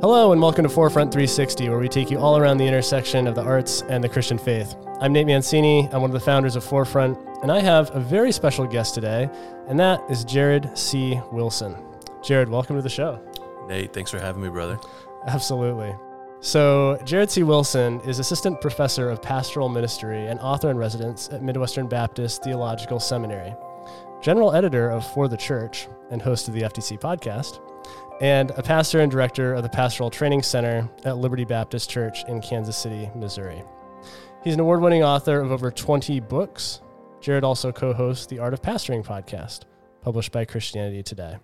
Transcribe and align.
Hello, 0.00 0.32
and 0.32 0.40
welcome 0.40 0.62
to 0.62 0.70
Forefront 0.70 1.12
360, 1.12 1.68
where 1.68 1.78
we 1.78 1.86
take 1.86 2.10
you 2.10 2.18
all 2.18 2.38
around 2.38 2.56
the 2.56 2.66
intersection 2.66 3.26
of 3.26 3.34
the 3.34 3.42
arts 3.42 3.82
and 3.82 4.02
the 4.02 4.08
Christian 4.08 4.38
faith. 4.38 4.74
I'm 4.98 5.12
Nate 5.12 5.26
Mancini. 5.26 5.90
I'm 5.92 6.00
one 6.00 6.08
of 6.08 6.14
the 6.14 6.20
founders 6.20 6.56
of 6.56 6.64
Forefront, 6.64 7.18
and 7.42 7.52
I 7.52 7.60
have 7.60 7.94
a 7.94 8.00
very 8.00 8.32
special 8.32 8.66
guest 8.66 8.94
today, 8.94 9.28
and 9.68 9.78
that 9.78 10.00
is 10.08 10.24
Jared 10.24 10.70
C. 10.74 11.20
Wilson. 11.30 11.76
Jared, 12.22 12.48
welcome 12.48 12.76
to 12.76 12.82
the 12.82 12.88
show. 12.88 13.20
Nate, 13.68 13.92
thanks 13.92 14.10
for 14.10 14.18
having 14.18 14.42
me, 14.42 14.48
brother. 14.48 14.80
Absolutely. 15.26 15.94
So, 16.40 16.98
Jared 17.04 17.30
C. 17.30 17.42
Wilson 17.42 18.00
is 18.00 18.20
assistant 18.20 18.62
professor 18.62 19.10
of 19.10 19.20
pastoral 19.20 19.68
ministry 19.68 20.28
and 20.28 20.40
author 20.40 20.70
in 20.70 20.78
residence 20.78 21.28
at 21.30 21.42
Midwestern 21.42 21.88
Baptist 21.88 22.42
Theological 22.42 23.00
Seminary, 23.00 23.54
general 24.22 24.54
editor 24.54 24.88
of 24.88 25.06
For 25.12 25.28
the 25.28 25.36
Church, 25.36 25.88
and 26.10 26.22
host 26.22 26.48
of 26.48 26.54
the 26.54 26.62
FTC 26.62 26.98
podcast 26.98 27.60
and 28.20 28.50
a 28.52 28.62
pastor 28.62 29.00
and 29.00 29.10
director 29.10 29.54
of 29.54 29.62
the 29.62 29.68
Pastoral 29.68 30.10
Training 30.10 30.42
Center 30.42 30.88
at 31.04 31.16
Liberty 31.16 31.44
Baptist 31.44 31.88
Church 31.88 32.24
in 32.28 32.40
Kansas 32.42 32.76
City, 32.76 33.10
Missouri. 33.14 33.62
He's 34.44 34.54
an 34.54 34.60
award 34.60 34.80
winning 34.80 35.02
author 35.02 35.40
of 35.40 35.52
over 35.52 35.70
20 35.70 36.20
books. 36.20 36.80
Jared 37.20 37.44
also 37.44 37.72
co 37.72 37.92
hosts 37.92 38.26
the 38.26 38.38
Art 38.38 38.54
of 38.54 38.62
Pastoring 38.62 39.04
podcast, 39.04 39.60
published 40.02 40.32
by 40.32 40.44
Christianity 40.44 41.02
Today. 41.02 41.38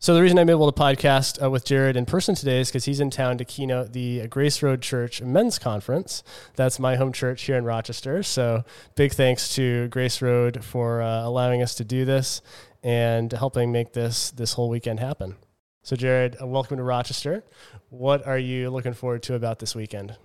So, 0.00 0.14
the 0.14 0.22
reason 0.22 0.38
I'm 0.38 0.48
able 0.48 0.70
to 0.70 0.80
podcast 0.80 1.42
uh, 1.42 1.50
with 1.50 1.64
Jared 1.64 1.96
in 1.96 2.06
person 2.06 2.36
today 2.36 2.60
is 2.60 2.68
because 2.68 2.84
he's 2.84 3.00
in 3.00 3.10
town 3.10 3.36
to 3.38 3.44
keynote 3.44 3.92
the 3.92 4.28
Grace 4.28 4.62
Road 4.62 4.80
Church 4.80 5.20
Men's 5.20 5.58
Conference. 5.58 6.22
That's 6.54 6.78
my 6.78 6.94
home 6.94 7.12
church 7.12 7.42
here 7.42 7.56
in 7.56 7.64
Rochester. 7.64 8.22
So, 8.22 8.62
big 8.94 9.12
thanks 9.12 9.52
to 9.56 9.88
Grace 9.88 10.22
Road 10.22 10.64
for 10.64 11.02
uh, 11.02 11.24
allowing 11.24 11.62
us 11.62 11.74
to 11.74 11.84
do 11.84 12.04
this 12.04 12.40
and 12.82 13.32
helping 13.32 13.72
make 13.72 13.92
this 13.92 14.30
this 14.30 14.52
whole 14.52 14.68
weekend 14.68 15.00
happen. 15.00 15.36
So, 15.82 15.96
Jared, 15.96 16.36
uh, 16.40 16.46
welcome 16.46 16.76
to 16.76 16.82
Rochester. 16.82 17.44
What 17.88 18.26
are 18.26 18.38
you 18.38 18.70
looking 18.70 18.94
forward 18.94 19.22
to 19.24 19.34
about 19.34 19.58
this 19.58 19.74
weekend? 19.74 20.16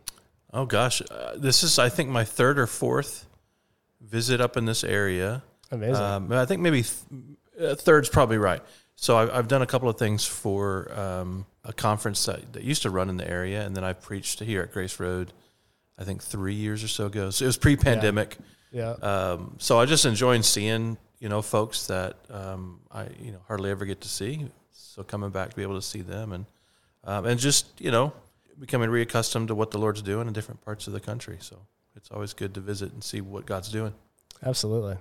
Oh 0.51 0.65
gosh, 0.65 1.01
uh, 1.09 1.33
this 1.35 1.63
is 1.63 1.79
I 1.79 1.89
think 1.89 2.09
my 2.09 2.23
third 2.23 2.59
or 2.59 2.67
fourth 2.67 3.27
visit 4.01 4.41
up 4.41 4.57
in 4.57 4.65
this 4.65 4.83
area. 4.83 5.43
Amazing. 5.71 6.03
Um, 6.03 6.31
I 6.31 6.45
think 6.45 6.61
maybe 6.61 6.83
th- 6.83 6.95
uh, 7.59 7.75
third's 7.75 8.09
probably 8.09 8.37
right. 8.37 8.61
So 8.95 9.17
I've, 9.17 9.31
I've, 9.31 9.47
done 9.47 9.63
a 9.63 9.65
couple 9.65 9.89
of 9.89 9.97
things 9.97 10.23
for 10.23 10.91
um, 10.97 11.45
a 11.63 11.73
conference 11.73 12.25
that, 12.25 12.53
that, 12.53 12.63
used 12.63 12.83
to 12.83 12.91
run 12.91 13.09
in 13.09 13.17
the 13.17 13.27
area, 13.27 13.65
and 13.65 13.75
then 13.75 13.83
I 13.83 13.93
preached 13.93 14.39
here 14.39 14.61
at 14.61 14.71
Grace 14.71 14.99
Road. 14.99 15.33
I 15.97 16.03
think 16.03 16.21
three 16.21 16.53
years 16.53 16.83
or 16.83 16.87
so 16.87 17.07
ago. 17.07 17.29
So 17.29 17.45
it 17.45 17.47
was 17.47 17.57
pre-pandemic. 17.57 18.37
Yeah. 18.71 18.95
yeah. 19.01 19.07
Um, 19.07 19.55
so 19.59 19.79
I 19.79 19.85
just 19.85 20.05
enjoying 20.05 20.43
seeing 20.43 20.97
you 21.23 21.29
know, 21.29 21.41
folks 21.41 21.87
that 21.87 22.17
um, 22.29 22.81
I 22.91 23.07
you 23.17 23.31
know 23.31 23.39
hardly 23.47 23.71
ever 23.71 23.85
get 23.85 24.01
to 24.01 24.09
see. 24.09 24.45
So 24.71 25.03
coming 25.03 25.29
back 25.29 25.51
to 25.51 25.55
be 25.55 25.63
able 25.63 25.75
to 25.75 25.81
see 25.81 26.01
them 26.01 26.33
and 26.33 26.45
um, 27.05 27.25
and 27.25 27.39
just 27.39 27.65
you 27.79 27.91
know 27.91 28.11
becoming 28.59 28.89
reaccustomed 28.89 29.47
to 29.47 29.55
what 29.55 29.71
the 29.71 29.77
Lord's 29.77 30.01
doing 30.01 30.27
in 30.27 30.33
different 30.33 30.59
parts 30.65 30.85
of 30.85 30.91
the 30.91 30.99
country. 30.99 31.37
So 31.39 31.57
it's 31.95 32.11
always 32.11 32.33
good 32.33 32.53
to 32.55 32.59
visit 32.59 32.91
and 32.91 33.01
see 33.01 33.21
what 33.21 33.45
God's 33.45 33.69
doing. 33.69 33.93
Absolutely. 34.45 34.97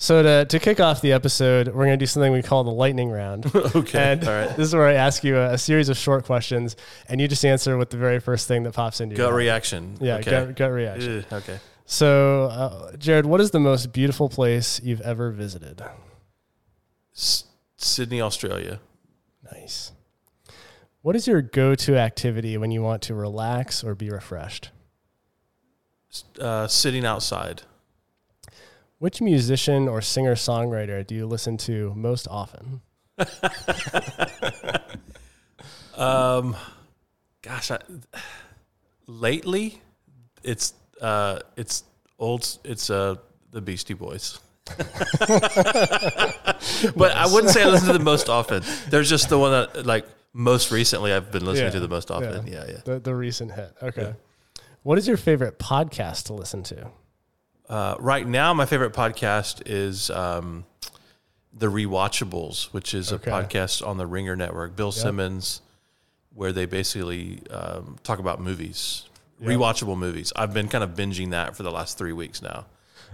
So 0.00 0.22
to, 0.22 0.44
to 0.44 0.60
kick 0.60 0.78
off 0.78 1.00
the 1.00 1.12
episode, 1.12 1.66
we're 1.66 1.86
going 1.86 1.90
to 1.90 1.96
do 1.96 2.06
something 2.06 2.32
we 2.32 2.40
call 2.40 2.62
the 2.62 2.70
lightning 2.70 3.10
round. 3.10 3.52
okay. 3.74 4.12
And 4.12 4.24
All 4.28 4.32
right. 4.32 4.48
This 4.56 4.68
is 4.68 4.74
where 4.74 4.86
I 4.86 4.94
ask 4.94 5.24
you 5.24 5.36
a, 5.36 5.54
a, 5.54 5.58
series 5.58 5.88
of 5.88 5.96
short 5.96 6.24
questions, 6.24 6.76
and 7.08 7.20
you 7.20 7.26
just 7.26 7.44
answer 7.44 7.76
with 7.76 7.90
the 7.90 7.96
very 7.96 8.20
first 8.20 8.46
thing 8.46 8.62
that 8.62 8.74
pops 8.74 9.00
into 9.00 9.16
your 9.16 9.26
gut 9.26 9.34
reaction. 9.34 9.96
Yeah, 10.00 10.18
okay. 10.18 10.30
gut, 10.30 10.54
gut 10.54 10.70
reaction. 10.70 11.26
okay. 11.32 11.58
So, 11.90 12.50
uh, 12.52 12.96
Jared, 12.98 13.24
what 13.24 13.40
is 13.40 13.50
the 13.50 13.58
most 13.58 13.94
beautiful 13.94 14.28
place 14.28 14.78
you've 14.84 15.00
ever 15.00 15.30
visited? 15.30 15.82
S- 17.16 17.44
Sydney, 17.78 18.20
Australia. 18.20 18.80
Nice. 19.50 19.92
What 21.00 21.16
is 21.16 21.26
your 21.26 21.40
go 21.40 21.74
to 21.76 21.96
activity 21.96 22.58
when 22.58 22.70
you 22.70 22.82
want 22.82 23.00
to 23.04 23.14
relax 23.14 23.82
or 23.82 23.94
be 23.94 24.10
refreshed? 24.10 24.70
Uh, 26.38 26.66
sitting 26.66 27.06
outside. 27.06 27.62
Which 28.98 29.22
musician 29.22 29.88
or 29.88 30.02
singer 30.02 30.34
songwriter 30.34 31.06
do 31.06 31.14
you 31.14 31.26
listen 31.26 31.56
to 31.56 31.94
most 31.96 32.28
often? 32.28 32.82
um, 35.96 36.54
gosh, 37.40 37.70
I, 37.70 37.78
lately 39.06 39.80
it's 40.42 40.74
uh, 41.00 41.40
it's 41.56 41.84
old. 42.18 42.58
It's 42.64 42.90
uh, 42.90 43.16
the 43.50 43.60
Beastie 43.60 43.94
Boys. 43.94 44.38
but 44.78 45.38
I 47.12 47.26
wouldn't 47.32 47.52
say 47.52 47.62
I 47.62 47.68
listen 47.68 47.86
to 47.86 47.94
them 47.94 48.04
most 48.04 48.28
often. 48.28 48.62
There's 48.90 49.08
just 49.08 49.28
the 49.28 49.38
one 49.38 49.52
that 49.52 49.86
like 49.86 50.06
most 50.32 50.70
recently 50.70 51.12
I've 51.12 51.32
been 51.32 51.44
listening 51.44 51.68
yeah, 51.68 51.72
to 51.72 51.80
the 51.80 51.88
most 51.88 52.10
often. 52.10 52.46
Yeah, 52.46 52.64
yeah. 52.64 52.70
yeah. 52.72 52.80
The, 52.84 52.98
the 53.00 53.14
recent 53.14 53.52
hit. 53.52 53.74
Okay. 53.82 54.02
Yeah. 54.02 54.12
What 54.82 54.98
is 54.98 55.08
your 55.08 55.16
favorite 55.16 55.58
podcast 55.58 56.24
to 56.24 56.34
listen 56.34 56.62
to? 56.64 56.90
Uh, 57.68 57.96
right 57.98 58.26
now, 58.26 58.54
my 58.54 58.66
favorite 58.66 58.92
podcast 58.92 59.62
is 59.66 60.10
um, 60.10 60.64
the 61.52 61.66
Rewatchables, 61.66 62.66
which 62.66 62.94
is 62.94 63.12
okay. 63.12 63.30
a 63.30 63.34
podcast 63.34 63.86
on 63.86 63.98
the 63.98 64.06
Ringer 64.06 64.36
Network. 64.36 64.76
Bill 64.76 64.88
yep. 64.88 64.94
Simmons, 64.94 65.60
where 66.34 66.52
they 66.52 66.66
basically 66.66 67.42
um, 67.50 67.96
talk 68.02 68.18
about 68.18 68.40
movies 68.40 69.07
yep. 69.40 69.50
rewatchable 69.50 69.96
movies. 69.96 70.32
I've 70.36 70.54
been 70.54 70.68
kind 70.68 70.84
of 70.84 70.90
binging 70.90 71.30
that 71.30 71.56
for 71.56 71.62
the 71.62 71.70
last 71.70 71.98
three 71.98 72.12
weeks 72.12 72.42
now, 72.42 72.66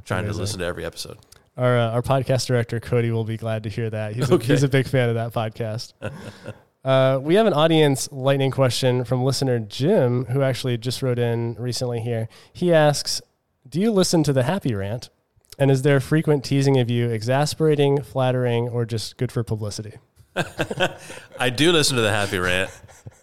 trying 0.04 0.24
Amazing. 0.24 0.34
to 0.34 0.40
listen 0.40 0.58
to 0.60 0.64
every 0.66 0.84
episode. 0.84 1.18
Our 1.56 1.78
uh, 1.78 1.90
our 1.90 2.02
podcast 2.02 2.46
director 2.46 2.80
Cody 2.80 3.10
will 3.10 3.24
be 3.24 3.36
glad 3.36 3.62
to 3.62 3.68
hear 3.68 3.88
that. 3.90 4.14
He's 4.14 4.30
okay. 4.30 4.44
a, 4.44 4.48
he's 4.48 4.62
a 4.62 4.68
big 4.68 4.88
fan 4.88 5.08
of 5.08 5.14
that 5.14 5.32
podcast. 5.32 5.92
uh, 6.84 7.20
we 7.22 7.36
have 7.36 7.46
an 7.46 7.52
audience 7.52 8.10
lightning 8.10 8.50
question 8.50 9.04
from 9.04 9.22
listener 9.22 9.60
Jim, 9.60 10.24
who 10.26 10.42
actually 10.42 10.76
just 10.78 11.02
wrote 11.02 11.18
in 11.18 11.54
recently. 11.54 12.00
Here, 12.00 12.28
he 12.52 12.72
asks, 12.72 13.22
"Do 13.68 13.80
you 13.80 13.92
listen 13.92 14.24
to 14.24 14.32
the 14.32 14.42
Happy 14.42 14.74
Rant?" 14.74 15.10
And 15.58 15.70
is 15.70 15.82
there 15.82 16.00
frequent 16.00 16.44
teasing 16.44 16.78
of 16.80 16.90
you 16.90 17.08
exasperating, 17.08 18.02
flattering, 18.02 18.68
or 18.68 18.84
just 18.84 19.16
good 19.16 19.30
for 19.30 19.44
publicity? 19.44 19.94
I 21.38 21.50
do 21.50 21.70
listen 21.70 21.96
to 21.96 22.02
the 22.02 22.10
Happy 22.10 22.38
Rant. 22.38 22.70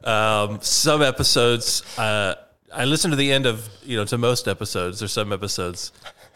Um, 0.03 0.59
some 0.61 1.01
episodes, 1.01 1.83
uh, 1.97 2.35
I 2.73 2.85
listen 2.85 3.11
to 3.11 3.17
the 3.17 3.31
end 3.31 3.45
of 3.45 3.69
you 3.83 3.97
know 3.97 4.05
to 4.05 4.17
most 4.17 4.47
episodes. 4.47 4.99
There's 4.99 5.11
some 5.11 5.31
episodes 5.33 5.91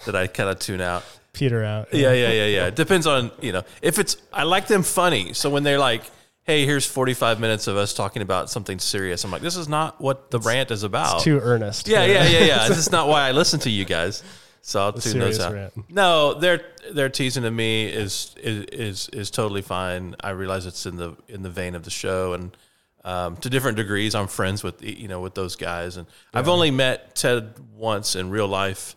that 0.06 0.16
I 0.16 0.28
kind 0.28 0.50
of 0.50 0.59
tune 0.59 0.81
out. 0.81 1.03
Peter 1.34 1.63
out. 1.63 1.94
Yeah, 1.94 2.13
yeah, 2.13 2.31
yeah, 2.31 2.46
yeah. 2.46 2.68
It 2.68 2.75
depends 2.75 3.07
on 3.07 3.31
you 3.41 3.51
know 3.51 3.63
if 3.81 4.00
it's. 4.00 4.18
I 4.31 4.44
like 4.44 4.68
them 4.68 4.84
funny. 4.84 5.34
So 5.34 5.50
when 5.50 5.63
they're 5.63 5.79
like, 5.79 6.03
"Hey, 6.44 6.66
here's 6.66 6.85
45 6.85 7.40
minutes 7.40 7.68
of 7.68 7.78
us 7.78 7.94
talking 7.94 8.22
about 8.22 8.50
something 8.50 8.79
serious," 8.79 9.24
I'm 9.24 9.31
like, 9.31 9.41
"This 9.41 9.57
is 9.57 9.68
not 9.68 10.00
what 10.00 10.31
the 10.31 10.40
rant 10.40 10.72
is 10.72 10.84
about." 10.84 11.16
It's 11.16 11.24
too 11.24 11.40
earnest. 11.40 11.88
Yeah, 11.88 12.06
yeah, 12.06 12.28
yeah, 12.28 12.45
yeah. 12.45 12.68
this 12.68 12.78
is 12.78 12.91
not 12.91 13.07
why 13.07 13.28
I 13.28 13.31
listen 13.34 13.59
to 13.62 13.69
you 13.69 13.85
guys. 13.85 14.24
So 14.62 14.81
I'll 14.81 14.91
the 14.94 15.01
tune 15.01 15.19
those 15.19 15.40
out. 15.40 15.53
Rant. 15.53 15.91
No, 15.91 16.34
they're 16.34 16.62
they're 16.91 17.09
teasing 17.09 17.44
to 17.44 17.51
me 17.51 17.85
is 17.85 18.34
is 18.41 18.66
is 18.66 19.09
is 19.09 19.29
totally 19.29 19.62
fine. 19.62 20.16
I 20.22 20.31
realize 20.31 20.66
it's 20.66 20.85
in 20.85 20.95
the 20.95 21.16
in 21.28 21.44
the 21.44 21.51
vein 21.51 21.75
of 21.75 21.84
the 21.84 21.91
show 21.91 22.34
and 22.34 22.56
um, 23.05 23.38
to 23.38 23.49
different 23.49 23.77
degrees. 23.77 24.16
I'm 24.16 24.27
friends 24.27 24.63
with 24.63 24.83
you 24.83 25.07
know 25.07 25.21
with 25.21 25.35
those 25.35 25.55
guys, 25.55 25.95
and 25.95 26.07
yeah. 26.33 26.39
I've 26.39 26.49
only 26.49 26.71
met 26.71 27.16
Ted 27.16 27.53
once 27.73 28.16
in 28.16 28.29
real 28.29 28.47
life. 28.47 28.95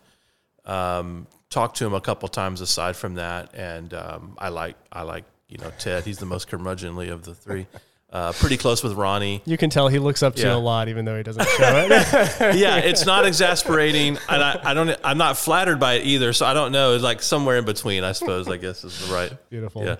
Um, 0.65 1.27
talked 1.49 1.77
to 1.77 1.85
him 1.85 1.93
a 1.93 2.01
couple 2.01 2.27
times 2.27 2.59
aside 2.59 2.95
from 2.95 3.15
that, 3.15 3.53
and 3.53 3.93
um, 3.93 4.35
I 4.37 4.49
like 4.49 4.75
I 4.91 5.03
like 5.03 5.23
you 5.47 5.59
know 5.59 5.71
Ted. 5.77 6.03
He's 6.03 6.17
the 6.17 6.25
most 6.25 6.49
curmudgeonly 6.49 7.11
of 7.11 7.23
the 7.23 7.35
three. 7.35 7.67
Uh, 8.11 8.33
pretty 8.33 8.57
close 8.57 8.83
with 8.83 8.93
Ronnie. 8.93 9.43
You 9.45 9.55
can 9.55 9.69
tell 9.69 9.87
he 9.87 9.99
looks 9.99 10.23
up 10.23 10.33
to 10.37 10.41
yeah. 10.41 10.53
you 10.53 10.57
a 10.57 10.57
lot, 10.57 10.89
even 10.89 11.05
though 11.05 11.15
he 11.15 11.21
doesn't 11.21 11.47
show 11.47 11.87
it. 11.87 11.91
yeah, 12.57 12.77
it's 12.77 13.05
not 13.05 13.27
exasperating, 13.27 14.17
and 14.27 14.43
I, 14.43 14.59
I, 14.63 14.73
don't. 14.73 14.99
I'm 15.03 15.19
not 15.19 15.37
flattered 15.37 15.79
by 15.79 15.93
it 15.93 16.07
either. 16.07 16.33
So 16.33 16.47
I 16.47 16.55
don't 16.55 16.71
know. 16.71 16.95
It's 16.95 17.03
like 17.03 17.21
somewhere 17.21 17.59
in 17.59 17.65
between, 17.65 18.03
I 18.03 18.13
suppose. 18.13 18.49
I 18.49 18.57
guess 18.57 18.83
is 18.83 19.07
the 19.07 19.13
right. 19.13 19.49
Beautiful. 19.51 19.85
Yeah. 19.85 19.97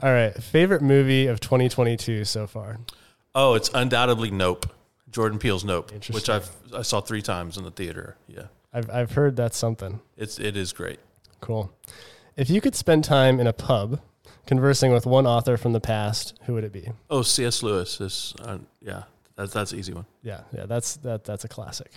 All 0.00 0.12
right. 0.12 0.32
Favorite 0.40 0.82
movie 0.82 1.26
of 1.26 1.40
2022 1.40 2.24
so 2.24 2.46
far. 2.46 2.78
Oh, 3.34 3.54
it's 3.54 3.70
undoubtedly 3.74 4.30
Nope. 4.30 4.66
Jordan 5.10 5.38
Peele's 5.38 5.64
Nope, 5.64 5.90
which 6.10 6.28
I've 6.28 6.50
I 6.74 6.82
saw 6.82 7.00
three 7.00 7.22
times 7.22 7.56
in 7.56 7.64
the 7.64 7.70
theater. 7.70 8.16
Yeah, 8.26 8.44
I've 8.72 8.90
I've 8.90 9.12
heard 9.12 9.36
that's 9.36 9.56
something. 9.56 10.00
It's 10.16 10.38
it 10.38 10.56
is 10.56 10.72
great. 10.72 10.98
Cool. 11.40 11.72
If 12.36 12.50
you 12.50 12.60
could 12.60 12.74
spend 12.74 13.04
time 13.04 13.40
in 13.40 13.46
a 13.46 13.52
pub 13.52 14.00
conversing 14.46 14.92
with 14.92 15.06
one 15.06 15.26
author 15.26 15.56
from 15.56 15.72
the 15.72 15.80
past, 15.80 16.38
who 16.44 16.54
would 16.54 16.64
it 16.64 16.72
be? 16.72 16.90
Oh, 17.10 17.22
C.S. 17.22 17.62
Lewis 17.62 18.00
is 18.00 18.34
uh, 18.40 18.58
yeah, 18.82 19.04
that's 19.36 19.52
that's 19.52 19.72
an 19.72 19.78
easy 19.78 19.94
one. 19.94 20.06
Yeah, 20.22 20.42
yeah, 20.52 20.66
that's 20.66 20.96
that 20.98 21.24
that's 21.24 21.44
a 21.44 21.48
classic. 21.48 21.92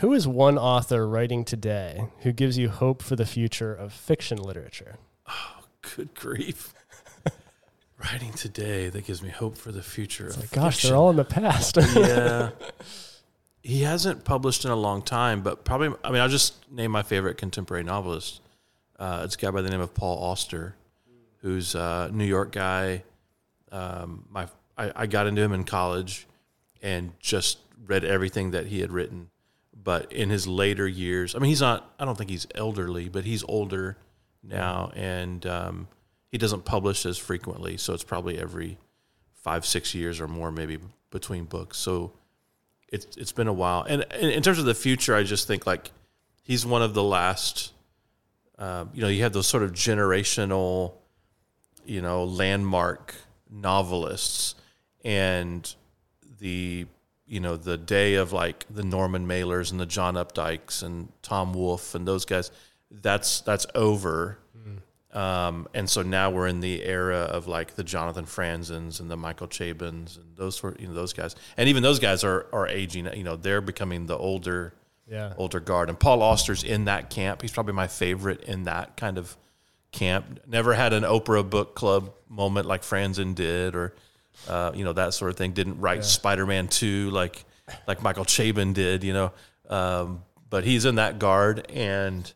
Who 0.00 0.12
is 0.12 0.26
one 0.26 0.58
author 0.58 1.06
writing 1.06 1.44
today 1.44 2.08
who 2.20 2.32
gives 2.32 2.58
you 2.58 2.68
hope 2.68 3.02
for 3.02 3.16
the 3.16 3.26
future 3.26 3.72
of 3.72 3.92
fiction 3.92 4.38
literature? 4.38 4.96
Oh, 5.28 5.64
good 5.96 6.14
grief 6.14 6.74
writing 8.04 8.32
today 8.32 8.88
that 8.88 9.06
gives 9.06 9.22
me 9.22 9.30
hope 9.30 9.56
for 9.56 9.72
the 9.72 9.82
future. 9.82 10.30
Like, 10.36 10.50
gosh, 10.50 10.82
they're 10.82 10.96
all 10.96 11.10
in 11.10 11.16
the 11.16 11.24
past. 11.24 11.76
yeah. 11.94 12.50
He 13.66 13.80
hasn't 13.80 14.24
published 14.24 14.66
in 14.66 14.70
a 14.70 14.76
long 14.76 15.00
time, 15.00 15.40
but 15.40 15.64
probably, 15.64 15.88
I 16.04 16.10
mean, 16.10 16.20
I'll 16.20 16.28
just 16.28 16.70
name 16.70 16.90
my 16.90 17.02
favorite 17.02 17.38
contemporary 17.38 17.82
novelist. 17.82 18.42
Uh, 18.98 19.22
it's 19.24 19.36
a 19.36 19.38
guy 19.38 19.50
by 19.50 19.62
the 19.62 19.70
name 19.70 19.80
of 19.80 19.94
Paul 19.94 20.22
Auster, 20.22 20.76
who's 21.38 21.74
a 21.74 22.10
New 22.12 22.26
York 22.26 22.52
guy. 22.52 23.04
Um, 23.72 24.26
my, 24.30 24.48
I, 24.76 24.92
I 24.94 25.06
got 25.06 25.26
into 25.26 25.40
him 25.40 25.54
in 25.54 25.64
college 25.64 26.26
and 26.82 27.18
just 27.20 27.56
read 27.86 28.04
everything 28.04 28.50
that 28.50 28.66
he 28.66 28.80
had 28.80 28.92
written. 28.92 29.30
But 29.82 30.12
in 30.12 30.28
his 30.28 30.46
later 30.46 30.86
years, 30.86 31.34
I 31.34 31.38
mean, 31.38 31.48
he's 31.48 31.62
not, 31.62 31.90
I 31.98 32.04
don't 32.04 32.18
think 32.18 32.28
he's 32.28 32.46
elderly, 32.54 33.08
but 33.08 33.24
he's 33.24 33.42
older 33.44 33.96
now 34.42 34.92
and 34.94 35.46
um, 35.46 35.88
he 36.34 36.38
doesn't 36.38 36.64
publish 36.64 37.06
as 37.06 37.16
frequently. 37.16 37.76
So 37.76 37.94
it's 37.94 38.02
probably 38.02 38.40
every 38.40 38.76
five, 39.34 39.64
six 39.64 39.94
years 39.94 40.20
or 40.20 40.26
more, 40.26 40.50
maybe 40.50 40.80
between 41.12 41.44
books. 41.44 41.78
So 41.78 42.10
it's, 42.88 43.16
it's 43.16 43.30
been 43.30 43.46
a 43.46 43.52
while. 43.52 43.84
And, 43.84 44.04
in 44.20 44.42
terms 44.42 44.58
of 44.58 44.64
the 44.64 44.74
future, 44.74 45.14
I 45.14 45.22
just 45.22 45.46
think 45.46 45.64
like 45.64 45.92
he's 46.42 46.66
one 46.66 46.82
of 46.82 46.92
the 46.92 47.04
last, 47.04 47.72
uh, 48.58 48.86
you 48.92 49.00
know, 49.00 49.06
you 49.06 49.22
have 49.22 49.32
those 49.32 49.46
sort 49.46 49.62
of 49.62 49.74
generational, 49.74 50.94
you 51.84 52.02
know, 52.02 52.24
landmark 52.24 53.14
novelists 53.48 54.56
and 55.04 55.72
the 56.40 56.86
you 57.28 57.38
know 57.38 57.56
the 57.56 57.78
day 57.78 58.14
of 58.14 58.32
like 58.32 58.66
the 58.68 58.82
Norman 58.82 59.28
Mailers 59.28 59.70
and 59.70 59.78
the 59.78 59.86
John 59.86 60.14
Updikes 60.14 60.82
and 60.82 61.12
Tom 61.22 61.52
Wolfe 61.52 61.94
and 61.94 62.08
those 62.08 62.24
guys 62.24 62.50
that's 62.90 63.40
that's 63.42 63.68
over. 63.76 64.38
Um, 65.14 65.68
and 65.74 65.88
so 65.88 66.02
now 66.02 66.30
we're 66.30 66.48
in 66.48 66.60
the 66.60 66.82
era 66.84 67.20
of 67.20 67.46
like 67.46 67.74
the 67.74 67.84
Jonathan 67.84 68.24
Franzens 68.24 69.00
and 69.00 69.10
the 69.10 69.16
Michael 69.16 69.48
Chabons 69.48 70.16
and 70.16 70.36
those 70.36 70.56
sort 70.58 70.80
you 70.80 70.88
know 70.88 70.94
those 70.94 71.12
guys 71.12 71.36
and 71.56 71.68
even 71.68 71.82
those 71.82 71.98
guys 71.98 72.24
are 72.24 72.46
are 72.52 72.66
aging 72.68 73.08
you 73.16 73.24
know 73.24 73.36
they're 73.36 73.60
becoming 73.60 74.06
the 74.06 74.16
older 74.16 74.74
yeah. 75.06 75.34
older 75.36 75.60
guard 75.60 75.88
and 75.88 75.98
Paul 75.98 76.22
Auster's 76.22 76.64
in 76.64 76.86
that 76.86 77.10
camp 77.10 77.42
he's 77.42 77.52
probably 77.52 77.74
my 77.74 77.86
favorite 77.86 78.42
in 78.44 78.64
that 78.64 78.96
kind 78.96 79.18
of 79.18 79.36
camp 79.92 80.40
never 80.46 80.74
had 80.74 80.92
an 80.92 81.04
Oprah 81.04 81.48
book 81.48 81.74
club 81.74 82.12
moment 82.28 82.66
like 82.66 82.82
Franzen 82.82 83.34
did 83.34 83.76
or 83.76 83.94
uh, 84.48 84.72
you 84.74 84.84
know 84.84 84.92
that 84.92 85.14
sort 85.14 85.30
of 85.30 85.36
thing. 85.36 85.52
Didn't 85.52 85.80
write 85.80 85.98
yeah. 85.98 86.02
Spider 86.02 86.46
Man 86.46 86.68
two 86.68 87.10
like 87.10 87.44
like 87.86 88.02
Michael 88.02 88.24
Chabon 88.24 88.74
did, 88.74 89.04
you 89.04 89.12
know. 89.12 89.32
Um, 89.68 90.24
but 90.50 90.64
he's 90.64 90.84
in 90.84 90.96
that 90.96 91.18
guard, 91.18 91.66
and 91.70 92.30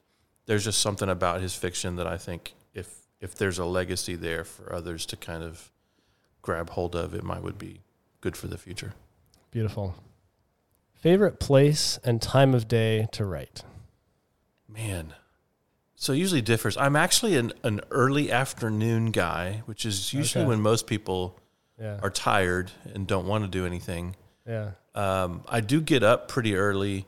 there's 0.46 0.64
just 0.64 0.80
something 0.80 1.08
about 1.08 1.40
his 1.40 1.54
fiction 1.54 1.96
that 1.96 2.06
I 2.06 2.16
think 2.16 2.54
if 3.20 3.34
there's 3.34 3.58
a 3.58 3.64
legacy 3.64 4.14
there 4.14 4.44
for 4.44 4.72
others 4.72 5.06
to 5.06 5.16
kind 5.16 5.42
of 5.42 5.70
grab 6.42 6.70
hold 6.70 6.94
of, 6.94 7.14
it 7.14 7.24
might 7.24 7.42
would 7.42 7.58
be 7.58 7.80
good 8.20 8.36
for 8.36 8.46
the 8.46 8.58
future. 8.58 8.94
Beautiful. 9.50 9.94
Favorite 10.94 11.38
place 11.38 11.98
and 12.04 12.20
time 12.20 12.54
of 12.54 12.68
day 12.68 13.08
to 13.12 13.24
write? 13.24 13.62
Man, 14.68 15.14
so 16.00 16.12
usually 16.12 16.42
differs. 16.42 16.76
I'm 16.76 16.94
actually 16.94 17.36
an, 17.36 17.52
an 17.64 17.80
early 17.90 18.30
afternoon 18.30 19.10
guy, 19.10 19.62
which 19.66 19.84
is 19.84 20.12
usually 20.12 20.42
okay. 20.42 20.48
when 20.48 20.60
most 20.60 20.86
people 20.86 21.40
yeah. 21.80 21.98
are 22.02 22.10
tired 22.10 22.70
and 22.94 23.04
don't 23.04 23.26
want 23.26 23.42
to 23.42 23.50
do 23.50 23.66
anything. 23.66 24.14
Yeah. 24.46 24.70
Um, 24.94 25.42
I 25.48 25.60
do 25.60 25.80
get 25.80 26.04
up 26.04 26.28
pretty 26.28 26.54
early, 26.54 27.06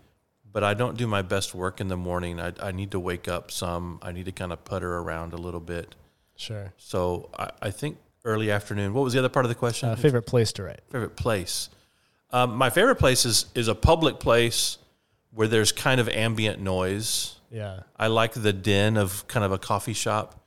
but 0.53 0.65
I 0.65 0.75
don't 0.75 0.97
do 0.97 1.07
my 1.07 1.23
best 1.23 1.55
work 1.55 1.81
in 1.81 1.89
the 1.89 1.97
morning. 1.97 2.41
I, 2.41 2.53
I 2.61 2.73
need 2.73 2.91
to 2.93 3.01
wake 3.01 3.29
up 3.29 3.51
some. 3.51 3.99
I 4.03 4.13
need 4.13 4.25
to 4.27 4.33
kind 4.33 4.53
of 4.53 4.65
putter 4.65 4.99
around 4.99 5.33
a 5.33 5.37
little 5.37 5.61
bit. 5.61 5.95
Sure. 6.37 6.73
So 6.77 7.31
I, 7.39 7.51
I 7.63 7.71
think 7.71 7.99
early 8.25 8.51
afternoon. 8.51 8.93
What 8.93 9.05
was 9.05 9.13
the 9.13 9.19
other 9.19 9.29
part 9.29 9.45
of 9.45 9.49
the 9.49 9.55
question? 9.55 9.89
Uh, 9.89 9.97
favorite 9.97 10.27
place 10.27 10.53
to 10.55 10.65
write. 10.65 10.81
Favorite 10.91 11.17
place. 11.17 11.71
Um, 12.33 12.55
my 12.55 12.71
favorite 12.71 12.97
place 12.97 13.25
is, 13.25 13.47
is 13.55 13.69
a 13.69 13.75
public 13.75 14.21
place 14.21 14.79
where 15.33 15.49
there's 15.49 15.73
kind 15.73 16.01
of 16.01 16.09
ambient 16.09 16.61
noise. 16.61 17.37
Yeah. 17.51 17.81
I 17.97 18.09
like 18.09 18.33
the 18.33 18.53
din 18.53 18.97
of 18.97 19.27
kind 19.27 19.45
of 19.45 19.53
a 19.53 19.59
coffee 19.59 19.93
shop, 19.93 20.41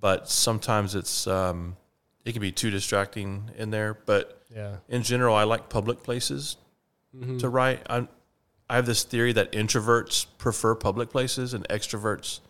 but 0.00 0.28
sometimes 0.28 0.94
it's 0.94 1.26
um, 1.26 1.76
it 2.24 2.32
can 2.32 2.40
be 2.40 2.52
too 2.52 2.70
distracting 2.70 3.50
in 3.56 3.70
there. 3.70 3.94
But 3.94 4.42
yeah. 4.54 4.76
in 4.88 5.02
general, 5.02 5.34
I 5.34 5.44
like 5.44 5.68
public 5.68 6.02
places 6.02 6.56
mm-hmm. 7.14 7.38
to 7.38 7.48
write. 7.48 7.80
i 7.88 8.06
I 8.72 8.76
have 8.76 8.86
this 8.86 9.02
theory 9.02 9.34
that 9.34 9.52
introverts 9.52 10.24
prefer 10.38 10.74
public 10.74 11.10
places 11.10 11.52
and 11.52 11.68
extroverts 11.68 12.40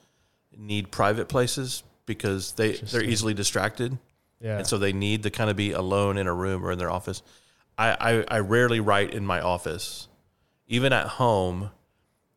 need 0.57 0.93
private 0.93 1.29
places 1.29 1.83
because 2.07 2.53
they 2.53 2.75
they're 2.75 3.03
easily 3.03 3.35
distracted. 3.35 3.99
Yeah. 4.41 4.59
And 4.59 4.67
so 4.67 4.79
they 4.79 4.93
need 4.93 5.25
to 5.25 5.31
kind 5.31 5.51
of 5.51 5.57
be 5.57 5.73
alone 5.73 6.19
in 6.19 6.29
a 6.29 6.33
room 6.33 6.65
or 6.65 6.71
in 6.71 6.79
their 6.79 6.93
office. 6.93 7.25
I, 7.77 7.97
I, 8.29 8.37
I 8.37 8.39
rarely 8.39 8.79
write 8.79 9.13
in 9.13 9.27
my 9.27 9.41
office. 9.41 10.07
Even 10.69 10.93
at 10.93 11.09
home, 11.09 11.71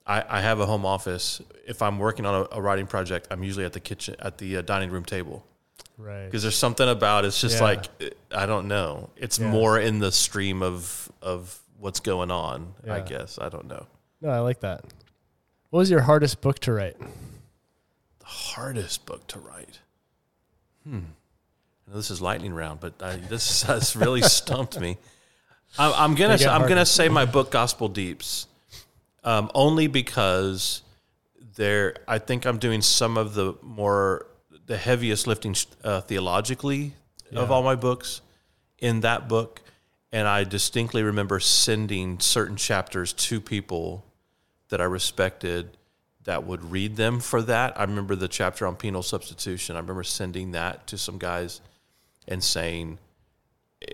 I, 0.08 0.24
I 0.28 0.42
have 0.42 0.60
a 0.60 0.66
home 0.66 0.84
office. 0.84 1.40
If 1.68 1.84
I'm 1.84 2.00
working 2.00 2.26
on 2.26 2.48
a, 2.52 2.56
a 2.58 2.62
writing 2.64 2.88
project, 2.88 3.28
I'm 3.30 3.44
usually 3.44 3.66
at 3.66 3.74
the 3.74 3.80
kitchen, 3.80 4.16
at 4.18 4.40
the 4.40 4.58
uh, 4.58 4.62
dining 4.64 4.90
room 4.90 5.06
table 5.06 5.46
right 5.98 6.26
because 6.26 6.42
there's 6.42 6.58
something 6.58 6.90
about 6.90 7.24
it's 7.24 7.40
just 7.40 7.58
yeah. 7.58 7.64
like 7.64 7.86
i 8.32 8.46
don't 8.46 8.68
know 8.68 9.10
it's 9.16 9.40
yeah. 9.40 9.50
more 9.50 9.80
in 9.80 10.00
the 10.00 10.12
stream 10.12 10.62
of 10.62 11.10
of 11.22 11.62
what's 11.80 12.00
going 12.00 12.32
on 12.32 12.74
yeah. 12.86 12.96
i 12.96 13.00
guess 13.00 13.38
i 13.40 13.50
don't 13.50 13.68
know 13.68 13.86
no 14.22 14.30
i 14.30 14.40
like 14.40 14.60
that 14.62 14.84
what 15.70 15.80
was 15.80 15.90
your 15.90 16.02
hardest 16.02 16.42
book 16.42 16.60
to 16.60 16.74
write 16.74 16.98
the 18.20 18.26
hardest 18.26 19.06
book 19.06 19.26
to 19.28 19.40
write 19.40 19.80
hmm 20.84 21.00
this 21.88 22.10
is 22.10 22.22
lightning 22.22 22.54
round 22.54 22.80
but 22.80 22.94
I, 23.02 23.18
this 23.18 23.64
has 23.64 23.96
really 23.96 24.22
stumped 24.22 24.80
me 24.80 24.98
I'm, 25.78 25.94
I'm 25.94 26.16
gonna 26.16 26.34
I'm 26.34 26.40
harder. 26.40 26.68
gonna 26.68 26.86
say 26.86 27.10
my 27.10 27.26
book 27.26 27.52
Gospel 27.52 27.90
Deeps, 27.90 28.48
um, 29.24 29.52
only 29.54 29.88
because 29.88 30.82
there 31.56 31.96
I 32.08 32.20
think 32.20 32.46
I'm 32.46 32.58
doing 32.58 32.82
some 32.82 33.18
of 33.18 33.34
the 33.34 33.56
more 33.62 34.28
the 34.66 34.78
heaviest 34.78 35.28
lifting 35.28 35.56
uh, 35.84 36.02
theologically 36.02 36.94
yeah. 37.30 37.40
of 37.40 37.52
all 37.52 37.64
my 37.64 37.76
books 37.76 38.22
in 38.80 39.02
that 39.02 39.28
book. 39.28 39.62
And 40.16 40.30
I 40.30 40.46
distinctly 40.46 41.04
remember 41.04 41.42
sending 41.42 42.22
certain 42.22 42.56
chapters 42.56 43.12
to 43.12 43.42
people 43.42 44.06
that 44.70 44.80
I 44.80 44.86
respected 44.86 45.76
that 46.24 46.46
would 46.46 46.72
read 46.72 46.96
them 46.96 47.20
for 47.20 47.42
that. 47.42 47.78
I 47.78 47.84
remember 47.84 48.16
the 48.16 48.30
chapter 48.30 48.66
on 48.66 48.78
penal 48.78 49.04
substitution. 49.04 49.76
I 49.76 49.80
remember 49.80 50.04
sending 50.04 50.52
that 50.52 50.88
to 50.88 50.98
some 50.98 51.18
guys 51.18 51.60
and 52.30 52.42
saying, 52.42 52.98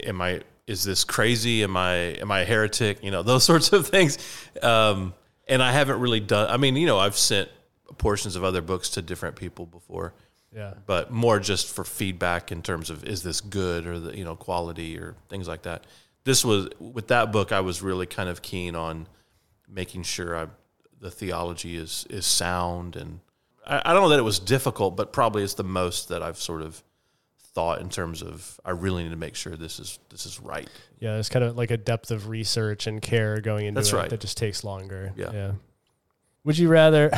"Am 0.04 0.22
I? 0.22 0.42
Is 0.68 0.84
this 0.84 1.04
crazy? 1.04 1.64
Am 1.64 1.76
I? 1.76 1.96
Am 2.22 2.30
I 2.30 2.42
a 2.42 2.46
heretic? 2.46 3.04
You 3.04 3.10
know, 3.10 3.24
those 3.32 3.44
sorts 3.44 3.74
of 3.74 3.88
things." 3.88 4.20
Um, 4.62 5.16
and 5.48 5.64
I 5.64 5.72
haven't 5.72 6.00
really 6.00 6.20
done. 6.20 6.52
I 6.52 6.58
mean, 6.58 6.76
you 6.76 6.86
know, 6.86 7.00
I've 7.00 7.18
sent 7.18 7.50
portions 7.98 8.36
of 8.36 8.44
other 8.44 8.62
books 8.62 8.90
to 8.92 9.02
different 9.02 9.38
people 9.38 9.66
before, 9.66 10.14
yeah. 10.56 10.74
But 10.86 11.12
more 11.12 11.40
just 11.40 11.74
for 11.74 11.84
feedback 11.84 12.52
in 12.52 12.62
terms 12.62 12.90
of 12.90 13.06
is 13.06 13.24
this 13.24 13.40
good 13.40 13.88
or 13.88 14.00
the 14.00 14.18
you 14.18 14.25
know 14.25 14.36
quality 14.36 14.98
or 14.98 15.16
things 15.30 15.48
like 15.48 15.63
that. 15.63 15.86
This 16.24 16.46
was 16.46 16.70
with 16.80 17.08
that 17.08 17.32
book. 17.32 17.51
I 17.51 17.62
was 17.62 17.82
really 17.82 18.06
kind 18.06 18.30
of 18.30 18.42
keen 18.42 18.75
on 18.75 19.08
making 19.68 20.04
sure 20.04 20.38
I, 20.38 20.48
the 21.00 21.12
theology 21.12 21.75
is 21.75 22.06
is 22.10 22.25
sound 22.25 22.96
and 22.96 23.22
I, 23.66 23.82
I 23.86 23.94
don't 23.94 24.04
know 24.04 24.10
that 24.10 24.20
it 24.20 24.24
was 24.24 24.40
difficult, 24.40 24.96
but 24.96 25.13
probably 25.13 25.44
it's 25.44 25.56
the 25.56 25.63
most 25.63 26.10
that 26.10 26.22
I've 26.22 26.38
sort 26.38 26.62
of 26.62 26.84
thought 27.54 27.82
in 27.82 27.90
terms 27.90 28.22
of 28.22 28.60
I 28.63 28.72
really 28.72 29.04
need 29.04 29.10
to 29.10 29.18
make 29.18 29.36
sure 29.36 29.56
this 29.56 29.80
is 29.80 30.00
this 30.10 30.25
is 30.25 30.40
right. 30.40 30.70
Yeah, 31.00 31.18
it's 31.18 31.30
kind 31.30 31.44
of 31.44 31.58
like 31.58 31.72
a 31.72 31.78
depth 31.78 32.12
of 32.12 32.28
research 32.28 32.88
and 32.88 33.01
care 33.01 33.40
going 33.42 33.66
into 33.66 33.80
That's 33.80 33.94
it 33.94 33.96
right. 33.96 34.10
that 34.10 34.20
just 34.20 34.38
takes 34.38 34.63
longer. 34.63 35.13
Yeah. 35.16 35.32
yeah. 35.34 35.51
Would 36.44 36.58
you 36.58 36.70
rather? 36.70 37.12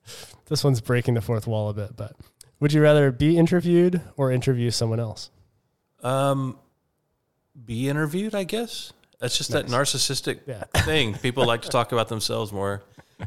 this 0.46 0.64
one's 0.64 0.80
breaking 0.80 1.14
the 1.14 1.20
fourth 1.20 1.46
wall 1.46 1.68
a 1.68 1.74
bit, 1.74 1.96
but 1.96 2.16
would 2.60 2.72
you 2.72 2.82
rather 2.82 3.12
be 3.12 3.36
interviewed 3.36 4.00
or 4.16 4.32
interview 4.32 4.70
someone 4.70 5.00
else? 5.00 5.30
Um, 6.02 6.58
be 7.64 7.88
interviewed, 7.88 8.34
I 8.34 8.44
guess. 8.44 8.92
That's 9.18 9.38
just 9.38 9.50
nice. 9.50 9.64
that 9.64 9.70
narcissistic 9.70 10.40
yeah. 10.46 10.64
thing. 10.82 11.14
People 11.14 11.46
like 11.46 11.62
to 11.62 11.68
talk 11.68 11.92
about 11.92 12.08
themselves 12.08 12.52
more. 12.52 12.82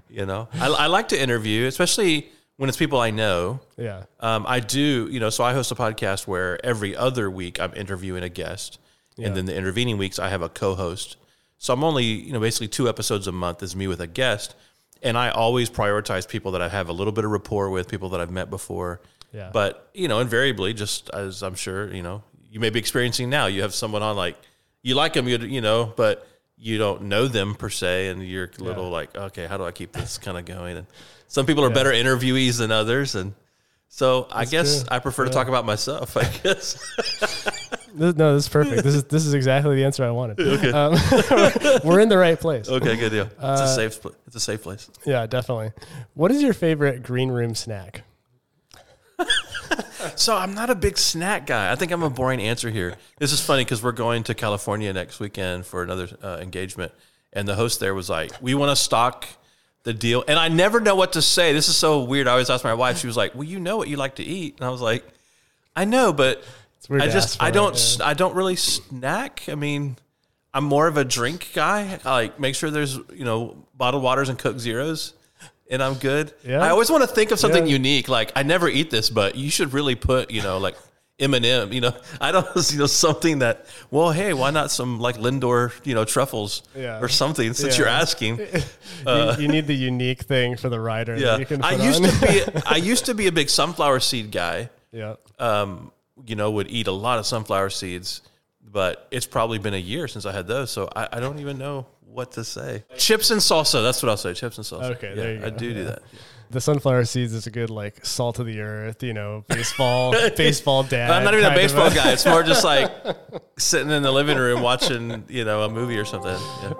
You 0.07 0.25
know, 0.25 0.47
I, 0.53 0.67
I, 0.67 0.85
like 0.85 1.09
to 1.09 1.19
interview, 1.19 1.65
especially 1.65 2.29
when 2.57 2.69
it's 2.69 2.77
people 2.77 2.99
I 2.99 3.09
know. 3.09 3.59
Yeah. 3.75 4.03
Um, 4.19 4.45
I 4.47 4.59
do. 4.59 5.07
You 5.09 5.19
know, 5.19 5.31
so 5.31 5.43
I 5.43 5.53
host 5.53 5.71
a 5.71 5.75
podcast 5.75 6.27
where 6.27 6.63
every 6.63 6.95
other 6.95 7.29
week 7.31 7.59
I'm 7.59 7.73
interviewing 7.73 8.21
a 8.21 8.29
guest, 8.29 8.77
yeah. 9.17 9.27
and 9.27 9.35
then 9.35 9.45
the 9.45 9.55
intervening 9.55 9.97
weeks 9.97 10.19
I 10.19 10.29
have 10.29 10.43
a 10.43 10.49
co-host. 10.49 11.17
So 11.57 11.73
I'm 11.73 11.83
only, 11.83 12.03
you 12.03 12.31
know, 12.31 12.39
basically 12.39 12.67
two 12.67 12.87
episodes 12.87 13.25
a 13.25 13.31
month 13.31 13.63
is 13.63 13.75
me 13.75 13.87
with 13.87 13.99
a 13.99 14.05
guest, 14.05 14.53
and 15.01 15.17
I 15.17 15.29
always 15.29 15.71
prioritize 15.71 16.27
people 16.27 16.51
that 16.51 16.61
I 16.61 16.69
have 16.69 16.87
a 16.87 16.93
little 16.93 17.11
bit 17.11 17.25
of 17.25 17.31
rapport 17.31 17.71
with, 17.71 17.87
people 17.87 18.09
that 18.09 18.21
I've 18.21 18.31
met 18.31 18.51
before 18.51 19.01
yeah. 19.31 19.49
But 19.53 19.89
you 19.93 20.07
know, 20.07 20.19
invariably, 20.19 20.73
just 20.73 21.09
as 21.11 21.43
I'm 21.43 21.55
sure 21.55 21.93
you 21.93 22.01
know, 22.01 22.23
you 22.49 22.59
may 22.59 22.69
be 22.69 22.79
experiencing 22.79 23.29
now, 23.29 23.45
you 23.45 23.61
have 23.61 23.73
someone 23.73 24.03
on 24.03 24.15
like 24.15 24.37
you 24.81 24.95
like 24.95 25.13
them, 25.13 25.27
you 25.27 25.37
you 25.37 25.61
know, 25.61 25.93
but 25.95 26.27
you 26.57 26.77
don't 26.77 27.03
know 27.03 27.27
them 27.27 27.55
per 27.55 27.69
se, 27.69 28.09
and 28.09 28.23
you're 28.23 28.49
a 28.59 28.63
little 28.63 28.85
yeah. 28.85 28.89
like, 28.89 29.15
okay, 29.15 29.45
how 29.47 29.57
do 29.57 29.63
I 29.63 29.71
keep 29.71 29.93
this 29.93 30.17
kind 30.17 30.37
of 30.37 30.45
going? 30.45 30.77
And 30.77 30.87
some 31.27 31.45
people 31.45 31.63
are 31.63 31.69
yeah. 31.69 31.73
better 31.73 31.91
interviewees 31.91 32.57
than 32.57 32.71
others, 32.71 33.15
and 33.15 33.33
so 33.87 34.21
That's 34.23 34.33
I 34.35 34.45
guess. 34.45 34.87
I 34.89 34.99
prefer 34.99 35.23
yeah. 35.23 35.29
to 35.29 35.33
talk 35.35 35.47
about 35.47 35.65
myself. 35.65 36.17
I 36.17 36.23
guess. 36.43 36.77
no, 37.95 38.35
this 38.35 38.45
is 38.45 38.49
perfect. 38.49 38.83
This 38.83 38.95
is 38.95 39.03
this 39.05 39.25
is 39.25 39.33
exactly 39.33 39.75
the 39.75 39.85
answer 39.85 40.03
I 40.03 40.11
wanted. 40.11 40.39
Okay. 40.49 40.71
Um, 40.71 40.93
we're 41.83 41.99
in 41.99 42.09
the 42.09 42.17
right 42.17 42.39
place. 42.39 42.67
Okay, 42.67 42.97
good 42.97 43.11
deal. 43.11 43.25
It's 43.25 43.41
uh, 43.41 43.67
a 43.69 43.75
safe. 43.75 44.05
It's 44.27 44.35
a 44.35 44.39
safe 44.39 44.63
place. 44.63 44.89
Yeah, 45.05 45.25
definitely. 45.27 45.71
What 46.13 46.31
is 46.31 46.41
your 46.41 46.53
favorite 46.53 47.03
green 47.03 47.29
room 47.29 47.55
snack? 47.55 48.03
So 50.15 50.35
I'm 50.35 50.53
not 50.53 50.69
a 50.69 50.75
big 50.75 50.97
snack 50.97 51.45
guy. 51.45 51.71
I 51.71 51.75
think 51.75 51.91
I'm 51.91 52.03
a 52.03 52.09
boring 52.09 52.41
answer 52.41 52.69
here. 52.69 52.95
This 53.17 53.31
is 53.31 53.41
funny 53.41 53.63
because 53.63 53.83
we're 53.83 53.91
going 53.91 54.23
to 54.23 54.33
California 54.33 54.91
next 54.93 55.19
weekend 55.19 55.65
for 55.65 55.83
another 55.83 56.07
uh, 56.23 56.37
engagement, 56.41 56.91
and 57.33 57.47
the 57.47 57.55
host 57.55 57.79
there 57.79 57.93
was 57.93 58.09
like, 58.09 58.31
"We 58.41 58.53
want 58.53 58.71
to 58.71 58.75
stock." 58.75 59.27
the 59.83 59.93
deal. 59.93 60.23
And 60.27 60.37
I 60.37 60.49
never 60.49 60.79
know 60.79 60.95
what 60.95 61.13
to 61.13 61.21
say. 61.21 61.53
This 61.53 61.69
is 61.69 61.77
so 61.77 62.03
weird. 62.03 62.27
I 62.27 62.31
always 62.31 62.49
ask 62.49 62.63
my 62.63 62.73
wife. 62.73 62.99
She 62.99 63.07
was 63.07 63.17
like, 63.17 63.33
"Well, 63.33 63.45
you 63.45 63.59
know 63.59 63.77
what 63.77 63.87
you 63.87 63.97
like 63.97 64.15
to 64.15 64.23
eat," 64.23 64.55
and 64.57 64.65
I 64.65 64.69
was 64.69 64.81
like, 64.81 65.03
"I 65.75 65.85
know, 65.85 66.13
but 66.13 66.43
I 66.89 67.07
just 67.07 67.41
I 67.41 67.51
don't 67.51 67.75
it. 67.75 68.01
I 68.01 68.13
don't 68.13 68.35
really 68.35 68.55
snack. 68.55 69.43
I 69.47 69.55
mean, 69.55 69.97
I'm 70.53 70.63
more 70.63 70.87
of 70.87 70.97
a 70.97 71.05
drink 71.05 71.51
guy. 71.53 71.99
I 72.03 72.11
like 72.11 72.39
make 72.39 72.55
sure 72.55 72.69
there's 72.71 72.97
you 73.13 73.25
know 73.25 73.65
bottled 73.75 74.03
waters 74.03 74.29
and 74.29 74.37
Coke 74.37 74.59
Zeros." 74.59 75.13
And 75.69 75.83
I'm 75.83 75.93
good. 75.95 76.33
Yeah. 76.43 76.61
I 76.61 76.69
always 76.69 76.89
want 76.89 77.03
to 77.03 77.07
think 77.07 77.31
of 77.31 77.39
something 77.39 77.65
yeah. 77.65 77.73
unique. 77.73 78.09
Like 78.09 78.31
I 78.35 78.43
never 78.43 78.67
eat 78.67 78.89
this, 78.89 79.09
but 79.09 79.35
you 79.35 79.51
should 79.51 79.73
really 79.73 79.95
put, 79.95 80.31
you 80.31 80.41
know, 80.41 80.57
like 80.57 80.75
M 81.19 81.33
and 81.33 81.45
M. 81.45 81.71
You 81.71 81.81
know, 81.81 81.95
I 82.21 82.31
don't 82.31 82.47
you 82.71 82.79
know 82.79 82.87
something 82.87 83.39
that. 83.39 83.65
Well, 83.91 84.11
hey, 84.11 84.33
why 84.33 84.51
not 84.51 84.71
some 84.71 84.99
like 84.99 85.17
Lindor, 85.17 85.73
you 85.85 85.93
know, 85.93 86.05
truffles 86.05 86.63
yeah. 86.75 86.99
or 86.99 87.07
something? 87.07 87.53
Since 87.53 87.75
yeah. 87.75 87.79
you're 87.79 87.89
asking, 87.89 88.41
uh, 89.05 89.35
you, 89.37 89.43
you, 89.43 89.47
need 89.47 89.67
the 89.67 89.75
unique 89.75 90.23
thing 90.23 90.57
for 90.57 90.69
the 90.69 90.79
rider. 90.79 91.15
Yeah, 91.15 91.43
I 91.61 91.75
used 91.75 92.03
on. 92.03 92.09
to 92.09 92.21
be. 92.21 92.61
I 92.65 92.77
used 92.77 93.05
to 93.05 93.13
be 93.13 93.27
a 93.27 93.31
big 93.31 93.49
sunflower 93.49 93.99
seed 93.99 94.31
guy. 94.31 94.69
Yeah. 94.91 95.15
Um, 95.37 95.91
you 96.25 96.35
know, 96.35 96.51
would 96.51 96.69
eat 96.69 96.87
a 96.87 96.91
lot 96.91 97.19
of 97.19 97.25
sunflower 97.25 97.69
seeds, 97.69 98.21
but 98.61 99.07
it's 99.11 99.25
probably 99.25 99.57
been 99.57 99.73
a 99.73 99.77
year 99.77 100.07
since 100.07 100.25
I 100.25 100.33
had 100.33 100.47
those, 100.47 100.71
so 100.71 100.89
I, 100.95 101.07
I 101.13 101.19
don't 101.19 101.39
even 101.39 101.57
know 101.57 101.85
what 102.11 102.33
to 102.33 102.43
say. 102.43 102.83
Chips 102.97 103.31
and 103.31 103.41
salsa. 103.41 103.83
That's 103.83 104.01
what 104.03 104.09
I'll 104.09 104.17
say. 104.17 104.33
Chips 104.33 104.57
and 104.57 104.65
salsa. 104.65 104.95
Okay, 104.95 105.09
yeah, 105.09 105.15
there 105.15 105.33
you 105.33 105.39
go. 105.39 105.45
I 105.45 105.49
do 105.49 105.73
do 105.73 105.83
that 105.85 106.01
the 106.51 106.59
sunflower 106.59 107.05
seeds 107.05 107.33
is 107.33 107.45
a 107.47 107.51
good 107.51 107.69
like 107.69 108.05
salt 108.05 108.39
of 108.39 108.45
the 108.47 108.59
earth, 108.61 109.03
you 109.03 109.13
know, 109.13 109.43
baseball 109.47 110.11
baseball 110.37 110.83
dad. 110.83 111.11
I'm 111.11 111.23
not 111.23 111.33
even 111.33 111.45
a 111.45 111.55
baseball 111.55 111.89
guy. 111.91 112.11
It's 112.11 112.25
more 112.25 112.43
just 112.43 112.63
like 112.63 112.91
sitting 113.57 113.91
in 113.91 114.03
the 114.03 114.11
living 114.11 114.37
room 114.37 114.61
watching, 114.61 115.23
you 115.27 115.45
know, 115.45 115.63
a 115.63 115.69
movie 115.69 115.97
or 115.97 116.05
something. 116.05 116.37
Yeah. 116.63 116.73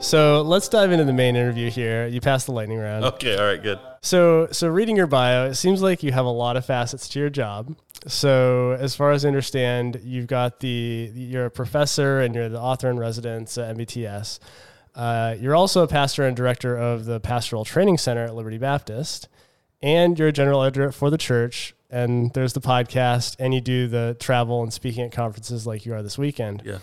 So 0.00 0.42
let's 0.42 0.68
dive 0.68 0.92
into 0.92 1.06
the 1.06 1.14
main 1.14 1.34
interview 1.34 1.70
here. 1.70 2.06
You 2.06 2.20
passed 2.20 2.44
the 2.44 2.52
lightning 2.52 2.78
round. 2.78 3.06
Okay, 3.06 3.38
all 3.38 3.46
right, 3.46 3.62
good. 3.62 3.80
So, 4.02 4.48
so 4.52 4.68
reading 4.68 4.96
your 4.96 5.06
bio, 5.06 5.46
it 5.46 5.54
seems 5.54 5.80
like 5.80 6.02
you 6.02 6.12
have 6.12 6.26
a 6.26 6.30
lot 6.30 6.58
of 6.58 6.66
facets 6.66 7.08
to 7.08 7.18
your 7.18 7.30
job. 7.30 7.74
So, 8.06 8.76
as 8.78 8.94
far 8.94 9.12
as 9.12 9.24
I 9.24 9.28
understand, 9.28 10.00
you've 10.04 10.26
got 10.26 10.60
the 10.60 11.10
you're 11.14 11.46
a 11.46 11.50
professor 11.50 12.20
and 12.20 12.34
you're 12.34 12.48
the 12.48 12.60
author 12.60 12.90
in 12.90 12.98
residence 12.98 13.56
at 13.56 13.76
MBTS. 13.76 14.38
Uh, 14.94 15.34
you're 15.40 15.54
also 15.54 15.82
a 15.82 15.88
pastor 15.88 16.24
and 16.24 16.36
director 16.36 16.76
of 16.76 17.04
the 17.04 17.18
Pastoral 17.20 17.64
Training 17.64 17.98
Center 17.98 18.24
at 18.24 18.34
Liberty 18.34 18.58
Baptist, 18.58 19.28
and 19.82 20.18
you're 20.18 20.28
a 20.28 20.32
general 20.32 20.62
editor 20.62 20.92
for 20.92 21.10
the 21.10 21.18
church. 21.18 21.74
And 21.90 22.32
there's 22.32 22.54
the 22.54 22.60
podcast, 22.60 23.36
and 23.38 23.54
you 23.54 23.60
do 23.60 23.86
the 23.86 24.16
travel 24.18 24.62
and 24.62 24.72
speaking 24.72 25.04
at 25.04 25.12
conferences 25.12 25.64
like 25.64 25.86
you 25.86 25.94
are 25.94 26.02
this 26.02 26.18
weekend. 26.18 26.62
Yeah. 26.64 26.78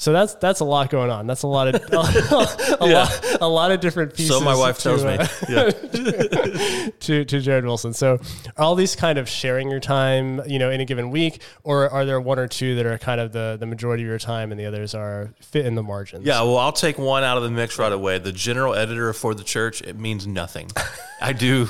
So 0.00 0.12
that's 0.12 0.36
that's 0.36 0.60
a 0.60 0.64
lot 0.64 0.90
going 0.90 1.10
on. 1.10 1.26
That's 1.26 1.42
a 1.42 1.48
lot 1.48 1.66
of 1.66 1.74
a, 1.92 2.86
yeah. 2.86 3.02
lot, 3.02 3.36
a 3.40 3.48
lot 3.48 3.72
of 3.72 3.80
different 3.80 4.14
pieces. 4.14 4.28
So 4.28 4.40
my 4.40 4.54
wife 4.54 4.78
tells 4.78 5.02
uh, 5.02 5.08
me, 5.08 5.52
yeah. 5.52 6.90
to 7.00 7.24
to 7.24 7.40
Jared 7.40 7.64
Wilson. 7.64 7.92
So 7.92 8.20
are 8.56 8.62
all 8.62 8.76
these 8.76 8.94
kind 8.94 9.18
of 9.18 9.28
sharing 9.28 9.68
your 9.68 9.80
time, 9.80 10.40
you 10.46 10.60
know, 10.60 10.70
in 10.70 10.80
a 10.80 10.84
given 10.84 11.10
week, 11.10 11.42
or 11.64 11.90
are 11.90 12.04
there 12.04 12.20
one 12.20 12.38
or 12.38 12.46
two 12.46 12.76
that 12.76 12.86
are 12.86 12.96
kind 12.96 13.20
of 13.20 13.32
the 13.32 13.56
the 13.58 13.66
majority 13.66 14.04
of 14.04 14.08
your 14.08 14.20
time, 14.20 14.52
and 14.52 14.60
the 14.60 14.66
others 14.66 14.94
are 14.94 15.34
fit 15.40 15.66
in 15.66 15.74
the 15.74 15.82
margins? 15.82 16.24
Yeah, 16.24 16.42
well, 16.42 16.58
I'll 16.58 16.70
take 16.70 16.96
one 16.96 17.24
out 17.24 17.36
of 17.36 17.42
the 17.42 17.50
mix 17.50 17.76
right 17.76 17.92
away. 17.92 18.20
The 18.20 18.30
general 18.30 18.76
editor 18.76 19.12
for 19.12 19.34
the 19.34 19.42
church 19.42 19.82
it 19.82 19.98
means 19.98 20.28
nothing. 20.28 20.70
I 21.20 21.32
do 21.32 21.68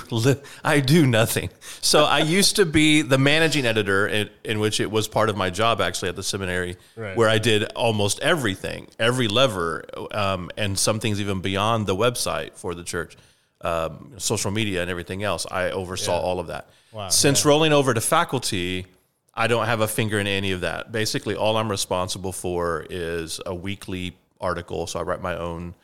I 0.63 0.81
do 0.81 1.07
nothing. 1.07 1.49
So 1.81 2.05
I 2.05 2.19
used 2.19 2.57
to 2.57 2.67
be 2.67 3.01
the 3.01 3.17
managing 3.17 3.65
editor, 3.65 4.07
in, 4.07 4.29
in 4.45 4.61
which 4.61 4.81
it 4.81 4.91
was 4.91 5.09
part 5.09 5.31
of 5.31 5.37
my 5.39 5.49
job 5.49 5.81
actually 5.81 6.11
at 6.11 6.17
the 6.17 6.23
seminary, 6.23 6.77
right. 6.97 7.17
where 7.17 7.31
I 7.31 7.39
did 7.39 7.65
almost 7.73 8.18
everything, 8.21 8.89
every 8.99 9.29
lever, 9.29 9.85
um, 10.13 10.51
and 10.57 10.79
some 10.79 11.01
things 11.01 11.21
even 11.21 11.41
beyond 11.41 11.87
the 11.87 11.97
website 11.97 12.55
for 12.55 12.75
the 12.75 12.85
church, 12.85 13.17
um, 13.61 14.15
social 14.19 14.51
media 14.51 14.83
and 14.83 14.91
everything 14.91 15.23
else. 15.23 15.47
I 15.51 15.71
oversaw 15.71 16.17
yeah. 16.17 16.23
all 16.23 16.41
of 16.41 16.49
that. 16.49 16.69
Wow, 16.93 17.09
Since 17.09 17.45
yeah. 17.45 17.49
rolling 17.49 17.73
over 17.73 17.93
to 17.95 18.01
faculty, 18.01 18.87
I 19.35 19.47
don't 19.47 19.67
have 19.67 19.81
a 19.81 19.89
finger 19.89 20.19
in 20.19 20.27
any 20.27 20.53
of 20.53 20.63
that. 20.63 20.91
Basically, 20.91 21.35
all 21.35 21.57
I'm 21.57 21.71
responsible 21.71 22.33
for 22.33 22.87
is 22.89 23.41
a 23.47 23.55
weekly 23.55 24.17
article. 24.41 24.87
So 24.87 25.01
I 25.01 25.03
write 25.03 25.23
my 25.23 25.37
own 25.37 25.75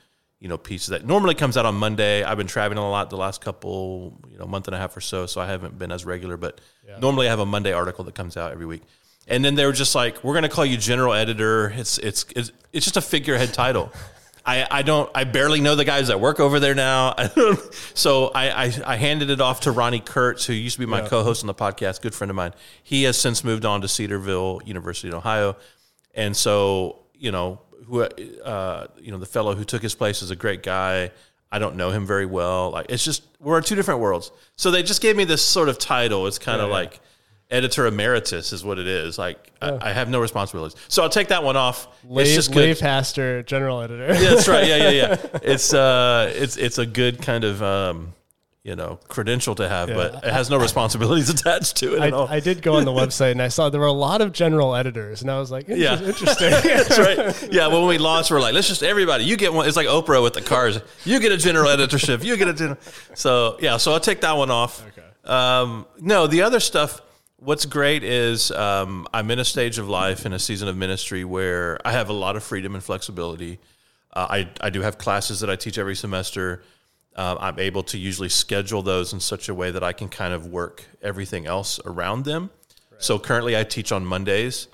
you 0.40 0.48
know 0.48 0.58
pieces 0.58 0.88
that 0.88 1.06
normally 1.06 1.34
comes 1.34 1.56
out 1.56 1.64
on 1.64 1.74
Monday. 1.74 2.22
I've 2.22 2.36
been 2.36 2.46
traveling 2.46 2.78
a 2.78 2.90
lot 2.90 3.08
the 3.08 3.16
last 3.16 3.40
couple 3.40 4.20
you 4.30 4.38
know 4.38 4.44
month 4.44 4.68
and 4.68 4.74
a 4.74 4.78
half 4.78 4.94
or 4.96 5.00
so, 5.00 5.24
so 5.24 5.40
I 5.40 5.46
haven't 5.46 5.78
been 5.78 5.90
as 5.90 6.04
regular. 6.04 6.36
But 6.36 6.60
yeah. 6.86 6.98
normally 6.98 7.28
I 7.28 7.30
have 7.30 7.40
a 7.40 7.46
Monday 7.46 7.72
article 7.72 8.04
that 8.04 8.14
comes 8.14 8.36
out 8.36 8.52
every 8.52 8.66
week. 8.66 8.82
And 9.26 9.44
then 9.44 9.54
they 9.54 9.64
were 9.64 9.72
just 9.72 9.94
like, 9.94 10.22
"We're 10.22 10.34
going 10.34 10.42
to 10.42 10.48
call 10.48 10.66
you 10.66 10.76
general 10.76 11.14
editor." 11.14 11.70
It's 11.70 11.98
it's 11.98 12.26
it's, 12.36 12.52
it's 12.72 12.84
just 12.84 12.96
a 12.96 13.00
figurehead 13.00 13.54
title. 13.54 13.92
I, 14.46 14.66
I 14.70 14.82
don't 14.82 15.10
I 15.14 15.24
barely 15.24 15.60
know 15.60 15.74
the 15.74 15.84
guys 15.84 16.08
that 16.08 16.20
work 16.20 16.38
over 16.38 16.60
there 16.60 16.74
now. 16.74 17.14
so 17.94 18.26
I, 18.34 18.66
I, 18.66 18.72
I 18.86 18.96
handed 18.96 19.30
it 19.30 19.40
off 19.40 19.60
to 19.60 19.72
Ronni 19.72 20.04
Kurtz, 20.04 20.44
who 20.44 20.52
used 20.52 20.76
to 20.76 20.80
be 20.80 20.86
my 20.86 21.00
yeah. 21.00 21.08
co-host 21.08 21.42
on 21.42 21.46
the 21.46 21.54
podcast, 21.54 22.02
good 22.02 22.14
friend 22.14 22.30
of 22.30 22.36
mine. 22.36 22.52
He 22.82 23.04
has 23.04 23.16
since 23.16 23.42
moved 23.42 23.64
on 23.64 23.80
to 23.80 23.88
Cedarville 23.88 24.60
University 24.66 25.08
in 25.08 25.14
Ohio, 25.14 25.56
and 26.14 26.36
so 26.36 27.06
you 27.14 27.32
know 27.32 27.60
who 27.86 28.02
uh, 28.02 28.86
you 28.98 29.12
know 29.12 29.18
the 29.18 29.26
fellow 29.26 29.54
who 29.54 29.64
took 29.64 29.82
his 29.82 29.94
place 29.94 30.20
is 30.20 30.30
a 30.30 30.36
great 30.36 30.62
guy. 30.62 31.10
I 31.50 31.58
don't 31.58 31.76
know 31.76 31.90
him 31.90 32.04
very 32.06 32.26
well. 32.26 32.70
Like 32.70 32.86
it's 32.90 33.04
just 33.04 33.22
we're 33.40 33.58
in 33.58 33.64
two 33.64 33.76
different 33.76 34.00
worlds. 34.00 34.30
So 34.56 34.70
they 34.70 34.82
just 34.82 35.00
gave 35.00 35.16
me 35.16 35.24
this 35.24 35.42
sort 35.42 35.68
of 35.68 35.78
title. 35.78 36.26
It's 36.26 36.38
kind 36.38 36.60
of 36.60 36.68
yeah, 36.68 36.74
like 36.74 37.00
editor 37.50 37.86
emeritus 37.86 38.52
is 38.52 38.64
what 38.64 38.78
it 38.78 38.86
is. 38.86 39.18
Like 39.18 39.52
I, 39.60 39.90
I, 39.90 39.92
have 39.92 40.08
no 40.08 40.20
responsibilities. 40.20 40.78
So 40.88 41.02
I'll 41.02 41.08
take 41.08 41.28
that 41.28 41.44
one 41.44 41.56
off. 41.56 41.86
Lay, 42.04 42.24
it's 42.24 42.34
just 42.34 42.52
good. 42.52 42.58
lay 42.58 42.74
pastor, 42.74 43.42
general 43.42 43.80
editor. 43.80 44.06
yeah, 44.06 44.30
that's 44.30 44.48
right. 44.48 44.66
Yeah, 44.66 44.76
yeah, 44.76 44.90
yeah. 44.90 45.16
It's 45.42 45.74
uh, 45.74 46.32
it's 46.34 46.56
it's 46.56 46.78
a 46.78 46.86
good 46.86 47.22
kind 47.22 47.44
of 47.44 47.62
um, 47.62 48.14
you 48.64 48.74
know 48.74 48.98
credential 49.08 49.54
to 49.56 49.68
have, 49.68 49.90
yeah. 49.90 49.94
but 49.94 50.14
it 50.24 50.32
has 50.32 50.48
no 50.50 50.58
responsibilities 50.58 51.28
attached 51.34 51.76
to 51.76 51.96
it 51.96 52.00
I, 52.00 52.06
at 52.08 52.12
all. 52.14 52.26
I 52.26 52.40
did 52.40 52.62
go 52.62 52.76
on 52.76 52.84
the 52.84 52.92
website 53.02 53.32
and 53.32 53.42
I 53.42 53.48
saw 53.48 53.68
there 53.68 53.80
were 53.80 53.86
a 53.86 53.92
lot 53.92 54.20
of 54.20 54.32
general 54.32 54.74
editors, 54.74 55.20
and 55.22 55.30
I 55.30 55.38
was 55.38 55.50
like, 55.50 55.68
yeah, 55.68 56.00
interesting. 56.00 56.50
That's 56.50 56.98
right. 56.98 57.52
Yeah, 57.52 57.68
well, 57.68 57.80
when 57.80 57.88
we 57.90 57.98
launched, 57.98 58.30
we're 58.30 58.40
like, 58.40 58.54
let's 58.54 58.68
just 58.68 58.82
everybody. 58.82 59.24
You 59.24 59.36
get 59.36 59.52
one. 59.52 59.68
It's 59.68 59.76
like 59.76 59.86
Oprah 59.86 60.22
with 60.22 60.32
the 60.32 60.42
cars. 60.42 60.80
You 61.04 61.20
get 61.20 61.30
a 61.30 61.36
general 61.36 61.68
editorship. 61.68 62.24
You 62.24 62.36
get 62.36 62.48
a 62.48 62.54
general. 62.54 62.78
So 63.14 63.58
yeah, 63.60 63.76
so 63.76 63.92
I'll 63.92 64.00
take 64.00 64.22
that 64.22 64.36
one 64.36 64.50
off. 64.50 64.82
Okay. 64.88 65.02
Um, 65.24 65.86
no, 66.00 66.26
the 66.26 66.42
other 66.42 66.60
stuff. 66.60 67.00
What's 67.44 67.66
great 67.66 68.02
is 68.02 68.50
um, 68.50 69.06
I'm 69.12 69.30
in 69.30 69.38
a 69.38 69.44
stage 69.44 69.78
of 69.78 69.88
life 69.88 70.24
in 70.24 70.32
a 70.32 70.38
season 70.38 70.66
of 70.68 70.76
ministry 70.76 71.24
where 71.24 71.78
I 71.86 71.92
have 71.92 72.08
a 72.08 72.12
lot 72.14 72.36
of 72.36 72.42
freedom 72.42 72.74
and 72.74 72.82
flexibility. 72.82 73.58
Uh, 74.12 74.26
I 74.30 74.48
I 74.60 74.70
do 74.70 74.80
have 74.80 74.96
classes 74.96 75.40
that 75.40 75.50
I 75.50 75.56
teach 75.56 75.76
every 75.76 75.94
semester 75.94 76.62
uh, 77.16 77.36
I'm 77.38 77.58
able 77.58 77.82
to 77.84 77.98
usually 77.98 78.28
schedule 78.28 78.82
those 78.82 79.12
in 79.12 79.20
such 79.20 79.48
a 79.48 79.54
way 79.54 79.70
that 79.70 79.84
I 79.84 79.92
can 79.92 80.08
kind 80.08 80.34
of 80.34 80.46
work 80.46 80.84
everything 81.00 81.46
else 81.46 81.78
around 81.84 82.24
them. 82.24 82.50
Right. 82.90 83.02
So 83.02 83.18
currently, 83.18 83.56
I 83.56 83.64
teach 83.64 83.92
on 83.92 84.04
Mondays. 84.04 84.68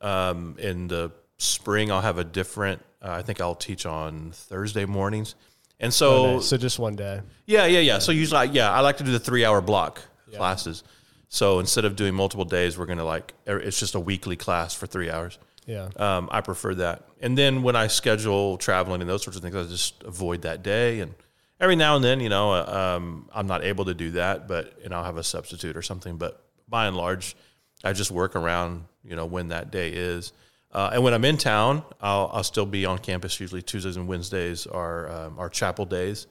Um, 0.00 0.56
in 0.58 0.88
the 0.88 1.12
spring, 1.38 1.90
I'll 1.90 2.00
have 2.00 2.18
a 2.18 2.24
different. 2.24 2.82
Uh, 3.00 3.12
I 3.12 3.22
think 3.22 3.40
I'll 3.40 3.54
teach 3.54 3.86
on 3.86 4.32
Thursday 4.32 4.84
mornings. 4.84 5.36
And 5.78 5.92
so, 5.92 6.40
so 6.40 6.56
just 6.56 6.78
one 6.78 6.96
day. 6.96 7.20
Yeah, 7.44 7.66
yeah, 7.66 7.80
yeah. 7.80 7.98
So 7.98 8.10
usually, 8.10 8.48
yeah, 8.48 8.70
I 8.70 8.80
like 8.80 8.96
to 8.96 9.04
do 9.04 9.12
the 9.12 9.20
three-hour 9.20 9.60
block 9.60 10.00
yeah. 10.26 10.38
classes. 10.38 10.82
So 11.28 11.58
instead 11.58 11.84
of 11.84 11.96
doing 11.96 12.14
multiple 12.14 12.44
days, 12.44 12.78
we're 12.78 12.86
gonna 12.86 13.04
like 13.04 13.34
er, 13.48 13.58
it's 13.58 13.78
just 13.78 13.94
a 13.94 14.00
weekly 14.00 14.36
class 14.36 14.74
for 14.74 14.86
three 14.86 15.10
hours. 15.10 15.38
Yeah, 15.66 15.88
um, 15.96 16.28
I 16.30 16.40
prefer 16.42 16.74
that. 16.76 17.08
And 17.20 17.36
then 17.36 17.62
when 17.62 17.74
I 17.74 17.88
schedule 17.88 18.56
traveling 18.56 19.00
and 19.00 19.10
those 19.10 19.22
sorts 19.22 19.36
of 19.36 19.42
things, 19.42 19.56
I 19.56 19.64
just 19.64 20.02
avoid 20.04 20.42
that 20.42 20.62
day 20.62 21.00
and 21.00 21.14
every 21.60 21.76
now 21.76 21.96
and 21.96 22.04
then, 22.04 22.20
you 22.20 22.28
know, 22.28 22.52
uh, 22.52 22.96
um, 22.96 23.28
I'm 23.34 23.46
not 23.46 23.64
able 23.64 23.86
to 23.86 23.94
do 23.94 24.12
that, 24.12 24.48
but 24.48 24.78
and 24.84 24.94
I'll 24.94 25.04
have 25.04 25.16
a 25.16 25.24
substitute 25.24 25.76
or 25.76 25.82
something. 25.82 26.16
But 26.16 26.44
by 26.68 26.86
and 26.86 26.96
large, 26.96 27.36
I 27.84 27.92
just 27.92 28.10
work 28.10 28.36
around, 28.36 28.84
you 29.04 29.16
know, 29.16 29.26
when 29.26 29.48
that 29.48 29.70
day 29.70 29.90
is. 29.90 30.32
Uh, 30.72 30.90
and 30.92 31.02
when 31.02 31.14
I'm 31.14 31.24
in 31.24 31.38
town, 31.38 31.82
I'll, 32.00 32.30
I'll 32.32 32.44
still 32.44 32.66
be 32.66 32.84
on 32.84 32.98
campus. 32.98 33.40
Usually 33.40 33.62
Tuesdays 33.62 33.96
and 33.96 34.06
Wednesdays 34.08 34.66
are 34.66 35.10
um, 35.10 35.38
our 35.38 35.48
chapel 35.48 35.86
days. 35.86 36.26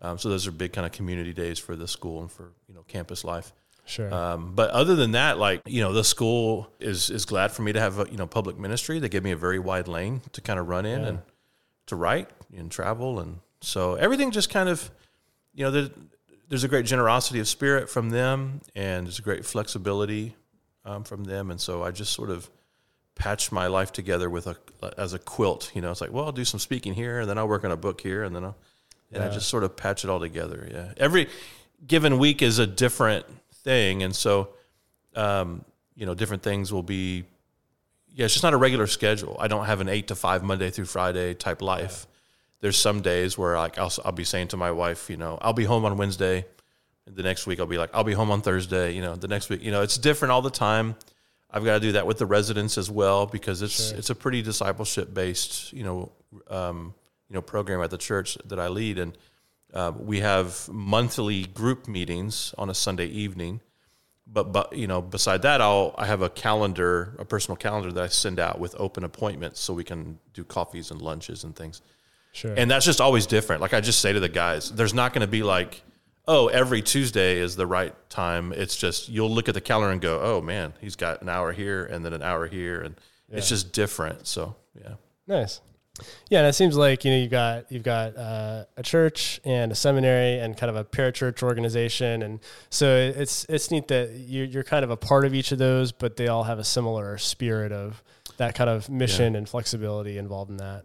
Um, 0.00 0.18
so 0.18 0.28
those 0.28 0.46
are 0.46 0.50
big 0.50 0.72
kind 0.72 0.86
of 0.86 0.92
community 0.92 1.32
days 1.32 1.58
for 1.58 1.76
the 1.76 1.86
school 1.86 2.22
and 2.22 2.30
for 2.30 2.52
you 2.68 2.74
know 2.74 2.82
campus 2.88 3.22
life. 3.22 3.52
Sure. 3.92 4.12
Um, 4.12 4.54
but 4.54 4.70
other 4.70 4.96
than 4.96 5.12
that, 5.12 5.38
like 5.38 5.62
you 5.66 5.82
know, 5.82 5.92
the 5.92 6.04
school 6.04 6.68
is 6.80 7.10
is 7.10 7.24
glad 7.24 7.52
for 7.52 7.62
me 7.62 7.72
to 7.72 7.80
have 7.80 7.98
a, 7.98 8.06
you 8.10 8.16
know 8.16 8.26
public 8.26 8.58
ministry. 8.58 8.98
They 8.98 9.08
give 9.08 9.24
me 9.24 9.32
a 9.32 9.36
very 9.36 9.58
wide 9.58 9.88
lane 9.88 10.22
to 10.32 10.40
kind 10.40 10.58
of 10.58 10.68
run 10.68 10.86
in 10.86 11.02
yeah. 11.02 11.08
and 11.08 11.18
to 11.86 11.96
write 11.96 12.30
and 12.56 12.70
travel 12.70 13.20
and 13.20 13.40
so 13.62 13.94
everything 13.94 14.32
just 14.32 14.50
kind 14.50 14.68
of, 14.68 14.90
you 15.54 15.64
know, 15.64 15.70
there's, 15.70 15.90
there's 16.48 16.64
a 16.64 16.68
great 16.68 16.84
generosity 16.84 17.38
of 17.38 17.48
spirit 17.48 17.88
from 17.88 18.10
them, 18.10 18.60
and 18.74 19.06
there's 19.06 19.18
a 19.18 19.22
great 19.22 19.46
flexibility 19.46 20.36
um, 20.84 21.04
from 21.04 21.24
them, 21.24 21.50
and 21.50 21.60
so 21.60 21.82
I 21.82 21.92
just 21.92 22.12
sort 22.12 22.28
of 22.28 22.50
patched 23.14 23.52
my 23.52 23.68
life 23.68 23.92
together 23.92 24.28
with 24.28 24.46
a 24.46 24.56
as 24.98 25.14
a 25.14 25.18
quilt. 25.18 25.70
You 25.74 25.80
know, 25.80 25.90
it's 25.90 26.00
like, 26.00 26.12
well, 26.12 26.26
I'll 26.26 26.32
do 26.32 26.44
some 26.44 26.60
speaking 26.60 26.92
here, 26.92 27.20
and 27.20 27.30
then 27.30 27.38
I'll 27.38 27.48
work 27.48 27.64
on 27.64 27.70
a 27.70 27.76
book 27.76 28.00
here, 28.00 28.24
and 28.24 28.34
then 28.34 28.44
I'll 28.44 28.56
and 29.12 29.22
yeah. 29.22 29.30
I 29.30 29.32
just 29.32 29.48
sort 29.48 29.64
of 29.64 29.76
patch 29.76 30.04
it 30.04 30.10
all 30.10 30.20
together. 30.20 30.68
Yeah, 30.70 30.92
every 30.96 31.28
given 31.86 32.18
week 32.18 32.42
is 32.42 32.58
a 32.58 32.66
different 32.66 33.24
thing, 33.64 34.02
and 34.02 34.14
so 34.14 34.50
um, 35.14 35.64
you 35.94 36.06
know, 36.06 36.14
different 36.14 36.42
things 36.42 36.72
will 36.72 36.82
be. 36.82 37.24
Yeah, 38.14 38.26
it's 38.26 38.34
just 38.34 38.42
not 38.42 38.52
a 38.52 38.58
regular 38.58 38.86
schedule. 38.86 39.36
I 39.40 39.48
don't 39.48 39.64
have 39.64 39.80
an 39.80 39.88
eight 39.88 40.08
to 40.08 40.14
five 40.14 40.42
Monday 40.42 40.70
through 40.70 40.84
Friday 40.84 41.32
type 41.32 41.62
life. 41.62 42.06
Yeah. 42.06 42.16
There's 42.60 42.76
some 42.76 43.00
days 43.00 43.38
where 43.38 43.56
like 43.56 43.78
I'll, 43.78 43.92
I'll 44.04 44.12
be 44.12 44.24
saying 44.24 44.48
to 44.48 44.56
my 44.56 44.70
wife, 44.70 45.08
you 45.08 45.16
know, 45.16 45.38
I'll 45.40 45.54
be 45.54 45.64
home 45.64 45.84
on 45.84 45.96
Wednesday. 45.96 46.44
The 47.06 47.22
next 47.22 47.46
week 47.46 47.58
I'll 47.58 47.66
be 47.66 47.78
like, 47.78 47.90
I'll 47.94 48.04
be 48.04 48.12
home 48.12 48.30
on 48.30 48.42
Thursday. 48.42 48.92
You 48.94 49.00
know, 49.00 49.16
the 49.16 49.28
next 49.28 49.48
week, 49.48 49.62
you 49.62 49.70
know, 49.70 49.82
it's 49.82 49.96
different 49.96 50.30
all 50.30 50.42
the 50.42 50.50
time. 50.50 50.94
I've 51.50 51.64
got 51.64 51.74
to 51.74 51.80
do 51.80 51.92
that 51.92 52.06
with 52.06 52.18
the 52.18 52.26
residents 52.26 52.78
as 52.78 52.90
well 52.90 53.26
because 53.26 53.62
it's 53.62 53.88
sure. 53.88 53.98
it's 53.98 54.10
a 54.10 54.14
pretty 54.14 54.42
discipleship 54.42 55.12
based, 55.12 55.72
you 55.72 55.84
know, 55.84 56.12
um, 56.48 56.94
you 57.28 57.34
know, 57.34 57.42
program 57.42 57.82
at 57.82 57.90
the 57.90 57.98
church 57.98 58.38
that 58.44 58.58
I 58.58 58.68
lead, 58.68 58.98
and 58.98 59.16
uh, 59.72 59.92
we 59.96 60.20
have 60.20 60.68
monthly 60.68 61.44
group 61.44 61.88
meetings 61.88 62.54
on 62.58 62.70
a 62.70 62.74
Sunday 62.74 63.06
evening 63.06 63.60
but 64.32 64.52
but 64.52 64.72
you 64.72 64.86
know 64.86 65.02
beside 65.02 65.42
that 65.42 65.60
I'll 65.60 65.94
I 65.98 66.06
have 66.06 66.22
a 66.22 66.30
calendar 66.30 67.14
a 67.18 67.24
personal 67.24 67.56
calendar 67.56 67.92
that 67.92 68.02
I 68.02 68.06
send 68.08 68.40
out 68.40 68.58
with 68.58 68.74
open 68.78 69.04
appointments 69.04 69.60
so 69.60 69.74
we 69.74 69.84
can 69.84 70.18
do 70.32 70.44
coffees 70.44 70.90
and 70.90 71.00
lunches 71.00 71.44
and 71.44 71.54
things. 71.54 71.82
Sure. 72.32 72.54
And 72.56 72.70
that's 72.70 72.86
just 72.86 73.00
always 73.00 73.26
different. 73.26 73.60
Like 73.60 73.74
I 73.74 73.82
just 73.82 74.00
say 74.00 74.12
to 74.12 74.20
the 74.20 74.28
guys, 74.28 74.70
there's 74.72 74.94
not 74.94 75.12
going 75.12 75.20
to 75.20 75.26
be 75.26 75.42
like, 75.42 75.82
oh, 76.26 76.48
every 76.48 76.80
Tuesday 76.80 77.38
is 77.38 77.56
the 77.56 77.66
right 77.66 77.94
time. 78.08 78.54
It's 78.54 78.74
just 78.74 79.10
you'll 79.10 79.30
look 79.30 79.48
at 79.48 79.54
the 79.54 79.60
calendar 79.60 79.92
and 79.92 80.00
go, 80.00 80.18
oh 80.22 80.40
man, 80.40 80.72
he's 80.80 80.96
got 80.96 81.20
an 81.20 81.28
hour 81.28 81.52
here 81.52 81.84
and 81.84 82.02
then 82.04 82.14
an 82.14 82.22
hour 82.22 82.46
here, 82.46 82.80
and 82.80 82.94
yeah. 83.28 83.36
it's 83.36 83.50
just 83.50 83.72
different. 83.72 84.26
So 84.26 84.56
yeah. 84.74 84.94
Nice. 85.26 85.60
Yeah, 86.30 86.38
and 86.38 86.48
it 86.48 86.54
seems 86.54 86.76
like 86.76 87.04
you 87.04 87.10
know 87.10 87.18
you've 87.18 87.30
got 87.30 87.70
you've 87.70 87.82
got 87.82 88.16
uh, 88.16 88.64
a 88.76 88.82
church 88.82 89.40
and 89.44 89.70
a 89.70 89.74
seminary 89.74 90.38
and 90.38 90.56
kind 90.56 90.70
of 90.70 90.76
a 90.76 90.84
parachurch 90.84 91.42
organization, 91.42 92.22
and 92.22 92.40
so 92.70 92.96
it's 92.96 93.44
it's 93.48 93.70
neat 93.70 93.88
that 93.88 94.10
you're, 94.12 94.46
you're 94.46 94.64
kind 94.64 94.84
of 94.84 94.90
a 94.90 94.96
part 94.96 95.26
of 95.26 95.34
each 95.34 95.52
of 95.52 95.58
those, 95.58 95.92
but 95.92 96.16
they 96.16 96.28
all 96.28 96.44
have 96.44 96.58
a 96.58 96.64
similar 96.64 97.18
spirit 97.18 97.72
of 97.72 98.02
that 98.38 98.54
kind 98.54 98.70
of 98.70 98.88
mission 98.88 99.34
yeah. 99.34 99.38
and 99.38 99.48
flexibility 99.48 100.16
involved 100.16 100.50
in 100.50 100.56
that. 100.56 100.84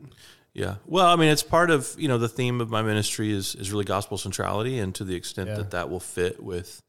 Yeah, 0.53 0.75
well, 0.85 1.05
I 1.05 1.15
mean, 1.15 1.29
it's 1.29 1.43
part 1.43 1.69
of 1.69 1.95
you 1.97 2.09
know 2.09 2.17
the 2.17 2.27
theme 2.27 2.59
of 2.59 2.69
my 2.69 2.81
ministry 2.81 3.31
is 3.31 3.55
is 3.55 3.71
really 3.71 3.85
gospel 3.85 4.17
centrality, 4.17 4.79
and 4.79 4.93
to 4.95 5.05
the 5.05 5.15
extent 5.15 5.49
yeah. 5.49 5.55
that 5.55 5.71
that 5.71 5.89
will 5.89 6.01
fit 6.01 6.43
with 6.43 6.81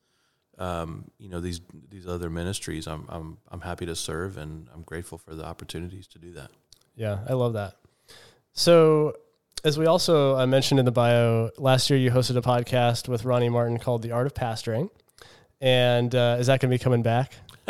um, 0.58 1.04
you 1.18 1.28
know 1.28 1.40
these 1.40 1.60
these 1.88 2.06
other 2.06 2.30
ministries, 2.30 2.88
I'm 2.88 3.04
I'm 3.08 3.38
I'm 3.48 3.60
happy 3.60 3.86
to 3.86 3.94
serve, 3.94 4.38
and 4.38 4.68
I'm 4.74 4.82
grateful 4.82 5.18
for 5.18 5.36
the 5.36 5.44
opportunities 5.44 6.08
to 6.08 6.18
do 6.18 6.32
that. 6.32 6.50
Yeah, 6.96 7.20
I 7.28 7.34
love 7.34 7.52
that. 7.52 7.76
So, 8.58 9.14
as 9.62 9.78
we 9.78 9.86
also 9.86 10.36
uh, 10.36 10.44
mentioned 10.44 10.80
in 10.80 10.84
the 10.84 10.90
bio, 10.90 11.50
last 11.58 11.90
year 11.90 11.98
you 11.98 12.10
hosted 12.10 12.36
a 12.36 12.42
podcast 12.42 13.08
with 13.08 13.24
Ronnie 13.24 13.48
Martin 13.48 13.78
called 13.78 14.02
The 14.02 14.10
Art 14.10 14.26
of 14.26 14.34
Pastoring. 14.34 14.90
And 15.60 16.12
uh, 16.12 16.38
is 16.40 16.48
that 16.48 16.60
going 16.60 16.68
to 16.68 16.74
be 16.74 16.82
coming 16.82 17.04
back? 17.04 17.34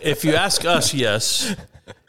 if 0.00 0.24
you 0.24 0.36
ask 0.36 0.64
us, 0.64 0.94
yes. 0.94 1.56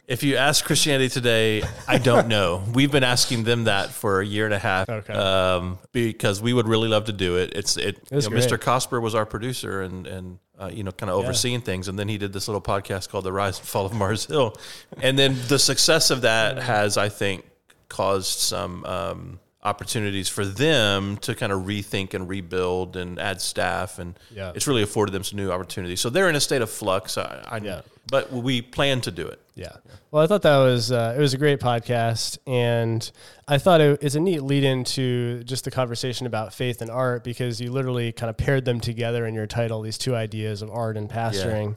If 0.06 0.22
you 0.22 0.36
ask 0.36 0.64
Christianity 0.64 1.08
Today, 1.08 1.64
I 1.88 1.98
don't 1.98 2.28
know. 2.28 2.62
We've 2.72 2.92
been 2.92 3.02
asking 3.02 3.42
them 3.42 3.64
that 3.64 3.90
for 3.90 4.20
a 4.20 4.26
year 4.26 4.44
and 4.44 4.54
a 4.54 4.60
half 4.60 4.88
okay. 4.88 5.12
um, 5.12 5.80
because 5.90 6.40
we 6.40 6.52
would 6.52 6.68
really 6.68 6.88
love 6.88 7.06
to 7.06 7.12
do 7.12 7.38
it. 7.38 7.54
It's 7.56 7.76
it. 7.76 7.98
it 8.12 8.22
you 8.24 8.30
know, 8.30 8.36
Mr. 8.36 8.56
Cosper 8.56 9.02
was 9.02 9.16
our 9.16 9.26
producer 9.26 9.82
and 9.82 10.06
and 10.06 10.38
uh, 10.62 10.70
you 10.72 10.84
know 10.84 10.92
kind 10.92 11.10
of 11.10 11.16
overseeing 11.16 11.60
yeah. 11.60 11.60
things, 11.60 11.88
and 11.88 11.98
then 11.98 12.08
he 12.08 12.18
did 12.18 12.32
this 12.32 12.48
little 12.48 12.60
podcast 12.60 13.08
called 13.08 13.24
The 13.24 13.32
Rise 13.32 13.58
and 13.58 13.66
Fall 13.66 13.86
of 13.86 13.92
Mars 13.92 14.26
Hill, 14.26 14.54
and 15.00 15.18
then 15.18 15.36
the 15.48 15.58
success 15.58 16.10
of 16.10 16.22
that 16.22 16.58
has, 16.58 16.96
I 16.96 17.08
think, 17.08 17.44
caused 17.88 18.38
some. 18.38 18.84
Um, 18.84 19.38
opportunities 19.64 20.28
for 20.28 20.44
them 20.44 21.16
to 21.18 21.36
kind 21.36 21.52
of 21.52 21.60
rethink 21.60 22.14
and 22.14 22.28
rebuild 22.28 22.96
and 22.96 23.20
add 23.20 23.40
staff 23.40 24.00
and 24.00 24.18
yeah. 24.34 24.50
it's 24.56 24.66
really 24.66 24.82
afforded 24.82 25.12
them 25.12 25.22
some 25.22 25.36
new 25.36 25.52
opportunities 25.52 26.00
so 26.00 26.10
they're 26.10 26.28
in 26.28 26.34
a 26.34 26.40
state 26.40 26.62
of 26.62 26.68
flux 26.68 27.16
I, 27.16 27.44
I 27.48 27.58
yeah. 27.58 27.82
But 28.10 28.32
we 28.32 28.62
plan 28.62 29.00
to 29.02 29.10
do 29.10 29.26
it. 29.26 29.40
Yeah. 29.54 29.76
Well 30.10 30.22
i 30.22 30.26
thought 30.26 30.42
that 30.42 30.56
was 30.58 30.90
uh, 30.90 31.14
it 31.16 31.20
was 31.20 31.34
a 31.34 31.38
great 31.38 31.60
podcast 31.60 32.38
and 32.46 33.10
i 33.48 33.58
thought 33.58 33.82
it, 33.82 34.02
it's 34.02 34.14
a 34.14 34.20
neat 34.20 34.42
lead 34.42 34.64
into 34.64 35.44
just 35.44 35.64
the 35.64 35.70
conversation 35.70 36.26
about 36.26 36.54
faith 36.54 36.80
and 36.80 36.90
art 36.90 37.22
because 37.22 37.60
you 37.60 37.70
literally 37.70 38.12
kind 38.12 38.30
of 38.30 38.36
paired 38.38 38.64
them 38.64 38.80
together 38.80 39.26
in 39.26 39.34
your 39.34 39.46
title 39.46 39.82
these 39.82 39.98
two 39.98 40.14
ideas 40.14 40.62
of 40.62 40.70
art 40.70 40.96
and 40.96 41.10
pastoring. 41.10 41.76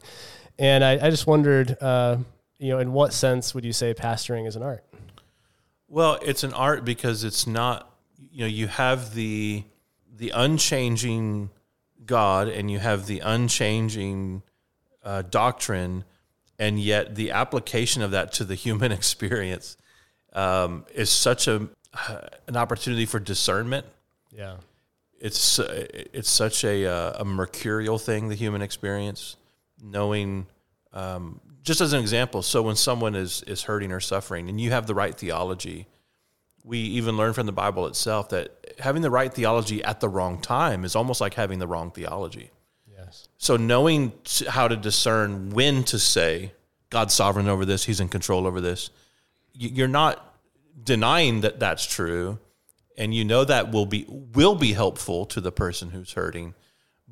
Yeah. 0.58 0.66
and 0.66 0.84
I, 0.84 1.06
I, 1.06 1.10
just 1.10 1.26
wondered 1.26 1.76
uh, 1.82 2.16
you 2.58 2.70
know 2.70 2.78
in 2.78 2.92
what 2.92 3.12
sense 3.12 3.54
would 3.54 3.64
you 3.64 3.72
say 3.72 3.92
pastoring 3.94 4.46
is 4.46 4.56
an 4.56 4.62
art? 4.62 4.84
Well, 5.88 6.18
it's 6.22 6.42
an 6.42 6.52
art 6.52 6.84
because 6.84 7.24
it's 7.24 7.46
not 7.46 7.90
you 8.30 8.40
know 8.40 8.46
you 8.46 8.68
have 8.68 9.14
the 9.14 9.64
the 10.14 10.30
unchanging 10.34 11.50
God 12.04 12.48
and 12.48 12.70
you 12.70 12.78
have 12.78 13.06
the 13.06 13.20
unchanging 13.20 14.42
uh, 15.02 15.22
doctrine, 15.22 16.04
and 16.58 16.80
yet 16.80 17.14
the 17.14 17.30
application 17.30 18.02
of 18.02 18.10
that 18.12 18.32
to 18.34 18.44
the 18.44 18.54
human 18.54 18.92
experience 19.00 19.76
um, 20.32 20.84
is 20.94 21.10
such 21.10 21.48
a 21.48 21.68
an 22.46 22.56
opportunity 22.56 23.06
for 23.06 23.18
discernment. 23.18 23.86
Yeah, 24.30 24.56
it's 25.18 25.58
uh, 25.58 25.86
it's 25.92 26.30
such 26.30 26.64
a 26.64 26.86
uh, 26.86 27.20
a 27.20 27.24
mercurial 27.24 27.98
thing, 27.98 28.28
the 28.28 28.34
human 28.34 28.62
experience, 28.62 29.36
knowing 29.82 30.46
um, 30.92 31.40
just 31.62 31.80
as 31.80 31.92
an 31.92 32.00
example, 32.00 32.42
so 32.42 32.62
when 32.62 32.76
someone 32.76 33.14
is 33.14 33.42
is 33.42 33.64
hurting 33.64 33.92
or 33.92 34.00
suffering, 34.00 34.48
and 34.48 34.60
you 34.60 34.70
have 34.70 34.86
the 34.86 34.94
right 34.94 35.14
theology, 35.14 35.86
we 36.64 36.78
even 36.78 37.16
learn 37.16 37.32
from 37.32 37.46
the 37.46 37.52
Bible 37.52 37.86
itself 37.86 38.28
that 38.30 38.74
having 38.78 39.02
the 39.02 39.10
right 39.10 39.32
theology 39.32 39.82
at 39.82 40.00
the 40.00 40.08
wrong 40.08 40.40
time 40.40 40.84
is 40.84 40.94
almost 40.94 41.20
like 41.20 41.34
having 41.34 41.58
the 41.58 41.66
wrong 41.66 41.90
theology. 41.90 42.50
So 43.38 43.56
knowing 43.56 44.12
how 44.48 44.68
to 44.68 44.76
discern 44.76 45.50
when 45.50 45.84
to 45.84 45.98
say 45.98 46.52
God's 46.90 47.14
sovereign 47.14 47.48
over 47.48 47.64
this, 47.64 47.84
He's 47.84 48.00
in 48.00 48.08
control 48.08 48.46
over 48.46 48.60
this, 48.60 48.90
you're 49.52 49.88
not 49.88 50.36
denying 50.82 51.40
that 51.40 51.58
that's 51.58 51.84
true, 51.86 52.38
and 52.96 53.14
you 53.14 53.24
know 53.24 53.44
that 53.44 53.72
will 53.72 53.86
be 53.86 54.04
will 54.08 54.54
be 54.54 54.72
helpful 54.72 55.26
to 55.26 55.40
the 55.40 55.52
person 55.52 55.90
who's 55.90 56.12
hurting, 56.12 56.54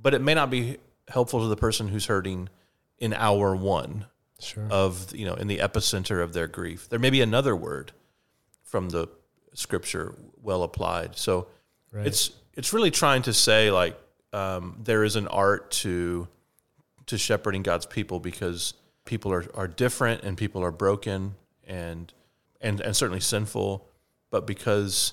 but 0.01 0.15
it 0.15 0.21
may 0.21 0.35
not 0.35 0.51
be 0.51 0.79
helpful 1.09 1.41
to 1.41 1.49
the 1.49 1.57
person 1.57 1.89
who's 1.89 2.07
hurting 2.07 2.49
in 2.99 3.13
hour 3.13 3.55
one 3.55 4.07
sure. 4.41 4.67
of 4.71 5.15
you 5.15 5.27
know 5.27 5.35
in 5.35 5.47
the 5.47 5.59
epicenter 5.59 6.23
of 6.23 6.33
their 6.33 6.47
grief. 6.47 6.89
There 6.89 6.99
may 6.99 7.11
be 7.11 7.21
another 7.21 7.57
word 7.57 7.93
from 8.63 8.91
the 8.91 9.09
scripture 9.55 10.15
well 10.43 10.63
applied. 10.63 11.17
So 11.17 11.49
right. 11.93 12.07
it's 12.07 12.31
it's 12.55 12.73
really 12.73 12.91
trying 12.91 13.23
to 13.23 13.33
say 13.33 13.71
like 13.71 13.99
um, 14.35 14.77
there 14.83 15.05
is 15.05 15.17
an 15.17 15.29
art 15.29 15.71
to 15.71 16.29
to 17.07 17.19
shepherding 17.19 17.63
God's 17.63 17.87
people 17.87 18.19
because 18.19 18.75
people 19.05 19.33
are, 19.33 19.45
are 19.55 19.69
different 19.69 20.23
and 20.23 20.37
people 20.37 20.63
are 20.65 20.73
broken 20.73 21.37
and 21.65 22.13
and 22.61 22.81
and 22.81 22.97
certainly 22.97 23.21
sinful, 23.21 23.87
but 24.31 24.47
because 24.47 25.13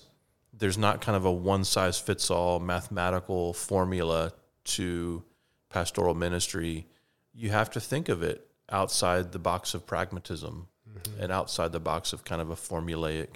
there's 0.53 0.77
not 0.77 1.01
kind 1.01 1.15
of 1.15 1.23
a 1.25 1.31
one 1.31 1.63
size 1.63 1.99
fits 1.99 2.31
all 2.31 2.59
mathematical 2.59 3.53
formula 3.53 4.33
to 4.63 5.23
pastoral 5.69 6.15
ministry, 6.15 6.87
you 7.33 7.51
have 7.51 7.69
to 7.69 7.79
think 7.79 8.09
of 8.09 8.23
it 8.23 8.47
outside 8.69 9.31
the 9.31 9.39
box 9.39 9.73
of 9.73 9.85
pragmatism 9.85 10.67
mm-hmm. 10.89 11.21
and 11.21 11.31
outside 11.31 11.71
the 11.71 11.79
box 11.79 12.11
of 12.13 12.23
kind 12.23 12.41
of 12.41 12.49
a 12.49 12.55
formulaic 12.55 13.35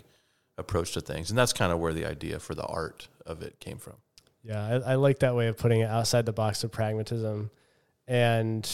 approach 0.58 0.94
to 0.94 1.02
things. 1.02 1.30
And 1.30 1.38
that's 1.38 1.54
kind 1.54 1.72
of 1.72 1.80
where 1.80 1.94
the 1.94 2.06
idea 2.06 2.40
for 2.40 2.56
the 2.56 2.66
art 2.66 3.08
of 3.26 3.42
it 3.42 3.60
came 3.60 3.78
from. 3.78 3.96
Yeah, 4.46 4.82
I, 4.86 4.92
I 4.92 4.96
like 4.96 5.20
that 5.20 5.36
way 5.36 5.48
of 5.48 5.58
putting 5.58 5.82
it 5.82 5.90
outside 5.90 6.26
the 6.26 6.34
box 6.34 6.64
of 6.64 6.72
pragmatism. 6.72 7.50
And 8.08 8.70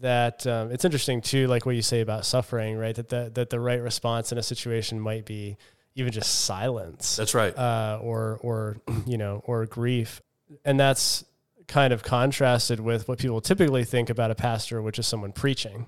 that 0.00 0.46
um, 0.46 0.72
it's 0.72 0.84
interesting 0.84 1.20
too, 1.20 1.46
like 1.46 1.64
what 1.64 1.76
you 1.76 1.82
say 1.82 2.00
about 2.00 2.26
suffering, 2.26 2.76
right? 2.76 2.94
That 2.94 3.08
the, 3.08 3.30
that 3.34 3.50
the 3.50 3.60
right 3.60 3.80
response 3.80 4.32
in 4.32 4.38
a 4.38 4.42
situation 4.42 4.98
might 4.98 5.24
be 5.24 5.56
even 5.94 6.12
just 6.12 6.44
silence. 6.44 7.16
That's 7.16 7.34
right. 7.34 7.56
Uh, 7.56 8.00
or, 8.02 8.38
or, 8.42 8.78
you 9.06 9.16
know, 9.16 9.42
or 9.44 9.64
grief. 9.66 10.20
And 10.64 10.78
that's 10.78 11.24
kind 11.68 11.92
of 11.92 12.02
contrasted 12.02 12.80
with 12.80 13.06
what 13.06 13.18
people 13.18 13.40
typically 13.40 13.84
think 13.84 14.10
about 14.10 14.30
a 14.30 14.34
pastor, 14.34 14.82
which 14.82 14.98
is 14.98 15.06
someone 15.06 15.32
preaching, 15.32 15.86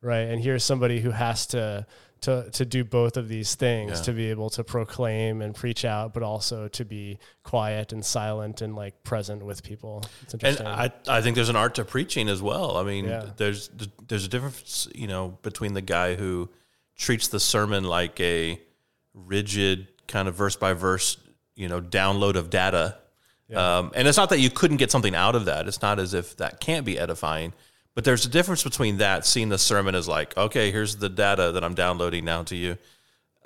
right? 0.00 0.22
And 0.28 0.42
here's 0.42 0.64
somebody 0.64 1.00
who 1.00 1.12
has 1.12 1.46
to 1.48 1.86
to 2.22 2.48
to 2.50 2.64
do 2.64 2.84
both 2.84 3.16
of 3.16 3.28
these 3.28 3.54
things 3.54 3.98
yeah. 3.98 4.02
to 4.02 4.12
be 4.12 4.30
able 4.30 4.48
to 4.48 4.64
proclaim 4.64 5.42
and 5.42 5.54
preach 5.54 5.84
out 5.84 6.14
but 6.14 6.22
also 6.22 6.68
to 6.68 6.84
be 6.84 7.18
quiet 7.42 7.92
and 7.92 8.04
silent 8.04 8.62
and 8.62 8.74
like 8.74 9.02
present 9.04 9.44
with 9.44 9.62
people 9.62 10.02
it's 10.22 10.34
interesting 10.34 10.66
and 10.66 10.74
i 10.74 10.90
i 11.08 11.20
think 11.20 11.36
there's 11.36 11.48
an 11.48 11.56
art 11.56 11.74
to 11.74 11.84
preaching 11.84 12.28
as 12.28 12.40
well 12.40 12.76
i 12.76 12.82
mean 12.82 13.04
yeah. 13.04 13.26
there's 13.36 13.70
there's 14.08 14.24
a 14.24 14.28
difference 14.28 14.88
you 14.94 15.06
know 15.06 15.36
between 15.42 15.74
the 15.74 15.82
guy 15.82 16.14
who 16.14 16.48
treats 16.96 17.28
the 17.28 17.40
sermon 17.40 17.84
like 17.84 18.18
a 18.20 18.58
rigid 19.14 19.88
kind 20.06 20.28
of 20.28 20.34
verse 20.34 20.56
by 20.56 20.72
verse 20.72 21.18
you 21.54 21.68
know 21.68 21.80
download 21.80 22.36
of 22.36 22.50
data 22.50 22.96
yeah. 23.48 23.78
um, 23.78 23.92
and 23.94 24.08
it's 24.08 24.16
not 24.16 24.30
that 24.30 24.38
you 24.38 24.50
couldn't 24.50 24.78
get 24.78 24.90
something 24.90 25.14
out 25.14 25.34
of 25.34 25.46
that 25.46 25.66
it's 25.68 25.82
not 25.82 25.98
as 25.98 26.14
if 26.14 26.36
that 26.36 26.60
can't 26.60 26.86
be 26.86 26.98
edifying 26.98 27.52
but 27.94 28.04
there's 28.04 28.24
a 28.24 28.28
difference 28.28 28.62
between 28.64 28.98
that, 28.98 29.26
seeing 29.26 29.48
the 29.48 29.58
sermon 29.58 29.94
as 29.94 30.08
like, 30.08 30.36
okay, 30.36 30.70
here's 30.70 30.96
the 30.96 31.08
data 31.08 31.52
that 31.52 31.62
I'm 31.62 31.74
downloading 31.74 32.24
now 32.24 32.42
to 32.44 32.56
you, 32.56 32.78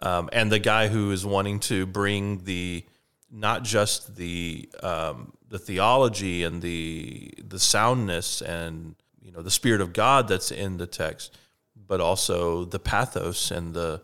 um, 0.00 0.28
and 0.32 0.52
the 0.52 0.58
guy 0.58 0.88
who 0.88 1.10
is 1.10 1.24
wanting 1.24 1.60
to 1.60 1.86
bring 1.86 2.44
the 2.44 2.84
not 3.30 3.64
just 3.64 4.16
the 4.16 4.68
um, 4.82 5.32
the 5.48 5.58
theology 5.58 6.44
and 6.44 6.62
the 6.62 7.32
the 7.46 7.58
soundness 7.58 8.40
and 8.42 8.94
you 9.20 9.32
know 9.32 9.42
the 9.42 9.50
spirit 9.50 9.80
of 9.80 9.92
God 9.92 10.28
that's 10.28 10.52
in 10.52 10.76
the 10.76 10.86
text, 10.86 11.36
but 11.74 12.00
also 12.00 12.64
the 12.64 12.78
pathos 12.78 13.50
and 13.50 13.74
the 13.74 14.02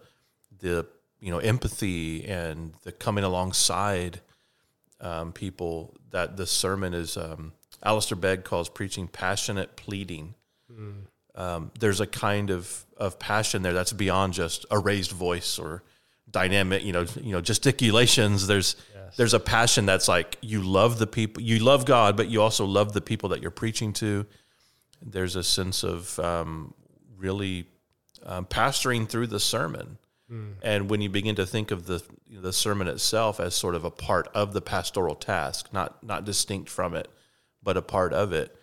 the 0.59 0.87
you 1.21 1.31
know 1.31 1.39
empathy 1.39 2.25
and 2.27 2.75
the 2.83 2.93
coming 2.93 3.25
alongside 3.25 4.21
um, 5.01 5.33
people 5.33 5.97
that 6.11 6.37
the 6.37 6.47
sermon 6.47 6.95
is 6.95 7.17
um, 7.17 7.53
Alistair 7.83 8.17
Begg 8.17 8.45
calls 8.45 8.69
preaching 8.69 9.09
passionate 9.09 9.77
pleading. 9.77 10.35
Mm. 10.71 11.07
Um, 11.35 11.71
there's 11.79 12.01
a 12.01 12.07
kind 12.07 12.51
of, 12.51 12.85
of 12.97 13.19
passion 13.19 13.63
there 13.63 13.73
that's 13.73 13.93
beyond 13.93 14.35
just 14.35 14.67
a 14.71 14.79
raised 14.79 15.13
voice 15.13 15.59
or 15.59 15.83
dynamic, 16.31 16.85
you 16.85 16.93
know, 16.93 17.07
you 17.21 17.33
know, 17.33 17.41
gesticulations. 17.41 18.47
There's 18.47 18.77
yes. 18.95 19.17
there's 19.17 19.35
a 19.35 19.41
passion 19.41 19.87
that's 19.87 20.09
like 20.09 20.37
you 20.41 20.63
love 20.63 20.99
the 20.99 21.07
people, 21.07 21.43
you 21.43 21.59
love 21.59 21.85
God, 21.85 22.17
but 22.17 22.29
you 22.29 22.43
also 22.43 22.65
love 22.65 22.93
the 22.93 23.01
people 23.01 23.31
that 23.31 23.41
you're 23.41 23.51
preaching 23.51 23.93
to. 23.95 24.27
There's 25.01 25.37
a 25.37 25.43
sense 25.43 25.83
of 25.83 26.19
um, 26.19 26.75
really 27.17 27.67
um, 28.25 28.47
pastoring 28.47 29.09
through 29.09 29.29
the 29.29 29.41
sermon. 29.41 29.99
Mm. 30.31 30.55
And 30.63 30.91
when 30.91 31.01
you 31.01 31.09
begin 31.09 31.35
to 31.37 31.47
think 31.47 31.71
of 31.71 31.87
the 31.87 32.03
you 32.29 32.37
know, 32.37 32.43
the 32.43 32.53
sermon 32.53 32.89
itself 32.89 33.41
as 33.41 33.55
sort 33.55 33.75
of 33.75 33.85
a 33.85 33.91
part 33.91 34.29
of 34.35 34.53
the 34.53 34.61
pastoral 34.61 35.15
task, 35.15 35.73
not 35.73 36.03
not 36.03 36.25
distinct 36.25 36.71
from 36.71 36.95
it, 36.95 37.09
but 37.63 37.77
a 37.77 37.83
part 37.83 38.13
of 38.13 38.33
it, 38.33 38.57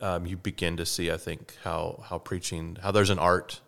um, 0.00 0.26
you 0.26 0.36
begin 0.36 0.76
to 0.76 0.86
see, 0.86 1.10
I 1.10 1.16
think, 1.16 1.54
how 1.64 2.04
how 2.08 2.18
preaching, 2.18 2.78
how 2.82 2.90
there's 2.90 3.10
an 3.10 3.18
art, 3.18 3.60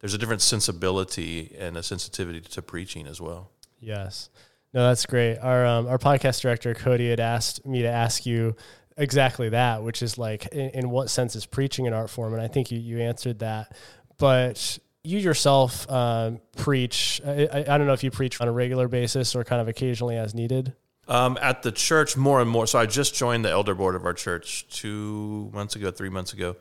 there's 0.00 0.14
a 0.14 0.18
different 0.18 0.42
sensibility 0.42 1.54
and 1.58 1.76
a 1.76 1.82
sensitivity 1.82 2.40
to 2.40 2.62
preaching 2.62 3.06
as 3.06 3.20
well. 3.20 3.50
Yes, 3.78 4.30
no, 4.72 4.86
that's 4.86 5.06
great. 5.06 5.38
Our 5.38 5.66
um, 5.66 5.86
our 5.86 5.98
podcast 5.98 6.42
director 6.42 6.74
Cody 6.74 7.10
had 7.10 7.20
asked 7.20 7.66
me 7.66 7.82
to 7.82 7.88
ask 7.88 8.26
you 8.26 8.56
exactly 8.96 9.48
that, 9.48 9.82
which 9.82 10.02
is 10.02 10.18
like, 10.18 10.46
in, 10.48 10.70
in 10.70 10.90
what 10.90 11.10
sense 11.10 11.34
is 11.34 11.46
preaching 11.46 11.86
an 11.86 11.92
art 11.92 12.10
form? 12.10 12.34
And 12.34 12.42
I 12.42 12.48
think 12.48 12.70
you 12.70 12.78
you 12.78 13.00
answered 13.00 13.40
that, 13.40 13.76
but 14.18 14.78
you 15.02 15.18
yourself 15.18 15.90
um, 15.90 16.40
preach. 16.56 17.20
I, 17.26 17.64
I, 17.68 17.78
don't 17.78 17.86
know 17.86 17.94
if 17.94 18.04
you 18.04 18.10
preach 18.10 18.40
on 18.40 18.48
a 18.48 18.52
regular 18.52 18.86
basis 18.86 19.34
or 19.34 19.44
kind 19.44 19.60
of 19.62 19.68
occasionally 19.68 20.16
as 20.16 20.34
needed. 20.34 20.74
Um, 21.10 21.36
at 21.42 21.62
the 21.62 21.72
church, 21.72 22.16
more 22.16 22.40
and 22.40 22.48
more. 22.48 22.68
So 22.68 22.78
I 22.78 22.86
just 22.86 23.16
joined 23.16 23.44
the 23.44 23.50
elder 23.50 23.74
board 23.74 23.96
of 23.96 24.04
our 24.06 24.14
church 24.14 24.68
two 24.68 25.50
months 25.52 25.74
ago, 25.74 25.90
three 25.90 26.08
months 26.08 26.32
ago. 26.32 26.54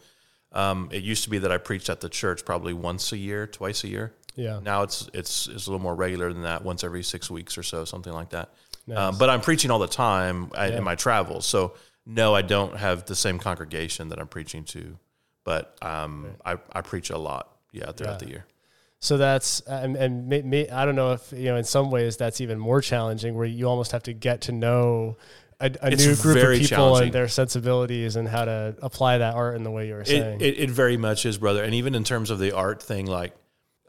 Um, 0.52 0.90
it 0.92 1.04
used 1.04 1.24
to 1.26 1.30
be 1.30 1.38
that 1.38 1.52
I 1.52 1.60
preached 1.60 1.88
at 1.88 2.02
the 2.02 2.10
church 2.10 2.44
probably 2.44 2.74
once 2.74 3.12
a 3.12 3.18
year, 3.18 3.46
twice 3.46 3.84
a 3.84 3.88
year. 3.88 4.16
Yeah. 4.36 4.60
Now 4.64 4.82
it's 4.82 5.08
it's 5.14 5.48
it's 5.48 5.68
a 5.68 5.70
little 5.70 5.84
more 5.84 5.94
regular 5.94 6.34
than 6.34 6.44
that, 6.44 6.64
once 6.64 6.84
every 6.84 7.04
six 7.04 7.30
weeks 7.30 7.58
or 7.60 7.64
so, 7.64 7.86
something 7.86 8.12
like 8.12 8.32
that. 8.32 8.50
Nice. 8.88 8.98
Um, 8.98 9.18
but 9.20 9.30
I'm 9.30 9.42
preaching 9.42 9.70
all 9.70 9.80
the 9.80 9.88
time 9.88 10.50
yeah. 10.56 10.78
in 10.78 10.84
my 10.84 10.96
travels. 10.96 11.46
So 11.46 11.76
no, 12.08 12.34
I 12.34 12.42
don't 12.42 12.76
have 12.76 13.06
the 13.06 13.16
same 13.16 13.38
congregation 13.38 14.10
that 14.10 14.20
I'm 14.20 14.28
preaching 14.28 14.64
to, 14.66 14.98
but 15.44 15.78
um, 15.84 16.36
right. 16.44 16.58
I 16.74 16.80
I 16.80 16.82
preach 16.82 17.12
a 17.12 17.18
lot, 17.20 17.56
yeah, 17.72 17.92
throughout 17.92 18.14
yeah. 18.14 18.26
the 18.26 18.30
year. 18.30 18.46
So 19.02 19.18
that's 19.18 19.62
and, 19.62 19.96
and 19.96 20.28
may, 20.28 20.42
may, 20.42 20.70
I 20.70 20.86
don't 20.86 20.96
know 20.96 21.14
if 21.14 21.32
you 21.32 21.46
know 21.46 21.56
in 21.56 21.64
some 21.64 21.90
ways 21.90 22.18
that's 22.18 22.42
even 22.42 22.60
more 22.60 22.82
challenging 22.82 23.36
where 23.36 23.46
you 23.46 23.68
almost 23.68 23.94
have 23.94 24.04
to 24.04 24.14
get 24.14 24.42
to 24.42 24.52
know 24.52 25.18
a, 25.62 25.72
a 25.82 25.90
new 25.92 26.16
group 26.16 26.38
of 26.38 26.60
people 26.60 26.98
and 26.98 27.12
their 27.14 27.28
sensibilities 27.28 28.16
and 28.16 28.28
how 28.28 28.46
to 28.46 28.76
apply 28.82 29.18
that 29.20 29.36
art 29.36 29.56
in 29.56 29.64
the 29.64 29.72
way 29.72 29.88
you 29.88 29.94
were 29.94 30.06
saying. 30.06 30.42
It, 30.42 30.48
it, 30.48 30.60
it 30.60 30.70
very 30.70 30.98
much 30.98 31.26
is, 31.26 31.38
brother. 31.38 31.64
And 31.64 31.74
even 31.76 31.96
in 31.96 32.04
terms 32.04 32.30
of 32.30 32.40
the 32.40 32.52
art 32.52 32.82
thing, 32.82 33.06
like 33.06 33.34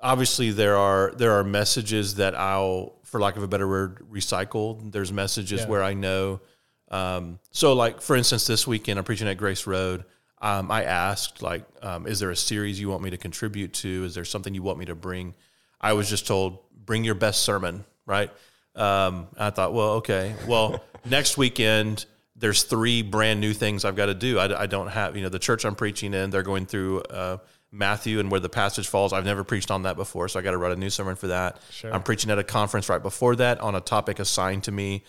obviously 0.00 0.50
there 0.50 0.76
are 0.76 1.12
there 1.16 1.32
are 1.32 1.44
messages 1.44 2.16
that 2.16 2.34
I'll, 2.34 2.94
for 3.04 3.20
lack 3.20 3.36
of 3.36 3.42
a 3.42 3.48
better 3.48 3.68
word, 3.68 4.06
recycle. 4.10 4.92
There's 4.92 5.12
messages 5.12 5.62
yeah. 5.62 5.68
where 5.68 5.82
I 5.82 5.94
know. 5.94 6.40
Um, 6.88 7.38
so, 7.50 7.72
like 7.72 8.00
for 8.00 8.16
instance, 8.16 8.46
this 8.46 8.66
weekend 8.66 8.98
I'm 8.98 9.04
preaching 9.04 9.28
at 9.28 9.38
Grace 9.38 9.66
Road 9.66 10.04
um, 10.40 10.70
I 10.70 10.84
asked, 10.84 11.42
like, 11.42 11.64
um, 11.82 12.06
is 12.06 12.20
there 12.20 12.30
a 12.30 12.36
series 12.36 12.80
you 12.80 12.88
want 12.88 13.02
me 13.02 13.10
to 13.10 13.18
contribute 13.18 13.74
to? 13.74 14.04
Is 14.04 14.14
there 14.14 14.24
something 14.24 14.54
you 14.54 14.62
want 14.62 14.78
me 14.78 14.86
to 14.86 14.94
bring? 14.94 15.34
I 15.80 15.92
was 15.92 16.08
just 16.08 16.26
told, 16.26 16.58
bring 16.86 17.04
your 17.04 17.14
best 17.14 17.42
sermon, 17.42 17.84
right? 18.06 18.30
Um, 18.74 19.28
I 19.36 19.50
thought, 19.50 19.74
well, 19.74 19.90
okay. 19.94 20.34
Well, 20.46 20.82
next 21.04 21.36
weekend, 21.36 22.06
there's 22.36 22.62
three 22.62 23.02
brand 23.02 23.40
new 23.40 23.52
things 23.52 23.84
I've 23.84 23.96
got 23.96 24.06
to 24.06 24.14
do. 24.14 24.38
I, 24.38 24.62
I, 24.62 24.66
don't 24.66 24.88
have, 24.88 25.14
you 25.14 25.22
know, 25.22 25.28
the 25.28 25.38
church 25.38 25.66
I'm 25.66 25.74
preaching 25.74 26.14
in, 26.14 26.30
they're 26.30 26.42
going 26.42 26.64
through 26.64 27.00
uh, 27.02 27.36
Matthew 27.70 28.18
and 28.18 28.30
where 28.30 28.40
the 28.40 28.48
passage 28.48 28.88
falls. 28.88 29.12
I've 29.12 29.26
never 29.26 29.44
preached 29.44 29.70
on 29.70 29.82
that 29.82 29.96
before, 29.96 30.28
so 30.28 30.38
I 30.38 30.42
got 30.42 30.52
to 30.52 30.58
write 30.58 30.72
a 30.72 30.76
new 30.76 30.90
sermon 30.90 31.16
for 31.16 31.26
that. 31.26 31.60
Sure. 31.70 31.92
I'm 31.92 32.02
preaching 32.02 32.30
at 32.30 32.38
a 32.38 32.44
conference 32.44 32.88
right 32.88 33.02
before 33.02 33.36
that 33.36 33.60
on 33.60 33.74
a 33.74 33.80
topic 33.80 34.18
assigned 34.18 34.64
to 34.64 34.72
me 34.72 35.04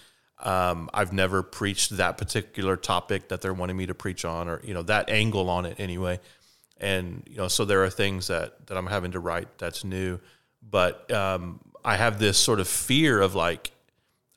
um, 0.45 0.89
I've 0.93 1.13
never 1.13 1.43
preached 1.43 1.97
that 1.97 2.17
particular 2.17 2.75
topic 2.75 3.29
that 3.29 3.41
they're 3.41 3.53
wanting 3.53 3.77
me 3.77 3.85
to 3.85 3.95
preach 3.95 4.25
on, 4.25 4.47
or 4.47 4.61
you 4.63 4.73
know 4.73 4.83
that 4.83 5.09
angle 5.09 5.49
on 5.49 5.65
it 5.65 5.79
anyway. 5.79 6.19
And 6.77 7.23
you 7.27 7.37
know, 7.37 7.47
so 7.47 7.65
there 7.65 7.83
are 7.83 7.89
things 7.89 8.27
that 8.27 8.67
that 8.67 8.77
I'm 8.77 8.87
having 8.87 9.11
to 9.11 9.19
write 9.19 9.57
that's 9.57 9.83
new, 9.83 10.19
but 10.61 11.11
um, 11.11 11.59
I 11.83 11.95
have 11.95 12.19
this 12.19 12.37
sort 12.37 12.59
of 12.59 12.67
fear 12.67 13.21
of 13.21 13.35
like 13.35 13.71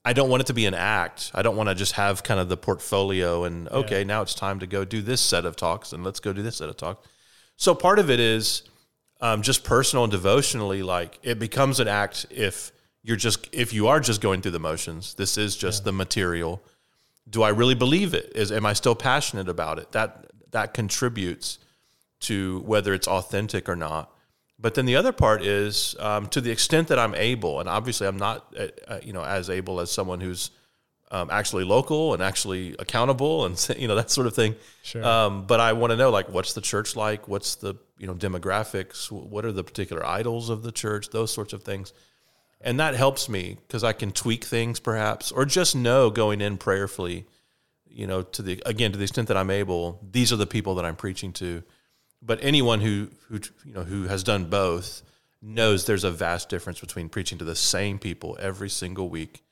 I 0.04 0.12
don't 0.12 0.28
want 0.28 0.42
it 0.42 0.46
to 0.46 0.54
be 0.54 0.66
an 0.66 0.74
act. 0.74 1.30
I 1.34 1.42
don't 1.42 1.56
want 1.56 1.70
to 1.70 1.74
just 1.74 1.92
have 1.92 2.22
kind 2.22 2.38
of 2.38 2.48
the 2.48 2.56
portfolio 2.58 3.44
and 3.44 3.68
okay, 3.68 4.00
yeah. 4.00 4.04
now 4.04 4.22
it's 4.22 4.34
time 4.34 4.60
to 4.60 4.66
go 4.66 4.84
do 4.84 5.00
this 5.00 5.20
set 5.20 5.46
of 5.46 5.56
talks 5.56 5.92
and 5.92 6.04
let's 6.04 6.20
go 6.20 6.32
do 6.32 6.42
this 6.42 6.56
set 6.56 6.68
of 6.68 6.76
talks. 6.76 7.08
So 7.56 7.74
part 7.74 7.98
of 7.98 8.10
it 8.10 8.20
is 8.20 8.64
um, 9.20 9.40
just 9.40 9.64
personal 9.64 10.04
and 10.04 10.10
devotionally, 10.10 10.82
like 10.82 11.18
it 11.22 11.38
becomes 11.38 11.80
an 11.80 11.88
act 11.88 12.26
if 12.30 12.72
you're 13.04 13.16
just 13.16 13.48
if 13.52 13.72
you 13.72 13.86
are 13.86 14.00
just 14.00 14.20
going 14.20 14.40
through 14.40 14.50
the 14.50 14.58
motions 14.58 15.14
this 15.14 15.38
is 15.38 15.56
just 15.56 15.82
yeah. 15.82 15.84
the 15.84 15.92
material. 15.92 16.60
Do 17.30 17.42
i 17.42 17.50
really 17.50 17.74
believe 17.74 18.14
it? 18.14 18.32
Is 18.34 18.50
am 18.50 18.66
i 18.66 18.72
still 18.72 18.96
passionate 18.96 19.48
about 19.48 19.78
it? 19.78 19.92
That 19.92 20.26
that 20.50 20.74
contributes 20.74 21.58
to 22.20 22.60
whether 22.60 22.92
it's 22.94 23.06
authentic 23.06 23.68
or 23.68 23.76
not. 23.76 24.10
But 24.58 24.74
then 24.74 24.86
the 24.86 24.96
other 24.96 25.12
part 25.12 25.42
is 25.42 25.94
um, 26.00 26.26
to 26.28 26.40
the 26.40 26.50
extent 26.50 26.88
that 26.88 26.98
i'm 26.98 27.14
able 27.14 27.60
and 27.60 27.68
obviously 27.68 28.06
i'm 28.06 28.16
not 28.16 28.52
uh, 28.58 28.66
uh 28.88 28.98
you 29.02 29.12
know 29.12 29.24
as 29.24 29.50
able 29.50 29.80
as 29.80 29.90
someone 29.90 30.20
who's 30.20 30.50
um, 31.10 31.28
actually 31.30 31.64
local 31.64 32.14
and 32.14 32.22
actually 32.22 32.74
accountable 32.78 33.44
and 33.44 33.68
you 33.78 33.86
know 33.86 33.94
that 33.94 34.10
sort 34.10 34.26
of 34.26 34.34
thing. 34.34 34.56
Sure. 34.82 35.04
Um, 35.04 35.46
but 35.46 35.60
i 35.60 35.72
want 35.72 35.90
to 35.90 35.96
know 35.96 36.10
like 36.10 36.28
what's 36.28 36.54
the 36.54 36.60
church 36.60 36.96
like? 36.96 37.28
What's 37.28 37.56
the 37.56 37.74
you 37.98 38.06
know 38.06 38.14
demographics? 38.14 39.10
What 39.10 39.44
are 39.44 39.52
the 39.52 39.64
particular 39.64 40.04
idols 40.04 40.48
of 40.48 40.62
the 40.62 40.72
church? 40.72 41.10
Those 41.10 41.32
sorts 41.32 41.52
of 41.52 41.62
things 41.62 41.92
and 42.60 42.80
that 42.80 42.94
helps 42.94 43.28
me 43.28 43.58
because 43.66 43.84
I 43.84 43.92
can 43.92 44.12
tweak 44.12 44.44
things 44.44 44.80
perhaps, 44.80 45.30
or 45.30 45.44
just 45.44 45.76
know 45.76 46.10
going 46.10 46.40
in 46.40 46.56
prayerfully, 46.56 47.26
you 47.86 48.06
know, 48.06 48.22
to 48.22 48.42
the 48.42 48.62
again 48.66 48.92
to 48.92 48.98
the 48.98 49.04
extent 49.04 49.28
that 49.28 49.36
I'm 49.36 49.50
able. 49.50 50.00
These 50.10 50.32
are 50.32 50.36
the 50.36 50.46
people 50.46 50.74
that 50.76 50.84
I'm 50.84 50.96
preaching 50.96 51.32
to. 51.34 51.62
But 52.22 52.38
anyone 52.42 52.80
who 52.80 53.08
who 53.28 53.40
you 53.64 53.74
know 53.74 53.84
who 53.84 54.04
has 54.04 54.22
done 54.22 54.46
both 54.46 55.02
knows 55.42 55.84
there's 55.84 56.04
a 56.04 56.10
vast 56.10 56.48
difference 56.48 56.80
between 56.80 57.08
preaching 57.08 57.38
to 57.38 57.44
the 57.44 57.54
same 57.54 57.98
people 57.98 58.36
every 58.40 58.70
single 58.70 59.08
week 59.10 59.42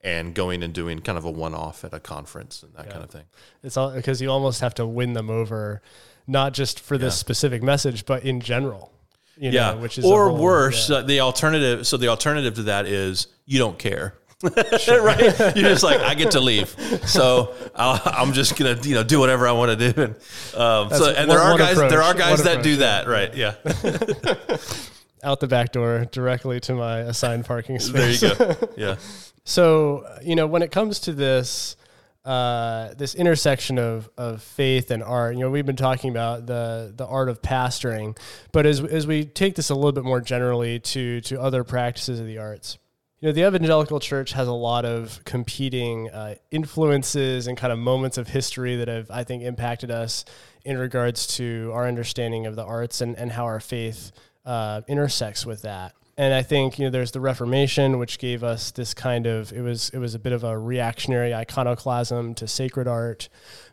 and 0.00 0.34
going 0.34 0.62
and 0.62 0.72
doing 0.72 0.98
kind 0.98 1.18
of 1.18 1.24
a 1.24 1.30
one-off 1.30 1.84
at 1.84 1.92
a 1.92 2.00
conference 2.00 2.62
and 2.62 2.72
that 2.74 2.86
yeah. 2.86 2.92
kind 2.92 3.04
of 3.04 3.10
thing. 3.10 3.24
It's 3.62 3.76
all 3.76 3.92
because 3.92 4.20
you 4.20 4.30
almost 4.30 4.60
have 4.60 4.74
to 4.76 4.86
win 4.86 5.12
them 5.12 5.30
over, 5.30 5.82
not 6.26 6.54
just 6.54 6.80
for 6.80 6.98
this 6.98 7.14
yeah. 7.14 7.18
specific 7.18 7.62
message, 7.62 8.06
but 8.06 8.24
in 8.24 8.40
general. 8.40 8.91
You 9.36 9.50
know, 9.50 9.54
yeah, 9.54 9.74
which 9.74 9.98
is 9.98 10.04
or 10.04 10.28
whole, 10.28 10.38
worse. 10.38 10.90
Yeah. 10.90 10.96
Uh, 10.96 11.02
the 11.02 11.20
alternative. 11.20 11.86
So 11.86 11.96
the 11.96 12.08
alternative 12.08 12.54
to 12.54 12.62
that 12.64 12.86
is 12.86 13.28
you 13.46 13.58
don't 13.58 13.78
care. 13.78 14.14
right? 14.88 15.38
You're 15.56 15.70
just 15.70 15.84
like 15.84 16.00
I 16.00 16.14
get 16.14 16.32
to 16.32 16.40
leave, 16.40 16.74
so 17.06 17.54
i 17.76 18.16
am 18.16 18.32
just 18.32 18.58
gonna 18.58 18.76
you 18.82 18.96
know 18.96 19.04
do 19.04 19.20
whatever 19.20 19.46
I 19.46 19.52
want 19.52 19.78
to 19.78 19.92
do. 19.92 20.02
And 20.02 20.14
um, 20.56 20.90
so 20.90 21.14
and 21.14 21.30
there 21.30 21.38
are 21.38 21.56
guys 21.56 21.76
approach. 21.76 21.90
there 21.90 22.02
are 22.02 22.12
guys 22.12 22.38
one 22.38 22.44
that 22.46 22.52
approach, 22.54 22.64
do 22.64 22.76
that, 22.78 23.06
right? 23.06 23.32
Yeah. 23.36 23.54
Out 25.22 25.38
the 25.38 25.46
back 25.46 25.70
door, 25.70 26.06
directly 26.10 26.58
to 26.60 26.74
my 26.74 26.98
assigned 26.98 27.44
parking 27.44 27.78
space. 27.78 28.20
There 28.20 28.30
you 28.32 28.36
go. 28.36 28.68
Yeah. 28.76 28.96
so 29.44 30.04
you 30.22 30.34
know 30.34 30.48
when 30.48 30.62
it 30.62 30.72
comes 30.72 30.98
to 31.00 31.12
this 31.12 31.76
uh, 32.24 32.94
this 32.94 33.14
intersection 33.14 33.78
of, 33.78 34.08
of 34.16 34.42
faith 34.42 34.90
and 34.90 35.02
art. 35.02 35.34
You 35.34 35.40
know, 35.40 35.50
we've 35.50 35.66
been 35.66 35.76
talking 35.76 36.10
about 36.10 36.46
the 36.46 36.92
the 36.94 37.06
art 37.06 37.28
of 37.28 37.42
pastoring, 37.42 38.16
but 38.52 38.66
as 38.66 38.80
as 38.80 39.06
we 39.06 39.24
take 39.24 39.54
this 39.56 39.70
a 39.70 39.74
little 39.74 39.92
bit 39.92 40.04
more 40.04 40.20
generally 40.20 40.78
to 40.80 41.20
to 41.22 41.40
other 41.40 41.64
practices 41.64 42.20
of 42.20 42.26
the 42.26 42.38
arts, 42.38 42.78
you 43.22 43.28
know, 43.28 43.32
the 43.32 43.46
evangelical 43.46 44.00
church 44.00 44.32
has 44.32 44.48
a 44.48 44.52
lot 44.52 44.84
of 44.84 45.24
competing 45.24 46.10
uh, 46.10 46.34
influences 46.50 47.46
and 47.46 47.56
kind 47.56 47.72
of 47.72 47.78
moments 47.78 48.18
of 48.18 48.26
history 48.26 48.76
that 48.76 48.88
have, 48.88 49.10
I 49.12 49.22
think, 49.22 49.44
impacted 49.44 49.92
us 49.92 50.24
in 50.64 50.76
regards 50.76 51.28
to 51.38 51.70
our 51.72 51.86
understanding 51.86 52.46
of 52.46 52.56
the 52.56 52.64
arts 52.64 53.00
and, 53.00 53.16
and 53.16 53.30
how 53.30 53.44
our 53.44 53.60
faith 53.60 54.10
uh, 54.44 54.82
intersects 54.88 55.46
with 55.46 55.62
that. 55.62 55.94
And 56.22 56.32
I 56.32 56.42
think 56.42 56.78
you 56.78 56.84
know 56.84 56.90
there's 56.90 57.10
the 57.10 57.20
Reformation, 57.20 57.98
which 57.98 58.20
gave 58.20 58.44
us 58.44 58.70
this 58.70 58.94
kind 58.94 59.26
of 59.26 59.52
it 59.52 59.60
was 59.60 59.90
it 59.90 59.98
was 59.98 60.14
a 60.14 60.20
bit 60.20 60.32
of 60.32 60.44
a 60.44 60.56
reactionary 60.56 61.34
iconoclasm 61.34 62.34
to 62.36 62.46
sacred 62.46 62.86
art, 62.86 63.28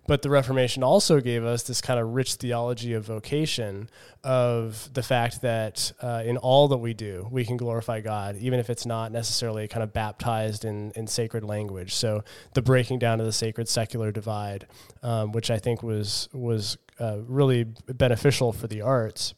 but 0.08 0.24
the 0.24 0.32
Reformation 0.32 0.82
also 0.82 1.20
gave 1.20 1.46
us 1.46 1.62
this 1.62 1.80
kind 1.80 2.00
of 2.00 2.08
rich 2.16 2.34
theology 2.34 2.94
of 2.94 3.06
vocation, 3.06 3.88
of 4.24 4.90
the 4.96 5.04
fact 5.04 5.44
that 5.44 5.92
uh, 6.02 6.24
in 6.26 6.38
all 6.38 6.68
that 6.70 6.80
we 6.80 6.96
do, 6.96 7.28
we 7.30 7.46
can 7.46 7.56
glorify 7.56 8.02
God, 8.02 8.36
even 8.38 8.60
if 8.60 8.72
it's 8.72 8.86
not 8.86 9.12
necessarily 9.12 9.68
kind 9.68 9.84
of 9.84 9.94
baptized 9.94 10.66
in, 10.66 10.92
in 10.96 11.06
sacred 11.06 11.44
language. 11.44 11.94
So 11.94 12.24
the 12.56 12.64
breaking 12.64 12.98
down 12.98 13.20
of 13.20 13.28
the 13.28 13.32
sacred 13.32 13.70
secular 13.70 14.12
divide, 14.12 14.66
um, 15.04 15.34
which 15.34 15.52
I 15.52 15.60
think 15.60 15.84
was 15.84 16.30
was 16.34 16.80
uh, 17.00 17.20
really 17.28 17.66
beneficial 17.86 18.52
for 18.54 18.66
the 18.66 18.82
arts. 18.82 19.36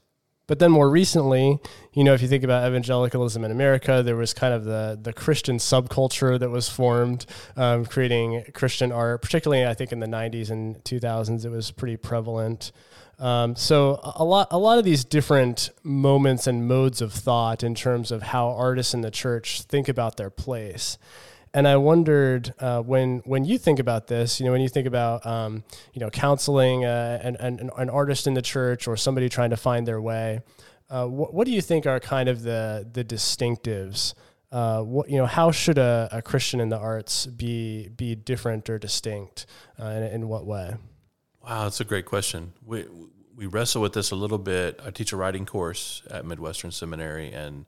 But 0.47 0.59
then 0.59 0.71
more 0.71 0.89
recently, 0.89 1.59
you 1.93 2.03
know, 2.03 2.13
if 2.13 2.21
you 2.21 2.27
think 2.27 2.43
about 2.43 2.67
evangelicalism 2.67 3.43
in 3.45 3.51
America, 3.51 4.03
there 4.03 4.15
was 4.15 4.33
kind 4.33 4.53
of 4.53 4.65
the 4.65 4.99
the 5.01 5.13
Christian 5.13 5.57
subculture 5.57 6.39
that 6.39 6.49
was 6.49 6.67
formed, 6.67 7.25
um, 7.55 7.85
creating 7.85 8.43
Christian 8.53 8.91
art. 8.91 9.21
Particularly, 9.21 9.65
I 9.65 9.73
think 9.73 9.91
in 9.91 9.99
the 9.99 10.07
'90s 10.07 10.49
and 10.49 10.83
2000s, 10.83 11.45
it 11.45 11.49
was 11.49 11.71
pretty 11.71 11.95
prevalent. 11.95 12.71
Um, 13.21 13.55
so 13.55 13.99
a 14.01 14.25
lot 14.25 14.47
a 14.49 14.57
lot 14.57 14.79
of 14.79 14.83
these 14.83 15.05
different 15.05 15.69
moments 15.83 16.47
and 16.47 16.67
modes 16.67 17.01
of 17.01 17.13
thought 17.13 17.63
in 17.63 17.75
terms 17.75 18.11
of 18.11 18.23
how 18.23 18.49
artists 18.49 18.95
in 18.95 19.01
the 19.01 19.11
church 19.11 19.61
think 19.61 19.87
about 19.87 20.17
their 20.17 20.31
place. 20.31 20.97
And 21.53 21.67
I 21.67 21.75
wondered 21.75 22.53
uh, 22.59 22.81
when 22.81 23.19
when 23.25 23.43
you 23.43 23.57
think 23.57 23.79
about 23.79 24.07
this, 24.07 24.39
you 24.39 24.45
know, 24.45 24.53
when 24.53 24.61
you 24.61 24.69
think 24.69 24.87
about 24.87 25.25
um, 25.25 25.63
you 25.93 25.99
know 25.99 26.09
counseling 26.09 26.85
uh, 26.85 27.19
an, 27.21 27.35
an, 27.37 27.69
an 27.77 27.89
artist 27.89 28.25
in 28.25 28.33
the 28.33 28.41
church 28.41 28.87
or 28.87 28.95
somebody 28.95 29.27
trying 29.27 29.49
to 29.49 29.57
find 29.57 29.85
their 29.85 30.01
way, 30.01 30.41
uh, 30.89 31.05
what, 31.05 31.33
what 31.33 31.45
do 31.45 31.51
you 31.51 31.61
think 31.61 31.85
are 31.85 31.99
kind 31.99 32.29
of 32.29 32.43
the 32.43 32.87
the 32.91 33.03
distinctives? 33.03 34.13
Uh, 34.49 34.81
what 34.81 35.09
you 35.09 35.17
know, 35.17 35.25
how 35.25 35.51
should 35.51 35.77
a, 35.77 36.09
a 36.11 36.21
Christian 36.21 36.61
in 36.61 36.69
the 36.69 36.77
arts 36.77 37.25
be 37.25 37.89
be 37.89 38.15
different 38.15 38.69
or 38.69 38.79
distinct? 38.79 39.45
Uh, 39.77 39.87
in, 39.87 40.03
in 40.03 40.27
what 40.29 40.45
way? 40.45 40.75
Wow, 41.43 41.63
that's 41.63 41.81
a 41.81 41.85
great 41.85 42.05
question. 42.05 42.53
We 42.65 42.85
we 43.35 43.45
wrestle 43.45 43.81
with 43.81 43.93
this 43.93 44.11
a 44.11 44.15
little 44.15 44.37
bit. 44.37 44.79
I 44.85 44.91
teach 44.91 45.11
a 45.11 45.17
writing 45.17 45.45
course 45.45 46.01
at 46.09 46.25
Midwestern 46.25 46.71
Seminary, 46.71 47.31
and 47.31 47.65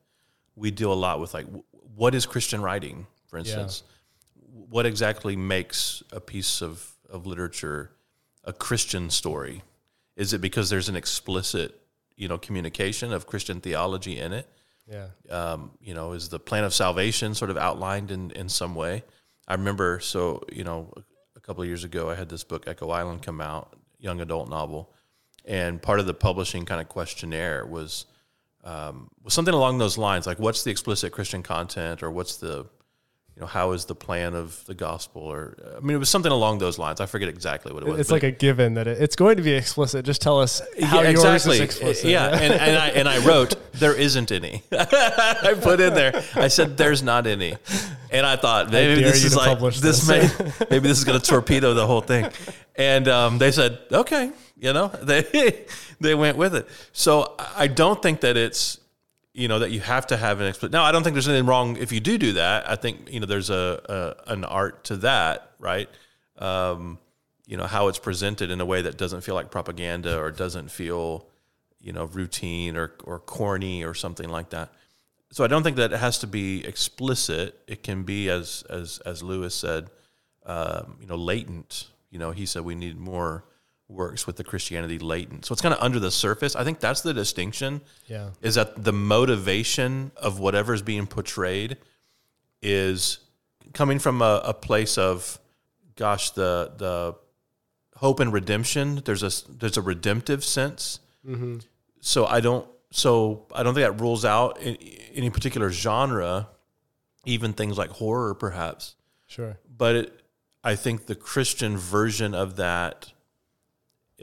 we 0.56 0.72
deal 0.72 0.93
a 0.93 0.96
lot 0.96 1.19
with 1.19 1.34
like 1.34 1.48
what 1.96 2.15
is 2.15 2.26
Christian 2.26 2.62
writing 2.62 3.08
for 3.34 3.39
instance, 3.39 3.82
yeah. 4.36 4.62
what 4.69 4.86
exactly 4.86 5.36
makes 5.36 6.04
a 6.12 6.19
piece 6.19 6.62
of, 6.62 6.88
of 7.10 7.26
literature 7.26 7.89
a 8.43 8.54
Christian 8.54 9.10
story? 9.10 9.63
Is 10.15 10.34
it 10.34 10.39
because 10.39 10.69
there's 10.69 10.88
an 10.88 10.96
explicit, 10.96 11.82
you 12.15 12.28
know, 12.28 12.38
communication 12.38 13.12
of 13.12 13.26
Christian 13.26 13.60
theology 13.60 14.19
in 14.19 14.34
it? 14.34 14.48
Yeah. 14.88 15.08
Um, 15.32 15.72
you 15.82 15.96
know, 15.96 16.12
is 16.12 16.30
the 16.30 16.38
plan 16.38 16.63
of 16.63 16.76
salvation 16.76 17.34
sort 17.34 17.50
of 17.50 17.58
outlined 17.58 18.12
in, 18.12 18.30
in 18.32 18.50
some 18.50 18.76
way? 18.76 19.04
I 19.48 19.56
remember, 19.56 20.00
so, 20.00 20.43
you 20.52 20.63
know, 20.63 20.93
a 21.36 21.39
couple 21.39 21.63
of 21.63 21.67
years 21.67 21.84
ago, 21.84 22.12
I 22.12 22.13
had 22.13 22.30
this 22.30 22.43
book, 22.43 22.67
Echo 22.67 22.91
Island, 22.91 23.24
come 23.24 23.41
out, 23.41 23.76
young 23.98 24.22
adult 24.22 24.48
novel. 24.48 24.93
And 25.43 25.82
part 25.82 26.00
of 26.00 26.06
the 26.06 26.13
publishing 26.13 26.65
kind 26.65 26.80
of 26.80 26.88
questionnaire 26.88 27.65
was, 27.65 28.06
um, 28.63 29.10
was 29.24 29.34
something 29.34 29.56
along 29.56 29.80
those 29.80 29.98
lines, 29.98 30.28
like 30.28 30.38
what's 30.38 30.63
the 30.63 30.69
explicit 30.69 31.12
Christian 31.12 31.41
content 31.41 32.04
or 32.04 32.12
what's 32.12 32.38
the 32.38 32.67
you 33.36 33.41
know, 33.41 33.48
how 33.48 33.72
is 33.72 33.86
the 33.86 33.96
plan 33.96 34.36
of 34.36 34.63
the 34.65 34.76
gospel? 34.76 35.24
Or 35.24 35.58
I 35.76 35.80
mean, 35.80 35.96
it 35.96 36.00
was 36.00 36.10
something 36.10 36.32
along 36.32 36.60
those 36.60 36.78
lines. 36.78 37.02
I 37.02 37.08
forget 37.08 37.30
exactly 37.30 37.74
what 37.74 37.82
it 37.82 37.89
was. 37.89 38.00
It's 38.00 38.12
like 38.12 38.22
a 38.22 38.30
given 38.30 38.76
that 38.76 38.88
it, 38.88 39.02
it's 39.02 39.15
going 39.15 39.38
to 39.38 39.43
be 39.43 39.54
explicit. 39.54 40.06
Just 40.06 40.22
tell 40.22 40.39
us 40.39 40.62
how 40.82 41.02
yeah, 41.02 41.10
exactly. 41.10 41.13
yours 41.13 41.48
is 41.48 41.60
explicit. 41.60 42.10
Yeah, 42.12 42.28
and, 42.28 42.54
and, 42.54 42.78
I, 42.78 42.89
and 42.89 43.10
I 43.10 43.26
wrote 43.26 43.56
there 43.74 43.96
isn't 43.96 44.32
any. 44.32 44.62
I 44.72 45.58
put 45.60 45.80
in 45.80 45.96
there. 45.96 46.24
I 46.36 46.48
said 46.48 46.78
there's 46.78 47.02
not 47.02 47.26
any, 47.26 47.56
and 48.12 48.26
I 48.26 48.36
thought 48.36 48.69
maybe 48.72 49.02
this 49.02 49.24
is 49.24 49.36
like 49.36 49.60
this, 49.60 49.80
this. 49.82 50.08
may 50.08 50.30
maybe 50.69 50.88
this 50.88 51.00
is 51.00 51.04
going 51.04 51.19
to 51.19 51.26
torpedo 51.26 51.74
the 51.74 51.88
whole 51.88 52.02
thing, 52.02 52.30
and 52.76 53.08
um, 53.08 53.39
they 53.39 53.52
said 53.52 53.80
okay. 53.91 54.32
You 54.63 54.72
know, 54.72 54.88
they 55.02 55.65
they 56.00 56.15
went 56.15 56.38
with 56.38 56.56
it. 56.56 56.67
So 56.93 57.36
I 57.38 57.67
don't 57.67 58.02
think 58.02 58.22
that 58.22 58.38
it's 58.38 58.80
you 59.34 59.48
know 59.48 59.60
that 59.60 59.72
you 59.72 59.80
have 59.80 60.08
to 60.08 60.17
have 60.17 60.39
an 60.39 60.48
explicit. 60.48 60.72
Now, 60.72 60.84
I 60.84 60.91
don't 60.91 61.04
think 61.04 61.15
there's 61.15 61.28
anything 61.28 61.48
wrong 61.48 61.78
if 61.78 61.91
you 61.91 62.00
do 62.00 62.17
do 62.17 62.34
that. 62.34 62.69
I 62.69 62.76
think 62.76 63.12
you 63.12 63.19
know 63.19 63.26
there's 63.26 63.50
a, 63.50 64.15
a 64.28 64.32
an 64.32 64.46
art 64.46 64.84
to 64.86 64.98
that, 64.98 65.52
right? 65.60 65.89
Um, 66.38 67.00
you 67.46 67.58
know 67.58 67.65
how 67.65 67.88
it's 67.88 68.00
presented 68.00 68.52
in 68.52 68.62
a 68.62 68.65
way 68.65 68.82
that 68.84 68.98
doesn't 68.98 69.22
feel 69.22 69.36
like 69.36 69.52
propaganda 69.52 70.19
or 70.19 70.32
doesn't 70.32 70.69
feel 70.69 71.28
you 71.80 71.91
know 71.91 72.06
routine 72.06 72.78
or 72.78 72.93
or 73.04 73.19
corny 73.19 73.84
or 73.84 73.93
something 73.93 74.30
like 74.30 74.52
that. 74.52 74.69
So 75.32 75.43
I 75.43 75.48
don't 75.48 75.63
think 75.63 75.78
that 75.78 75.91
it 75.91 76.00
has 76.00 76.19
to 76.19 76.28
be 76.28 76.63
explicit. 76.63 77.60
It 77.67 77.82
can 77.82 78.04
be 78.04 78.30
as 78.30 78.63
as 78.69 79.00
as 79.00 79.24
Lewis 79.24 79.56
said, 79.56 79.89
um, 80.46 80.98
you 81.02 81.08
know, 81.08 81.15
latent. 81.15 81.88
You 82.12 82.19
know, 82.19 82.30
he 82.30 82.46
said 82.46 82.63
we 82.63 82.76
need 82.76 83.00
more 83.00 83.43
works 83.88 84.26
with 84.26 84.38
the 84.38 84.43
Christianity 84.43 85.00
latent. 85.00 85.46
So 85.46 85.54
it's 85.54 85.62
kind 85.62 85.74
of 85.74 85.82
under 85.82 86.00
the 86.00 86.12
surface. 86.12 86.56
I 86.56 86.63
think 86.63 86.80
that's 86.80 87.02
the 87.02 87.13
distinction. 87.13 87.82
Yeah. 88.08 88.30
Is 88.41 88.56
that 88.56 88.84
the 88.84 88.93
motivation 88.93 90.12
of 90.17 90.39
whatever 90.39 90.74
is 90.74 90.82
being 90.82 91.08
portrayed 91.08 91.78
is 92.62 93.19
coming 93.74 94.00
from 94.00 94.22
a, 94.22 94.41
a, 94.46 94.54
place 94.54 94.98
of 94.98 95.39
gosh, 95.96 96.32
the 96.32 96.72
the 96.78 97.15
hope 97.98 98.19
and 98.19 98.34
redemption. 98.34 99.02
There's 99.06 99.24
a 99.24 99.52
there's 99.52 99.78
a 99.78 99.82
redemptive 99.82 100.43
sense. 100.43 101.00
Mm-hmm. 101.28 101.60
So 102.02 102.26
I 102.26 102.39
don't 102.39 102.67
so 102.91 103.48
I 103.54 103.63
don't 103.63 103.74
think 103.74 103.86
that 103.86 104.02
rules 104.02 104.26
out 104.26 104.60
any 104.62 105.30
particular 105.30 105.69
genre, 105.69 106.50
even 107.26 107.54
things 107.54 107.78
like 107.78 107.89
horror, 107.89 108.34
perhaps. 108.34 108.96
Sure. 109.28 109.58
But 109.76 109.96
it, 109.96 110.22
I 110.63 110.76
think 110.76 111.08
the 111.08 111.15
Christian 111.15 111.78
version 111.78 112.34
of 112.34 112.56
that 112.58 113.12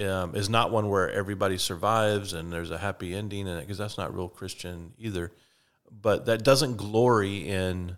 um, 0.01 0.35
is 0.35 0.49
not 0.49 0.71
one 0.71 0.89
where 0.89 1.11
everybody 1.11 1.59
survives 1.59 2.33
and 2.33 2.53
there's 2.53 2.71
a 2.71 2.79
happy 2.79 3.15
ending 3.15 3.47
in 3.47 3.57
it 3.57 3.61
because 3.61 3.79
that's 3.79 3.99
not 3.99 4.15
real 4.15 4.29
Christian 4.29 4.93
either. 4.99 5.33
But 5.91 6.27
that 6.27 6.45
doesn't 6.45 6.77
glory 6.77 7.49
in 7.49 7.97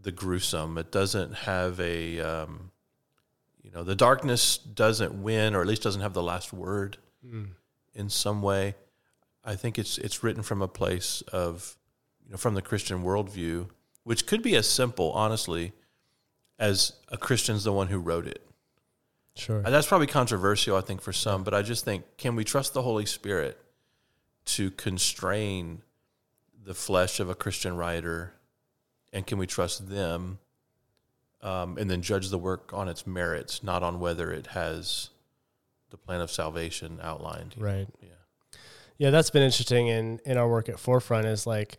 the 0.00 0.12
gruesome. 0.12 0.78
It 0.78 0.90
doesn't 0.90 1.34
have 1.34 1.78
a, 1.80 2.20
um, 2.20 2.70
you 3.62 3.70
know, 3.70 3.82
the 3.82 3.94
darkness 3.94 4.56
doesn't 4.56 5.22
win 5.22 5.54
or 5.54 5.60
at 5.60 5.66
least 5.66 5.82
doesn't 5.82 6.00
have 6.00 6.14
the 6.14 6.22
last 6.22 6.52
word 6.52 6.98
mm. 7.26 7.48
in 7.94 8.08
some 8.08 8.40
way. 8.40 8.74
I 9.44 9.56
think 9.56 9.78
it's 9.78 9.98
it's 9.98 10.24
written 10.24 10.42
from 10.42 10.62
a 10.62 10.68
place 10.68 11.22
of, 11.32 11.76
you 12.24 12.30
know, 12.30 12.36
from 12.36 12.54
the 12.54 12.62
Christian 12.62 13.02
worldview, 13.02 13.68
which 14.02 14.26
could 14.26 14.42
be 14.42 14.56
as 14.56 14.68
simple, 14.68 15.12
honestly, 15.12 15.72
as 16.58 16.92
a 17.08 17.16
Christian's 17.16 17.64
the 17.64 17.72
one 17.72 17.88
who 17.88 17.98
wrote 17.98 18.26
it. 18.26 18.45
Sure. 19.36 19.58
And 19.58 19.66
that's 19.66 19.86
probably 19.86 20.06
controversial, 20.06 20.76
I 20.76 20.80
think, 20.80 21.02
for 21.02 21.12
some, 21.12 21.44
but 21.44 21.54
I 21.54 21.62
just 21.62 21.84
think 21.84 22.04
can 22.16 22.36
we 22.36 22.44
trust 22.44 22.72
the 22.72 22.82
Holy 22.82 23.06
Spirit 23.06 23.58
to 24.46 24.70
constrain 24.70 25.82
the 26.64 26.74
flesh 26.74 27.20
of 27.20 27.28
a 27.28 27.34
Christian 27.34 27.76
writer? 27.76 28.32
And 29.12 29.26
can 29.26 29.38
we 29.38 29.46
trust 29.46 29.88
them 29.88 30.38
um, 31.42 31.78
and 31.78 31.90
then 31.90 32.02
judge 32.02 32.30
the 32.30 32.38
work 32.38 32.72
on 32.72 32.88
its 32.88 33.06
merits, 33.06 33.62
not 33.62 33.82
on 33.82 34.00
whether 34.00 34.32
it 34.32 34.48
has 34.48 35.10
the 35.90 35.96
plan 35.96 36.20
of 36.20 36.30
salvation 36.30 36.98
outlined? 37.02 37.54
Right. 37.58 37.86
Yeah. 38.02 38.08
Yeah, 38.98 39.10
that's 39.10 39.28
been 39.28 39.42
interesting 39.42 39.88
in, 39.88 40.20
in 40.24 40.38
our 40.38 40.48
work 40.48 40.70
at 40.70 40.78
Forefront 40.78 41.26
is 41.26 41.46
like, 41.46 41.76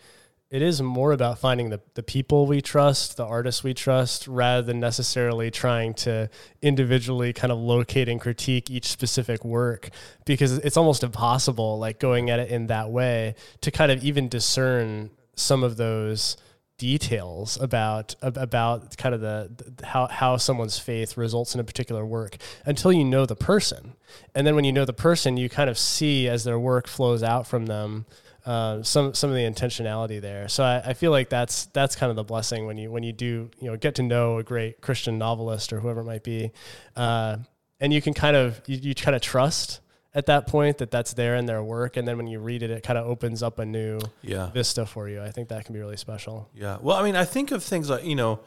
it 0.50 0.62
is 0.62 0.82
more 0.82 1.12
about 1.12 1.40
finding 1.40 1.70
the, 1.70 1.82
the 1.96 2.04
people 2.04 2.46
we 2.48 2.62
trust, 2.62 3.18
the 3.18 3.26
artists 3.26 3.64
we 3.64 3.74
trust, 3.74 4.28
rather 4.28 4.62
than 4.62 4.80
necessarily 4.80 5.52
trying 5.52 5.94
to 5.94 6.30
individually 6.62 7.34
kind 7.34 7.52
of 7.52 7.60
locate 7.60 8.08
and 8.08 8.22
critique 8.22 8.72
each 8.72 8.86
specific 8.86 9.44
work. 9.44 9.90
Because 10.26 10.58
it's 10.60 10.78
almost 10.78 11.04
impossible, 11.04 11.80
like 11.80 12.00
going 12.00 12.30
at 12.30 12.40
it 12.40 12.50
in 12.50 12.68
that 12.68 12.90
way, 12.90 13.36
to 13.62 13.72
kind 13.72 13.92
of 13.92 14.04
even 14.04 14.30
discern 14.30 15.10
some 15.36 15.64
of 15.64 15.76
those 15.76 16.38
details 16.78 17.60
about 17.60 18.16
about 18.22 18.96
kind 18.98 19.16
of 19.16 19.20
the, 19.20 19.50
the, 19.78 19.86
how 19.86 20.08
how 20.08 20.38
someone's 20.38 20.78
faith 20.78 21.18
results 21.18 21.56
in 21.56 21.60
a 21.60 21.64
particular 21.64 22.06
work 22.06 22.38
until 22.66 22.94
you 22.94 23.04
know 23.04 23.26
the 23.26 23.36
person. 23.36 23.96
And 24.34 24.48
then 24.48 24.56
when 24.56 24.64
you 24.64 24.72
know 24.72 24.86
the 24.86 24.94
person 24.94 25.36
you 25.36 25.50
kind 25.50 25.70
of 25.70 25.78
see 25.78 26.30
as 26.30 26.44
their 26.44 26.60
work 26.60 26.88
flows 26.88 27.24
out 27.24 27.48
from 27.48 27.66
them 27.66 28.06
uh, 28.48 28.82
some 28.82 29.14
some 29.14 29.30
of 29.30 29.36
the 29.36 29.42
intentionality 29.42 30.22
there. 30.22 30.48
So 30.48 30.64
I, 30.64 30.82
I, 30.86 30.94
feel 30.94 31.12
like 31.12 31.28
that's 31.28 31.66
that's 31.68 31.98
kind 31.98 32.10
of 32.10 32.16
the 32.16 32.24
blessing 32.24 32.66
when 32.66 32.78
you 32.78 32.90
when 32.90 33.04
you 33.04 33.12
do 33.12 33.52
you 33.60 33.70
know 33.70 33.76
get 33.76 33.96
to 33.96 34.04
know 34.04 34.38
a 34.38 34.44
great 34.44 34.80
Christian 34.80 35.18
novelist 35.18 35.74
or 35.74 35.82
whoever 35.82 36.00
it 36.00 36.06
might 36.06 36.24
be, 36.24 36.54
uh, 36.96 37.38
and 37.82 37.92
you 37.92 38.02
can 38.02 38.14
kind 38.14 38.38
of 38.38 38.62
you, 38.66 38.78
you 38.78 38.96
kind 38.96 39.16
of 39.18 39.22
trust 39.22 39.82
at 40.16 40.28
that 40.28 40.48
point 40.48 40.78
that 40.78 40.92
that's 40.92 41.12
there 41.12 41.36
in 41.36 41.46
their 41.46 41.62
work, 41.62 41.98
and 41.98 42.08
then 42.08 42.16
when 42.16 42.26
you 42.28 42.40
read 42.40 42.64
it, 42.64 42.72
it 42.72 42.84
kind 42.84 42.98
of 42.98 43.06
opens 43.06 43.44
up 43.44 43.60
a 43.60 43.66
new 43.66 44.00
yeah. 44.22 44.50
vista 44.52 44.86
for 44.86 45.10
you. 45.10 45.22
I 45.22 45.32
think 45.32 45.50
that 45.50 45.66
can 45.66 45.74
be 45.74 45.82
really 45.82 45.98
special. 45.98 46.50
Yeah. 46.56 46.78
Well, 46.82 46.96
I 46.96 47.04
mean, 47.04 47.18
I 47.18 47.26
think 47.26 47.52
of 47.52 47.62
things 47.66 47.90
like 47.90 48.06
you 48.06 48.16
know, 48.16 48.40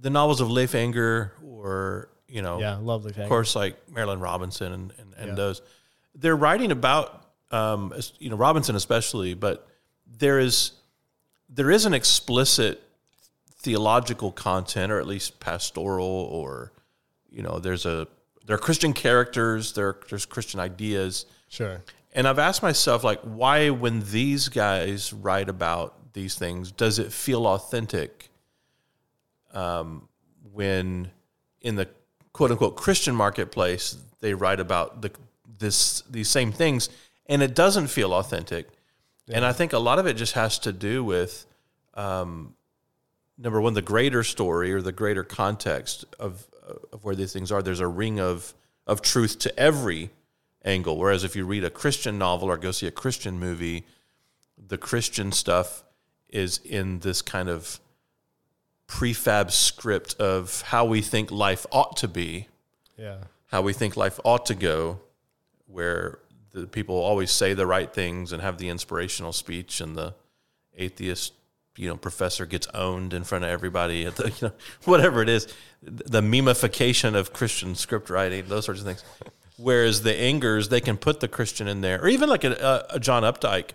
the 0.00 0.08
novels 0.08 0.40
of 0.40 0.50
Leif 0.50 0.72
Enger 0.72 1.32
or 1.46 2.08
you 2.28 2.40
know, 2.40 2.60
yeah, 2.60 2.78
lovely. 2.80 3.12
Of 3.14 3.28
course, 3.28 3.54
like 3.54 3.76
Marilynne 3.88 4.22
Robinson 4.22 4.72
and 4.72 4.92
and, 4.98 5.14
and 5.18 5.28
yeah. 5.28 5.34
those. 5.34 5.60
They're 6.14 6.34
writing 6.34 6.70
about 6.70 7.23
um, 7.50 7.92
you 8.18 8.30
know 8.30 8.36
Robinson 8.36 8.76
especially, 8.76 9.34
but 9.34 9.68
there 10.06 10.38
is 10.38 10.72
there 11.48 11.70
is 11.70 11.86
an 11.86 11.94
explicit 11.94 12.82
theological 13.64 14.30
content, 14.30 14.92
or 14.92 15.00
at 15.00 15.06
least 15.06 15.40
pastoral, 15.40 16.06
or 16.06 16.72
you 17.30 17.42
know, 17.42 17.58
there's 17.58 17.86
a 17.86 18.06
there 18.46 18.56
are 18.56 18.58
Christian 18.58 18.92
characters, 18.92 19.72
there 19.72 19.96
there's 20.08 20.26
Christian 20.26 20.60
ideas. 20.60 21.26
Sure. 21.48 21.82
And 22.12 22.28
I've 22.28 22.38
asked 22.38 22.62
myself, 22.62 23.02
like, 23.02 23.20
why 23.22 23.70
when 23.70 24.00
these 24.10 24.48
guys 24.48 25.12
write 25.12 25.48
about 25.48 26.12
these 26.12 26.36
things, 26.36 26.70
does 26.70 27.00
it 27.00 27.12
feel 27.12 27.46
authentic? 27.46 28.30
Um, 29.52 30.08
when 30.52 31.10
in 31.60 31.76
the 31.76 31.88
quote 32.32 32.50
unquote 32.50 32.76
Christian 32.76 33.14
marketplace, 33.14 33.96
they 34.20 34.34
write 34.34 34.60
about 34.60 35.02
the 35.02 35.10
this 35.58 36.02
these 36.10 36.28
same 36.28 36.52
things, 36.52 36.88
and 37.26 37.42
it 37.42 37.54
doesn't 37.54 37.88
feel 37.88 38.12
authentic. 38.12 38.68
Yeah. 39.26 39.36
And 39.36 39.44
I 39.44 39.52
think 39.52 39.72
a 39.72 39.78
lot 39.78 39.98
of 39.98 40.06
it 40.06 40.14
just 40.14 40.34
has 40.34 40.58
to 40.60 40.72
do 40.72 41.02
with 41.02 41.46
um, 41.94 42.54
number 43.38 43.60
one, 43.60 43.74
the 43.74 43.82
greater 43.82 44.22
story 44.22 44.72
or 44.72 44.82
the 44.82 44.92
greater 44.92 45.24
context 45.24 46.04
of 46.18 46.46
of 46.92 47.04
where 47.04 47.14
these 47.14 47.32
things 47.32 47.52
are. 47.52 47.62
There's 47.62 47.80
a 47.80 47.88
ring 47.88 48.20
of 48.20 48.54
of 48.86 49.02
truth 49.02 49.38
to 49.40 49.58
every 49.58 50.10
angle. 50.64 50.96
Whereas 50.96 51.24
if 51.24 51.36
you 51.36 51.44
read 51.44 51.64
a 51.64 51.70
Christian 51.70 52.18
novel 52.18 52.48
or 52.48 52.56
go 52.56 52.70
see 52.70 52.86
a 52.86 52.90
Christian 52.90 53.38
movie, 53.38 53.84
the 54.56 54.78
Christian 54.78 55.32
stuff 55.32 55.84
is 56.28 56.58
in 56.64 57.00
this 57.00 57.22
kind 57.22 57.48
of 57.48 57.80
prefab 58.86 59.50
script 59.50 60.14
of 60.20 60.62
how 60.62 60.84
we 60.84 61.00
think 61.00 61.30
life 61.30 61.66
ought 61.70 61.96
to 61.98 62.08
be. 62.08 62.48
Yeah. 62.98 63.18
How 63.48 63.62
we 63.62 63.72
think 63.72 63.96
life 63.96 64.18
ought 64.24 64.46
to 64.46 64.54
go, 64.54 65.00
where 65.66 66.18
the 66.54 66.66
people 66.66 66.94
always 66.94 67.30
say 67.30 67.52
the 67.52 67.66
right 67.66 67.92
things 67.92 68.32
and 68.32 68.40
have 68.40 68.58
the 68.58 68.68
inspirational 68.68 69.32
speech 69.32 69.80
and 69.80 69.96
the 69.96 70.14
atheist 70.76 71.32
you 71.76 71.88
know 71.88 71.96
professor 71.96 72.46
gets 72.46 72.66
owned 72.68 73.12
in 73.12 73.24
front 73.24 73.44
of 73.44 73.50
everybody 73.50 74.06
at 74.06 74.16
the 74.16 74.28
you 74.40 74.48
know 74.48 74.52
whatever 74.84 75.20
it 75.20 75.28
is. 75.28 75.52
The 75.82 76.22
memification 76.22 77.14
of 77.14 77.32
christian 77.32 77.74
script 77.74 78.08
writing 78.08 78.46
those 78.46 78.64
sorts 78.64 78.80
of 78.80 78.86
things. 78.86 79.04
Whereas 79.56 80.02
the 80.02 80.14
Engers 80.14 80.68
they 80.68 80.80
can 80.80 80.96
put 80.96 81.20
the 81.20 81.28
christian 81.28 81.68
in 81.68 81.80
there 81.80 82.00
or 82.00 82.08
even 82.08 82.28
like 82.28 82.44
a, 82.44 82.86
a 82.90 83.00
john 83.00 83.24
updike 83.24 83.70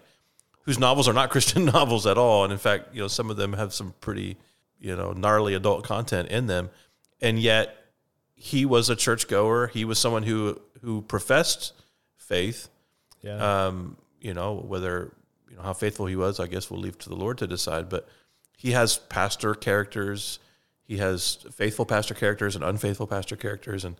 whose 0.63 0.79
novels 0.79 1.07
are 1.07 1.13
not 1.13 1.29
christian 1.35 1.65
novels 1.65 2.07
at 2.07 2.17
all. 2.17 2.43
And 2.43 2.53
in 2.53 2.59
fact 2.59 2.95
you 2.95 3.01
know 3.01 3.07
some 3.07 3.29
of 3.29 3.37
them 3.37 3.53
have 3.53 3.73
some 3.73 3.93
pretty 3.99 4.37
you 4.79 4.95
know 4.95 5.11
gnarly 5.11 5.53
adult 5.53 5.83
content 5.83 6.29
in 6.29 6.47
them. 6.47 6.69
And 7.21 7.37
yet 7.37 7.75
he 8.35 8.65
was 8.65 8.89
a 8.89 8.95
churchgoer. 8.95 9.67
He 9.67 9.83
was 9.83 9.99
someone 9.99 10.23
who 10.23 10.61
who 10.81 11.01
professed 11.01 11.73
faith 12.29 12.69
yeah 13.21 13.65
um 13.65 13.97
you 14.21 14.33
know 14.33 14.53
whether 14.55 15.11
you 15.49 15.57
know 15.57 15.63
how 15.63 15.73
faithful 15.73 16.05
he 16.05 16.15
was, 16.15 16.39
I 16.39 16.47
guess 16.47 16.69
we'll 16.69 16.79
leave 16.79 16.97
to 16.99 17.09
the 17.09 17.15
Lord 17.15 17.37
to 17.39 17.47
decide. 17.47 17.89
But 17.89 18.07
he 18.57 18.71
has 18.71 18.97
pastor 18.97 19.53
characters, 19.55 20.39
he 20.83 20.97
has 20.97 21.39
faithful 21.51 21.85
pastor 21.85 22.13
characters 22.13 22.55
and 22.55 22.63
unfaithful 22.63 23.07
pastor 23.07 23.35
characters, 23.35 23.85
and 23.85 23.95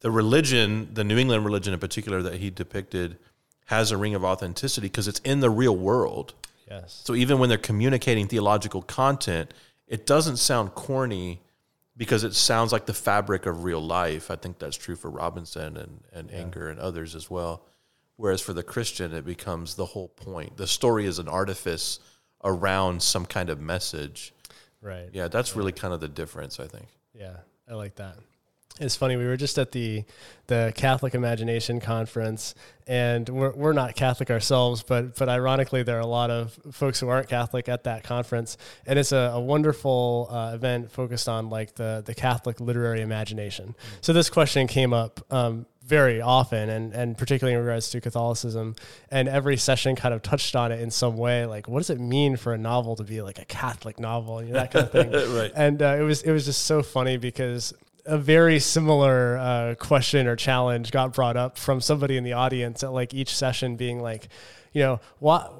the 0.00 0.10
religion, 0.10 0.90
the 0.92 1.04
New 1.04 1.18
England 1.18 1.44
religion 1.44 1.72
in 1.72 1.80
particular 1.80 2.22
that 2.22 2.34
he 2.34 2.50
depicted, 2.50 3.18
has 3.66 3.90
a 3.90 3.96
ring 3.96 4.14
of 4.14 4.24
authenticity 4.24 4.86
because 4.86 5.08
it's 5.08 5.20
in 5.20 5.40
the 5.40 5.50
real 5.50 5.76
world. 5.76 6.34
Yes. 6.70 7.02
So 7.04 7.14
even 7.14 7.38
when 7.38 7.48
they're 7.48 7.58
communicating 7.58 8.26
theological 8.26 8.82
content, 8.82 9.52
it 9.86 10.06
doesn't 10.06 10.38
sound 10.38 10.74
corny 10.74 11.40
because 11.96 12.24
it 12.24 12.34
sounds 12.34 12.72
like 12.72 12.86
the 12.86 12.94
fabric 12.94 13.46
of 13.46 13.64
real 13.64 13.80
life. 13.80 14.30
I 14.30 14.36
think 14.36 14.58
that's 14.58 14.76
true 14.76 14.96
for 14.96 15.10
Robinson 15.10 15.76
and, 15.76 16.00
and 16.12 16.30
yeah. 16.30 16.42
Enger 16.42 16.70
and 16.70 16.78
others 16.78 17.14
as 17.14 17.30
well. 17.30 17.64
Whereas 18.16 18.40
for 18.40 18.52
the 18.52 18.62
Christian, 18.62 19.12
it 19.12 19.24
becomes 19.24 19.74
the 19.74 19.86
whole 19.86 20.08
point. 20.08 20.56
The 20.56 20.66
story 20.66 21.06
is 21.06 21.18
an 21.18 21.28
artifice 21.28 21.98
around 22.44 23.02
some 23.02 23.26
kind 23.26 23.50
of 23.50 23.60
message. 23.60 24.32
Right. 24.80 25.08
Yeah, 25.12 25.28
that's 25.28 25.56
really 25.56 25.72
kind 25.72 25.94
of 25.94 26.00
the 26.00 26.08
difference, 26.08 26.60
I 26.60 26.66
think. 26.66 26.86
Yeah, 27.12 27.36
I 27.68 27.74
like 27.74 27.96
that. 27.96 28.16
It's 28.80 28.96
funny. 28.96 29.16
We 29.16 29.24
were 29.24 29.36
just 29.36 29.56
at 29.58 29.70
the 29.70 30.04
the 30.48 30.72
Catholic 30.74 31.14
Imagination 31.14 31.78
Conference, 31.78 32.56
and 32.88 33.28
we're 33.28 33.52
we're 33.52 33.72
not 33.72 33.94
Catholic 33.94 34.30
ourselves, 34.30 34.82
but 34.82 35.14
but 35.14 35.28
ironically, 35.28 35.84
there 35.84 35.96
are 35.96 36.00
a 36.00 36.06
lot 36.06 36.30
of 36.30 36.58
folks 36.72 36.98
who 36.98 37.08
aren't 37.08 37.28
Catholic 37.28 37.68
at 37.68 37.84
that 37.84 38.02
conference, 38.02 38.56
and 38.84 38.98
it's 38.98 39.12
a, 39.12 39.30
a 39.34 39.40
wonderful 39.40 40.28
uh, 40.28 40.52
event 40.54 40.90
focused 40.90 41.28
on 41.28 41.50
like 41.50 41.76
the 41.76 42.02
the 42.04 42.14
Catholic 42.14 42.60
literary 42.60 43.00
imagination. 43.00 43.76
So 44.00 44.12
this 44.12 44.28
question 44.28 44.66
came 44.66 44.92
up 44.92 45.24
um, 45.32 45.66
very 45.86 46.20
often 46.20 46.70
and, 46.70 46.92
and 46.94 47.16
particularly 47.16 47.54
in 47.54 47.62
regards 47.62 47.90
to 47.90 48.00
Catholicism. 48.00 48.74
And 49.10 49.28
every 49.28 49.56
session 49.56 49.96
kind 49.96 50.14
of 50.14 50.22
touched 50.22 50.56
on 50.56 50.72
it 50.72 50.80
in 50.80 50.90
some 50.90 51.16
way. 51.16 51.44
Like, 51.44 51.68
what 51.68 51.80
does 51.80 51.90
it 51.90 52.00
mean 52.00 52.36
for 52.36 52.54
a 52.54 52.58
novel 52.58 52.96
to 52.96 53.04
be 53.04 53.20
like 53.20 53.38
a 53.38 53.44
Catholic 53.44 54.00
novel? 54.00 54.42
You 54.42 54.52
know, 54.52 54.60
that 54.60 54.72
kind 54.72 54.86
of 54.86 54.92
thing. 54.92 55.12
right. 55.36 55.52
And 55.54 55.82
uh, 55.82 55.96
it 55.98 56.02
was 56.02 56.22
it 56.22 56.32
was 56.32 56.46
just 56.46 56.62
so 56.62 56.82
funny 56.82 57.18
because 57.18 57.74
a 58.06 58.18
very 58.18 58.58
similar 58.58 59.36
uh, 59.36 59.74
question 59.78 60.26
or 60.26 60.36
challenge 60.36 60.90
got 60.90 61.12
brought 61.12 61.36
up 61.36 61.58
from 61.58 61.80
somebody 61.80 62.16
in 62.16 62.24
the 62.24 62.34
audience 62.34 62.82
at 62.82 62.92
like 62.92 63.14
each 63.14 63.34
session 63.34 63.76
being 63.76 64.00
like, 64.00 64.28
you 64.72 64.82
know, 64.82 65.00
what 65.20 65.52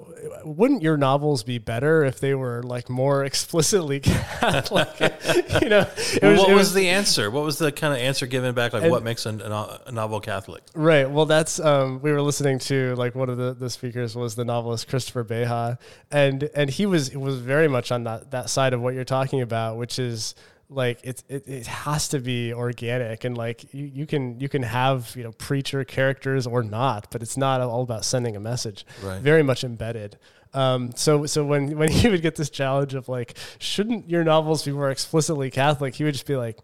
wouldn't 0.45 0.83
your 0.83 0.97
novels 0.97 1.45
be 1.45 1.59
better 1.59 2.05
if 2.05 2.19
they 2.19 2.35
were 2.35 2.63
like 2.65 2.91
more 2.91 3.25
explicitly 3.25 4.01
Catholic? 4.01 4.89
you 5.63 5.69
know, 5.69 5.87
was, 6.21 6.39
what 6.39 6.49
was, 6.49 6.49
was, 6.49 6.75
the 6.75 6.89
answer? 6.89 7.31
What 7.31 7.45
was 7.45 7.59
the 7.59 7.71
kind 7.71 7.95
of 7.95 8.01
answer 8.01 8.27
given 8.27 8.55
back? 8.55 8.73
Like, 8.73 8.83
and, 8.83 8.91
what 8.91 9.05
makes 9.05 9.25
a, 9.25 9.81
a, 9.87 9.93
novel 9.93 10.21
Catholic? 10.21 10.65
Right. 10.75 11.09
Well, 11.09 11.27
that's 11.27 11.61
um, 11.61 12.01
we 12.03 12.11
were 12.11 12.23
listening 12.23 12.59
to 12.61 12.97
like 12.97 13.15
one 13.15 13.31
of 13.31 13.39
the, 13.39 13.55
the 13.55 13.71
speakers 13.71 14.17
was 14.17 14.35
the 14.35 14.45
novelist 14.45 14.89
Christopher 14.89 15.23
Beha, 15.23 15.79
and 16.11 16.51
and 16.55 16.69
he 16.69 16.85
was 16.85 17.17
was 17.17 17.39
very 17.39 17.69
much 17.69 17.93
on 17.93 18.05
that 18.05 18.33
that 18.33 18.51
side 18.51 18.73
of 18.73 18.81
what 18.81 18.95
you're 18.95 19.05
talking 19.05 19.43
about, 19.43 19.77
which 19.77 20.01
is 20.01 20.35
like 20.69 21.01
it's 21.05 21.25
it, 21.29 21.47
it 21.47 21.67
has 21.67 22.09
to 22.09 22.19
be 22.19 22.53
organic 22.53 23.25
and 23.25 23.37
like 23.37 23.73
you, 23.75 23.91
you 23.93 24.07
can 24.07 24.41
you 24.41 24.49
can 24.49 24.63
have 24.63 25.15
you 25.17 25.23
know 25.23 25.33
preacher 25.33 25.85
characters 25.85 26.47
or 26.47 26.63
not 26.63 27.09
but 27.11 27.23
it's 27.23 27.37
not 27.37 27.61
all 27.61 27.83
about 27.83 28.05
sending 28.05 28.37
a 28.37 28.41
message. 28.41 28.87
Right. 29.03 29.21
very 29.21 29.43
much 29.43 29.65
embedded. 29.65 30.19
Um, 30.53 30.93
so 30.95 31.27
so 31.27 31.45
when 31.45 31.77
when 31.79 31.91
he 31.91 32.09
would 32.09 32.23
get 32.23 32.37
this 32.37 32.51
challenge 32.51 32.95
of 32.95 33.09
like 33.09 33.37
shouldn't 33.59 34.09
your 34.09 34.25
novels 34.25 34.65
be 34.65 34.73
more 34.73 34.91
explicitly 34.91 35.51
catholic? 35.51 35.95
He 35.95 36.05
would 36.05 36.15
just 36.15 36.27
be 36.27 36.37
like 36.37 36.59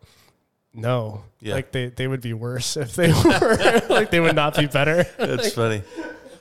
no. 0.73 1.25
Yeah. 1.41 1.55
like 1.55 1.73
they, 1.73 1.89
they 1.89 2.07
would 2.07 2.21
be 2.21 2.33
worse 2.33 2.77
if 2.77 2.95
they 2.95 3.13
were 3.25 3.83
like 3.89 4.11
they 4.11 4.21
would 4.21 4.37
not 4.37 4.57
be 4.57 4.67
better. 4.67 5.05
That's 5.19 5.45
like, 5.45 5.53
funny. 5.53 5.83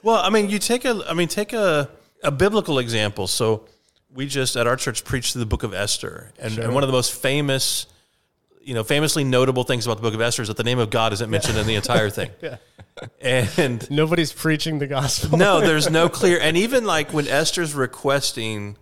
Well 0.02 0.18
i 0.18 0.30
mean 0.30 0.50
you 0.50 0.60
take 0.60 0.86
a 0.86 1.04
i 1.10 1.14
mean 1.14 1.28
take 1.28 1.54
a 1.54 1.90
a 2.24 2.32
biblical 2.32 2.80
example. 2.80 3.28
So 3.28 3.66
we 4.14 4.26
just 4.26 4.56
at 4.56 4.68
our 4.68 4.76
church 4.76 5.04
preached 5.04 5.34
through 5.34 5.42
the 5.42 5.46
book 5.46 5.64
of 5.64 5.74
Esther, 5.74 6.32
and, 6.40 6.54
sure. 6.54 6.64
and, 6.64 6.74
one 6.74 6.84
of 6.84 6.88
the 6.88 6.94
most 6.94 7.14
famous, 7.14 7.86
you 8.62 8.74
know, 8.74 8.84
famously 8.84 9.24
notable 9.24 9.64
things 9.64 9.86
about 9.86 9.96
the 9.96 10.02
book 10.02 10.14
of 10.14 10.22
Esther 10.22 10.42
is 10.42 10.48
that 10.48 10.58
the 10.58 10.64
name 10.64 10.80
of 10.80 10.90
God 10.90 11.14
isn't 11.14 11.30
mentioned 11.30 11.56
yeah. 11.56 11.62
in 11.62 11.68
the 11.68 11.76
entire 11.76 12.10
thing. 12.10 12.32
yeah. 12.42 12.58
And 13.22 13.90
nobody's 13.92 14.34
preaching 14.34 14.80
the 14.80 14.88
gospel. 14.88 15.38
no, 15.38 15.62
there's 15.62 15.90
no 15.90 16.10
clear. 16.10 16.40
And 16.40 16.58
even 16.58 16.86
like 16.86 17.14
when 17.14 17.28
Esther's 17.28 17.74
requesting 17.74 18.78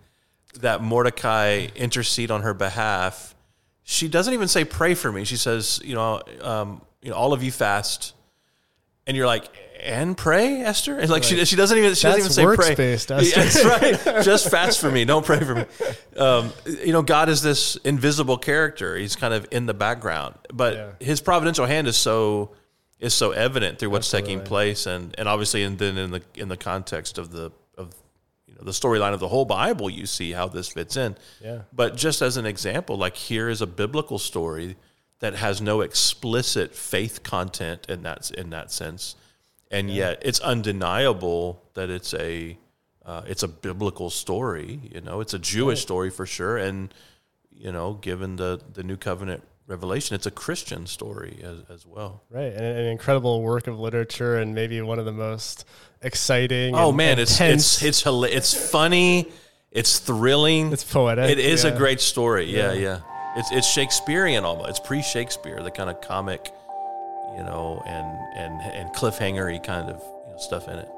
that 0.59 0.81
Mordecai 0.81 1.67
intercede 1.75 2.31
on 2.31 2.41
her 2.41 2.53
behalf, 2.53 3.35
she 3.83 4.07
doesn't 4.07 4.33
even 4.33 4.47
say 4.47 4.65
pray 4.65 4.95
for 4.95 5.11
me. 5.11 5.23
She 5.23 5.37
says, 5.37 5.79
you 5.83 5.95
know, 5.95 6.21
um, 6.41 6.81
you 7.01 7.09
know, 7.09 7.15
all 7.15 7.33
of 7.33 7.43
you 7.43 7.51
fast, 7.51 8.13
and 9.05 9.15
you're 9.15 9.27
like 9.27 9.49
and 9.88 10.17
pray, 10.17 10.62
Esther. 10.62 11.00
And 11.00 11.10
like 11.10 11.23
right. 11.23 11.30
she, 11.30 11.45
she 11.45 11.56
doesn't 11.56 11.78
even 11.78 11.95
she 11.95 12.08
That's 12.08 12.28
doesn't 12.28 12.43
even 12.43 12.58
say 12.58 12.76
pray. 12.76 12.93
Esther. 12.93 13.15
That's 13.15 13.65
right. 13.65 14.23
Just 14.23 14.52
fast 14.52 14.80
for 14.80 14.91
me. 14.91 15.06
Don't 15.06 15.26
pray 15.26 15.39
for 15.39 15.56
me. 15.56 15.65
Um, 16.17 16.52
you 16.65 16.91
know, 16.91 17.02
God 17.02 17.30
is 17.30 17.41
this 17.41 17.78
invisible 17.78 18.38
character. 18.38 18.97
He's 18.97 19.15
kind 19.15 19.34
of 19.34 19.47
in 19.52 19.65
the 19.65 19.73
background, 19.73 20.36
but 20.54 20.73
yeah. 20.73 20.91
His 21.00 21.21
providential 21.21 21.65
hand 21.65 21.88
is 21.88 21.95
so 21.95 22.52
is 23.00 23.13
so 23.13 23.32
evident 23.32 23.80
through 23.80 23.91
what's 23.91 24.13
Absolutely. 24.13 24.36
taking 24.36 24.47
place, 24.47 24.86
and 24.86 25.15
and 25.17 25.30
obviously, 25.30 25.63
and 25.63 25.78
then 25.80 25.97
in 25.97 26.12
the 26.12 26.21
in 26.36 26.50
the 26.50 26.58
context 26.58 27.17
of 27.17 27.32
the 27.32 27.52
of 27.78 27.95
you 28.45 28.56
know 28.56 28.62
the 28.63 28.71
storyline 28.71 29.13
of 29.13 29.19
the 29.19 29.30
whole 29.30 29.45
Bible, 29.45 29.89
you 29.89 30.06
see 30.06 30.34
how 30.34 30.47
this 30.47 30.67
fits 30.67 30.97
in. 30.97 31.15
Yeah. 31.41 31.62
But 31.71 31.95
just 31.95 32.21
as 32.21 32.36
an 32.38 32.45
example, 32.45 32.97
like 32.97 33.15
here 33.15 33.47
is 33.47 33.62
a 33.62 33.67
biblical 33.67 34.19
story 34.19 34.76
that 35.19 35.36
has 35.36 35.62
no 35.62 35.82
explicit 35.82 36.76
faith 36.76 37.23
content 37.23 37.86
in 37.88 38.04
that 38.04 38.30
in 38.32 38.50
that 38.50 38.71
sense 38.71 39.15
and 39.71 39.89
yeah. 39.89 40.10
yet 40.10 40.21
it's 40.23 40.39
undeniable 40.39 41.63
that 41.73 41.89
it's 41.89 42.13
a 42.13 42.58
uh, 43.06 43.21
it's 43.25 43.43
a 43.43 43.47
biblical 43.47 44.10
story. 44.10 44.82
You 44.93 45.01
know, 45.01 45.22
it's 45.22 45.34
a 45.34 45.39
Jewish 45.39 45.80
right. 45.80 45.84
story 45.84 46.09
for 46.09 46.26
sure, 46.26 46.57
and 46.57 46.93
you 47.51 47.72
know, 47.72 47.93
given 47.93 48.36
the 48.36 48.61
the 48.74 48.84
new 48.84 48.97
covenant 48.97 49.43
revelation, 49.65 50.15
it's 50.15 50.26
a 50.26 50.32
Christian 50.32 50.88
story 50.88 51.39
as, 51.43 51.57
as 51.70 51.86
well. 51.86 52.24
Right, 52.30 52.53
and 52.53 52.63
an 52.63 52.86
incredible 52.86 53.41
work 53.41 53.68
of 53.68 53.80
literature, 53.80 54.38
and 54.38 54.53
maybe 54.53 54.82
one 54.82 54.99
of 54.99 55.05
the 55.05 55.13
most 55.13 55.65
exciting. 56.01 56.76
Oh 56.76 56.91
man, 56.91 57.20
it's 57.20 57.39
it's 57.39 57.82
it's 57.84 58.03
it's 58.05 58.72
funny, 58.72 59.32
it's 59.72 59.99
thrilling, 59.99 60.74
it's 60.74 60.84
poetic. 60.84 61.30
It 61.30 61.39
is 61.39 61.63
yeah. 61.63 61.72
a 61.72 61.78
great 61.78 62.01
story. 62.01 62.45
Yeah, 62.45 62.74
yeah, 62.74 62.80
yeah. 62.80 62.99
It's 63.38 63.51
it's 63.51 63.68
Shakespearean 63.68 64.43
almost. 64.43 64.70
It's 64.70 64.80
pre 64.80 65.01
Shakespeare, 65.01 65.61
the 65.61 65.72
kind 65.72 65.89
of 65.89 66.01
comic 66.01 66.51
you 67.38 67.43
know, 67.43 67.81
and 67.85 68.17
and 68.35 68.61
and 68.73 68.89
cliffhangery 68.93 69.63
kind 69.63 69.89
of 69.89 70.01
you 70.25 70.31
know, 70.31 70.38
stuff 70.38 70.67
in 70.67 70.79
it. 70.79 70.89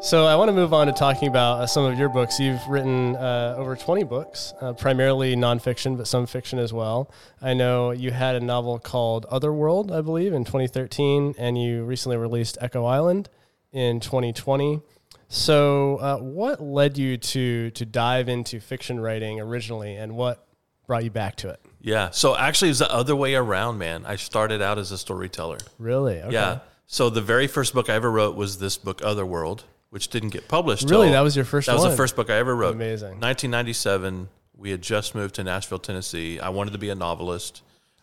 So 0.00 0.26
I 0.26 0.36
want 0.36 0.48
to 0.48 0.52
move 0.52 0.72
on 0.72 0.86
to 0.86 0.92
talking 0.92 1.26
about 1.26 1.60
uh, 1.60 1.66
some 1.66 1.84
of 1.84 1.98
your 1.98 2.08
books. 2.08 2.38
You've 2.38 2.64
written 2.68 3.16
uh, 3.16 3.56
over 3.58 3.74
20 3.74 4.04
books, 4.04 4.54
uh, 4.60 4.72
primarily 4.72 5.34
nonfiction, 5.34 5.96
but 5.96 6.06
some 6.06 6.24
fiction 6.24 6.60
as 6.60 6.72
well. 6.72 7.10
I 7.42 7.54
know 7.54 7.90
you 7.90 8.12
had 8.12 8.36
a 8.36 8.40
novel 8.40 8.78
called 8.78 9.26
Otherworld, 9.28 9.90
I 9.90 10.00
believe, 10.00 10.32
in 10.32 10.44
2013, 10.44 11.34
and 11.36 11.60
you 11.60 11.84
recently 11.84 12.16
released 12.16 12.56
Echo 12.60 12.84
Island 12.84 13.28
in 13.72 13.98
2020. 13.98 14.82
So, 15.26 15.96
uh, 15.96 16.18
what 16.18 16.62
led 16.62 16.96
you 16.96 17.16
to 17.16 17.70
to 17.72 17.84
dive 17.84 18.28
into 18.28 18.60
fiction 18.60 19.00
writing 19.00 19.40
originally, 19.40 19.96
and 19.96 20.14
what 20.14 20.46
brought 20.86 21.02
you 21.02 21.10
back 21.10 21.34
to 21.36 21.48
it? 21.48 21.60
Yeah, 21.80 22.10
so 22.10 22.36
actually, 22.36 22.70
it's 22.70 22.80
the 22.80 22.92
other 22.92 23.14
way 23.14 23.34
around, 23.34 23.78
man. 23.78 24.04
I 24.04 24.16
started 24.16 24.60
out 24.60 24.78
as 24.78 24.90
a 24.90 24.98
storyteller. 24.98 25.58
Really? 25.78 26.20
Okay. 26.20 26.32
Yeah. 26.32 26.60
So 26.86 27.10
the 27.10 27.20
very 27.20 27.46
first 27.46 27.74
book 27.74 27.88
I 27.88 27.94
ever 27.94 28.10
wrote 28.10 28.34
was 28.34 28.58
this 28.58 28.76
book, 28.78 29.00
Otherworld 29.04 29.64
which 29.90 30.08
didn't 30.08 30.30
get 30.30 30.48
published. 30.48 30.88
Really, 30.90 31.10
that 31.10 31.20
was 31.20 31.34
your 31.34 31.44
first. 31.44 31.66
That 31.66 31.76
one? 31.76 31.84
was 31.84 31.92
the 31.92 31.96
first 31.96 32.16
book 32.16 32.30
I 32.30 32.36
ever 32.36 32.54
wrote. 32.54 32.74
Amazing. 32.74 33.20
1997. 33.20 34.28
We 34.56 34.70
had 34.70 34.82
just 34.82 35.14
moved 35.14 35.36
to 35.36 35.44
Nashville, 35.44 35.78
Tennessee. 35.78 36.40
I 36.40 36.48
wanted 36.48 36.72
to 36.72 36.78
be 36.78 36.90
a 36.90 36.94
novelist. 36.94 37.62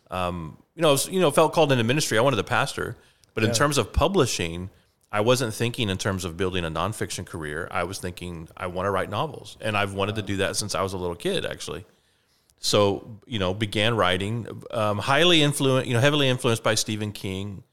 Um, 0.09 0.57
you 0.75 0.81
know, 0.81 0.91
was, 0.91 1.07
you 1.09 1.19
know, 1.19 1.29
felt 1.31 1.53
called 1.53 1.71
into 1.71 1.83
ministry. 1.83 2.17
I 2.17 2.21
wanted 2.21 2.37
to 2.37 2.43
pastor, 2.43 2.95
but 3.33 3.43
yeah. 3.43 3.49
in 3.49 3.55
terms 3.55 3.77
of 3.77 3.91
publishing, 3.91 4.69
I 5.11 5.21
wasn't 5.21 5.53
thinking 5.53 5.89
in 5.89 5.97
terms 5.97 6.23
of 6.23 6.37
building 6.37 6.63
a 6.63 6.71
nonfiction 6.71 7.25
career. 7.25 7.67
I 7.71 7.83
was 7.83 7.99
thinking 7.99 8.47
I 8.55 8.67
want 8.67 8.87
to 8.87 8.91
write 8.91 9.09
novels, 9.09 9.57
and 9.59 9.75
I've 9.75 9.93
wanted 9.93 10.13
wow. 10.13 10.21
to 10.21 10.27
do 10.27 10.37
that 10.37 10.55
since 10.55 10.75
I 10.75 10.81
was 10.81 10.93
a 10.93 10.97
little 10.97 11.15
kid, 11.15 11.45
actually. 11.45 11.85
So, 12.59 13.19
you 13.27 13.37
know, 13.37 13.53
began 13.53 13.95
writing, 13.95 14.47
um, 14.71 14.97
highly 14.97 15.41
influenced, 15.43 15.87
you 15.87 15.93
know, 15.93 15.99
heavily 15.99 16.27
influenced 16.27 16.63
by 16.63 16.75
Stephen 16.75 17.11
King, 17.11 17.63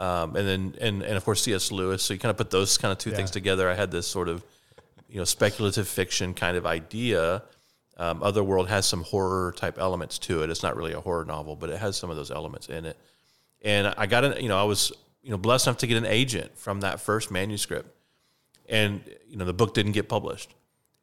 um, 0.00 0.34
and 0.34 0.48
then 0.48 0.74
and 0.80 1.02
and 1.02 1.16
of 1.16 1.24
course 1.24 1.42
C.S. 1.42 1.70
Lewis. 1.70 2.02
So 2.02 2.14
you 2.14 2.20
kind 2.20 2.30
of 2.30 2.36
put 2.36 2.50
those 2.50 2.78
kind 2.78 2.90
of 2.90 2.98
two 2.98 3.10
yeah. 3.10 3.16
things 3.16 3.30
together. 3.30 3.68
I 3.68 3.74
had 3.74 3.90
this 3.90 4.06
sort 4.06 4.28
of 4.28 4.42
you 5.08 5.18
know 5.18 5.24
speculative 5.24 5.86
fiction 5.86 6.34
kind 6.34 6.56
of 6.56 6.66
idea. 6.66 7.42
Um, 7.98 8.22
Otherworld 8.22 8.68
has 8.68 8.86
some 8.86 9.02
horror 9.02 9.52
type 9.56 9.78
elements 9.78 10.18
to 10.20 10.42
it. 10.42 10.48
It's 10.48 10.62
not 10.62 10.74
really 10.74 10.94
a 10.94 11.00
horror 11.00 11.26
novel, 11.26 11.54
but 11.54 11.68
it 11.68 11.78
has 11.78 11.96
some 11.96 12.08
of 12.08 12.16
those 12.16 12.30
elements 12.30 12.68
in 12.68 12.86
it. 12.86 12.96
And 13.62 13.94
I 13.98 14.06
got 14.06 14.24
an 14.24 14.42
you 14.42 14.48
know 14.48 14.58
I 14.58 14.64
was 14.64 14.90
you 15.22 15.30
know 15.30 15.38
blessed 15.38 15.66
enough 15.66 15.78
to 15.78 15.86
get 15.86 15.98
an 15.98 16.06
agent 16.06 16.56
from 16.56 16.80
that 16.80 17.00
first 17.00 17.30
manuscript, 17.30 17.94
and 18.68 19.02
you 19.28 19.36
know 19.36 19.44
the 19.44 19.52
book 19.52 19.74
didn't 19.74 19.92
get 19.92 20.08
published. 20.08 20.54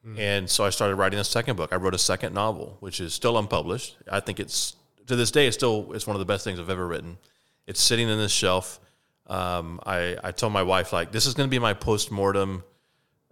Mm. 0.08 0.20
And 0.20 0.50
so 0.50 0.64
I 0.64 0.70
started 0.70 0.96
writing 0.96 1.20
a 1.20 1.24
second 1.24 1.56
book. 1.56 1.74
I 1.74 1.76
wrote 1.76 1.94
a 1.94 2.00
second 2.00 2.34
novel, 2.34 2.78
which 2.80 3.00
is 3.00 3.14
still 3.14 3.38
unpublished. 3.38 3.98
I 4.12 4.20
think 4.20 4.40
it's 4.40 4.76
to 5.08 5.16
this 5.16 5.32
day 5.32 5.48
it's 5.48 5.58
still 5.58 5.92
it's 5.94 6.08
one 6.08 6.16
of 6.16 6.20
the 6.20 6.26
best 6.26 6.44
things 6.44 6.60
I've 6.60 6.70
ever 6.70 6.88
written. 6.88 7.18
It's 7.66 7.82
sitting 7.82 8.08
in 8.08 8.18
this 8.18 8.32
shelf 8.32 8.80
um, 9.28 9.80
I, 9.86 10.18
I 10.24 10.32
told 10.32 10.54
my 10.54 10.64
wife 10.64 10.94
like 10.94 11.12
this 11.12 11.26
is 11.26 11.34
going 11.34 11.48
to 11.48 11.52
be 11.52 11.60
my 11.60 11.74
post 11.74 12.12
mortem 12.12 12.64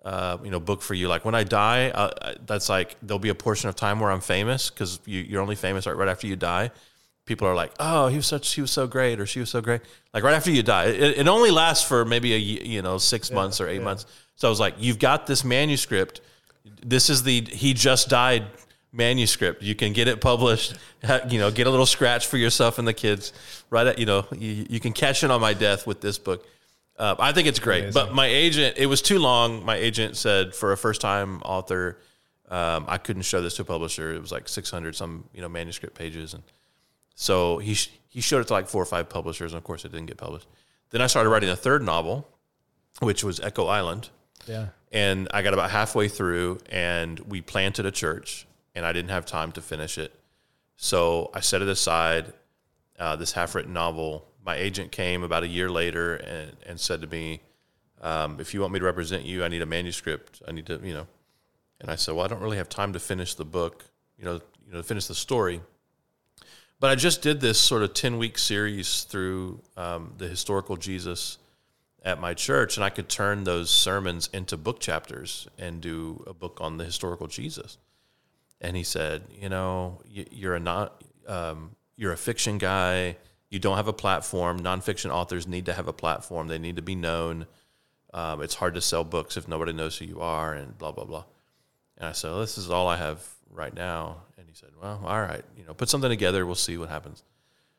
uh, 0.03 0.38
you 0.43 0.51
know 0.51 0.59
book 0.59 0.84
for 0.84 0.93
you 0.93 1.07
like 1.07 1.26
when 1.26 1.34
i 1.34 1.43
die 1.43 1.89
uh, 1.89 2.36
that's 2.45 2.69
like 2.69 2.95
there'll 3.01 3.17
be 3.17 3.30
a 3.30 3.36
portion 3.36 3.69
of 3.69 3.76
time 3.76 3.99
where 3.99 4.11
i'm 4.11 4.21
famous 4.21 4.69
because 4.69 4.99
you, 5.05 5.36
are 5.36 5.41
only 5.41 5.55
famous 5.55 5.88
right, 5.88 5.95
right 5.95 6.09
after 6.09 6.28
you 6.28 6.36
die 6.36 6.69
people 7.26 7.47
are 7.47 7.55
like 7.55 7.71
oh 7.80 8.07
he 8.07 8.17
was 8.17 8.28
such 8.28 8.53
he 8.53 8.61
was 8.61 8.69
so 8.69 8.86
great 8.86 9.19
or 9.19 9.26
she 9.26 9.39
was 9.39 9.49
so 9.49 9.61
great 9.61 9.82
like 10.13 10.23
right 10.23 10.36
after 10.36 10.51
you 10.51 10.61
die 10.61 10.86
it, 10.86 11.17
it 11.17 11.28
only 11.28 11.49
lasts 11.49 11.88
for 11.88 12.05
maybe 12.05 12.36
a 12.36 12.38
you 12.38 12.84
know 12.84 12.99
six 12.99 13.30
yeah, 13.32 13.36
months 13.36 13.59
or 13.59 13.67
eight 13.67 13.78
yeah. 13.78 13.84
months 13.84 14.05
so 14.36 14.47
i 14.47 14.49
was 14.49 14.59
like 14.59 14.76
you've 14.78 14.99
got 14.99 15.26
this 15.26 15.43
manuscript 15.43 16.21
this 16.86 17.09
is 17.09 17.24
the 17.24 17.41
he 17.41 17.74
just 17.74 18.09
died 18.09 18.45
manuscript. 18.91 19.61
You 19.61 19.76
can 19.76 19.93
get 19.93 20.07
it 20.07 20.22
published. 20.22 20.76
You 21.30 21.38
know, 21.38 21.51
get 21.51 21.68
a 21.68 21.70
little 21.70 21.86
scratch 21.86 22.26
for 22.26 22.38
yourself 22.38 22.80
and 22.80 22.88
the 22.88 22.93
kids. 22.93 23.32
Right 23.70 23.86
at 23.86 23.99
you 23.99 24.07
know, 24.07 24.26
you, 24.32 24.66
you 24.68 24.80
can 24.80 24.91
cash 24.91 25.24
in 25.24 25.30
on 25.30 25.39
my 25.39 25.53
death 25.53 25.86
with 25.86 26.01
this 26.01 26.18
book. 26.18 26.47
Uh, 26.97 27.13
I 27.20 27.32
think 27.32 27.47
it's 27.47 27.59
great. 27.59 27.84
Amazing. 27.84 27.93
But 27.93 28.16
my 28.16 28.26
agent, 28.26 28.78
it 28.80 28.88
was 28.88 29.03
too 29.03 29.20
long. 29.20 29.63
My 29.63 29.76
agent 29.76 30.18
said 30.18 30.55
for 30.55 30.72
a 30.72 30.78
first 30.78 31.01
time 31.01 31.41
author, 31.43 31.99
um, 32.49 32.86
I 32.88 32.97
couldn't 32.97 33.22
show 33.22 33.39
this 33.39 33.55
to 33.57 33.61
a 33.61 33.66
publisher. 33.66 34.16
It 34.16 34.20
was 34.20 34.32
like 34.32 34.49
600 34.49 34.95
some 34.95 35.26
you 35.32 35.41
know 35.41 35.49
manuscript 35.49 35.95
pages, 35.95 36.34
and 36.34 36.41
so 37.13 37.59
he 37.59 37.76
sh- 37.76 37.91
he 38.09 38.20
showed 38.22 38.39
it 38.39 38.47
to 38.47 38.53
like 38.53 38.68
four 38.68 38.82
or 38.82 38.88
five 38.88 39.07
publishers, 39.07 39.53
and 39.53 39.59
of 39.59 39.63
course 39.63 39.86
it 39.86 39.91
didn't 39.91 40.07
get 40.07 40.18
published. 40.18 40.47
Then 40.89 41.01
I 41.01 41.07
started 41.07 41.30
writing 41.30 41.49
a 41.49 41.55
third 41.55 41.84
novel, 41.84 42.28
which 42.99 43.24
was 43.24 43.39
Echo 43.39 43.68
Island. 43.68 44.09
Yeah. 44.46 44.68
And 44.91 45.28
I 45.34 45.41
got 45.41 45.54
about 45.54 45.72
halfway 45.72 46.08
through, 46.08 46.60
and 46.70 47.20
we 47.20 47.41
planted 47.41 47.86
a 47.86 47.91
church 47.91 48.48
and 48.76 48.86
I 48.86 48.93
didn't 48.93 49.10
have 49.10 49.26
time 49.26 49.52
to 49.54 49.62
finish 49.62 49.98
it. 49.98 50.14
So 50.76 51.32
I 51.34 51.39
set 51.39 51.62
it 51.62 51.68
aside. 51.68 52.34
Uh, 52.98 53.16
this 53.16 53.34
half-written 53.34 53.74
novel. 53.74 54.26
My 54.46 54.56
agent 54.56 54.91
came 54.91 55.24
about 55.24 55.43
a 55.43 55.48
year 55.48 55.70
later 55.70 56.16
and, 56.16 56.56
and 56.66 56.80
said 56.80 57.02
to 57.02 57.08
me, 57.08 57.41
um, 58.02 58.39
"If 58.39 58.54
you 58.54 58.62
want 58.62 58.72
me 58.72 58.80
to 58.80 58.86
represent 58.86 59.26
you, 59.26 59.43
I 59.43 59.50
need 59.50 59.62
a 59.62 59.66
manuscript. 59.66 60.41
I 60.48 60.54
need 60.54 60.66
to, 60.68 60.80
you 60.82 60.93
know." 60.93 61.08
And 61.82 61.91
I 61.91 61.96
said, 61.96 62.16
"Well, 62.16 62.24
I 62.24 62.30
don't 62.30 62.41
really 62.41 62.56
have 62.56 62.70
time 62.70 62.93
to 62.93 63.00
finish 63.00 63.36
the 63.36 63.43
book, 63.43 63.84
you 64.18 64.24
know, 64.24 64.36
you 64.66 64.72
know, 64.72 64.78
to 64.78 64.84
finish 64.84 65.08
the 65.08 65.16
story." 65.16 65.60
But 66.80 66.89
I 66.89 66.96
just 66.96 67.22
did 67.22 67.41
this 67.41 67.60
sort 67.60 67.84
of 67.84 67.93
ten-week 67.93 68.38
series 68.38 69.04
through 69.04 69.62
um, 69.76 70.14
the 70.18 70.28
historical 70.28 70.78
Jesus 70.78 71.38
at 72.06 72.22
my 72.22 72.34
church, 72.34 72.78
and 72.78 72.86
I 72.86 72.89
could 72.89 73.10
turn 73.10 73.43
those 73.43 73.70
sermons 73.70 74.30
into 74.32 74.56
book 74.56 74.80
chapters 74.80 75.49
and 75.58 75.82
do 75.82 76.24
a 76.26 76.34
book 76.34 76.60
on 76.62 76.78
the 76.78 76.86
historical 76.86 77.28
Jesus 77.28 77.78
and 78.62 78.76
he 78.76 78.84
said, 78.84 79.24
you 79.39 79.49
know, 79.49 80.01
you're 80.10 80.56
a 80.56 80.60
not 80.60 81.03
um, 81.28 81.76
you're 81.95 82.14
a 82.14 82.18
fiction 82.18 82.58
guy. 82.58 83.18
You 83.49 83.60
don't 83.60 83.78
have 83.78 83.88
a 83.88 83.93
platform. 83.93 84.60
Nonfiction 84.60 85.12
authors 85.12 85.47
need 85.47 85.68
to 85.68 85.74
have 85.74 85.88
a 85.88 85.93
platform. 85.93 86.47
They 86.47 86.58
need 86.58 86.76
to 86.78 86.82
be 86.82 86.95
known. 86.95 87.45
Um, 88.14 88.41
it's 88.41 88.56
hard 88.56 88.76
to 88.76 88.82
sell 88.82 89.03
books 89.03 89.38
if 89.38 89.47
nobody 89.47 89.74
knows 89.74 89.97
who 89.97 90.06
you 90.06 90.22
are, 90.22 90.53
and 90.53 90.78
blah 90.78 90.91
blah 90.91 91.06
blah. 91.06 91.26
And 91.97 92.10
I 92.10 92.12
said, 92.14 92.32
well, 92.32 92.39
this 92.39 92.58
is 92.58 92.70
all 92.70 92.88
I 92.88 92.97
have 92.97 93.26
right 93.49 93.74
now. 93.74 94.18
And 94.38 94.47
he 94.47 94.56
said, 94.56 94.72
well, 94.82 95.01
all 95.06 95.22
right, 95.22 95.43
you 95.58 95.64
know, 95.66 95.74
put 95.74 95.89
something 95.89 96.10
together. 96.10 96.45
We'll 96.45 96.56
see 96.56 96.78
what 96.78 96.89
happens. 96.89 97.24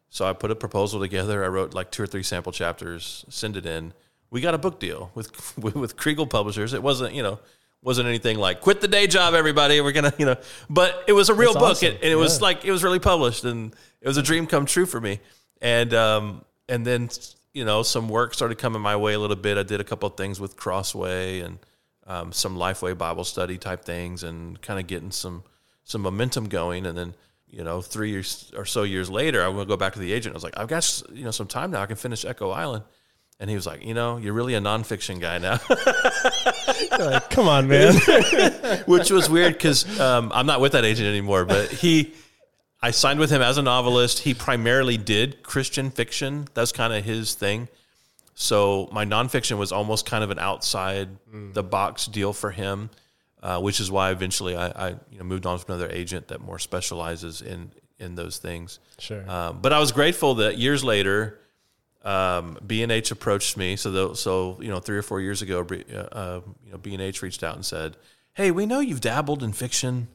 So 0.09 0.25
I 0.25 0.33
put 0.33 0.51
a 0.51 0.57
proposal 0.57 1.01
together. 1.01 1.45
I 1.45 1.49
wrote 1.49 1.75
like 1.75 1.91
two 1.91 2.03
or 2.03 2.07
three 2.07 2.23
sample 2.23 2.53
chapters, 2.53 3.25
send 3.29 3.57
it 3.57 3.67
in. 3.67 3.93
We 4.31 4.41
got 4.41 4.55
a 4.55 4.59
book 4.59 4.81
deal 4.81 5.11
with 5.15 5.57
with 5.75 5.97
Kregel 5.97 6.29
Publishers. 6.29 6.73
It 6.73 6.83
wasn't, 6.83 7.15
you 7.15 7.23
know, 7.23 7.39
wasn't 7.83 8.09
anything 8.09 8.39
like 8.39 8.61
quit 8.61 8.81
the 8.81 8.89
day 8.89 9.07
job, 9.07 9.35
everybody. 9.35 9.81
We're 9.81 9.93
gonna, 9.93 10.13
you 10.19 10.27
know, 10.27 10.37
but 10.69 11.05
it 11.07 11.13
was 11.13 11.29
a 11.29 11.35
real 11.35 11.53
That's 11.53 11.63
book, 11.63 11.71
awesome. 11.73 11.89
and, 11.89 11.97
and, 11.97 12.05
it 12.05 12.11
yeah. 12.11 12.17
was 12.17 12.43
like 12.43 12.65
it 12.65 12.73
was 12.73 12.83
really 12.83 12.99
published, 12.99 13.45
and 13.45 13.75
it 14.01 14.09
was 14.09 14.17
a 14.17 14.23
dream 14.23 14.47
come 14.47 14.67
true 14.67 14.87
for 14.87 15.01
me. 15.01 15.21
And 15.63 15.95
um, 15.95 16.45
and 16.69 16.87
then 16.87 17.09
you 17.55 17.65
know 17.65 17.83
some 17.83 18.09
work 18.09 18.35
started 18.35 18.59
coming 18.59 18.83
my 18.83 18.97
way 18.97 19.15
a 19.15 19.19
little 19.19 19.37
bit. 19.37 19.57
I 19.57 19.63
did 19.63 19.81
a 19.81 19.85
couple 19.85 20.09
of 20.09 20.17
things 20.17 20.41
with 20.41 20.57
Crossway 20.57 21.41
and 21.41 21.59
um, 22.07 22.33
some 22.33 22.57
Lifeway 22.57 22.97
Bible 22.97 23.25
study 23.25 23.59
type 23.59 23.85
things, 23.85 24.23
and 24.23 24.61
kind 24.61 24.81
of 24.81 24.87
getting 24.87 25.11
some 25.11 25.45
some 25.85 26.03
momentum 26.03 26.49
going. 26.49 26.87
And 26.87 26.99
then 26.99 27.15
you 27.49 27.63
know 27.63 27.81
three 27.81 28.11
years 28.11 28.53
or 28.57 28.65
so 28.65 28.83
years 28.83 29.09
later, 29.09 29.43
I 29.43 29.49
want 29.49 29.69
to 29.69 29.73
go 29.73 29.77
back 29.77 29.93
to 29.95 29.99
the 29.99 30.13
agent. 30.13 30.35
I 30.35 30.37
was 30.37 30.45
like, 30.45 30.59
I've 30.59 30.69
got 30.69 31.03
you 31.13 31.25
know 31.25 31.31
some 31.31 31.47
time 31.47 31.71
now. 31.71 31.83
I 31.83 31.87
can 31.87 31.97
finish 31.97 32.25
Echo 32.25 32.51
Island. 32.51 32.85
And 33.39 33.51
he 33.51 33.57
was 33.57 33.67
like, 33.67 33.85
you 33.85 33.93
know, 33.93 34.17
you're 34.17 34.33
really 34.33 34.55
a 34.55 34.61
nonfiction 34.61 35.21
guy 35.21 35.39
now. 35.39 35.61
like, 37.11 37.29
Come 37.29 37.49
on, 37.49 37.69
man. 37.69 37.95
Which 38.87 39.11
was 39.11 39.29
weird 39.29 39.53
because 39.53 40.01
um, 40.01 40.33
I'm 40.35 40.47
not 40.47 40.61
with 40.61 40.73
that 40.73 40.87
agent 40.87 41.07
anymore. 41.07 41.45
But 41.45 41.71
he, 41.71 42.15
I 42.81 42.93
signed 42.93 43.21
with 43.21 43.31
him 43.31 43.43
as 43.43 43.59
a 43.59 43.63
novelist. 43.63 44.21
He 44.21 44.33
primarily 44.33 44.97
did 44.97 45.43
Christian 45.43 45.91
fiction. 45.91 46.49
That's 46.55 46.73
kind 46.73 46.95
of 46.95 47.05
his 47.05 47.35
thing. 47.35 47.69
So 48.35 48.89
my 48.93 49.05
nonfiction 49.05 49.59
was 49.59 49.73
almost 49.73 50.07
kind 50.07 50.25
of 50.25 50.31
an 50.31 50.39
outside 50.39 51.09
mm. 51.33 51.53
the 51.53 51.63
box 51.63 52.07
deal 52.07 52.33
for 52.33 52.51
him, 52.51 52.91
uh, 53.43 53.61
which 53.61 53.81
is 53.81 53.91
why 53.91 54.11
eventually 54.13 54.55
I, 54.55 54.69
I, 54.69 54.89
you 55.11 55.19
know 55.19 55.25
moved 55.25 55.47
on 55.47 55.59
to 55.59 55.65
another 55.67 55.89
agent 55.91 56.29
that 56.29 56.41
more 56.43 56.59
specializes 56.59 57.41
in 57.41 57.71
in 57.99 58.15
those 58.15 58.37
things. 58.37 58.79
Sure. 58.99 59.29
Um, 59.29 59.61
but 59.63 59.73
I 59.73 59.79
was 59.79 59.91
grateful 59.91 60.35
that 60.37 60.59
years 60.59 60.85
later 60.85 61.41
um, 62.07 62.57
B&H 62.65 63.11
approached 63.11 63.57
me. 63.57 63.75
So, 63.75 63.91
the, 63.91 64.15
so 64.15 64.59
you 64.61 64.69
know, 64.69 64.79
three 64.79 64.97
or 64.97 65.03
four 65.03 65.21
years 65.21 65.43
ago, 65.43 65.67
uh, 65.69 65.97
uh 65.97 66.41
you 66.65 66.71
know, 66.71 66.79
B&H 66.79 67.21
reached 67.21 67.43
out 67.43 67.57
and 67.57 67.67
said, 67.67 67.97
"Hey, 68.35 68.53
we 68.53 68.65
know 68.65 68.79
you've 68.79 69.01
dabbled 69.01 69.43
in 69.43 69.53
fiction, 69.53 70.07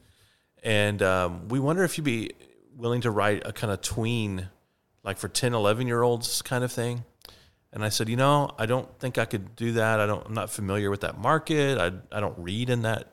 and 0.62 1.02
um, 1.02 1.48
we 1.48 1.60
wonder 1.60 1.84
if 1.84 1.98
you'd 1.98 2.04
be 2.04 2.32
willing 2.74 3.02
to 3.02 3.10
write 3.10 3.42
a 3.46 3.52
kind 3.52 3.70
of 3.70 3.82
tween, 3.82 4.48
like 5.04 5.18
for 5.18 5.28
10, 5.28 5.52
11 5.52 5.86
year 5.86 6.02
olds 6.02 6.40
kind 6.40 6.64
of 6.64 6.72
thing." 6.72 7.04
And 7.74 7.84
I 7.84 7.90
said, 7.90 8.08
"You 8.08 8.16
know, 8.16 8.50
I 8.58 8.64
don't 8.64 8.88
think 8.98 9.18
I 9.18 9.26
could 9.26 9.54
do 9.54 9.72
that. 9.72 10.00
I 10.00 10.06
don't. 10.06 10.26
I'm 10.26 10.34
not 10.34 10.48
familiar 10.48 10.90
with 10.90 11.02
that 11.02 11.18
market. 11.18 11.78
I 11.78 11.92
I 12.16 12.20
don't 12.20 12.38
read 12.38 12.70
in 12.70 12.82
that, 12.82 13.12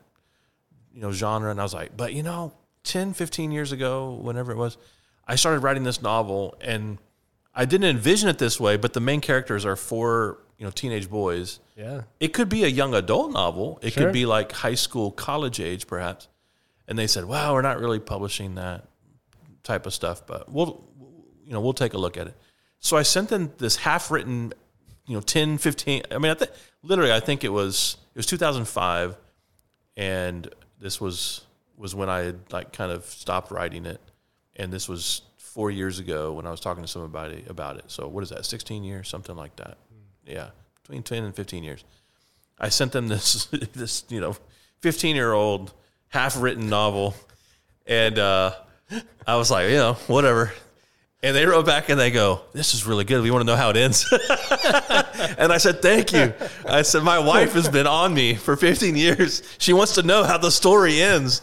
you 0.94 1.02
know, 1.02 1.12
genre." 1.12 1.50
And 1.50 1.60
I 1.60 1.64
was 1.64 1.74
like, 1.74 1.98
"But 1.98 2.14
you 2.14 2.22
know, 2.22 2.54
10, 2.84 3.12
15 3.12 3.52
years 3.52 3.72
ago, 3.72 4.18
whenever 4.22 4.52
it 4.52 4.56
was, 4.56 4.78
I 5.28 5.34
started 5.34 5.60
writing 5.60 5.84
this 5.84 6.00
novel 6.00 6.56
and." 6.62 6.96
I 7.60 7.66
didn't 7.66 7.88
envision 7.88 8.30
it 8.30 8.38
this 8.38 8.58
way, 8.58 8.78
but 8.78 8.94
the 8.94 9.00
main 9.00 9.20
characters 9.20 9.66
are 9.66 9.76
four, 9.76 10.38
you 10.56 10.64
know, 10.64 10.70
teenage 10.70 11.10
boys. 11.10 11.60
Yeah. 11.76 12.04
It 12.18 12.28
could 12.28 12.48
be 12.48 12.64
a 12.64 12.68
young 12.68 12.94
adult 12.94 13.32
novel. 13.32 13.78
It 13.82 13.92
sure. 13.92 14.04
could 14.04 14.14
be 14.14 14.24
like 14.24 14.52
high 14.52 14.76
school, 14.76 15.10
college 15.10 15.60
age, 15.60 15.86
perhaps. 15.86 16.28
And 16.88 16.98
they 16.98 17.06
said, 17.06 17.26
"Wow, 17.26 17.52
we're 17.52 17.60
not 17.60 17.78
really 17.78 17.98
publishing 17.98 18.54
that 18.54 18.86
type 19.62 19.84
of 19.84 19.92
stuff, 19.92 20.26
but 20.26 20.50
we'll, 20.50 20.82
you 21.44 21.52
know, 21.52 21.60
we'll 21.60 21.74
take 21.74 21.92
a 21.92 21.98
look 21.98 22.16
at 22.16 22.28
it." 22.28 22.36
So 22.78 22.96
I 22.96 23.02
sent 23.02 23.28
them 23.28 23.52
this 23.58 23.76
half-written 23.76 24.54
you 25.06 25.14
know 25.16 25.20
10, 25.20 25.58
15. 25.58 26.04
I 26.10 26.16
mean, 26.16 26.32
I 26.32 26.34
think 26.34 26.52
literally, 26.82 27.12
I 27.12 27.20
think 27.20 27.44
it 27.44 27.50
was 27.50 27.98
it 28.14 28.18
was 28.18 28.24
2005, 28.24 29.18
and 29.98 30.48
this 30.80 30.98
was 30.98 31.42
was 31.76 31.94
when 31.94 32.08
I 32.08 32.20
had 32.20 32.52
like 32.52 32.72
kind 32.72 32.90
of 32.90 33.04
stopped 33.04 33.50
writing 33.50 33.84
it, 33.84 34.00
and 34.56 34.72
this 34.72 34.88
was 34.88 35.20
four 35.60 35.70
years 35.70 35.98
ago 35.98 36.32
when 36.32 36.46
I 36.46 36.50
was 36.50 36.58
talking 36.58 36.82
to 36.82 36.88
somebody 36.88 37.44
about 37.46 37.76
it. 37.76 37.84
So 37.88 38.08
what 38.08 38.22
is 38.22 38.30
that? 38.30 38.46
16 38.46 38.82
years, 38.82 39.10
something 39.10 39.36
like 39.36 39.56
that. 39.56 39.76
Yeah, 40.26 40.48
between 40.80 41.02
10 41.02 41.24
and 41.24 41.36
15 41.36 41.62
years. 41.62 41.84
I 42.58 42.70
sent 42.70 42.92
them 42.92 43.08
this 43.08 43.44
this 43.74 44.04
you 44.08 44.22
know 44.22 44.34
15 44.80 45.14
year 45.14 45.34
old 45.34 45.74
half 46.08 46.40
written 46.40 46.70
novel, 46.70 47.14
and 47.86 48.18
uh, 48.18 48.54
I 49.26 49.36
was 49.36 49.50
like, 49.50 49.68
you 49.68 49.76
know, 49.76 49.92
whatever. 50.06 50.50
And 51.22 51.36
they 51.36 51.44
wrote 51.44 51.66
back 51.66 51.90
and 51.90 52.00
they 52.00 52.10
go, 52.10 52.40
This 52.54 52.72
is 52.72 52.86
really 52.86 53.04
good. 53.04 53.22
We 53.22 53.30
want 53.30 53.42
to 53.42 53.46
know 53.46 53.56
how 53.56 53.68
it 53.68 53.76
ends. 53.76 54.10
and 55.38 55.52
I 55.52 55.58
said, 55.58 55.82
Thank 55.82 56.14
you. 56.14 56.32
I 56.66 56.80
said, 56.80 57.02
My 57.02 57.18
wife 57.18 57.52
has 57.52 57.68
been 57.68 57.86
on 57.86 58.14
me 58.14 58.34
for 58.34 58.56
15 58.56 58.96
years. 58.96 59.42
She 59.58 59.74
wants 59.74 59.96
to 59.96 60.02
know 60.02 60.24
how 60.24 60.38
the 60.38 60.50
story 60.50 61.02
ends. 61.02 61.42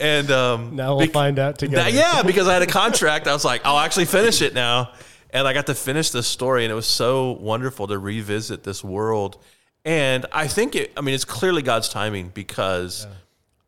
And 0.00 0.30
um, 0.30 0.76
now 0.76 0.96
we'll 0.96 1.08
find 1.08 1.38
out 1.38 1.58
together. 1.58 1.90
yeah, 1.90 2.22
because 2.26 2.48
I 2.48 2.52
had 2.54 2.62
a 2.62 2.66
contract. 2.66 3.26
I 3.26 3.32
was 3.32 3.44
like, 3.44 3.62
I'll 3.64 3.78
actually 3.78 4.06
finish 4.06 4.42
it 4.42 4.54
now. 4.54 4.92
And 5.30 5.46
I 5.46 5.52
got 5.52 5.66
to 5.66 5.74
finish 5.74 6.10
this 6.10 6.26
story. 6.26 6.64
And 6.64 6.72
it 6.72 6.74
was 6.74 6.86
so 6.86 7.32
wonderful 7.32 7.86
to 7.88 7.98
revisit 7.98 8.64
this 8.64 8.82
world. 8.82 9.38
And 9.84 10.26
I 10.32 10.48
think 10.48 10.74
it, 10.74 10.92
I 10.96 11.00
mean, 11.00 11.14
it's 11.14 11.24
clearly 11.24 11.62
God's 11.62 11.88
timing 11.88 12.28
because. 12.28 13.06
Yeah 13.08 13.14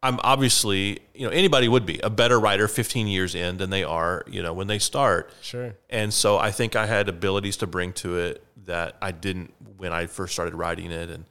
I'm 0.03 0.19
obviously, 0.23 1.01
you 1.15 1.27
know, 1.27 1.31
anybody 1.31 1.69
would 1.69 1.85
be 1.85 1.99
a 1.99 2.09
better 2.09 2.41
writer 2.41 2.69
15 2.69 3.07
years 3.07 3.35
in 3.35 3.59
than 3.59 3.69
they 3.69 3.85
are, 3.85 4.25
you 4.27 4.43
know, 4.43 4.55
when 4.55 4.67
they 4.67 4.79
start. 4.79 5.31
Sure. 5.43 5.75
And 5.91 6.13
so 6.13 6.39
I 6.39 6.51
think 6.53 6.75
I 6.75 6.87
had 6.87 7.09
abilities 7.09 7.59
to 7.59 7.67
bring 7.67 7.93
to 7.95 8.17
it 8.17 8.43
that 8.65 8.97
I 9.03 9.13
didn't 9.13 9.53
when 9.77 9.93
I 9.93 10.07
first 10.07 10.33
started 10.33 10.55
writing 10.55 10.91
it. 10.91 11.11
And, 11.11 11.25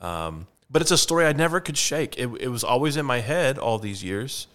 um, 0.00 0.46
but 0.74 0.82
it's 0.82 0.90
a 0.90 0.98
story 0.98 1.24
I 1.24 1.32
never 1.32 1.60
could 1.60 1.78
shake. 1.78 2.18
It, 2.18 2.28
it 2.40 2.48
was 2.48 2.64
always 2.64 2.96
in 2.96 3.06
my 3.06 3.20
head 3.20 3.58
all 3.58 3.78
these 3.78 4.02
years. 4.02 4.48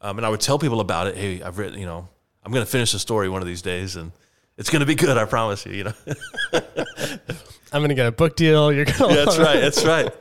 Um, 0.00 0.16
and 0.16 0.24
I 0.24 0.28
would 0.28 0.40
tell 0.40 0.60
people 0.60 0.78
about 0.78 1.08
it. 1.08 1.16
Hey, 1.16 1.42
I've 1.42 1.58
written, 1.58 1.80
you 1.80 1.86
know, 1.86 2.06
I'm 2.44 2.52
going 2.52 2.64
to 2.64 2.70
finish 2.70 2.92
the 2.92 3.00
story 3.00 3.28
one 3.28 3.42
of 3.42 3.48
these 3.48 3.62
days 3.62 3.96
and 3.96 4.12
it's 4.56 4.70
going 4.70 4.78
to 4.78 4.86
be 4.86 4.94
good. 4.94 5.18
I 5.18 5.24
promise 5.24 5.66
you, 5.66 5.72
you 5.72 5.84
know. 5.84 5.92
I'm 7.72 7.80
going 7.80 7.88
to 7.88 7.96
get 7.96 8.06
a 8.06 8.12
book 8.12 8.36
deal. 8.36 8.72
You're 8.72 8.84
going 8.84 8.96
to. 8.96 9.06
Yeah, 9.08 9.24
that's 9.24 9.38
right. 9.38 9.60
That's 9.60 9.84
right. 9.84 10.14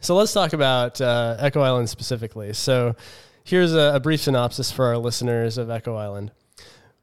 So 0.00 0.14
let's 0.14 0.34
talk 0.34 0.52
about 0.52 1.00
uh, 1.00 1.36
Echo 1.38 1.62
Island 1.62 1.88
specifically. 1.88 2.52
So 2.52 2.94
here's 3.44 3.72
a, 3.72 3.94
a 3.94 4.00
brief 4.00 4.20
synopsis 4.20 4.70
for 4.70 4.84
our 4.84 4.98
listeners 4.98 5.56
of 5.56 5.70
Echo 5.70 5.96
Island. 5.96 6.30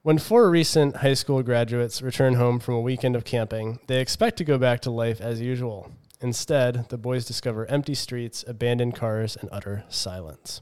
When 0.04 0.20
four 0.20 0.52
recent 0.52 0.98
high 0.98 1.16
school 1.16 1.42
graduates 1.42 2.04
return 2.04 2.36
home 2.36 2.60
from 2.60 2.76
a 2.76 2.82
weekend 2.82 3.16
of 3.16 3.26
camping, 3.26 3.80
they 3.88 4.02
expect 4.02 4.38
to 4.38 4.44
go 4.44 4.60
back 4.60 4.82
to 4.82 4.92
life 4.92 5.20
as 5.20 5.42
usual. 5.42 5.92
Instead, 6.22 6.90
the 6.90 6.98
boys 6.98 7.26
discover 7.26 7.66
empty 7.68 7.94
streets, 7.94 8.44
abandoned 8.48 8.96
cars, 8.96 9.36
and 9.36 9.50
utter 9.52 9.84
silence. 9.90 10.62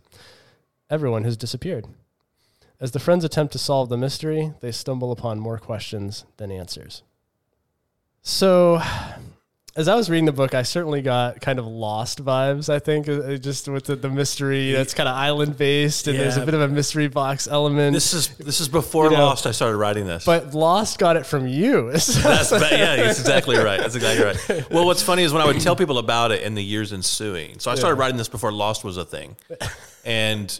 Everyone 0.90 1.24
has 1.24 1.38
disappeared. 1.38 1.88
As 2.80 2.92
the 2.92 3.00
friends 3.00 3.24
attempt 3.24 3.54
to 3.54 3.60
solve 3.60 3.90
the 3.90 3.98
mystery, 3.98 4.54
they 4.60 4.72
stumble 4.72 5.12
upon 5.12 5.40
more 5.40 5.58
questions 5.58 6.26
than 6.38 6.52
answers. 6.52 7.04
So, 8.22 8.82
as 9.76 9.88
I 9.88 9.96
was 9.96 10.08
reading 10.10 10.26
the 10.26 10.32
book, 10.32 10.54
I 10.54 10.62
certainly 10.62 11.02
got 11.02 11.42
kind 11.42 11.58
of 11.58 11.66
lost 11.66 12.24
vibes. 12.24 12.70
I 12.70 12.78
think 12.78 13.10
uh, 13.10 13.38
just 13.38 13.68
with 13.68 13.86
the, 13.86 13.96
the 13.96 14.10
mystery 14.10 14.72
that's 14.72 14.94
kind 14.94 15.10
of 15.10 15.16
island 15.16 15.58
based, 15.58 16.08
and 16.08 16.16
yeah. 16.16 16.24
there's 16.24 16.38
a 16.38 16.46
bit 16.46 16.54
of 16.54 16.62
a 16.62 16.68
mystery 16.68 17.08
box 17.08 17.48
element. 17.48 17.94
This 17.94 18.14
is 18.14 18.30
this 18.38 18.62
is 18.62 18.70
before 18.70 19.06
you 19.06 19.18
know, 19.18 19.26
Lost. 19.26 19.48
I 19.48 19.52
started 19.52 19.78
writing 19.78 20.06
this, 20.06 20.26
but 20.26 20.54
Lost 20.54 21.00
got 21.00 21.18
it 21.18 21.26
from 21.26 21.48
you. 21.48 21.92
that's, 21.92 22.22
yeah, 22.22 22.98
that's 22.98 23.20
exactly 23.20 23.58
right. 23.58 23.80
That's 23.80 23.96
exactly 23.96 24.26
right. 24.26 24.70
Well, 24.70 24.86
what's 24.86 25.02
funny 25.02 25.24
is 25.24 25.34
when 25.34 25.42
I 25.42 25.46
would 25.46 25.60
tell 25.60 25.76
people 25.76 25.98
about 25.98 26.32
it 26.32 26.44
in 26.44 26.54
the 26.54 26.64
years 26.64 26.94
ensuing. 26.94 27.58
So 27.58 27.72
I 27.72 27.76
started 27.76 27.96
yeah. 27.96 28.02
writing 28.02 28.18
this 28.18 28.30
before 28.30 28.52
Lost 28.52 28.84
was 28.84 28.98
a 28.98 29.06
thing, 29.06 29.36
and 30.06 30.60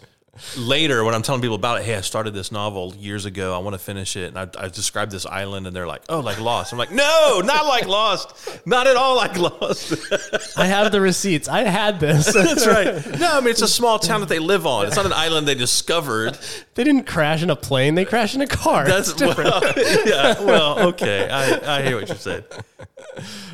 later 0.56 1.04
when 1.04 1.14
I'm 1.14 1.22
telling 1.22 1.40
people 1.40 1.56
about 1.56 1.80
it, 1.80 1.84
hey, 1.84 1.94
I 1.96 2.00
started 2.00 2.34
this 2.34 2.50
novel 2.52 2.94
years 2.96 3.24
ago. 3.24 3.54
I 3.54 3.58
want 3.58 3.74
to 3.74 3.78
finish 3.78 4.16
it, 4.16 4.34
and 4.34 4.38
I, 4.38 4.64
I 4.64 4.68
described 4.68 5.12
this 5.12 5.26
island, 5.26 5.66
and 5.66 5.74
they're 5.74 5.86
like, 5.86 6.02
oh, 6.08 6.20
like 6.20 6.40
Lost. 6.40 6.72
I'm 6.72 6.78
like, 6.78 6.92
no, 6.92 7.42
not 7.44 7.66
like 7.66 7.86
Lost, 7.86 8.60
not 8.66 8.86
at 8.86 8.96
all 8.96 9.16
like 9.16 9.36
Lost. 9.38 9.94
I 10.56 10.66
have 10.66 10.92
the 10.92 11.00
receipts. 11.00 11.48
I 11.48 11.62
had 11.62 12.00
this. 12.00 12.32
That's 12.32 12.66
right. 12.66 12.84
No, 13.24 13.38
I 13.38 13.40
mean 13.40 13.50
it's 13.50 13.62
a 13.62 13.68
small 13.68 13.98
town 13.98 14.20
that 14.20 14.28
they 14.28 14.38
live 14.40 14.66
on. 14.66 14.86
It's 14.86 14.96
not 14.96 15.06
an 15.06 15.12
island 15.12 15.46
they 15.46 15.54
discovered. 15.54 16.36
They 16.74 16.84
didn't 16.84 17.04
crash 17.04 17.42
in 17.42 17.48
a 17.48 17.56
plane. 17.56 17.94
They 17.94 18.04
crashed 18.04 18.34
in 18.34 18.40
a 18.40 18.46
car. 18.46 18.84
That's 18.84 19.12
different. 19.12 19.50
Well, 19.50 19.72
yeah. 20.04 20.40
Well, 20.42 20.88
okay. 20.88 21.28
I, 21.30 21.78
I 21.78 21.82
hear 21.82 21.96
what 21.96 22.08
you're 22.08 22.16
saying. 22.16 22.44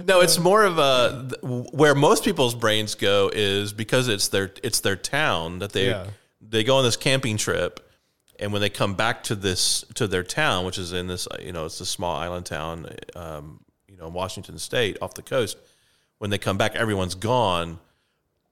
No, 0.07 0.21
it's 0.21 0.39
more 0.39 0.65
of 0.65 0.79
a 0.79 1.29
where 1.43 1.95
most 1.95 2.25
people's 2.25 2.55
brains 2.55 2.95
go 2.95 3.31
is 3.33 3.73
because 3.73 4.09
it's 4.09 4.29
their 4.29 4.51
it's 4.63 4.81
their 4.81 4.97
town 4.97 5.59
that 5.59 5.73
they. 5.73 5.91
Yeah 5.91 6.07
they 6.51 6.65
go 6.65 6.77
on 6.77 6.85
this 6.85 6.97
camping 6.97 7.37
trip 7.37 7.89
and 8.39 8.53
when 8.53 8.61
they 8.61 8.71
come 8.71 8.95
back 8.95 9.23
to 9.25 9.35
this 9.35 9.85
to 9.95 10.07
their 10.07 10.23
town 10.23 10.67
which 10.67 10.79
is 10.79 10.93
in 10.93 11.07
this 11.07 11.27
you 11.41 11.53
know 11.53 11.65
it's 11.65 11.81
a 11.81 11.87
small 11.87 12.17
island 12.17 12.45
town 12.45 12.87
um, 13.15 13.61
you 13.89 13.97
know 13.97 14.09
in 14.09 14.13
washington 14.13 14.59
state 14.59 14.99
off 15.01 15.15
the 15.15 15.23
coast 15.23 15.57
when 16.19 16.31
they 16.31 16.39
come 16.39 16.59
back 16.59 16.75
everyone's 16.75 17.15
gone 17.15 17.79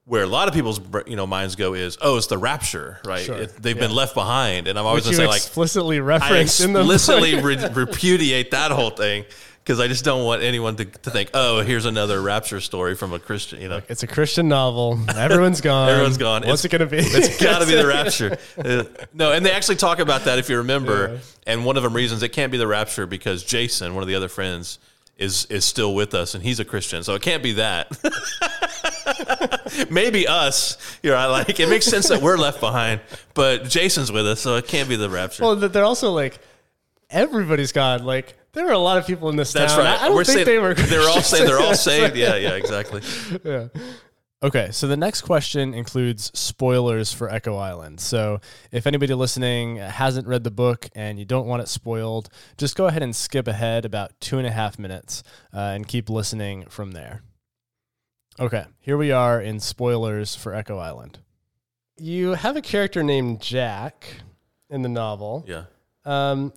where 0.05 0.23
a 0.23 0.27
lot 0.27 0.47
of 0.47 0.53
people's 0.53 0.79
you 1.05 1.15
know 1.15 1.27
minds 1.27 1.55
go 1.55 1.73
is 1.73 1.97
oh 2.01 2.17
it's 2.17 2.27
the 2.27 2.37
rapture 2.37 2.99
right 3.05 3.21
sure. 3.21 3.35
it, 3.35 3.61
they've 3.61 3.75
yeah. 3.75 3.87
been 3.87 3.95
left 3.95 4.15
behind 4.15 4.67
and 4.67 4.79
i'm 4.79 4.85
always 4.85 5.03
going 5.03 5.15
to 5.15 5.21
say 5.21 5.27
like 5.27 5.37
explicitly 5.37 5.99
reference 5.99 6.59
explicitly 6.59 7.39
re- 7.41 7.69
repudiate 7.73 8.51
that 8.51 8.71
whole 8.71 8.89
thing 8.89 9.25
because 9.69 9.79
I 9.79 9.87
just 9.87 10.03
don't 10.03 10.25
want 10.25 10.41
anyone 10.41 10.77
to, 10.77 10.85
to 10.85 11.11
think, 11.11 11.29
oh, 11.35 11.61
here's 11.61 11.85
another 11.85 12.19
rapture 12.23 12.59
story 12.59 12.95
from 12.95 13.13
a 13.13 13.19
Christian. 13.19 13.61
You 13.61 13.69
know, 13.69 13.81
it's 13.87 14.01
a 14.01 14.07
Christian 14.07 14.47
novel. 14.47 14.99
Everyone's 15.15 15.61
gone. 15.61 15.89
Everyone's 15.89 16.17
gone. 16.17 16.41
What's 16.41 16.65
it's, 16.65 16.73
it 16.73 16.77
going 16.79 16.89
to 16.89 16.95
be? 16.97 16.97
It's 16.97 17.39
got 17.39 17.59
to 17.59 17.67
be 17.67 17.75
the 17.75 17.85
rapture. 17.87 18.39
Uh, 18.57 18.85
no, 19.13 19.31
and 19.31 19.45
they 19.45 19.51
actually 19.51 19.75
talk 19.75 19.99
about 19.99 20.23
that 20.23 20.39
if 20.39 20.49
you 20.49 20.57
remember. 20.57 21.13
Yeah. 21.13 21.19
And 21.45 21.65
one 21.65 21.77
of 21.77 21.83
them 21.83 21.93
reasons 21.95 22.23
it 22.23 22.29
can't 22.29 22.51
be 22.51 22.57
the 22.57 22.65
rapture 22.65 23.05
because 23.05 23.43
Jason, 23.43 23.93
one 23.93 24.01
of 24.01 24.07
the 24.07 24.15
other 24.15 24.27
friends, 24.27 24.79
is 25.19 25.45
is 25.51 25.65
still 25.65 25.93
with 25.93 26.15
us, 26.15 26.33
and 26.33 26.43
he's 26.43 26.59
a 26.59 26.65
Christian, 26.65 27.03
so 27.03 27.13
it 27.13 27.21
can't 27.21 27.43
be 27.43 27.51
that. 27.53 27.95
Maybe 29.91 30.27
us, 30.27 30.77
you 31.03 31.11
know, 31.11 31.15
i 31.15 31.27
like 31.27 31.59
it 31.59 31.69
makes 31.69 31.85
sense 31.85 32.07
that 32.07 32.23
we're 32.23 32.37
left 32.37 32.59
behind, 32.59 33.01
but 33.35 33.65
Jason's 33.65 34.11
with 34.11 34.25
us, 34.25 34.41
so 34.41 34.55
it 34.55 34.65
can't 34.65 34.89
be 34.89 34.95
the 34.95 35.11
rapture. 35.11 35.43
Well, 35.43 35.55
they're 35.57 35.83
also 35.83 36.11
like 36.11 36.39
everybody's 37.11 37.71
gone. 37.71 38.03
Like 38.03 38.33
there 38.53 38.65
were 38.65 38.71
a 38.71 38.77
lot 38.77 38.97
of 38.97 39.05
people 39.07 39.29
in 39.29 39.35
this 39.35 39.53
That's 39.53 39.73
town. 39.73 39.85
right. 39.85 40.01
I 40.01 40.07
don't 40.07 40.15
we're 40.15 40.23
think 40.23 40.45
saying, 40.45 40.45
they 40.47 40.57
were. 40.59 40.73
They're 40.73 41.07
all 41.07 41.21
saved. 41.21 41.47
They're 41.47 41.59
all 41.59 41.75
saved. 41.75 42.15
Yeah, 42.19 42.35
yeah, 42.35 42.53
exactly. 42.55 43.01
yeah. 43.43 43.67
Okay, 44.41 44.69
so 44.71 44.87
the 44.87 44.95
next 44.95 45.23
question 45.23 45.73
includes 45.73 46.31
spoilers 46.37 47.11
for 47.11 47.29
Echo 47.29 47.57
Island. 47.57 47.99
So 47.99 48.39
if 48.71 48.87
anybody 48.87 49.13
listening 49.13 49.75
hasn't 49.77 50.27
read 50.27 50.45
the 50.45 50.51
book 50.51 50.87
and 50.95 51.19
you 51.19 51.25
don't 51.25 51.45
want 51.45 51.61
it 51.61 51.67
spoiled, 51.67 52.29
just 52.57 52.77
go 52.77 52.85
ahead 52.87 53.03
and 53.03 53.13
skip 53.13 53.49
ahead 53.49 53.83
about 53.83 54.17
two 54.21 54.37
and 54.37 54.47
a 54.47 54.51
half 54.51 54.79
minutes 54.79 55.23
uh, 55.53 55.59
and 55.59 55.85
keep 55.85 56.09
listening 56.09 56.65
from 56.69 56.91
there. 56.91 57.21
Okay, 58.39 58.63
here 58.79 58.95
we 58.95 59.11
are 59.11 59.41
in 59.41 59.59
spoilers 59.59 60.35
for 60.35 60.53
Echo 60.53 60.77
Island. 60.77 61.19
You 61.97 62.35
have 62.35 62.55
a 62.55 62.61
character 62.61 63.03
named 63.03 63.41
Jack 63.41 64.21
in 64.69 64.83
the 64.83 64.89
novel. 64.89 65.43
Yeah. 65.45 65.63
Um, 66.05 66.53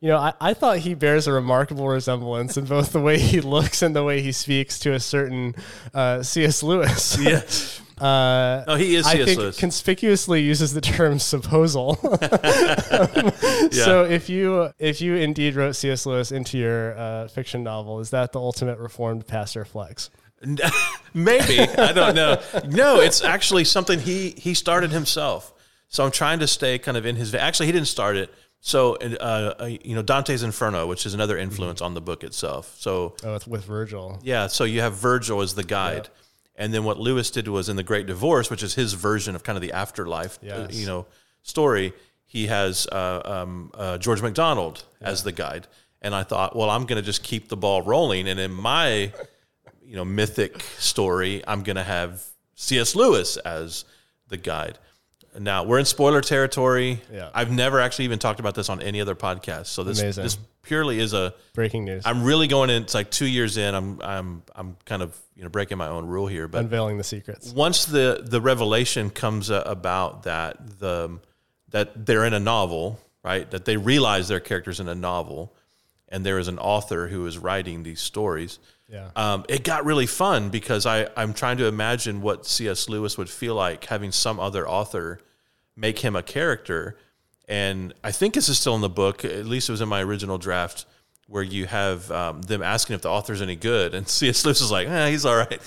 you 0.00 0.08
know, 0.08 0.18
I, 0.18 0.34
I 0.40 0.54
thought 0.54 0.78
he 0.78 0.94
bears 0.94 1.26
a 1.26 1.32
remarkable 1.32 1.88
resemblance 1.88 2.56
in 2.56 2.66
both 2.66 2.92
the 2.92 3.00
way 3.00 3.18
he 3.18 3.40
looks 3.40 3.82
and 3.82 3.96
the 3.96 4.04
way 4.04 4.20
he 4.20 4.32
speaks 4.32 4.78
to 4.80 4.92
a 4.92 5.00
certain 5.00 5.54
uh, 5.94 6.22
C.S. 6.22 6.62
Lewis. 6.62 7.18
Yes. 7.26 7.82
Uh, 7.96 8.62
oh, 8.68 8.74
he 8.74 8.94
is. 8.94 9.06
C.S. 9.06 9.14
I 9.14 9.24
think 9.24 9.38
Lewis. 9.38 9.58
conspicuously 9.58 10.42
uses 10.42 10.74
the 10.74 10.82
term 10.82 11.18
supposal. 11.18 11.98
yeah. 13.72 13.84
So 13.84 14.04
if 14.04 14.28
you 14.28 14.70
if 14.78 15.00
you 15.00 15.14
indeed 15.14 15.54
wrote 15.54 15.76
C.S. 15.76 16.04
Lewis 16.04 16.30
into 16.30 16.58
your 16.58 16.94
uh, 16.98 17.28
fiction 17.28 17.62
novel, 17.62 18.00
is 18.00 18.10
that 18.10 18.32
the 18.32 18.38
ultimate 18.38 18.78
reformed 18.78 19.26
pastor 19.26 19.64
flex? 19.64 20.10
Maybe 21.14 21.58
I 21.60 21.92
don't 21.92 22.14
know. 22.14 22.38
No, 22.68 23.00
it's 23.00 23.24
actually 23.24 23.64
something 23.64 23.98
he 23.98 24.34
he 24.36 24.52
started 24.52 24.90
himself. 24.90 25.54
So 25.88 26.04
I'm 26.04 26.10
trying 26.10 26.40
to 26.40 26.46
stay 26.46 26.78
kind 26.78 26.98
of 26.98 27.06
in 27.06 27.16
his. 27.16 27.34
Actually, 27.34 27.66
he 27.66 27.72
didn't 27.72 27.88
start 27.88 28.16
it. 28.16 28.30
So, 28.60 28.96
uh, 28.96 29.54
uh, 29.60 29.64
you 29.64 29.94
know, 29.94 30.02
Dante's 30.02 30.42
Inferno, 30.42 30.86
which 30.86 31.06
is 31.06 31.14
another 31.14 31.38
influence 31.38 31.78
mm-hmm. 31.78 31.86
on 31.86 31.94
the 31.94 32.00
book 32.00 32.24
itself. 32.24 32.74
So, 32.78 33.14
oh, 33.22 33.38
with 33.46 33.64
Virgil. 33.64 34.18
Yeah. 34.22 34.48
So 34.48 34.64
you 34.64 34.80
have 34.80 34.94
Virgil 34.94 35.40
as 35.40 35.54
the 35.54 35.62
guide. 35.64 36.08
And 36.56 36.72
then 36.72 36.84
what 36.84 36.98
Lewis 36.98 37.30
did 37.30 37.48
was 37.48 37.68
in 37.68 37.76
The 37.76 37.82
Great 37.82 38.06
Divorce, 38.06 38.50
which 38.50 38.62
is 38.62 38.74
his 38.74 38.94
version 38.94 39.36
of 39.36 39.44
kind 39.44 39.56
of 39.56 39.62
the 39.62 39.72
afterlife, 39.72 40.38
uh, 40.42 40.66
yes. 40.68 40.74
you 40.74 40.86
know, 40.86 41.06
story, 41.42 41.92
he 42.24 42.46
has 42.46 42.86
uh, 42.88 43.22
um, 43.24 43.70
uh, 43.74 43.98
George 43.98 44.22
MacDonald 44.22 44.84
yeah. 45.00 45.08
as 45.08 45.22
the 45.22 45.32
guide. 45.32 45.66
And 46.02 46.14
I 46.14 46.22
thought, 46.22 46.56
well, 46.56 46.70
I'm 46.70 46.86
going 46.86 47.00
to 47.00 47.06
just 47.06 47.22
keep 47.22 47.48
the 47.48 47.56
ball 47.56 47.82
rolling. 47.82 48.28
And 48.28 48.40
in 48.40 48.52
my, 48.52 49.12
you 49.84 49.96
know, 49.96 50.04
mythic 50.04 50.60
story, 50.78 51.42
I'm 51.46 51.62
going 51.62 51.76
to 51.76 51.84
have 51.84 52.24
C.S. 52.54 52.94
Lewis 52.94 53.36
as 53.38 53.84
the 54.28 54.36
guide. 54.36 54.78
Now 55.38 55.64
we're 55.64 55.78
in 55.78 55.84
spoiler 55.84 56.20
territory. 56.20 57.02
Yeah. 57.12 57.30
I've 57.34 57.50
never 57.50 57.80
actually 57.80 58.06
even 58.06 58.18
talked 58.18 58.40
about 58.40 58.54
this 58.54 58.68
on 58.68 58.80
any 58.80 59.00
other 59.00 59.14
podcast. 59.14 59.66
So 59.66 59.84
this 59.84 60.00
Amazing. 60.00 60.24
this 60.24 60.38
purely 60.62 60.98
is 60.98 61.12
a 61.12 61.34
breaking 61.54 61.84
news. 61.84 62.02
I'm 62.04 62.22
really 62.22 62.46
going 62.46 62.70
in. 62.70 62.82
It's 62.82 62.94
like 62.94 63.10
two 63.10 63.26
years 63.26 63.56
in. 63.56 63.74
I'm 63.74 64.00
I'm 64.02 64.42
I'm 64.54 64.76
kind 64.84 65.02
of 65.02 65.16
you 65.34 65.42
know 65.42 65.48
breaking 65.48 65.78
my 65.78 65.88
own 65.88 66.06
rule 66.06 66.26
here, 66.26 66.48
but 66.48 66.60
unveiling 66.60 66.98
the 66.98 67.04
secrets. 67.04 67.52
once 67.52 67.84
the 67.84 68.22
the 68.24 68.40
revelation 68.40 69.10
comes 69.10 69.50
uh, 69.50 69.62
about 69.66 70.24
that 70.24 70.78
the 70.78 71.18
that 71.70 72.06
they're 72.06 72.24
in 72.24 72.34
a 72.34 72.40
novel, 72.40 73.00
right? 73.24 73.50
That 73.50 73.64
they 73.64 73.76
realize 73.76 74.28
their 74.28 74.40
characters 74.40 74.80
in 74.80 74.88
a 74.88 74.94
novel, 74.94 75.54
and 76.08 76.24
there 76.24 76.38
is 76.38 76.48
an 76.48 76.58
author 76.58 77.08
who 77.08 77.26
is 77.26 77.38
writing 77.38 77.82
these 77.82 78.00
stories. 78.00 78.58
Yeah. 78.88 79.10
Um, 79.16 79.44
it 79.48 79.64
got 79.64 79.84
really 79.84 80.06
fun 80.06 80.50
because 80.50 80.86
I 80.86 81.08
I'm 81.16 81.34
trying 81.34 81.58
to 81.58 81.66
imagine 81.66 82.22
what 82.22 82.46
C.S. 82.46 82.88
Lewis 82.88 83.18
would 83.18 83.30
feel 83.30 83.54
like 83.54 83.84
having 83.84 84.12
some 84.12 84.38
other 84.38 84.68
author 84.68 85.18
make 85.76 86.00
him 86.00 86.16
a 86.16 86.22
character, 86.22 86.96
and 87.48 87.92
I 88.02 88.10
think 88.12 88.34
this 88.34 88.48
is 88.48 88.58
still 88.58 88.74
in 88.74 88.80
the 88.80 88.88
book. 88.88 89.24
At 89.24 89.46
least 89.46 89.68
it 89.68 89.72
was 89.72 89.80
in 89.80 89.88
my 89.88 90.02
original 90.02 90.38
draft 90.38 90.86
where 91.28 91.42
you 91.42 91.66
have 91.66 92.08
um, 92.12 92.40
them 92.42 92.62
asking 92.62 92.94
if 92.94 93.02
the 93.02 93.10
author's 93.10 93.42
any 93.42 93.56
good, 93.56 93.94
and 93.94 94.08
C.S. 94.08 94.44
Lewis 94.44 94.60
is 94.60 94.70
like, 94.70 94.86
eh, 94.86 95.10
he's 95.10 95.24
all 95.24 95.36
right. 95.36 95.48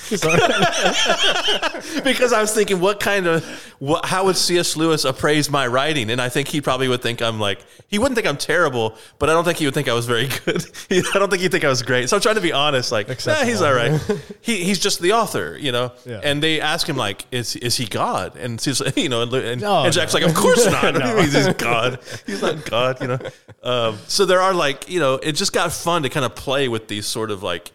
because 2.03 2.31
I 2.31 2.39
was 2.39 2.53
thinking, 2.53 2.79
what 2.79 3.01
kind 3.01 3.27
of, 3.27 3.43
what, 3.79 4.05
how 4.05 4.25
would 4.25 4.37
C.S. 4.37 4.77
Lewis 4.77 5.03
appraise 5.03 5.49
my 5.49 5.67
writing? 5.67 6.11
And 6.11 6.21
I 6.21 6.29
think 6.29 6.47
he 6.47 6.61
probably 6.61 6.87
would 6.87 7.01
think 7.01 7.21
I'm 7.21 7.39
like, 7.41 7.59
he 7.89 7.99
wouldn't 7.99 8.15
think 8.15 8.27
I'm 8.27 8.37
terrible, 8.37 8.95
but 9.17 9.29
I 9.29 9.33
don't 9.33 9.43
think 9.43 9.57
he 9.57 9.65
would 9.65 9.73
think 9.73 9.89
I 9.89 9.93
was 9.93 10.05
very 10.05 10.29
good. 10.45 10.65
I 11.13 11.19
don't 11.19 11.29
think 11.29 11.41
he'd 11.41 11.51
think 11.51 11.65
I 11.65 11.69
was 11.69 11.81
great. 11.81 12.09
So 12.09 12.15
I'm 12.15 12.21
trying 12.21 12.35
to 12.35 12.41
be 12.41 12.53
honest, 12.53 12.91
like, 12.91 13.07
nah, 13.25 13.43
he's 13.43 13.61
all 13.61 13.73
right. 13.73 13.99
he, 14.41 14.63
he's 14.63 14.79
just 14.79 15.01
the 15.01 15.11
author, 15.11 15.57
you 15.59 15.73
know. 15.73 15.91
Yeah. 16.05 16.21
And 16.23 16.41
they 16.41 16.61
ask 16.61 16.87
him 16.87 16.95
like, 16.95 17.25
is 17.31 17.57
is 17.57 17.75
he 17.75 17.85
God? 17.85 18.37
And 18.37 18.61
he's 18.61 18.79
like, 18.79 18.95
you 18.95 19.09
know, 19.09 19.23
and, 19.23 19.33
and, 19.33 19.61
No, 19.61 19.83
and 19.83 19.93
Jack's 19.93 20.13
no. 20.13 20.21
like, 20.21 20.29
of 20.29 20.35
course 20.35 20.65
not. 20.65 20.93
No. 20.93 21.17
he's, 21.17 21.33
he's 21.33 21.53
God. 21.55 21.99
He's 22.25 22.41
not 22.41 22.63
God, 22.69 23.01
you 23.01 23.07
know. 23.07 23.19
Um, 23.63 23.97
so 24.07 24.25
there 24.25 24.39
are 24.39 24.53
like, 24.53 24.89
you 24.89 24.99
know, 24.99 25.15
it 25.15 25.33
just 25.33 25.48
got 25.53 25.71
fun 25.71 26.03
to 26.03 26.09
kind 26.09 26.25
of 26.25 26.35
play 26.35 26.67
with 26.67 26.87
these 26.87 27.05
sort 27.05 27.31
of 27.31 27.43
like 27.43 27.71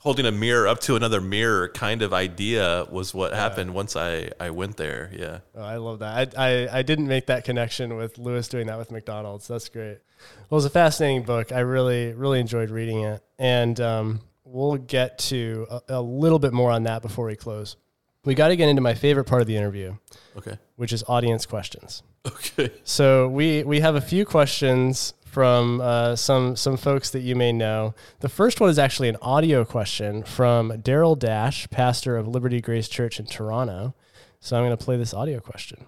holding 0.00 0.26
a 0.26 0.30
mirror 0.32 0.68
up 0.68 0.80
to 0.80 0.94
another 0.94 1.20
mirror 1.20 1.68
kind 1.68 2.00
of 2.02 2.12
idea 2.12 2.86
was 2.90 3.12
what 3.12 3.32
happened 3.32 3.74
once 3.74 3.96
I, 3.96 4.30
I 4.38 4.50
went 4.50 4.76
there. 4.76 5.10
Yeah. 5.12 5.38
Oh, 5.54 5.62
I 5.62 5.76
love 5.78 5.98
that. 5.98 6.34
I, 6.38 6.50
I, 6.64 6.78
I 6.78 6.82
didn't 6.82 7.08
make 7.08 7.26
that 7.26 7.44
connection 7.44 7.96
with 7.96 8.16
Lewis 8.18 8.46
doing 8.48 8.68
that 8.68 8.78
with 8.78 8.90
MacDonald's. 8.92 9.48
That's 9.48 9.68
great. 9.68 9.98
Well, 10.48 10.52
it 10.52 10.62
was 10.62 10.64
a 10.64 10.70
fascinating 10.70 11.24
book. 11.24 11.50
I 11.50 11.60
really, 11.60 12.12
really 12.12 12.38
enjoyed 12.40 12.70
reading 12.70 13.00
it. 13.02 13.20
And 13.38 13.80
um, 13.80 14.20
we'll 14.44 14.76
get 14.76 15.18
to 15.18 15.66
a, 15.70 15.80
a 15.88 16.00
little 16.02 16.38
bit 16.38 16.52
more 16.52 16.70
on 16.70 16.84
that 16.84 17.02
before 17.02 17.26
we 17.26 17.34
close. 17.34 17.76
We 18.24 18.34
got 18.34 18.48
to 18.48 18.56
get 18.56 18.68
into 18.68 18.82
my 18.82 18.94
favorite 18.94 19.24
part 19.24 19.40
of 19.40 19.46
the 19.48 19.56
interview, 19.56 19.96
Okay. 20.36 20.56
which 20.76 20.92
is 20.92 21.02
audience 21.08 21.46
questions. 21.46 22.02
Okay. 22.26 22.72
So 22.82 23.28
we 23.28 23.62
we 23.62 23.78
have 23.78 23.94
a 23.94 24.00
few 24.00 24.24
questions 24.24 25.14
from 25.36 25.82
uh, 25.82 26.16
some 26.16 26.56
some 26.56 26.78
folks 26.78 27.10
that 27.10 27.20
you 27.20 27.36
may 27.36 27.52
know. 27.52 27.94
The 28.20 28.28
first 28.30 28.58
one 28.58 28.70
is 28.70 28.78
actually 28.78 29.10
an 29.10 29.18
audio 29.20 29.66
question 29.66 30.22
from 30.22 30.70
Darryl 30.80 31.18
Dash, 31.18 31.68
pastor 31.68 32.16
of 32.16 32.26
Liberty 32.26 32.62
Grace 32.62 32.88
Church 32.88 33.20
in 33.20 33.26
Toronto. 33.26 33.94
So 34.40 34.56
I'm 34.56 34.64
going 34.64 34.74
to 34.74 34.82
play 34.82 34.96
this 34.96 35.12
audio 35.12 35.40
question. 35.40 35.84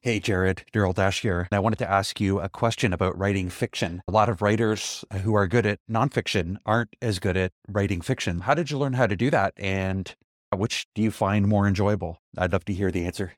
Hey, 0.00 0.18
Jared, 0.18 0.64
Darryl 0.72 0.92
Dash 0.92 1.20
here. 1.22 1.46
I 1.52 1.60
wanted 1.60 1.78
to 1.78 1.88
ask 1.88 2.20
you 2.20 2.40
a 2.40 2.48
question 2.48 2.92
about 2.92 3.16
writing 3.16 3.50
fiction. 3.50 4.02
A 4.08 4.10
lot 4.10 4.28
of 4.28 4.42
writers 4.42 5.04
who 5.22 5.32
are 5.34 5.46
good 5.46 5.64
at 5.64 5.78
nonfiction 5.88 6.56
aren't 6.66 6.96
as 7.00 7.20
good 7.20 7.36
at 7.36 7.52
writing 7.68 8.00
fiction. 8.00 8.40
How 8.40 8.54
did 8.54 8.72
you 8.72 8.78
learn 8.78 8.94
how 8.94 9.06
to 9.06 9.14
do 9.14 9.30
that? 9.30 9.54
And 9.56 10.12
which 10.52 10.88
do 10.92 11.02
you 11.02 11.12
find 11.12 11.46
more 11.46 11.68
enjoyable? 11.68 12.20
I'd 12.36 12.52
love 12.52 12.64
to 12.64 12.72
hear 12.72 12.90
the 12.90 13.04
answer. 13.04 13.34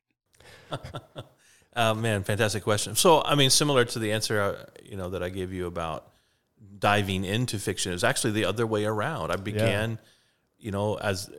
Uh, 1.75 1.95
man, 1.95 2.25
fantastic 2.25 2.65
question. 2.65 2.97
So, 2.97 3.23
I 3.23 3.35
mean, 3.35 3.51
similar 3.51 3.85
to 3.85 3.99
the 3.99 4.13
answer 4.13 4.41
uh, 4.41 4.65
you 4.85 4.97
know 4.97 5.11
that 5.11 5.23
I 5.23 5.29
gave 5.29 5.53
you 5.53 5.67
about 5.67 6.11
diving 6.79 7.25
into 7.25 7.59
fiction, 7.59 7.93
it 7.93 7.95
was 7.95 8.05
actually 8.05 8.33
the 8.33 8.45
other 8.47 8.67
way 8.67 8.85
around. 8.85 9.31
I 9.31 9.37
began, 9.37 9.99
you 10.59 10.71
know, 10.71 10.97
as 10.97 11.31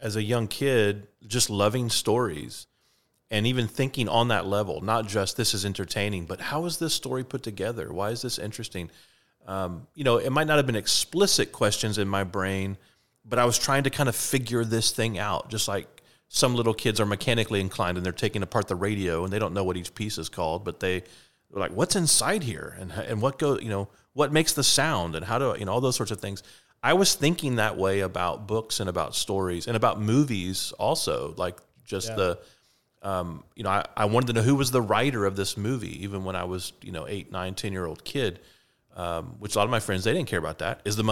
as 0.00 0.16
a 0.16 0.22
young 0.22 0.48
kid, 0.48 1.06
just 1.26 1.50
loving 1.50 1.90
stories, 1.90 2.66
and 3.30 3.46
even 3.46 3.68
thinking 3.68 4.08
on 4.08 4.28
that 4.28 4.46
level, 4.46 4.80
not 4.80 5.06
just 5.06 5.36
this 5.36 5.54
is 5.54 5.64
entertaining, 5.64 6.26
but 6.26 6.40
how 6.40 6.64
is 6.64 6.78
this 6.78 6.94
story 6.94 7.24
put 7.24 7.42
together? 7.42 7.92
Why 7.92 8.10
is 8.10 8.22
this 8.22 8.38
interesting? 8.38 8.90
Um, 9.46 9.86
you 9.94 10.04
know, 10.04 10.18
it 10.18 10.30
might 10.30 10.46
not 10.46 10.56
have 10.56 10.66
been 10.66 10.76
explicit 10.76 11.50
questions 11.50 11.98
in 11.98 12.08
my 12.08 12.24
brain, 12.24 12.76
but 13.24 13.38
I 13.38 13.44
was 13.44 13.58
trying 13.58 13.84
to 13.84 13.90
kind 13.90 14.08
of 14.08 14.16
figure 14.16 14.64
this 14.64 14.90
thing 14.90 15.18
out, 15.18 15.50
just 15.50 15.68
like 15.68 16.01
some 16.34 16.54
little 16.54 16.72
kids 16.72 16.98
are 16.98 17.04
mechanically 17.04 17.60
inclined 17.60 17.98
and 17.98 18.06
they're 18.06 18.12
taking 18.12 18.42
apart 18.42 18.66
the 18.66 18.74
radio 18.74 19.22
and 19.22 19.30
they 19.30 19.38
don't 19.38 19.52
know 19.52 19.64
what 19.64 19.76
each 19.76 19.94
piece 19.94 20.16
is 20.16 20.30
called, 20.30 20.64
but 20.64 20.80
they 20.80 21.00
they're 21.50 21.60
like, 21.60 21.72
what's 21.72 21.94
inside 21.94 22.42
here 22.42 22.74
and 22.80 22.90
and 22.90 23.20
what 23.20 23.38
go 23.38 23.58
you 23.58 23.68
know 23.68 23.88
what 24.14 24.32
makes 24.32 24.54
the 24.54 24.64
sound 24.64 25.14
and 25.14 25.26
how 25.26 25.38
do 25.38 25.54
you 25.58 25.66
know 25.66 25.72
all 25.72 25.82
those 25.82 25.94
sorts 25.94 26.10
of 26.10 26.20
things. 26.20 26.42
I 26.82 26.94
was 26.94 27.14
thinking 27.14 27.56
that 27.56 27.76
way 27.76 28.00
about 28.00 28.46
books 28.48 28.80
and 28.80 28.88
about 28.88 29.14
stories 29.14 29.66
and 29.66 29.76
about 29.76 30.00
movies 30.00 30.72
also, 30.78 31.34
like 31.36 31.58
just 31.84 32.08
Yeah. 32.08 32.16
the 32.16 32.38
um, 33.02 33.44
you 33.54 33.64
know, 33.64 33.70
I, 33.70 33.84
I 33.96 34.04
wanted 34.06 34.28
to 34.28 34.32
know 34.32 34.42
who 34.42 34.54
was 34.54 34.70
the 34.70 34.80
writer 34.80 35.26
of 35.26 35.36
this 35.36 35.56
movie, 35.56 36.02
even 36.02 36.24
when 36.24 36.36
I 36.36 36.44
was, 36.44 36.72
you 36.82 36.92
know, 36.92 37.06
eight, 37.08 37.30
nine, 37.30 37.54
ten 37.54 37.72
year 37.72 37.84
old 37.84 38.04
kid. 38.04 38.40
Um, 38.96 39.36
which 39.38 39.54
a 39.54 39.58
lot 39.58 39.64
of 39.64 39.70
my 39.70 39.80
friends 39.80 40.04
they 40.04 40.12
didn't 40.12 40.28
care 40.28 40.38
about 40.38 40.58
that. 40.60 40.80
Is 40.84 40.96
the 40.96 41.02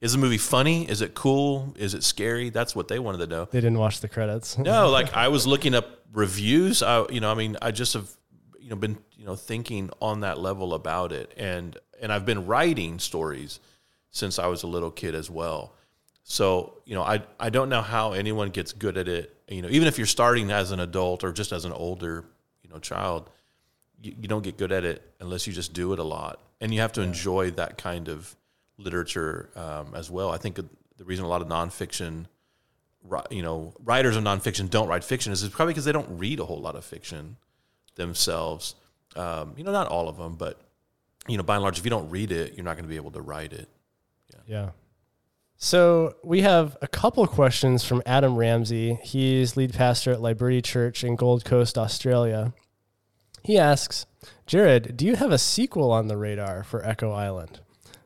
is 0.00 0.12
the 0.12 0.18
movie 0.18 0.38
funny? 0.38 0.88
Is 0.88 1.02
it 1.02 1.14
cool? 1.14 1.74
Is 1.76 1.92
it 1.92 2.02
scary? 2.02 2.48
That's 2.48 2.74
what 2.74 2.88
they 2.88 2.98
wanted 2.98 3.18
to 3.18 3.26
know. 3.26 3.44
They 3.50 3.60
didn't 3.60 3.78
watch 3.78 4.00
the 4.00 4.08
credits. 4.08 4.56
No, 4.56 4.88
like 4.90 5.14
I 5.14 5.28
was 5.28 5.46
looking 5.46 5.74
up 5.74 6.00
reviews. 6.12 6.82
I, 6.82 7.06
you 7.10 7.20
know, 7.20 7.30
I 7.30 7.34
mean, 7.34 7.56
I 7.60 7.70
just 7.70 7.92
have, 7.92 8.08
you 8.58 8.70
know, 8.70 8.76
been, 8.76 8.98
you 9.16 9.26
know, 9.26 9.36
thinking 9.36 9.90
on 10.00 10.20
that 10.20 10.38
level 10.38 10.72
about 10.74 11.12
it, 11.12 11.34
and 11.36 11.76
and 12.00 12.12
I've 12.12 12.24
been 12.24 12.46
writing 12.46 12.98
stories 12.98 13.60
since 14.10 14.38
I 14.38 14.46
was 14.46 14.62
a 14.62 14.66
little 14.66 14.90
kid 14.90 15.14
as 15.14 15.30
well. 15.30 15.74
So, 16.24 16.78
you 16.86 16.94
know, 16.94 17.02
I 17.02 17.22
I 17.38 17.50
don't 17.50 17.68
know 17.68 17.82
how 17.82 18.12
anyone 18.12 18.48
gets 18.50 18.72
good 18.72 18.96
at 18.96 19.06
it. 19.06 19.36
You 19.48 19.62
know, 19.62 19.68
even 19.68 19.86
if 19.86 19.98
you're 19.98 20.06
starting 20.06 20.50
as 20.50 20.70
an 20.70 20.80
adult 20.80 21.24
or 21.24 21.32
just 21.32 21.52
as 21.52 21.66
an 21.66 21.72
older, 21.72 22.24
you 22.62 22.70
know, 22.70 22.78
child, 22.78 23.28
you, 24.00 24.14
you 24.18 24.28
don't 24.28 24.42
get 24.42 24.56
good 24.56 24.72
at 24.72 24.84
it 24.84 25.02
unless 25.20 25.46
you 25.46 25.52
just 25.52 25.74
do 25.74 25.92
it 25.92 25.98
a 25.98 26.04
lot, 26.04 26.40
and 26.58 26.72
you 26.72 26.80
have 26.80 26.92
to 26.92 27.02
enjoy 27.02 27.50
that 27.50 27.76
kind 27.76 28.08
of 28.08 28.34
literature 28.80 29.50
um, 29.56 29.94
as 29.94 30.10
well. 30.10 30.30
I 30.30 30.38
think 30.38 30.56
the 30.56 31.04
reason 31.04 31.24
a 31.24 31.28
lot 31.28 31.42
of 31.42 31.48
nonfiction 31.48 32.26
you 33.30 33.42
know, 33.42 33.72
writers 33.82 34.16
of 34.16 34.24
nonfiction 34.24 34.68
don't 34.68 34.88
write 34.88 35.04
fiction 35.04 35.32
is 35.32 35.46
probably 35.48 35.72
because 35.72 35.84
they 35.84 35.92
don't 35.92 36.18
read 36.18 36.40
a 36.40 36.44
whole 36.44 36.60
lot 36.60 36.76
of 36.76 36.84
fiction 36.84 37.36
themselves. 37.94 38.74
Um, 39.16 39.54
you 39.56 39.64
know, 39.64 39.72
not 39.72 39.88
all 39.88 40.08
of 40.08 40.16
them, 40.16 40.36
but 40.36 40.60
you 41.26 41.36
know, 41.36 41.42
by 41.42 41.56
and 41.56 41.62
large, 41.62 41.78
if 41.78 41.84
you 41.84 41.90
don't 41.90 42.10
read 42.10 42.32
it, 42.32 42.54
you're 42.54 42.64
not 42.64 42.74
going 42.74 42.84
to 42.84 42.88
be 42.88 42.96
able 42.96 43.10
to 43.12 43.20
write 43.20 43.52
it. 43.52 43.68
Yeah. 44.46 44.70
So 45.56 46.14
we 46.24 46.40
have 46.40 46.76
a 46.80 46.88
couple 46.88 47.26
questions 47.26 47.84
from 47.84 48.02
Adam 48.06 48.36
Ramsey. 48.36 48.98
He's 49.02 49.56
lead 49.56 49.74
pastor 49.74 50.12
at 50.12 50.20
Liberty 50.20 50.62
Church 50.62 51.04
in 51.04 51.16
Gold 51.16 51.44
Coast, 51.44 51.76
Australia. 51.76 52.54
He 53.42 53.58
asks, 53.58 54.06
Jared, 54.46 54.96
do 54.96 55.04
you 55.04 55.16
have 55.16 55.32
a 55.32 55.38
sequel 55.38 55.92
on 55.92 56.08
the 56.08 56.16
radar 56.16 56.62
for 56.62 56.84
Echo 56.84 57.12
Island? 57.12 57.60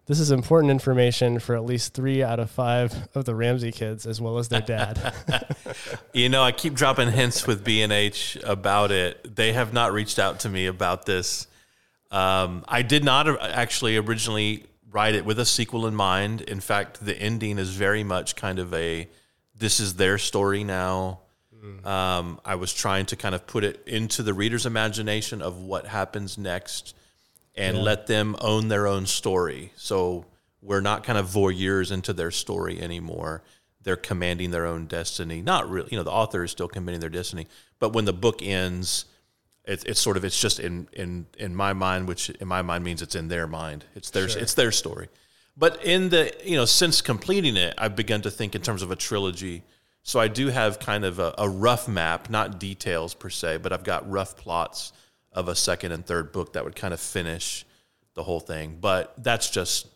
This 0.06 0.20
is 0.20 0.30
important 0.30 0.70
information 0.70 1.38
for 1.38 1.56
at 1.56 1.64
least 1.64 1.94
three 1.94 2.22
out 2.22 2.38
of 2.38 2.50
five 2.50 3.08
of 3.14 3.24
the 3.24 3.34
Ramsey 3.34 3.72
kids, 3.72 4.06
as 4.06 4.20
well 4.20 4.38
as 4.38 4.48
their 4.48 4.60
dad. 4.60 5.14
You 6.12 6.28
know, 6.28 6.44
I 6.44 6.52
keep 6.52 6.74
dropping 6.74 7.10
hints 7.10 7.44
with 7.44 7.64
B 7.64 7.82
and 7.82 7.92
H 7.92 8.38
about 8.44 8.92
it. 8.92 9.34
They 9.34 9.52
have 9.52 9.72
not 9.72 9.92
reached 9.92 10.20
out 10.20 10.40
to 10.40 10.48
me 10.48 10.66
about 10.66 11.06
this. 11.06 11.48
Um, 12.12 12.64
I 12.68 12.82
did 12.82 13.02
not 13.02 13.26
actually 13.42 13.96
originally 13.96 14.64
write 14.88 15.16
it 15.16 15.24
with 15.24 15.40
a 15.40 15.44
sequel 15.44 15.88
in 15.88 15.96
mind. 15.96 16.42
In 16.42 16.60
fact, 16.60 17.04
the 17.04 17.20
ending 17.20 17.58
is 17.58 17.70
very 17.70 18.04
much 18.04 18.36
kind 18.36 18.60
of 18.60 18.72
a 18.72 19.08
this 19.56 19.80
is 19.80 19.94
their 19.94 20.18
story 20.18 20.62
now. 20.62 21.20
Um, 21.84 22.40
I 22.44 22.54
was 22.54 22.72
trying 22.72 23.06
to 23.06 23.16
kind 23.16 23.34
of 23.34 23.46
put 23.46 23.64
it 23.64 23.82
into 23.86 24.22
the 24.22 24.34
reader's 24.34 24.66
imagination 24.66 25.42
of 25.42 25.58
what 25.58 25.86
happens 25.86 26.38
next 26.38 26.94
and 27.56 27.78
let 27.78 28.06
them 28.06 28.36
own 28.40 28.68
their 28.68 28.86
own 28.86 29.06
story. 29.06 29.72
So 29.76 30.26
we're 30.60 30.80
not 30.80 31.04
kind 31.04 31.18
of 31.18 31.26
voyeurs 31.26 31.92
into 31.92 32.12
their 32.12 32.30
story 32.30 32.80
anymore. 32.80 33.42
They're 33.82 33.96
commanding 33.96 34.50
their 34.50 34.66
own 34.66 34.86
destiny. 34.86 35.42
Not 35.42 35.68
really, 35.68 35.88
you 35.90 35.98
know, 35.98 36.02
the 36.02 36.10
author 36.10 36.42
is 36.42 36.50
still 36.50 36.68
commanding 36.68 37.00
their 37.00 37.10
destiny. 37.10 37.46
But 37.78 37.92
when 37.92 38.06
the 38.06 38.14
book 38.14 38.42
ends, 38.42 39.04
it's, 39.64 39.84
it's 39.84 40.00
sort 40.00 40.16
of 40.16 40.24
it's 40.24 40.40
just 40.40 40.58
in 40.58 40.88
in 40.92 41.26
in 41.38 41.54
my 41.54 41.72
mind, 41.74 42.08
which 42.08 42.30
in 42.30 42.48
my 42.48 42.62
mind 42.62 42.82
means 42.82 43.02
it's 43.02 43.14
in 43.14 43.28
their 43.28 43.46
mind. 43.46 43.84
It's 43.94 44.10
their 44.10 44.26
it's 44.26 44.54
their 44.54 44.72
story. 44.72 45.08
But 45.56 45.84
in 45.84 46.08
the 46.08 46.34
you 46.44 46.56
know 46.56 46.64
since 46.64 47.02
completing 47.02 47.56
it, 47.56 47.74
I've 47.78 47.94
begun 47.94 48.22
to 48.22 48.30
think 48.30 48.54
in 48.54 48.62
terms 48.62 48.82
of 48.82 48.90
a 48.90 48.96
trilogy. 48.96 49.62
So 50.02 50.20
I 50.20 50.28
do 50.28 50.48
have 50.48 50.78
kind 50.80 51.04
of 51.04 51.18
a, 51.18 51.34
a 51.38 51.48
rough 51.48 51.88
map, 51.88 52.28
not 52.28 52.58
details 52.58 53.14
per 53.14 53.30
se, 53.30 53.58
but 53.58 53.72
I've 53.72 53.84
got 53.84 54.10
rough 54.10 54.36
plots 54.36 54.92
of 55.34 55.48
a 55.48 55.54
second 55.54 55.92
and 55.92 56.06
third 56.06 56.32
book 56.32 56.52
that 56.52 56.64
would 56.64 56.76
kind 56.76 56.94
of 56.94 57.00
finish 57.00 57.64
the 58.14 58.22
whole 58.22 58.40
thing. 58.40 58.78
But 58.80 59.14
that's 59.22 59.50
just 59.50 59.88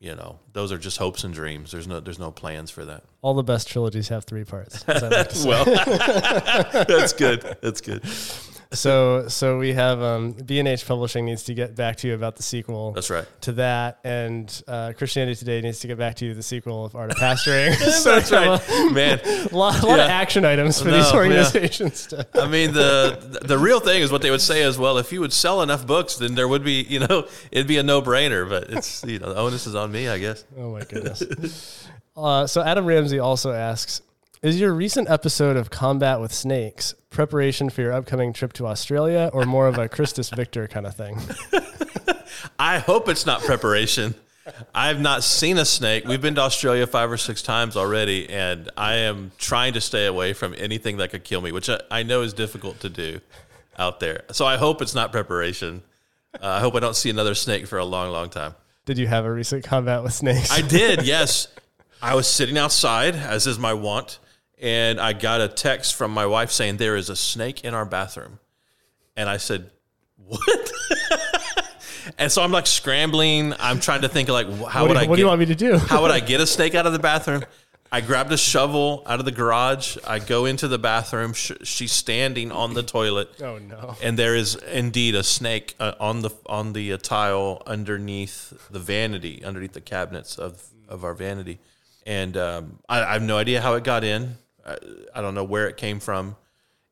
you 0.00 0.14
know 0.14 0.38
those 0.52 0.72
are 0.72 0.78
just 0.78 0.98
hopes 0.98 1.24
and 1.24 1.32
dreams. 1.34 1.70
There's 1.72 1.86
no 1.86 2.00
there's 2.00 2.18
no 2.18 2.30
plans 2.30 2.70
for 2.70 2.84
that. 2.86 3.04
All 3.22 3.34
the 3.34 3.42
best 3.42 3.68
trilogies 3.68 4.08
have 4.08 4.24
three 4.24 4.44
parts. 4.44 4.86
like. 4.88 5.30
Well, 5.44 5.64
that's 6.86 7.12
good. 7.12 7.42
That's 7.62 7.80
good. 7.80 8.02
So 8.72 9.26
so 9.26 9.58
we 9.58 9.72
have 9.72 10.00
um, 10.00 10.32
B&H 10.32 10.86
Publishing 10.86 11.24
needs 11.24 11.42
to 11.44 11.54
get 11.54 11.74
back 11.74 11.96
to 11.96 12.08
you 12.08 12.14
about 12.14 12.36
the 12.36 12.42
sequel. 12.42 12.92
That's 12.92 13.10
right. 13.10 13.26
To 13.42 13.52
that, 13.52 13.98
and 14.04 14.62
uh, 14.68 14.92
Christianity 14.96 15.36
Today 15.36 15.60
needs 15.60 15.80
to 15.80 15.88
get 15.88 15.98
back 15.98 16.16
to 16.16 16.26
you 16.26 16.34
the 16.34 16.42
sequel 16.42 16.84
of 16.84 16.94
Art 16.94 17.10
of 17.10 17.16
Pastoring. 17.20 17.74
so 17.74 18.14
That's 18.14 18.30
right, 18.30 18.60
a, 18.70 18.90
man. 18.92 19.20
A 19.24 19.48
lot, 19.56 19.82
a 19.82 19.86
lot 19.86 19.98
yeah. 19.98 20.04
of 20.04 20.10
action 20.10 20.44
items 20.44 20.80
for 20.80 20.88
no, 20.88 20.98
these 20.98 21.12
organizations. 21.12 22.08
Yeah. 22.12 22.22
I 22.34 22.46
mean, 22.46 22.72
the 22.72 23.40
the 23.42 23.58
real 23.58 23.80
thing 23.80 24.02
is 24.02 24.12
what 24.12 24.22
they 24.22 24.30
would 24.30 24.40
say 24.40 24.62
as 24.62 24.78
well. 24.78 24.98
If 24.98 25.12
you 25.12 25.20
would 25.20 25.32
sell 25.32 25.62
enough 25.62 25.86
books, 25.86 26.16
then 26.16 26.36
there 26.36 26.46
would 26.46 26.62
be, 26.62 26.82
you 26.88 27.00
know, 27.00 27.26
it'd 27.50 27.66
be 27.66 27.78
a 27.78 27.82
no 27.82 28.00
brainer. 28.00 28.48
But 28.48 28.70
it's 28.70 29.04
you 29.04 29.18
know, 29.18 29.30
the 29.30 29.36
onus 29.40 29.66
is 29.66 29.74
on 29.74 29.90
me, 29.90 30.08
I 30.08 30.18
guess. 30.18 30.44
Oh 30.56 30.70
my 30.72 30.84
goodness. 30.84 31.88
uh, 32.16 32.46
so 32.46 32.62
Adam 32.62 32.86
Ramsey 32.86 33.18
also 33.18 33.52
asks. 33.52 34.02
Is 34.42 34.58
your 34.58 34.72
recent 34.72 35.10
episode 35.10 35.58
of 35.58 35.68
Combat 35.68 36.18
with 36.18 36.32
Snakes 36.32 36.94
preparation 37.10 37.68
for 37.68 37.82
your 37.82 37.92
upcoming 37.92 38.32
trip 38.32 38.54
to 38.54 38.66
Australia 38.66 39.28
or 39.34 39.44
more 39.44 39.68
of 39.68 39.76
a 39.76 39.86
Christus 39.86 40.30
Victor 40.30 40.66
kind 40.66 40.86
of 40.86 40.96
thing? 40.96 41.18
I 42.58 42.78
hope 42.78 43.10
it's 43.10 43.26
not 43.26 43.42
preparation. 43.42 44.14
I've 44.74 44.98
not 44.98 45.24
seen 45.24 45.58
a 45.58 45.66
snake. 45.66 46.06
We've 46.06 46.22
been 46.22 46.36
to 46.36 46.40
Australia 46.40 46.86
five 46.86 47.12
or 47.12 47.18
six 47.18 47.42
times 47.42 47.76
already, 47.76 48.30
and 48.30 48.70
I 48.78 48.94
am 48.94 49.32
trying 49.36 49.74
to 49.74 49.80
stay 49.82 50.06
away 50.06 50.32
from 50.32 50.54
anything 50.56 50.96
that 50.96 51.10
could 51.10 51.22
kill 51.22 51.42
me, 51.42 51.52
which 51.52 51.68
I, 51.68 51.78
I 51.90 52.02
know 52.02 52.22
is 52.22 52.32
difficult 52.32 52.80
to 52.80 52.88
do 52.88 53.20
out 53.78 54.00
there. 54.00 54.22
So 54.32 54.46
I 54.46 54.56
hope 54.56 54.80
it's 54.80 54.94
not 54.94 55.12
preparation. 55.12 55.82
Uh, 56.42 56.46
I 56.46 56.60
hope 56.60 56.74
I 56.74 56.80
don't 56.80 56.96
see 56.96 57.10
another 57.10 57.34
snake 57.34 57.66
for 57.66 57.78
a 57.78 57.84
long, 57.84 58.10
long 58.10 58.30
time. 58.30 58.54
Did 58.86 58.96
you 58.96 59.06
have 59.06 59.26
a 59.26 59.30
recent 59.30 59.64
combat 59.64 60.02
with 60.02 60.14
snakes? 60.14 60.50
I 60.50 60.62
did, 60.62 61.02
yes. 61.02 61.48
I 62.00 62.14
was 62.14 62.26
sitting 62.26 62.56
outside, 62.56 63.14
as 63.14 63.46
is 63.46 63.58
my 63.58 63.74
wont, 63.74 64.18
and 64.60 65.00
I 65.00 65.12
got 65.12 65.40
a 65.40 65.48
text 65.48 65.94
from 65.94 66.10
my 66.12 66.26
wife 66.26 66.50
saying 66.50 66.76
there 66.76 66.96
is 66.96 67.08
a 67.08 67.16
snake 67.16 67.64
in 67.64 67.74
our 67.74 67.84
bathroom, 67.84 68.38
and 69.16 69.28
I 69.28 69.38
said, 69.38 69.70
"What?" 70.16 70.72
and 72.18 72.30
so 72.30 72.42
I'm 72.42 72.52
like 72.52 72.66
scrambling. 72.66 73.54
I'm 73.58 73.80
trying 73.80 74.02
to 74.02 74.08
think 74.08 74.28
like, 74.28 74.46
how 74.46 74.82
what 74.82 74.88
would 74.88 74.96
I? 74.96 75.06
What 75.06 75.08
get, 75.08 75.16
do 75.16 75.20
you 75.20 75.26
want 75.26 75.40
me 75.40 75.46
to 75.46 75.54
do? 75.54 75.76
how 75.78 76.02
would 76.02 76.10
I 76.10 76.20
get 76.20 76.40
a 76.40 76.46
snake 76.46 76.74
out 76.74 76.86
of 76.86 76.92
the 76.92 76.98
bathroom? 76.98 77.44
I 77.92 78.00
grabbed 78.00 78.30
a 78.30 78.36
shovel 78.36 79.02
out 79.04 79.18
of 79.18 79.24
the 79.24 79.32
garage. 79.32 79.96
I 80.06 80.20
go 80.20 80.44
into 80.44 80.68
the 80.68 80.78
bathroom. 80.78 81.32
she's 81.32 81.90
standing 81.90 82.52
on 82.52 82.74
the 82.74 82.84
toilet. 82.84 83.30
Oh 83.42 83.58
no! 83.58 83.96
And 84.02 84.18
there 84.18 84.36
is 84.36 84.54
indeed 84.54 85.14
a 85.14 85.24
snake 85.24 85.74
uh, 85.80 85.94
on 85.98 86.22
the 86.22 86.30
on 86.46 86.72
the 86.72 86.92
uh, 86.92 86.98
tile 86.98 87.62
underneath 87.66 88.68
the 88.70 88.78
vanity, 88.78 89.42
underneath 89.44 89.72
the 89.72 89.80
cabinets 89.80 90.38
of 90.38 90.68
of 90.88 91.04
our 91.04 91.14
vanity. 91.14 91.58
And 92.06 92.36
um, 92.36 92.78
I, 92.88 93.02
I 93.02 93.12
have 93.14 93.22
no 93.22 93.38
idea 93.38 93.60
how 93.60 93.74
it 93.74 93.84
got 93.84 94.04
in. 94.04 94.36
I, 94.66 94.76
I 95.14 95.20
don't 95.20 95.34
know 95.34 95.44
where 95.44 95.68
it 95.68 95.76
came 95.76 96.00
from. 96.00 96.36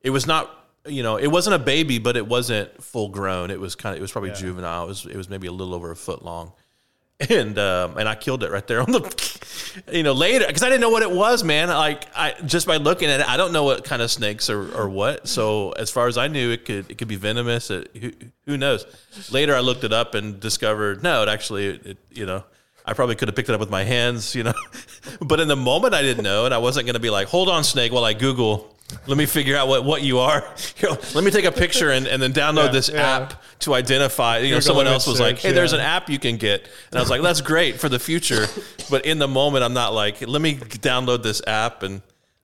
It 0.01 0.09
was 0.11 0.27
not 0.27 0.55
you 0.85 1.03
know, 1.03 1.17
it 1.17 1.27
wasn't 1.27 1.55
a 1.55 1.59
baby, 1.59 1.99
but 1.99 2.17
it 2.17 2.27
wasn't 2.27 2.83
full 2.83 3.09
grown. 3.09 3.51
It 3.51 3.59
was 3.59 3.75
kind 3.75 3.93
of, 3.93 3.99
it 3.99 4.01
was 4.01 4.11
probably 4.11 4.29
yeah. 4.29 4.35
juvenile. 4.35 4.85
It 4.85 4.87
was, 4.87 5.05
it 5.05 5.15
was 5.15 5.29
maybe 5.29 5.47
a 5.47 5.51
little 5.51 5.73
over 5.73 5.91
a 5.91 5.95
foot 5.95 6.23
long, 6.23 6.53
and 7.29 7.57
um, 7.59 7.97
and 7.97 8.07
I 8.07 8.15
killed 8.15 8.43
it 8.43 8.51
right 8.51 8.65
there 8.65 8.81
on 8.81 8.91
the, 8.91 9.81
you 9.91 10.03
know, 10.03 10.13
later 10.13 10.47
because 10.47 10.63
I 10.63 10.69
didn't 10.69 10.81
know 10.81 10.89
what 10.89 11.03
it 11.03 11.11
was, 11.11 11.43
man. 11.43 11.67
Like 11.69 12.05
I 12.15 12.33
just 12.45 12.65
by 12.65 12.77
looking 12.77 13.09
at 13.09 13.19
it, 13.19 13.29
I 13.29 13.37
don't 13.37 13.51
know 13.51 13.63
what 13.63 13.83
kind 13.83 14.01
of 14.01 14.09
snakes 14.09 14.49
or, 14.49 14.73
or 14.75 14.89
what. 14.89 15.27
So 15.27 15.71
as 15.71 15.91
far 15.91 16.07
as 16.07 16.17
I 16.17 16.27
knew, 16.27 16.51
it 16.51 16.65
could 16.65 16.89
it 16.89 16.97
could 16.97 17.09
be 17.09 17.17
venomous. 17.17 17.69
It, 17.69 17.95
who, 17.95 18.11
who 18.45 18.57
knows? 18.57 18.85
Later, 19.31 19.55
I 19.55 19.59
looked 19.59 19.83
it 19.83 19.93
up 19.93 20.15
and 20.15 20.39
discovered 20.39 21.03
no, 21.03 21.23
it 21.23 21.29
actually, 21.29 21.67
it, 21.67 21.97
you 22.11 22.25
know. 22.25 22.43
I 22.85 22.93
probably 22.93 23.15
could 23.15 23.27
have 23.27 23.35
picked 23.35 23.49
it 23.49 23.53
up 23.53 23.59
with 23.59 23.69
my 23.69 23.83
hands, 23.83 24.35
you 24.35 24.43
know. 24.43 24.53
but 25.21 25.39
in 25.39 25.47
the 25.47 25.55
moment, 25.55 25.93
I 25.93 26.01
didn't 26.01 26.23
know, 26.23 26.45
and 26.45 26.53
I 26.53 26.57
wasn't 26.57 26.85
going 26.85 26.95
to 26.95 26.99
be 26.99 27.09
like, 27.09 27.27
"Hold 27.27 27.49
on, 27.49 27.63
snake," 27.63 27.91
while 27.91 28.05
I 28.05 28.13
Google. 28.13 28.75
Let 29.05 29.19
me 29.19 29.27
figure 29.27 29.55
out 29.55 29.67
what, 29.67 29.85
what 29.85 30.01
you 30.01 30.17
are. 30.17 30.43
You 30.81 30.89
know, 30.89 30.97
let 31.13 31.23
me 31.23 31.29
take 31.29 31.45
a 31.45 31.51
picture 31.51 31.91
and, 31.91 32.07
and 32.07 32.21
then 32.21 32.31
download 32.31 32.67
yeah, 32.67 32.71
this 32.71 32.89
yeah. 32.89 33.17
app 33.17 33.43
to 33.59 33.73
identify. 33.73 34.37
You 34.37 34.53
know, 34.53 34.59
someone 34.61 34.87
else 34.87 35.05
was 35.05 35.17
search, 35.17 35.33
like, 35.33 35.39
"Hey, 35.39 35.49
yeah. 35.49 35.55
there's 35.55 35.73
an 35.73 35.81
app 35.81 36.09
you 36.09 36.17
can 36.17 36.37
get," 36.37 36.67
and 36.89 36.97
I 36.97 37.01
was 37.01 37.09
like, 37.13 37.21
"That's 37.21 37.41
great 37.41 37.79
for 37.79 37.89
the 37.89 37.99
future." 37.99 38.45
but 38.89 39.05
in 39.05 39.19
the 39.19 39.27
moment, 39.27 39.63
I'm 39.63 39.73
not 39.73 39.93
like, 39.93 40.25
"Let 40.25 40.41
me 40.41 40.55
download 40.55 41.21
this 41.21 41.41
app." 41.45 41.83
And 41.83 42.01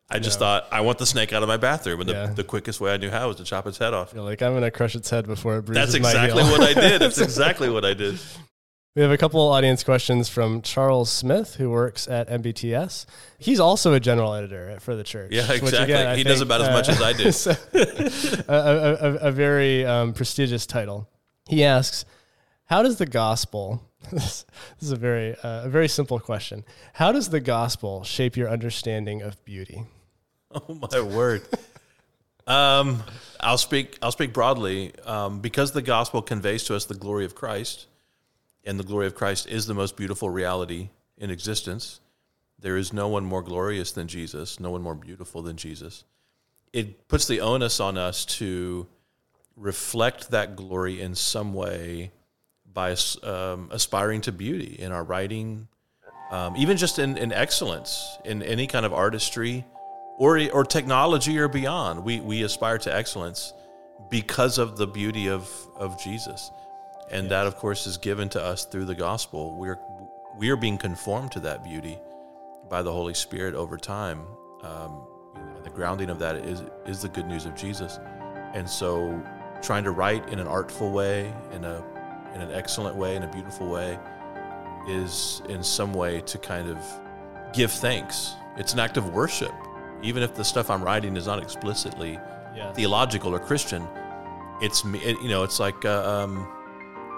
I 0.10 0.20
just 0.20 0.38
thought, 0.38 0.68
I 0.72 0.82
want 0.82 1.00
the 1.00 1.06
snake 1.06 1.34
out 1.34 1.42
of 1.42 1.48
my 1.48 1.58
bathroom, 1.58 2.02
and 2.02 2.10
the, 2.10 2.34
the 2.36 2.44
quickest 2.44 2.80
way 2.80 2.94
I 2.94 2.98
knew 2.98 3.10
how 3.10 3.28
was 3.28 3.38
to 3.38 3.44
chop 3.44 3.66
its 3.66 3.78
head 3.78 3.94
off. 3.94 4.14
You're 4.14 4.24
like, 4.24 4.42
I'm 4.42 4.54
gonna 4.54 4.70
crush 4.70 4.96
its 4.96 5.10
head 5.10 5.26
before 5.26 5.58
it 5.58 5.62
breathes. 5.64 5.80
That's 5.80 5.94
exactly 5.96 6.44
what 6.44 6.62
I 6.62 6.74
did. 6.74 7.02
That's 7.02 7.20
exactly 7.20 7.70
what 7.70 7.86
I 7.86 7.94
did. 7.94 8.20
We 8.96 9.02
have 9.02 9.12
a 9.12 9.18
couple 9.18 9.42
audience 9.42 9.84
questions 9.84 10.30
from 10.30 10.62
Charles 10.62 11.12
Smith, 11.12 11.56
who 11.56 11.70
works 11.70 12.08
at 12.08 12.30
MBTS. 12.30 13.06
He's 13.38 13.60
also 13.60 13.92
a 13.92 14.00
general 14.00 14.34
editor 14.34 14.78
for 14.80 14.96
the 14.96 15.04
church. 15.04 15.34
Yeah, 15.34 15.52
exactly. 15.52 15.94
Again, 15.94 16.18
he 16.18 16.24
think, 16.24 16.30
does 16.30 16.40
about 16.40 16.62
uh, 16.62 16.64
as 16.64 16.70
much 16.70 16.88
as 16.88 17.02
I 17.02 17.12
do. 17.12 17.32
So, 17.34 17.52
a, 18.48 18.54
a, 18.54 19.14
a, 19.28 19.32
very 19.34 19.86
um, 19.86 20.14
prestigious 20.14 20.66
title. 20.66 21.10
He 21.50 21.66
asks, 21.66 22.06
"How 22.68 22.84
does 22.84 22.96
the 22.96 23.06
gospel?" 23.06 23.84
this 24.14 24.46
is 24.80 24.92
a 24.92 24.96
very 24.96 25.36
uh, 25.44 25.66
a 25.66 25.70
very 25.70 25.90
simple 25.90 26.22
question. 26.22 26.64
How 26.94 27.12
does 27.12 27.32
the 27.32 27.42
gospel 27.42 28.06
shape 28.06 28.38
your 28.38 28.50
understanding 28.50 29.22
of 29.22 29.44
beauty? 29.44 29.84
Oh 30.70 30.74
my 30.90 31.02
word. 31.02 31.42
um, 32.48 33.04
I'll 33.42 33.58
speak. 33.58 33.98
I'll 34.02 34.14
speak 34.14 34.32
broadly 34.32 34.94
um, 35.04 35.42
because 35.42 35.74
the 35.74 35.82
gospel 35.82 36.22
conveys 36.22 36.64
to 36.66 36.76
us 36.78 36.86
the 36.86 36.96
glory 36.96 37.26
of 37.26 37.36
Christ 37.36 37.88
and 38.66 38.80
the 38.80 38.84
glory 38.84 39.06
of 39.06 39.16
Christ 39.16 39.48
is 39.48 39.68
the 39.68 39.74
most 39.74 39.96
beautiful 39.96 40.30
reality 40.30 40.90
in 41.18 41.30
existence. 41.30 42.02
There 42.60 42.78
is 42.78 42.92
no 42.92 43.08
one 43.08 43.24
more 43.24 43.44
glorious 43.44 43.92
than 43.92 44.08
Jesus, 44.08 44.60
no 44.60 44.72
one 44.72 44.82
more 44.82 44.96
beautiful 44.96 45.42
than 45.42 45.56
Jesus. 45.56 46.04
It 46.74 47.08
puts 47.08 47.28
the 47.28 47.42
onus 47.42 47.80
on 47.80 47.98
us 47.98 48.26
to 48.26 48.88
reflect 49.56 50.32
that 50.32 50.56
glory 50.56 51.00
in 51.00 51.16
some 51.16 51.54
way 51.54 52.12
by 52.74 52.96
um, 53.24 53.70
aspiring 53.72 54.22
to 54.22 54.32
beauty 54.32 54.76
in 54.80 54.92
our 54.92 55.04
writing, 55.04 55.68
um, 56.32 56.56
even 56.58 56.76
just 56.76 57.00
in, 57.00 57.18
in 57.18 57.32
excellence, 57.32 58.18
in 58.26 58.42
any 58.44 58.68
kind 58.68 58.86
of 58.86 58.94
artistry 58.94 59.64
or, 60.18 60.42
or 60.52 60.66
technology 60.66 61.38
or 61.38 61.48
beyond. 61.48 62.04
We, 62.04 62.20
we 62.20 62.44
aspire 62.44 62.78
to 62.80 62.94
excellence 62.94 63.54
because 64.10 64.58
of 64.58 64.76
the 64.76 64.88
beauty 64.88 65.30
of, 65.30 65.50
of 65.78 66.02
Jesus 66.02 66.52
and 67.12 67.24
yes. 67.24 67.30
that 67.30 67.48
of 67.48 67.56
course 67.56 67.88
is 67.88 67.98
given 67.98 68.30
to 68.30 68.42
us 68.42 68.66
through 68.66 68.86
the 68.86 68.96
gospel. 68.96 69.56
We're 69.58 69.80
we 70.38 70.50
are 70.50 70.56
being 70.56 70.78
conformed 70.78 71.32
to 71.34 71.40
that 71.42 71.64
beauty 71.64 72.00
by 72.70 72.82
the 72.82 72.92
holy 72.92 73.14
spirit 73.14 73.56
over 73.56 73.78
time. 73.78 74.26
Um, 74.64 75.08
the 75.64 75.70
grounding 75.70 76.10
of 76.10 76.20
that 76.20 76.36
is 76.38 76.64
is 76.86 77.02
the 77.02 77.10
good 77.10 77.28
news 77.28 77.46
of 77.46 77.56
jesus. 77.56 78.00
And 78.54 78.70
so 78.70 79.22
trying 79.62 79.84
to 79.84 79.92
write 79.92 80.28
in 80.30 80.40
an 80.40 80.48
artful 80.48 80.92
way 80.92 81.34
in 81.52 81.64
a 81.64 81.84
in 82.34 82.42
an 82.42 82.52
excellent 82.52 82.96
way 82.96 83.16
in 83.16 83.24
a 83.24 83.32
beautiful 83.32 83.70
way 83.70 83.98
is 84.88 85.42
in 85.50 85.64
some 85.64 85.94
way 85.94 86.22
to 86.22 86.38
kind 86.38 86.70
of 86.70 86.78
give 87.54 87.72
thanks. 87.72 88.34
It's 88.58 88.74
an 88.74 88.80
act 88.80 88.98
of 88.98 89.14
worship. 89.14 89.54
Even 90.02 90.22
if 90.22 90.36
the 90.36 90.44
stuff 90.44 90.70
i'm 90.70 90.84
writing 90.84 91.16
is 91.16 91.26
not 91.26 91.42
explicitly 91.42 92.20
yes. 92.56 92.76
theological 92.76 93.34
or 93.34 93.40
christian 93.40 93.88
it's 94.62 94.84
it, 94.86 95.22
you 95.22 95.30
know 95.30 95.44
it's 95.44 95.60
like 95.60 95.84
uh, 95.86 96.24
um, 96.24 96.48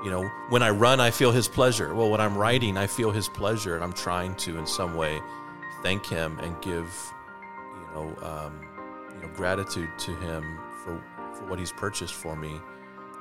you 0.08 0.14
know, 0.14 0.32
when 0.48 0.64
I 0.64 0.70
run, 0.70 1.02
I 1.02 1.12
feel 1.12 1.34
his 1.34 1.50
pleasure. 1.50 1.94
Well, 1.94 2.10
when 2.10 2.22
I'm 2.22 2.38
writing, 2.38 2.78
I 2.78 2.88
feel 2.88 3.12
his 3.12 3.28
pleasure, 3.28 3.76
and 3.76 3.84
I'm 3.84 3.92
trying 3.92 4.36
to, 4.36 4.58
in 4.58 4.66
some 4.66 4.96
way, 4.96 5.20
thank 5.84 6.06
him 6.06 6.40
and 6.40 6.56
give, 6.62 6.88
you 7.76 7.94
know, 7.94 8.16
um, 8.22 8.66
you 9.14 9.28
know, 9.28 9.34
gratitude 9.36 9.90
to 10.00 10.16
him 10.16 10.60
for 10.82 11.04
for 11.34 11.46
what 11.48 11.60
he's 11.60 11.74
purchased 11.74 12.14
for 12.14 12.38
me 12.38 12.62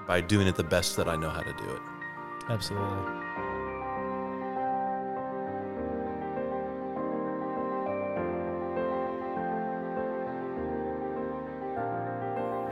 by 0.06 0.20
doing 0.20 0.46
it 0.46 0.54
the 0.54 0.62
best 0.62 0.96
that 0.96 1.08
I 1.08 1.16
know 1.16 1.28
how 1.28 1.40
to 1.40 1.52
do 1.54 1.64
it. 1.64 1.82
Absolutely. 2.48 2.86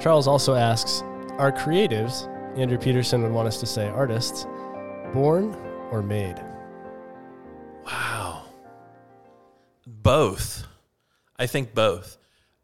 Charles 0.00 0.28
also 0.28 0.54
asks, 0.54 1.02
are 1.38 1.50
creatives 1.50 2.30
Andrew 2.57 2.78
Peterson 2.78 3.22
would 3.22 3.32
want 3.32 3.48
us 3.48 3.59
to 3.59 3.66
say 3.66 3.88
artists, 3.88 4.46
born 5.12 5.55
or 5.90 6.02
made? 6.02 6.36
Wow. 7.84 8.44
Both. 9.86 10.64
I 11.36 11.46
think 11.46 11.74
both. 11.74 12.16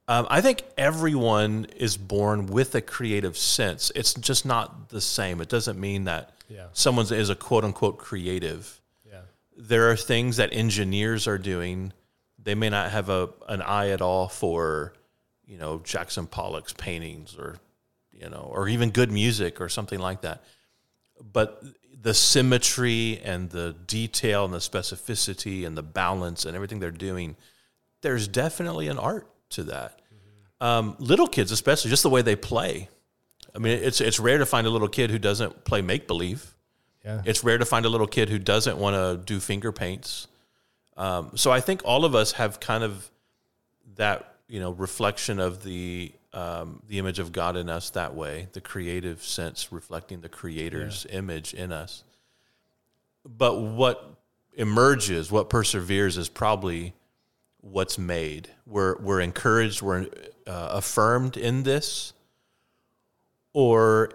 Um, 0.07 0.29
I 0.31 0.41
think 0.41 0.63
everyone 0.79 1.67
is 1.77 1.97
born 1.97 2.47
with 2.47 2.75
a 2.77 2.81
creative 2.81 3.37
sense. 3.37 3.91
It's 3.97 4.15
just 4.15 4.47
not 4.47 4.91
the 4.91 5.01
same. 5.01 5.41
It 5.41 5.49
doesn't 5.49 5.79
mean 5.79 6.05
that 6.05 6.35
yeah. 6.49 6.67
someone 6.73 7.13
is 7.13 7.29
a 7.29 7.35
quote 7.35 7.65
unquote 7.65 7.99
creative. 7.99 8.81
Yeah. 9.05 9.23
There 9.57 9.91
are 9.91 9.97
things 9.97 10.37
that 10.37 10.53
engineers 10.53 11.27
are 11.27 11.39
doing. 11.39 11.93
They 12.43 12.55
may 12.55 12.71
not 12.71 12.93
have 12.93 13.09
a 13.09 13.31
an 13.49 13.61
eye 13.61 13.91
at 13.91 14.01
all 14.01 14.29
for, 14.29 14.95
you 15.47 15.59
know, 15.59 15.81
Jackson 15.85 16.27
Pollock's 16.27 16.73
paintings 16.73 17.37
or 17.37 17.57
you 18.21 18.29
know, 18.29 18.51
or 18.53 18.69
even 18.69 18.91
good 18.91 19.11
music 19.11 19.61
or 19.61 19.69
something 19.69 19.99
like 19.99 20.21
that. 20.23 20.43
But 21.21 21.63
the 22.01 22.15
symmetry 22.15 23.21
and 23.25 23.51
the 23.51 23.75
detail 23.87 24.45
and 24.45 24.55
the 24.55 24.59
specificity 24.59 25.67
and 25.67 25.77
the 25.77 25.83
balance 25.83 26.45
and 26.45 26.55
everything 26.55 26.81
they're 26.81 26.91
doing, 26.91 27.37
there's 28.03 28.29
definitely 28.29 28.89
an 28.89 28.99
art 28.99 29.29
to 29.51 29.65
that. 29.65 30.01
Mm-hmm. 30.01 30.65
Um, 30.65 30.97
little 30.99 31.27
kids, 31.27 31.53
especially, 31.53 31.91
just 31.91 32.03
the 32.03 32.11
way 32.11 32.23
they 32.23 32.37
play. 32.37 32.89
I 33.55 33.59
mean, 33.59 33.79
it's 33.83 34.01
it's 34.01 34.21
rare 34.21 34.39
to 34.39 34.47
find 34.47 34.67
a 34.67 34.71
little 34.71 34.89
kid 34.89 35.11
who 35.11 35.19
doesn't 35.19 35.65
play 35.65 35.83
make 35.83 36.07
believe. 36.07 36.55
Yeah. 37.05 37.23
It's 37.25 37.43
rare 37.43 37.59
to 37.59 37.65
find 37.65 37.87
a 37.87 37.89
little 37.89 38.07
kid 38.07 38.29
who 38.29 38.39
doesn't 38.39 38.77
want 38.77 38.95
to 38.95 39.23
do 39.25 39.41
finger 39.41 39.73
paints. 39.73 40.29
Um, 40.97 41.33
so 41.35 41.51
I 41.51 41.61
think 41.61 41.81
all 41.85 42.05
of 42.05 42.15
us 42.15 42.33
have 42.33 42.61
kind 42.61 42.85
of 42.85 43.11
that 43.97 44.35
you 44.49 44.61
know 44.61 44.73
reflection 44.73 45.41
of 45.41 45.65
the 45.65 46.13
um, 46.33 46.83
the 46.89 46.99
image 46.99 47.19
of 47.19 47.33
God 47.33 47.57
in 47.57 47.69
us 47.69 47.91
that 47.91 48.15
way, 48.15 48.49
the 48.53 48.61
creative 48.61 49.23
sense 49.23 49.73
reflecting 49.73 50.21
the 50.21 50.29
Creator's 50.29 51.07
yeah. 51.09 51.19
image 51.19 51.55
in 51.55 51.73
us. 51.73 52.05
But 53.25 53.61
what 53.61 54.17
emerges, 54.55 55.31
what 55.31 55.51
perseveres, 55.51 56.17
is 56.17 56.29
probably 56.29 56.95
what's 57.61 57.99
made. 57.99 58.49
We're 58.67 58.97
we're 58.99 59.21
encouraged, 59.21 59.83
we're 59.83 60.07
uh, 60.47 60.69
affirmed 60.73 61.37
in 61.37 61.65
this, 61.65 62.13
or 63.53 64.11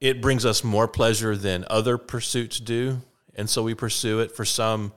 it 0.00 0.20
brings 0.20 0.44
us 0.44 0.64
more 0.64 0.88
pleasure 0.88 1.36
than 1.36 1.64
other 1.68 1.98
pursuits 1.98 2.58
do, 2.58 3.00
and 3.34 3.48
so 3.48 3.62
we 3.62 3.74
pursue 3.74 4.20
it. 4.20 4.32
For 4.32 4.44
some, 4.44 4.92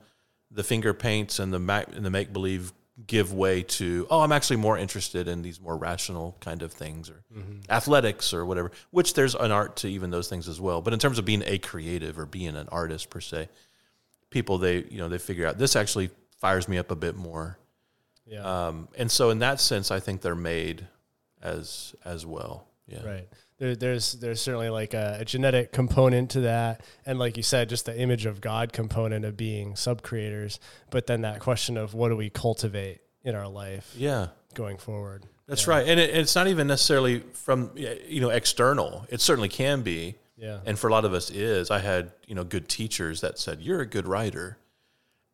the 0.50 0.64
finger 0.64 0.94
paints 0.94 1.38
and 1.38 1.52
the 1.52 1.58
mac, 1.58 1.94
and 1.94 2.04
the 2.04 2.10
make 2.10 2.32
believe 2.32 2.72
give 3.06 3.32
way 3.32 3.62
to 3.62 4.06
oh 4.08 4.20
i'm 4.20 4.32
actually 4.32 4.56
more 4.56 4.78
interested 4.78 5.28
in 5.28 5.42
these 5.42 5.60
more 5.60 5.76
rational 5.76 6.34
kind 6.40 6.62
of 6.62 6.72
things 6.72 7.10
or 7.10 7.22
mm-hmm. 7.34 7.58
athletics 7.70 8.32
or 8.32 8.46
whatever 8.46 8.70
which 8.90 9.12
there's 9.12 9.34
an 9.34 9.52
art 9.52 9.76
to 9.76 9.88
even 9.88 10.10
those 10.10 10.28
things 10.28 10.48
as 10.48 10.60
well. 10.60 10.80
But 10.80 10.94
in 10.94 10.98
terms 10.98 11.18
of 11.18 11.24
being 11.24 11.42
a 11.44 11.58
creative 11.58 12.18
or 12.18 12.24
being 12.24 12.56
an 12.56 12.68
artist 12.70 13.10
per 13.10 13.20
se 13.20 13.48
people 14.30 14.56
they 14.58 14.84
you 14.84 14.98
know 14.98 15.08
they 15.08 15.18
figure 15.18 15.46
out 15.46 15.58
this 15.58 15.76
actually 15.76 16.10
fires 16.38 16.68
me 16.68 16.78
up 16.78 16.90
a 16.90 16.96
bit 16.96 17.16
more. 17.16 17.58
Yeah. 18.26 18.40
Um, 18.40 18.88
and 18.96 19.10
so 19.10 19.30
in 19.30 19.40
that 19.40 19.60
sense 19.60 19.90
i 19.90 20.00
think 20.00 20.22
they're 20.22 20.34
made 20.34 20.86
as 21.42 21.94
as 22.04 22.24
well. 22.24 22.66
Yeah. 22.86 23.04
Right 23.04 23.28
there, 23.58 23.74
there's 23.74 24.12
there's 24.12 24.40
certainly 24.40 24.68
like 24.68 24.94
a, 24.94 25.18
a, 25.20 25.24
genetic 25.24 25.72
component 25.72 26.30
to 26.32 26.40
that, 26.40 26.82
and 27.04 27.18
like 27.18 27.36
you 27.36 27.42
said, 27.42 27.68
just 27.68 27.86
the 27.86 27.98
image 27.98 28.26
of 28.26 28.40
God 28.40 28.72
component 28.72 29.24
of 29.24 29.36
being 29.36 29.76
sub 29.76 30.02
creators. 30.02 30.60
But 30.90 31.06
then 31.06 31.22
that 31.22 31.40
question 31.40 31.76
of 31.76 31.94
what 31.94 32.10
do 32.10 32.16
we 32.16 32.30
cultivate 32.30 33.00
in 33.22 33.34
our 33.34 33.48
life? 33.48 33.94
Yeah, 33.96 34.28
going 34.54 34.76
forward. 34.76 35.24
That's 35.46 35.66
yeah. 35.66 35.74
right, 35.74 35.88
and 35.88 35.98
it, 35.98 36.10
it's 36.10 36.34
not 36.34 36.48
even 36.48 36.66
necessarily 36.66 37.20
from 37.32 37.70
you 37.74 38.20
know 38.20 38.30
external. 38.30 39.06
It 39.08 39.20
certainly 39.20 39.48
can 39.48 39.82
be. 39.82 40.16
Yeah. 40.36 40.60
And 40.66 40.78
for 40.78 40.88
a 40.88 40.92
lot 40.92 41.04
of 41.04 41.14
us 41.14 41.30
is 41.30 41.70
I 41.70 41.78
had, 41.78 42.12
you 42.26 42.34
know, 42.34 42.44
good 42.44 42.68
teachers 42.68 43.22
that 43.22 43.38
said, 43.38 43.62
You're 43.62 43.80
a 43.80 43.86
good 43.86 44.06
writer. 44.06 44.58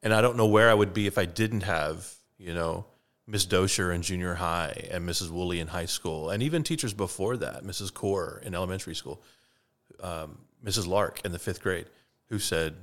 And 0.03 0.13
I 0.15 0.21
don't 0.21 0.37
know 0.37 0.47
where 0.47 0.71
I 0.71 0.75
would 0.75 0.95
be 0.95 1.07
if 1.07 1.19
I 1.19 1.25
didn't 1.25 1.63
have, 1.63 2.13
you 2.39 2.55
know, 2.55 2.87
Miss 3.27 3.45
Dosher 3.45 3.93
in 3.93 4.03
junior 4.03 4.35
high 4.35 4.89
and 4.91 5.09
Mrs. 5.09 5.31
Woolley 5.31 5.61
in 5.61 5.69
high 5.69 5.87
school, 5.87 6.31
and 6.31 6.43
even 6.43 6.63
teachers 6.63 6.93
before 6.93 7.37
that, 7.37 7.63
Mrs. 7.65 7.95
Core 7.95 8.41
in 8.45 8.55
elementary 8.55 8.95
school, 8.95 9.23
um, 10.01 10.39
Mrs. 10.65 10.87
Lark 10.87 11.21
in 11.25 11.33
the 11.33 11.39
fifth 11.39 11.63
grade, 11.63 11.87
who 12.29 12.39
said, 12.39 12.75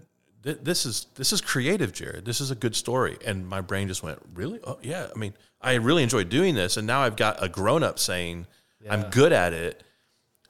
"This 0.42 0.86
is 0.86 1.08
this 1.16 1.34
is 1.34 1.42
creative, 1.42 1.92
Jared. 1.92 2.24
This 2.24 2.40
is 2.40 2.52
a 2.52 2.56
good 2.56 2.76
story." 2.76 3.18
And 3.26 3.48
my 3.48 3.60
brain 3.60 3.88
just 3.90 4.02
went, 4.02 4.20
"Really? 4.34 4.60
Oh 4.64 4.80
yeah. 4.82 5.08
I 5.14 5.20
mean, 5.20 5.34
I 5.62 5.74
really 5.74 6.04
enjoyed 6.04 6.30
doing 6.30 6.56
this, 6.56 6.78
and 6.78 6.88
now 6.88 7.02
I've 7.02 7.18
got 7.18 7.44
a 7.44 7.50
grown 7.50 7.84
up 7.84 8.00
saying 8.00 8.48
yeah. 8.84 8.94
I'm 8.94 9.10
good 9.10 9.34
at 9.34 9.54
it." 9.54 9.84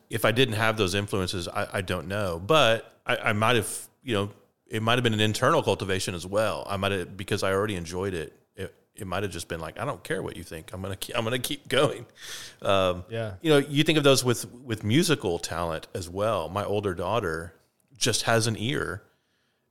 If 0.10 0.26
I 0.26 0.32
didn't 0.32 0.56
have 0.56 0.76
those 0.76 0.96
influences, 0.96 1.48
I, 1.48 1.68
I 1.72 1.82
don't 1.82 2.08
know, 2.08 2.40
but 2.40 3.00
I, 3.06 3.18
I 3.18 3.34
might 3.34 3.58
have, 3.58 3.88
you 4.04 4.16
know, 4.16 4.32
it 4.66 4.82
might 4.82 4.96
have 4.96 5.04
been 5.04 5.14
an 5.14 5.20
internal 5.20 5.62
cultivation 5.62 6.16
as 6.16 6.26
well. 6.26 6.66
I 6.68 6.78
might 6.78 6.92
have 6.92 7.16
because 7.16 7.44
I 7.44 7.54
already 7.54 7.76
enjoyed 7.76 8.16
it 8.16 8.34
it 9.00 9.08
might 9.08 9.24
have 9.24 9.32
just 9.32 9.48
been 9.48 9.60
like, 9.60 9.80
I 9.80 9.86
don't 9.86 10.04
care 10.04 10.22
what 10.22 10.36
you 10.36 10.44
think. 10.44 10.72
I'm 10.74 10.82
gonna 10.82 10.96
keep, 10.96 11.18
I'm 11.18 11.24
gonna 11.24 11.40
keep 11.40 11.68
going. 11.68 12.06
Um, 12.62 13.06
yeah. 13.10 13.34
You 13.42 13.50
know, 13.52 13.58
you 13.58 13.84
think 13.84 13.98
of 13.98 14.04
those 14.04 14.24
with 14.24 14.52
with 14.54 14.84
musical 14.84 15.40
talent 15.40 15.88
as 15.94 16.10
well. 16.10 16.50
My 16.50 16.64
older 16.64 16.94
daughter 16.94 17.54
just 17.98 18.24
has 18.24 18.48
an 18.48 18.56
ear. 18.58 19.04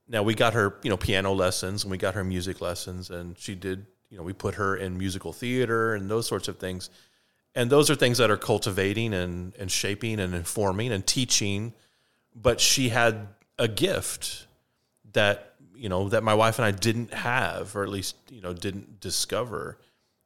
Now 0.08 0.22
we 0.22 0.34
got 0.34 0.54
her, 0.54 0.78
you 0.82 0.90
know, 0.90 0.96
piano 0.96 1.32
lessons 1.32 1.84
and 1.84 1.90
we 1.90 1.98
got 1.98 2.14
her 2.14 2.24
music 2.24 2.60
lessons, 2.60 3.10
and 3.10 3.38
she 3.38 3.54
did. 3.54 3.86
You 4.10 4.16
know, 4.16 4.22
we 4.22 4.32
put 4.32 4.54
her 4.54 4.74
in 4.74 4.96
musical 4.96 5.34
theater 5.34 5.94
and 5.94 6.10
those 6.10 6.26
sorts 6.26 6.48
of 6.48 6.58
things. 6.58 6.88
And 7.54 7.68
those 7.68 7.90
are 7.90 7.94
things 7.94 8.16
that 8.18 8.30
are 8.30 8.38
cultivating 8.38 9.12
and, 9.12 9.54
and 9.58 9.70
shaping 9.70 10.18
and 10.18 10.34
informing 10.34 10.92
and 10.92 11.06
teaching. 11.06 11.74
But 12.34 12.58
she 12.58 12.88
had 12.88 13.28
a 13.58 13.68
gift 13.68 14.46
that 15.12 15.47
you 15.78 15.88
know 15.88 16.08
that 16.08 16.22
my 16.22 16.34
wife 16.34 16.58
and 16.58 16.66
I 16.66 16.72
didn't 16.72 17.12
have, 17.14 17.74
or 17.76 17.82
at 17.82 17.88
least 17.88 18.16
you 18.30 18.40
know 18.40 18.52
didn't 18.52 19.00
discover 19.00 19.78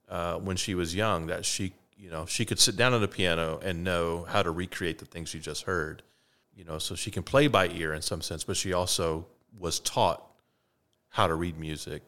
uh, 0.09 0.37
when 0.37 0.57
she 0.57 0.75
was 0.75 0.95
young. 0.95 1.27
That 1.27 1.45
she 1.45 1.75
you 1.97 2.11
know 2.11 2.27
she 2.27 2.45
could 2.45 2.59
sit 2.59 2.77
down 2.77 2.95
at 2.95 3.03
a 3.03 3.09
piano 3.09 3.61
and 3.63 3.85
know 3.85 4.25
how 4.25 4.43
to 4.43 4.51
recreate 4.51 4.99
the 4.99 5.05
things 5.05 5.29
she 5.29 5.39
just 5.39 5.65
heard. 5.65 6.03
You 6.55 6.65
know, 6.65 6.79
so 6.79 6.95
she 6.95 7.11
can 7.11 7.23
play 7.23 7.49
by 7.49 7.69
ear 7.69 7.95
in 7.95 8.03
some 8.03 8.21
sense, 8.21 8.45
but 8.45 8.57
she 8.57 8.73
also 8.73 9.27
was 9.59 9.81
taught 9.81 10.23
how 11.09 11.27
to 11.27 11.35
read 11.35 11.59
music. 11.59 12.03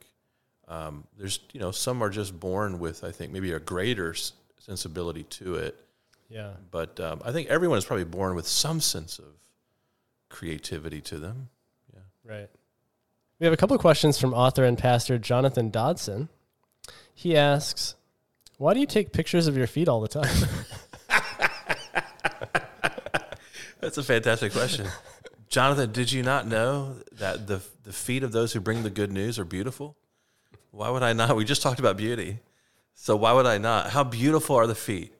Um, 0.68 1.04
there's 1.18 1.40
you 1.52 1.60
know 1.60 1.70
some 1.70 2.02
are 2.02 2.10
just 2.10 2.38
born 2.38 2.78
with 2.78 3.04
I 3.04 3.10
think 3.10 3.32
maybe 3.32 3.52
a 3.52 3.60
greater 3.60 4.14
sensibility 4.58 5.24
to 5.24 5.56
it. 5.56 5.78
Yeah. 6.28 6.52
But 6.70 6.98
um, 7.00 7.20
I 7.24 7.32
think 7.32 7.48
everyone 7.48 7.78
is 7.78 7.84
probably 7.84 8.04
born 8.04 8.34
with 8.34 8.48
some 8.48 8.80
sense 8.80 9.18
of 9.18 9.26
creativity 10.30 11.00
to 11.02 11.18
them. 11.18 11.48
Yeah. 11.92 12.00
Right. 12.24 12.50
We 13.40 13.46
have 13.46 13.52
a 13.52 13.56
couple 13.56 13.74
of 13.74 13.80
questions 13.80 14.18
from 14.18 14.32
author 14.32 14.64
and 14.64 14.78
pastor 14.78 15.18
Jonathan 15.18 15.70
Dodson. 15.70 16.28
He 17.14 17.36
asks, 17.36 17.96
Why 18.58 18.74
do 18.74 18.80
you 18.80 18.86
take 18.86 19.12
pictures 19.12 19.46
of 19.46 19.56
your 19.56 19.66
feet 19.66 19.88
all 19.88 20.00
the 20.00 20.08
time? 20.08 20.34
That's 23.80 23.98
a 23.98 24.02
fantastic 24.02 24.52
question. 24.52 24.86
Jonathan, 25.48 25.92
did 25.92 26.10
you 26.10 26.22
not 26.22 26.46
know 26.46 26.96
that 27.12 27.46
the, 27.46 27.60
the 27.84 27.92
feet 27.92 28.22
of 28.22 28.32
those 28.32 28.52
who 28.52 28.60
bring 28.60 28.82
the 28.82 28.90
good 28.90 29.12
news 29.12 29.38
are 29.38 29.44
beautiful? 29.44 29.96
Why 30.70 30.90
would 30.90 31.02
I 31.02 31.12
not? 31.12 31.36
We 31.36 31.44
just 31.44 31.62
talked 31.62 31.78
about 31.78 31.96
beauty. 31.96 32.38
So 32.94 33.14
why 33.14 33.32
would 33.32 33.46
I 33.46 33.58
not? 33.58 33.90
How 33.90 34.04
beautiful 34.04 34.56
are 34.56 34.66
the 34.66 34.74
feet 34.74 35.12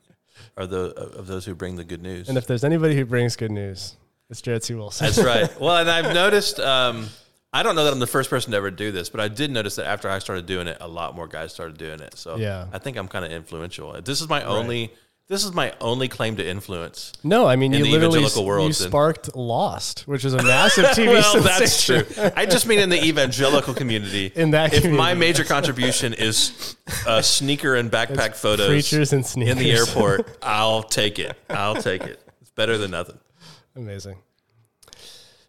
are 0.57 0.67
the, 0.67 0.95
of 0.95 1.27
those 1.27 1.45
who 1.45 1.55
bring 1.55 1.77
the 1.77 1.85
good 1.85 2.03
news? 2.03 2.29
And 2.29 2.39
if 2.39 2.47
there's 2.47 2.65
anybody 2.65 2.97
who 2.97 3.05
brings 3.05 3.37
good 3.37 3.51
news, 3.51 3.97
it's 4.31 4.41
Jared 4.41 4.65
C. 4.65 4.75
Wilson. 4.75 5.07
That's 5.07 5.23
right. 5.23 5.49
Well, 5.61 5.77
and 5.77 5.91
I've 5.91 6.15
noticed 6.15 6.59
um, 6.59 7.09
I 7.55 7.63
don't 7.63 7.77
know 7.77 7.85
that 7.85 7.93
I'm 7.93 8.01
the 8.01 8.07
first 8.09 8.31
person 8.31 8.51
to 8.51 8.57
ever 8.57 8.73
do 8.73 8.91
this, 8.91 9.09
but 9.09 9.21
I 9.21 9.29
did 9.29 9.53
notice 9.53 9.77
that 9.77 9.87
after 9.87 10.11
I 10.11 10.19
started 10.19 10.45
doing 10.45 10.67
it, 10.67 10.77
a 10.81 10.89
lot 10.89 11.15
more 11.15 11.29
guys 11.29 11.53
started 11.53 11.79
doing 11.79 12.01
it. 12.01 12.19
So 12.19 12.35
yeah, 12.35 12.67
I 12.73 12.79
think 12.79 12.97
I'm 12.97 13.07
kind 13.07 13.25
of 13.25 13.31
influential. 13.31 13.93
This 14.03 14.21
is 14.21 14.29
my 14.29 14.41
right. 14.41 14.49
only. 14.49 14.93
This 15.27 15.43
is 15.43 15.55
my 15.55 15.73
only 15.81 16.09
claim 16.09 16.37
to 16.37 16.47
influence. 16.47 17.13
No, 17.23 17.47
I 17.47 17.57
mean 17.57 17.73
you 17.73 17.85
literally 17.87 18.27
world. 18.45 18.67
you 18.67 18.73
sparked 18.75 19.35
Lost, 19.35 20.01
which 20.01 20.25
is 20.25 20.35
a 20.35 20.43
massive 20.43 20.85
TV 20.87 21.07
well, 21.07 21.41
sensation. 21.41 22.05
that's 22.05 22.19
true. 22.19 22.31
I 22.37 22.45
just 22.45 22.67
mean 22.67 22.81
in 22.81 22.91
the 22.91 23.03
evangelical 23.03 23.73
community. 23.73 24.31
In 24.35 24.51
that, 24.51 24.75
if 24.75 24.83
community. 24.83 24.99
my 24.99 25.15
major 25.15 25.45
contribution 25.45 26.13
is 26.13 26.77
uh, 27.07 27.23
sneaker 27.23 27.75
and 27.77 27.91
backpack 27.91 28.31
it's 28.31 28.41
photos, 28.41 28.69
preachers 28.69 29.15
and 29.15 29.25
sneakers 29.25 29.53
in 29.53 29.59
the 29.59 29.73
airport, 29.73 30.29
I'll 30.43 30.83
take 30.83 31.19
it. 31.19 31.35
I'll 31.49 31.81
take 31.81 32.03
it. 32.03 32.21
It's 32.43 32.51
better 32.51 32.77
than 32.77 32.91
nothing. 32.91 33.19
Amazing. 33.77 34.19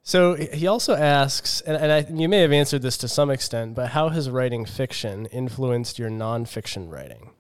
So 0.07 0.35
he 0.35 0.67
also 0.67 0.95
asks, 0.95 1.61
and, 1.61 1.75
and 1.75 1.91
I, 1.91 2.05
you 2.13 2.29
may 2.29 2.41
have 2.41 2.51
answered 2.51 2.83
this 2.83 2.95
to 2.97 3.07
some 3.07 3.31
extent, 3.31 3.73
but 3.73 3.89
how 3.89 4.09
has 4.09 4.29
writing 4.29 4.63
fiction 4.63 5.25
influenced 5.25 5.97
your 5.97 6.11
nonfiction 6.11 6.91
writing? 6.91 7.31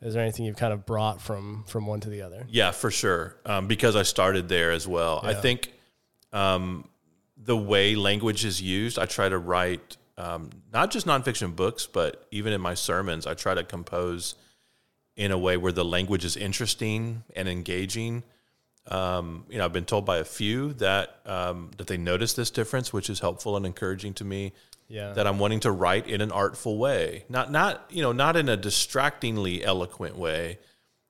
Is 0.00 0.14
there 0.14 0.22
anything 0.22 0.46
you've 0.46 0.56
kind 0.56 0.72
of 0.72 0.86
brought 0.86 1.20
from 1.20 1.64
from 1.66 1.86
one 1.86 2.00
to 2.00 2.08
the 2.08 2.22
other? 2.22 2.46
Yeah, 2.48 2.70
for 2.70 2.90
sure. 2.90 3.36
Um, 3.44 3.66
because 3.66 3.94
I 3.94 4.04
started 4.04 4.48
there 4.48 4.72
as 4.72 4.88
well. 4.88 5.20
Yeah. 5.22 5.30
I 5.30 5.34
think 5.34 5.70
um, 6.32 6.88
the 7.36 7.56
way 7.56 7.94
language 7.94 8.46
is 8.46 8.60
used, 8.60 8.98
I 8.98 9.04
try 9.04 9.28
to 9.28 9.38
write 9.38 9.98
um, 10.16 10.48
not 10.72 10.90
just 10.90 11.06
nonfiction 11.06 11.54
books, 11.54 11.86
but 11.86 12.26
even 12.30 12.54
in 12.54 12.60
my 12.62 12.72
sermons, 12.72 13.26
I 13.26 13.34
try 13.34 13.52
to 13.54 13.64
compose 13.64 14.34
in 15.14 15.30
a 15.30 15.38
way 15.38 15.58
where 15.58 15.72
the 15.72 15.84
language 15.84 16.24
is 16.24 16.38
interesting 16.38 17.22
and 17.36 17.50
engaging 17.50 18.22
um, 18.88 19.46
you 19.48 19.58
know, 19.58 19.64
I've 19.64 19.72
been 19.72 19.86
told 19.86 20.04
by 20.04 20.18
a 20.18 20.24
few 20.24 20.74
that 20.74 21.20
um, 21.24 21.70
that 21.78 21.86
they 21.86 21.96
notice 21.96 22.34
this 22.34 22.50
difference, 22.50 22.92
which 22.92 23.08
is 23.08 23.20
helpful 23.20 23.56
and 23.56 23.64
encouraging 23.64 24.14
to 24.14 24.24
me. 24.24 24.52
Yeah. 24.86 25.14
That 25.14 25.26
I'm 25.26 25.38
wanting 25.38 25.60
to 25.60 25.70
write 25.70 26.06
in 26.08 26.20
an 26.20 26.30
artful 26.30 26.76
way, 26.76 27.24
not 27.30 27.50
not 27.50 27.86
you 27.90 28.02
know 28.02 28.12
not 28.12 28.36
in 28.36 28.50
a 28.50 28.56
distractingly 28.56 29.64
eloquent 29.64 30.18
way, 30.18 30.58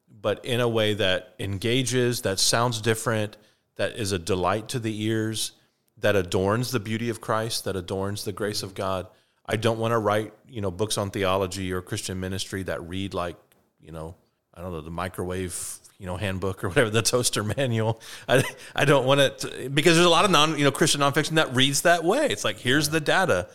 but 0.09 0.45
in 0.45 0.61
a 0.61 0.69
way 0.69 0.95
that 0.95 1.35
engages, 1.41 2.23
that 2.23 2.39
sounds 2.39 2.81
different, 2.81 3.37
that 3.75 3.97
is 3.97 4.13
a 4.13 4.19
delight 4.19 4.69
to 4.69 4.79
the 4.79 5.03
ears, 5.03 5.53
that 5.99 6.15
adorns 6.15 6.71
the 6.71 6.79
beauty 6.79 7.09
of 7.09 7.21
Christ, 7.21 7.65
that 7.65 7.75
adorns 7.75 8.25
the 8.25 8.33
grace 8.33 8.63
of 8.63 8.75
God. 8.75 9.09
I 9.45 9.57
don't 9.57 9.81
want 9.81 9.91
to 9.91 9.99
write 9.99 10.33
you 10.49 10.61
know 10.61 10.71
books 10.71 10.97
on 10.97 11.11
theology 11.11 11.73
or 11.73 11.83
Christian 11.83 12.21
ministry 12.21 12.63
that 12.63 12.81
read 12.89 13.13
like 13.13 13.37
you 13.81 13.91
know 13.91 14.15
I 14.55 14.63
don't 14.63 14.71
know 14.71 14.83
the 14.83 14.91
microwave 14.91 15.81
you 15.99 16.07
know 16.07 16.17
handbook 16.17 16.65
or 16.65 16.69
whatever 16.69 16.91
the 16.91 17.03
toaster 17.03 17.43
manual. 17.45 18.01
I 18.29 18.43
I 18.75 18.85
don't 18.85 19.07
want 19.07 19.21
it 19.21 19.39
to, 19.41 19.71
because 19.71 19.95
there's 19.95 20.07
a 20.07 20.11
lot 20.11 20.25
of 20.25 20.31
non 20.31 20.59
you 20.59 20.65
know 20.65 20.73
Christian 20.73 21.01
nonfiction 21.01 21.35
that 21.35 21.55
reads 21.55 21.83
that 21.83 22.05
way. 22.05 22.27
It's 22.27 22.45
like 22.45 22.59
here's 22.59 22.91
the 22.91 23.01
data, 23.01 23.49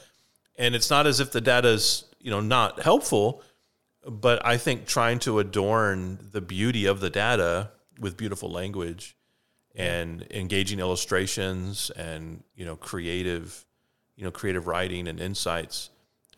and 0.58 0.76
it's 0.76 0.90
not 0.90 1.08
as 1.08 1.20
if 1.20 1.32
the 1.32 1.42
data 1.42 1.70
is 1.70 2.06
you 2.20 2.32
know 2.32 2.42
not 2.42 2.82
helpful, 2.82 3.44
but 4.06 4.46
I 4.46 4.58
think 4.58 4.86
trying 4.86 5.20
to 5.20 5.40
adorn 5.40 6.20
the 6.32 6.42
beauty 6.42 6.86
of 6.86 7.00
the 7.00 7.10
data 7.10 7.72
with 8.00 8.18
beautiful 8.18 8.50
language 8.50 9.16
and 9.76 10.26
engaging 10.32 10.80
illustrations 10.80 11.90
and 11.92 12.44
you 12.56 12.66
know 12.66 12.76
creative 12.76 13.66
you 14.16 14.24
know 14.24 14.32
creative 14.32 14.68
writing 14.68 15.08
and 15.08 15.20
insights 15.20 15.90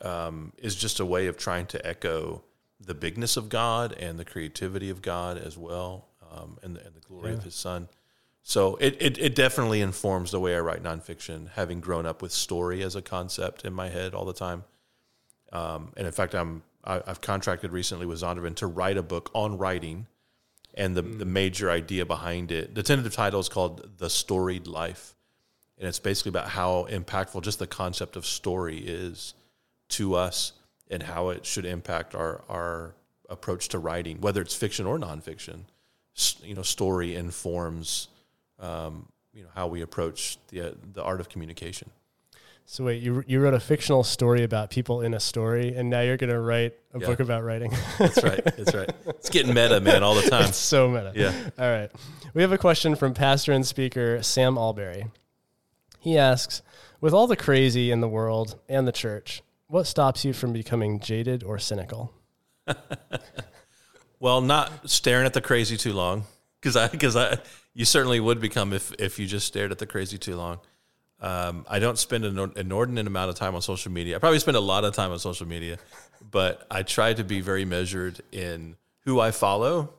um, 0.01 0.51
is 0.57 0.75
just 0.75 0.99
a 0.99 1.05
way 1.05 1.27
of 1.27 1.37
trying 1.37 1.65
to 1.67 1.85
echo 1.85 2.43
the 2.85 2.93
bigness 2.93 3.37
of 3.37 3.49
God 3.49 3.93
and 3.93 4.19
the 4.19 4.25
creativity 4.25 4.89
of 4.89 5.01
God 5.01 5.37
as 5.37 5.57
well, 5.57 6.07
um, 6.31 6.57
and, 6.63 6.75
the, 6.75 6.85
and, 6.85 6.95
the, 6.95 6.99
glory 7.01 7.31
yeah. 7.31 7.37
of 7.37 7.43
His 7.43 7.55
Son. 7.55 7.87
So 8.43 8.75
it, 8.77 8.97
it, 8.99 9.17
it 9.19 9.35
definitely 9.35 9.81
informs 9.81 10.31
the 10.31 10.39
way 10.39 10.55
I 10.55 10.59
write 10.59 10.81
nonfiction, 10.81 11.49
having 11.51 11.79
grown 11.79 12.05
up 12.05 12.21
with 12.21 12.31
story 12.31 12.81
as 12.81 12.95
a 12.95 13.01
concept 13.01 13.65
in 13.65 13.73
my 13.73 13.89
head 13.89 14.13
all 14.13 14.25
the 14.25 14.33
time. 14.33 14.63
Um, 15.51 15.93
and 15.95 16.07
in 16.07 16.13
fact, 16.13 16.33
I'm 16.33 16.63
I, 16.83 17.01
have 17.05 17.21
contracted 17.21 17.71
recently 17.71 18.05
with 18.05 18.21
Zondervan 18.21 18.55
to 18.55 18.67
write 18.67 18.97
a 18.97 19.03
book 19.03 19.29
on 19.33 19.57
writing, 19.57 20.07
and 20.73 20.95
the 20.95 21.03
mm. 21.03 21.19
the 21.19 21.25
major 21.25 21.69
idea 21.69 22.05
behind 22.05 22.51
it. 22.51 22.73
The 22.73 22.83
tentative 22.83 23.13
title 23.13 23.39
is 23.39 23.49
called 23.49 23.97
"The 23.97 24.09
Storied 24.09 24.65
Life," 24.65 25.15
and 25.77 25.87
it's 25.87 25.99
basically 25.99 26.29
about 26.29 26.49
how 26.49 26.87
impactful 26.89 27.43
just 27.43 27.59
the 27.59 27.67
concept 27.67 28.15
of 28.15 28.25
story 28.25 28.79
is 28.79 29.33
to 29.89 30.15
us 30.15 30.53
and 30.91 31.03
how 31.03 31.29
it 31.29 31.45
should 31.45 31.65
impact 31.65 32.13
our 32.15 32.43
our 32.49 32.95
approach 33.29 33.69
to 33.69 33.79
writing, 33.79 34.19
whether 34.21 34.41
it's 34.41 34.55
fiction 34.55 34.85
or 34.85 34.99
nonfiction. 34.99 35.61
You 36.43 36.53
know, 36.55 36.61
story 36.61 37.15
informs 37.15 38.09
um, 38.59 39.07
you 39.33 39.43
know 39.43 39.49
how 39.55 39.67
we 39.67 39.81
approach 39.81 40.37
the 40.49 40.61
uh, 40.61 40.71
the 40.93 41.03
art 41.03 41.19
of 41.19 41.29
communication. 41.29 41.89
So 42.65 42.85
wait, 42.85 43.01
you 43.01 43.23
you 43.27 43.39
wrote 43.41 43.53
a 43.53 43.59
fictional 43.59 44.03
story 44.03 44.43
about 44.43 44.69
people 44.69 45.01
in 45.01 45.13
a 45.13 45.19
story, 45.19 45.73
and 45.75 45.89
now 45.89 46.01
you're 46.01 46.17
going 46.17 46.29
to 46.29 46.39
write 46.39 46.73
a 46.93 46.99
yeah. 46.99 47.07
book 47.07 47.19
about 47.19 47.43
writing. 47.43 47.73
that's 47.97 48.23
right. 48.23 48.43
That's 48.57 48.73
right. 48.73 48.89
It's 49.07 49.29
getting 49.29 49.53
meta, 49.53 49.79
man, 49.81 50.03
all 50.03 50.15
the 50.15 50.29
time. 50.29 50.45
It's 50.45 50.57
so 50.57 50.87
meta. 50.87 51.11
Yeah. 51.15 51.33
All 51.57 51.71
right. 51.71 51.91
We 52.33 52.41
have 52.41 52.51
a 52.51 52.57
question 52.57 52.95
from 52.95 53.13
pastor 53.13 53.51
and 53.51 53.65
speaker 53.65 54.21
Sam 54.21 54.57
Allberry. 54.57 55.11
He 55.99 56.17
asks, 56.17 56.61
with 57.01 57.13
all 57.13 57.27
the 57.27 57.35
crazy 57.35 57.91
in 57.91 57.99
the 57.99 58.07
world 58.07 58.57
and 58.69 58.87
the 58.87 58.91
church, 58.91 59.43
what 59.71 59.87
stops 59.87 60.25
you 60.25 60.33
from 60.33 60.51
becoming 60.51 60.99
jaded 60.99 61.43
or 61.43 61.57
cynical? 61.57 62.13
well, 64.19 64.41
not 64.41 64.89
staring 64.89 65.25
at 65.25 65.33
the 65.33 65.41
crazy 65.41 65.77
too 65.77 65.93
long, 65.93 66.25
because 66.59 66.75
I 66.75 66.89
because 66.89 67.15
I 67.15 67.37
you 67.73 67.85
certainly 67.85 68.19
would 68.19 68.41
become 68.41 68.73
if 68.73 68.91
if 68.99 69.17
you 69.17 69.25
just 69.25 69.47
stared 69.47 69.71
at 69.71 69.79
the 69.79 69.87
crazy 69.87 70.17
too 70.17 70.35
long. 70.35 70.59
Um, 71.21 71.65
I 71.69 71.79
don't 71.79 71.97
spend 71.97 72.25
an 72.25 72.51
inordinate 72.55 73.07
amount 73.07 73.29
of 73.29 73.35
time 73.35 73.55
on 73.55 73.61
social 73.61 73.91
media. 73.91 74.15
I 74.15 74.19
probably 74.19 74.39
spend 74.39 74.57
a 74.57 74.61
lot 74.61 74.83
of 74.83 74.93
time 74.93 75.11
on 75.11 75.19
social 75.19 75.47
media, 75.47 75.77
but 76.31 76.65
I 76.69 76.83
try 76.83 77.13
to 77.13 77.23
be 77.23 77.41
very 77.41 77.63
measured 77.63 78.21
in 78.31 78.75
who 79.05 79.19
I 79.19 79.31
follow. 79.31 79.93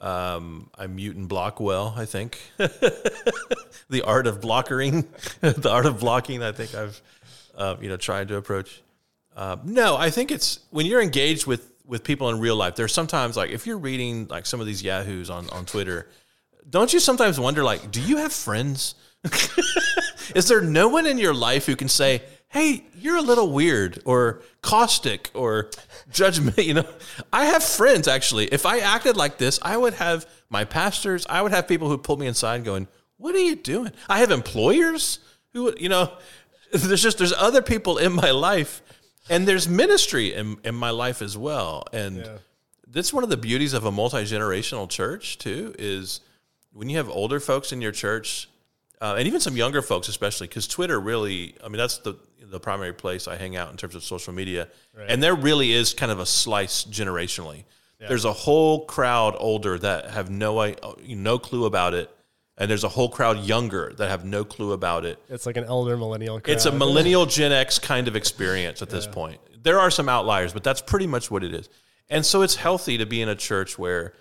Um, 0.00 0.68
I 0.76 0.88
mute 0.88 1.16
and 1.16 1.28
block 1.28 1.60
well. 1.60 1.94
I 1.96 2.06
think 2.06 2.38
the 2.58 4.02
art 4.04 4.26
of 4.26 4.40
blockering, 4.40 5.06
the 5.40 5.70
art 5.70 5.86
of 5.86 6.00
blocking. 6.00 6.42
I 6.42 6.50
think 6.50 6.74
I've 6.74 7.00
uh, 7.56 7.76
you 7.80 7.88
know, 7.88 7.96
trying 7.96 8.28
to 8.28 8.36
approach. 8.36 8.82
Uh, 9.36 9.56
no, 9.64 9.96
I 9.96 10.10
think 10.10 10.30
it's 10.30 10.60
when 10.70 10.86
you're 10.86 11.02
engaged 11.02 11.46
with 11.46 11.72
with 11.86 12.04
people 12.04 12.28
in 12.30 12.40
real 12.40 12.56
life. 12.56 12.76
There's 12.76 12.94
sometimes 12.94 13.36
like 13.36 13.50
if 13.50 13.66
you're 13.66 13.78
reading 13.78 14.26
like 14.28 14.46
some 14.46 14.60
of 14.60 14.66
these 14.66 14.82
yahoos 14.82 15.30
on 15.30 15.48
on 15.50 15.64
Twitter, 15.64 16.08
don't 16.68 16.92
you 16.92 17.00
sometimes 17.00 17.38
wonder 17.40 17.62
like, 17.64 17.90
do 17.90 18.00
you 18.00 18.18
have 18.18 18.32
friends? 18.32 18.94
Is 20.34 20.48
there 20.48 20.60
no 20.60 20.88
one 20.88 21.06
in 21.06 21.18
your 21.18 21.34
life 21.34 21.66
who 21.66 21.76
can 21.76 21.88
say, 21.88 22.22
"Hey, 22.48 22.84
you're 22.94 23.16
a 23.16 23.22
little 23.22 23.50
weird," 23.50 24.00
or 24.04 24.42
caustic, 24.62 25.30
or 25.34 25.70
judgment? 26.10 26.58
You 26.62 26.74
know, 26.74 26.88
I 27.32 27.46
have 27.46 27.62
friends 27.62 28.08
actually. 28.08 28.46
If 28.46 28.66
I 28.66 28.78
acted 28.78 29.16
like 29.16 29.38
this, 29.38 29.58
I 29.62 29.76
would 29.76 29.94
have 29.94 30.26
my 30.48 30.64
pastors. 30.64 31.26
I 31.28 31.42
would 31.42 31.52
have 31.52 31.68
people 31.68 31.88
who 31.88 31.98
pull 31.98 32.16
me 32.16 32.26
inside, 32.26 32.64
going, 32.64 32.88
"What 33.16 33.34
are 33.34 33.38
you 33.38 33.56
doing?" 33.56 33.92
I 34.08 34.18
have 34.18 34.30
employers 34.30 35.18
who, 35.52 35.74
you 35.78 35.88
know, 35.88 36.12
there's 36.88 37.02
just 37.02 37.18
there's 37.18 37.34
other 37.34 37.60
people 37.60 37.98
in 37.98 38.12
my 38.12 38.30
life 38.30 38.82
and 39.28 39.46
there's 39.46 39.68
ministry 39.68 40.32
in, 40.34 40.56
in 40.64 40.74
my 40.74 40.90
life 40.90 41.20
as 41.20 41.36
well 41.36 41.84
and 41.92 42.16
yeah. 42.16 42.38
that's 42.88 43.12
one 43.12 43.22
of 43.22 43.30
the 43.30 43.36
beauties 43.36 43.74
of 43.74 43.84
a 43.84 43.92
multi-generational 43.92 44.88
church 44.88 45.36
too 45.38 45.74
is 45.78 46.20
when 46.72 46.88
you 46.88 46.96
have 46.96 47.10
older 47.10 47.38
folks 47.40 47.72
in 47.72 47.82
your 47.82 47.92
church 47.92 48.48
uh, 49.02 49.16
and 49.18 49.26
even 49.26 49.38
some 49.38 49.56
younger 49.56 49.82
folks 49.82 50.08
especially 50.08 50.46
because 50.46 50.66
twitter 50.66 50.98
really 50.98 51.54
i 51.62 51.68
mean 51.68 51.76
that's 51.76 51.98
the 51.98 52.14
the 52.40 52.60
primary 52.60 52.92
place 52.92 53.28
i 53.28 53.36
hang 53.36 53.54
out 53.54 53.70
in 53.70 53.76
terms 53.76 53.94
of 53.94 54.02
social 54.02 54.32
media 54.32 54.66
right. 54.96 55.06
and 55.10 55.22
there 55.22 55.34
really 55.34 55.72
is 55.72 55.92
kind 55.92 56.10
of 56.10 56.20
a 56.20 56.26
slice 56.26 56.84
generationally 56.84 57.64
yeah. 58.00 58.08
there's 58.08 58.24
a 58.24 58.32
whole 58.32 58.86
crowd 58.86 59.34
older 59.38 59.78
that 59.78 60.10
have 60.10 60.30
no 60.30 60.74
no 61.06 61.38
clue 61.38 61.66
about 61.66 61.92
it 61.92 62.10
and 62.58 62.70
there's 62.70 62.84
a 62.84 62.88
whole 62.88 63.08
crowd 63.08 63.40
younger 63.40 63.92
that 63.96 64.08
have 64.08 64.24
no 64.24 64.44
clue 64.44 64.72
about 64.72 65.04
it. 65.04 65.18
It's 65.28 65.46
like 65.46 65.56
an 65.56 65.64
elder 65.64 65.96
millennial 65.96 66.40
crowd. 66.40 66.52
It's 66.52 66.66
a 66.66 66.72
millennial 66.72 67.26
Gen 67.26 67.52
X 67.52 67.78
kind 67.78 68.08
of 68.08 68.16
experience 68.16 68.82
at 68.82 68.90
this 68.90 69.06
yeah. 69.06 69.12
point. 69.12 69.40
There 69.62 69.78
are 69.78 69.90
some 69.90 70.08
outliers, 70.08 70.52
but 70.52 70.64
that's 70.64 70.82
pretty 70.82 71.06
much 71.06 71.30
what 71.30 71.44
it 71.44 71.54
is. 71.54 71.68
And 72.08 72.26
so 72.26 72.42
it's 72.42 72.56
healthy 72.56 72.98
to 72.98 73.06
be 73.06 73.22
in 73.22 73.28
a 73.28 73.34
church 73.34 73.78
where 73.78 74.14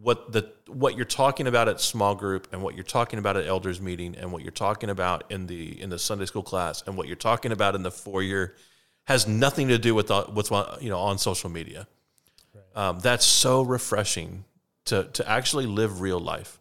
what 0.00 0.32
the 0.32 0.50
what 0.66 0.96
you're 0.96 1.04
talking 1.04 1.46
about 1.46 1.68
at 1.68 1.80
small 1.80 2.14
group 2.14 2.48
and 2.52 2.62
what 2.62 2.74
you're 2.74 2.84
talking 2.84 3.18
about 3.18 3.36
at 3.36 3.46
elders 3.46 3.80
meeting 3.80 4.16
and 4.16 4.32
what 4.32 4.42
you're 4.42 4.50
talking 4.50 4.90
about 4.90 5.30
in 5.30 5.46
the 5.46 5.80
in 5.80 5.90
the 5.90 5.98
Sunday 5.98 6.26
school 6.26 6.42
class 6.42 6.82
and 6.86 6.96
what 6.96 7.06
you're 7.06 7.16
talking 7.16 7.52
about 7.52 7.74
in 7.74 7.82
the 7.82 7.90
foyer 7.90 8.54
has 9.04 9.26
nothing 9.26 9.68
to 9.68 9.78
do 9.78 9.94
with 9.94 10.08
the, 10.08 10.22
what's 10.22 10.50
you 10.80 10.90
know 10.90 10.98
on 10.98 11.18
social 11.18 11.50
media. 11.50 11.86
Right. 12.54 12.88
Um, 12.88 13.00
that's 13.00 13.24
so 13.24 13.62
refreshing 13.62 14.44
to 14.86 15.04
to 15.12 15.28
actually 15.28 15.66
live 15.66 16.00
real 16.00 16.20
life 16.20 16.58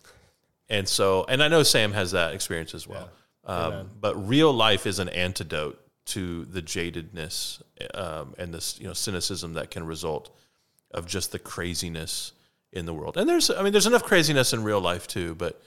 and 0.72 0.88
so, 0.88 1.26
and 1.28 1.44
I 1.44 1.48
know 1.48 1.64
Sam 1.64 1.92
has 1.94 2.12
that 2.12 2.34
experience 2.34 2.74
as 2.74 2.88
well. 2.88 3.10
Yeah. 3.48 3.54
Um, 3.54 3.90
but 4.00 4.28
real 4.28 4.52
life 4.52 4.88
is 4.88 5.00
an 5.00 5.10
antidote 5.10 5.80
to 6.06 6.46
the 6.46 6.62
jadedness 6.62 7.62
um, 7.94 8.34
and 8.38 8.54
this, 8.54 8.80
you 8.80 8.88
know, 8.88 8.94
cynicism 8.94 9.54
that 9.54 9.70
can 9.70 9.86
result 9.86 10.36
of 10.92 11.06
just 11.06 11.32
the 11.32 11.40
craziness 11.40 12.34
in 12.72 12.86
the 12.86 12.94
world. 12.94 13.18
And 13.18 13.28
there's, 13.28 13.50
I 13.50 13.62
mean, 13.62 13.72
there's 13.72 13.88
enough 13.88 14.04
craziness 14.04 14.54
in 14.54 14.64
real 14.64 14.82
life 14.82 15.08
too, 15.08 15.36
but 15.36 15.62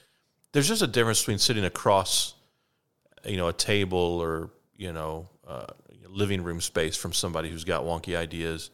there's 0.52 0.68
just 0.68 0.82
a 0.82 0.86
difference 0.86 1.20
between 1.20 1.38
sitting 1.38 1.64
across, 1.64 2.34
you 3.24 3.36
know, 3.36 3.48
a 3.48 3.52
table 3.52 3.98
or 3.98 4.50
you 4.76 4.92
know, 4.92 5.28
uh, 5.46 5.66
living 6.08 6.42
room 6.42 6.60
space 6.60 6.96
from 6.96 7.12
somebody 7.12 7.48
who's 7.48 7.64
got 7.64 7.84
wonky 7.84 8.16
ideas, 8.16 8.70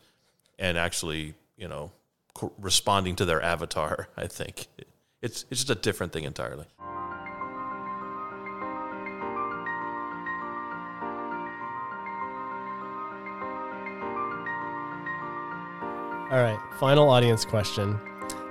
and 0.59 0.76
actually, 0.76 1.35
you 1.57 1.68
know, 1.68 1.91
co- 2.35 2.53
responding 2.59 3.16
to 3.16 3.24
their 3.24 3.43
avatar. 3.43 4.09
I 4.16 4.26
think 4.26 4.66
it's 5.23 5.45
it's 5.51 5.61
just 5.64 5.71
a 5.71 5.75
different 5.75 6.12
thing 6.12 6.25
entirely. 6.25 6.66
All 16.31 16.41
right, 16.41 16.61
final 16.79 17.11
audience 17.11 17.45
question. 17.45 17.99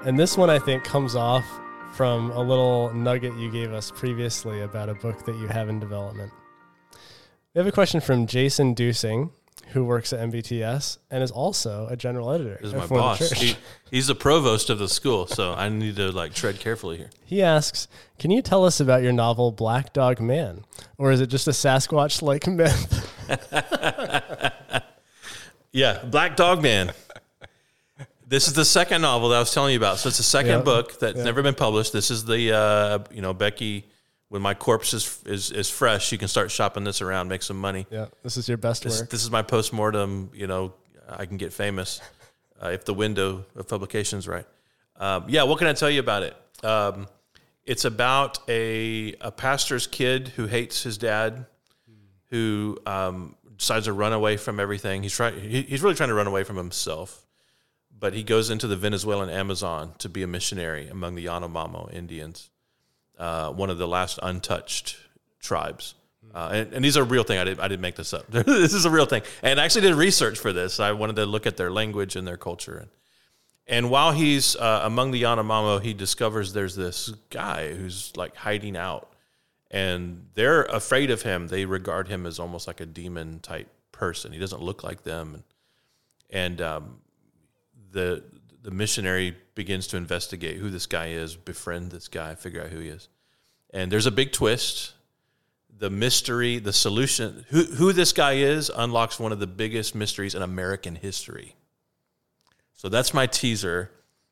And 0.05 0.19
this 0.19 0.37
one 0.37 0.49
I 0.49 0.59
think 0.59 0.83
comes 0.83 1.15
off 1.15 1.45
from 1.93 2.29
a 2.31 2.41
little 2.41 2.93
nugget 2.93 3.33
you 3.35 3.49
gave 3.49 3.71
us 3.71 3.89
previously 3.89 4.61
about 4.61 4.89
a 4.89 4.93
book 4.95 5.25
that 5.25 5.37
you 5.37 5.47
have 5.47 5.69
in 5.69 5.79
development. 5.79 6.31
We 7.53 7.59
have 7.59 7.67
a 7.67 7.71
question 7.71 8.01
from 8.01 8.27
Jason 8.27 8.75
Duesing 8.75 9.31
who 9.69 9.85
works 9.85 10.13
at 10.13 10.19
MBTS 10.19 10.97
and 11.11 11.23
is 11.23 11.31
also 11.31 11.87
a 11.89 11.95
general 11.95 12.31
editor. 12.31 12.57
This 12.61 12.73
is 12.73 12.75
my 12.75 12.87
boss. 12.87 13.31
He, 13.31 13.55
he's 13.91 14.07
the 14.07 14.15
provost 14.15 14.69
of 14.69 14.79
the 14.79 14.89
school, 14.89 15.27
so 15.27 15.53
I 15.53 15.69
need 15.69 15.95
to 15.97 16.11
like 16.11 16.33
tread 16.33 16.59
carefully 16.59 16.97
here. 16.97 17.09
He 17.25 17.41
asks, 17.41 17.87
"Can 18.17 18.31
you 18.31 18.41
tell 18.41 18.65
us 18.65 18.79
about 18.79 19.03
your 19.03 19.13
novel 19.13 19.51
Black 19.51 19.93
Dog 19.93 20.19
Man, 20.19 20.65
or 20.97 21.11
is 21.11 21.21
it 21.21 21.27
just 21.27 21.47
a 21.47 21.51
Sasquatch-like 21.51 22.47
myth?" 22.47 23.05
yeah, 25.71 26.03
Black 26.03 26.35
Dog 26.35 26.61
Man. 26.61 26.91
This 28.27 28.47
is 28.47 28.53
the 28.53 28.65
second 28.65 29.01
novel 29.01 29.29
that 29.29 29.37
I 29.37 29.39
was 29.39 29.53
telling 29.53 29.73
you 29.73 29.79
about. 29.79 29.97
So 29.97 30.07
it's 30.09 30.17
the 30.17 30.23
second 30.23 30.51
yep. 30.51 30.65
book 30.65 30.99
that's 30.99 31.17
yep. 31.17 31.25
never 31.25 31.41
been 31.41 31.55
published. 31.55 31.93
This 31.93 32.11
is 32.11 32.25
the 32.25 32.55
uh, 32.55 32.99
you 33.11 33.21
know 33.21 33.33
Becky 33.33 33.85
when 34.29 34.41
my 34.43 34.53
corpse 34.53 34.93
is, 34.93 35.21
is 35.25 35.51
is 35.51 35.69
fresh, 35.69 36.11
you 36.11 36.17
can 36.17 36.27
start 36.27 36.51
shopping 36.51 36.83
this 36.83 37.01
around, 37.01 37.27
make 37.27 37.43
some 37.43 37.59
money. 37.59 37.85
Yeah, 37.89 38.05
this 38.23 38.37
is 38.37 38.47
your 38.47 38.57
best 38.57 38.83
this, 38.83 39.01
work. 39.01 39.09
This 39.09 39.23
is 39.23 39.31
my 39.31 39.41
post 39.41 39.73
mortem. 39.73 40.31
You 40.33 40.47
know, 40.47 40.73
I 41.09 41.25
can 41.25 41.37
get 41.37 41.51
famous 41.51 41.99
uh, 42.63 42.69
if 42.69 42.85
the 42.85 42.93
window 42.93 43.45
of 43.55 43.67
publication's 43.67 44.27
right. 44.27 44.45
Um, 44.95 45.25
yeah, 45.27 45.43
what 45.43 45.57
can 45.57 45.67
I 45.67 45.73
tell 45.73 45.89
you 45.89 45.99
about 45.99 46.23
it? 46.23 46.35
Um, 46.63 47.07
it's 47.65 47.85
about 47.85 48.39
a 48.47 49.15
a 49.19 49.31
pastor's 49.31 49.87
kid 49.87 50.29
who 50.29 50.45
hates 50.45 50.83
his 50.83 50.97
dad, 50.97 51.47
who 52.29 52.77
um, 52.85 53.35
decides 53.57 53.85
to 53.85 53.93
run 53.93 54.13
away 54.13 54.37
from 54.37 54.59
everything. 54.59 55.01
He's 55.01 55.13
trying. 55.13 55.39
He, 55.39 55.63
he's 55.63 55.81
really 55.81 55.95
trying 55.95 56.09
to 56.09 56.15
run 56.15 56.27
away 56.27 56.43
from 56.43 56.55
himself, 56.55 57.25
but 57.97 58.13
he 58.13 58.21
goes 58.21 58.51
into 58.51 58.67
the 58.67 58.75
Venezuelan 58.75 59.29
Amazon 59.29 59.93
to 59.97 60.07
be 60.07 60.21
a 60.21 60.27
missionary 60.27 60.87
among 60.87 61.15
the 61.15 61.25
Yanomamo 61.25 61.91
Indians 61.91 62.51
uh, 63.19 63.51
one 63.51 63.69
of 63.69 63.77
the 63.77 63.87
last 63.87 64.17
untouched 64.23 64.97
tribes. 65.39 65.93
Uh, 66.33 66.49
and, 66.53 66.73
and, 66.73 66.85
these 66.85 66.95
are 66.95 67.03
real 67.03 67.23
thing. 67.23 67.37
I 67.37 67.43
didn't, 67.43 67.59
I 67.59 67.67
didn't 67.67 67.81
make 67.81 67.95
this 67.95 68.13
up. 68.13 68.27
this 68.29 68.73
is 68.73 68.85
a 68.85 68.89
real 68.89 69.05
thing. 69.05 69.23
And 69.41 69.59
I 69.59 69.65
actually 69.65 69.81
did 69.81 69.95
research 69.95 70.37
for 70.37 70.53
this. 70.53 70.79
I 70.79 70.91
wanted 70.91 71.15
to 71.17 71.25
look 71.25 71.47
at 71.47 71.57
their 71.57 71.71
language 71.71 72.15
and 72.15 72.27
their 72.27 72.37
culture. 72.37 72.77
And, 72.77 72.89
And 73.67 73.89
while 73.89 74.11
he's 74.11 74.55
uh, 74.55 74.81
among 74.83 75.11
the 75.11 75.23
Yanomamo, 75.23 75.81
he 75.81 75.93
discovers 75.93 76.53
there's 76.53 76.75
this 76.75 77.09
guy 77.29 77.73
who's 77.73 78.15
like 78.15 78.35
hiding 78.35 78.77
out, 78.77 79.11
and 79.71 80.27
they're 80.35 80.63
afraid 80.63 81.09
of 81.09 81.23
him. 81.23 81.47
They 81.47 81.65
regard 81.65 82.07
him 82.07 82.25
as 82.25 82.39
almost 82.39 82.67
like 82.67 82.79
a 82.79 82.85
demon 82.85 83.39
type 83.39 83.69
person. 83.91 84.31
He 84.31 84.39
doesn't 84.39 84.61
look 84.61 84.83
like 84.83 85.03
them, 85.03 85.33
and, 85.33 85.43
and 86.29 86.61
um, 86.61 86.97
the 87.91 88.23
the 88.69 88.75
missionary 88.75 89.35
begins 89.55 89.87
to 89.87 89.97
investigate 89.97 90.57
who 90.57 90.69
this 90.69 90.85
guy 90.85 91.07
is, 91.07 91.35
befriend 91.35 91.89
this 91.89 92.07
guy, 92.07 92.35
figure 92.35 92.61
out 92.61 92.69
who 92.69 92.77
he 92.77 92.89
is. 92.89 93.09
And 93.71 93.91
there's 93.91 94.05
a 94.05 94.11
big 94.11 94.31
twist. 94.31 94.93
The 95.75 95.89
mystery, 95.89 96.59
the 96.59 96.71
solution, 96.71 97.45
who 97.49 97.63
who 97.63 97.93
this 97.93 98.13
guy 98.13 98.33
is, 98.33 98.69
unlocks 98.69 99.19
one 99.19 99.31
of 99.31 99.39
the 99.39 99.47
biggest 99.47 99.95
mysteries 99.95 100.35
in 100.35 100.43
American 100.43 100.93
history. 100.93 101.55
So 102.75 102.89
that's 102.89 103.11
my 103.11 103.25
teaser 103.25 103.89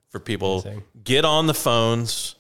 for 0.10 0.20
people. 0.20 0.62
Amazing. 0.62 0.84
Get 1.04 1.26
on 1.26 1.48
the 1.48 1.56
phones, 1.56 2.36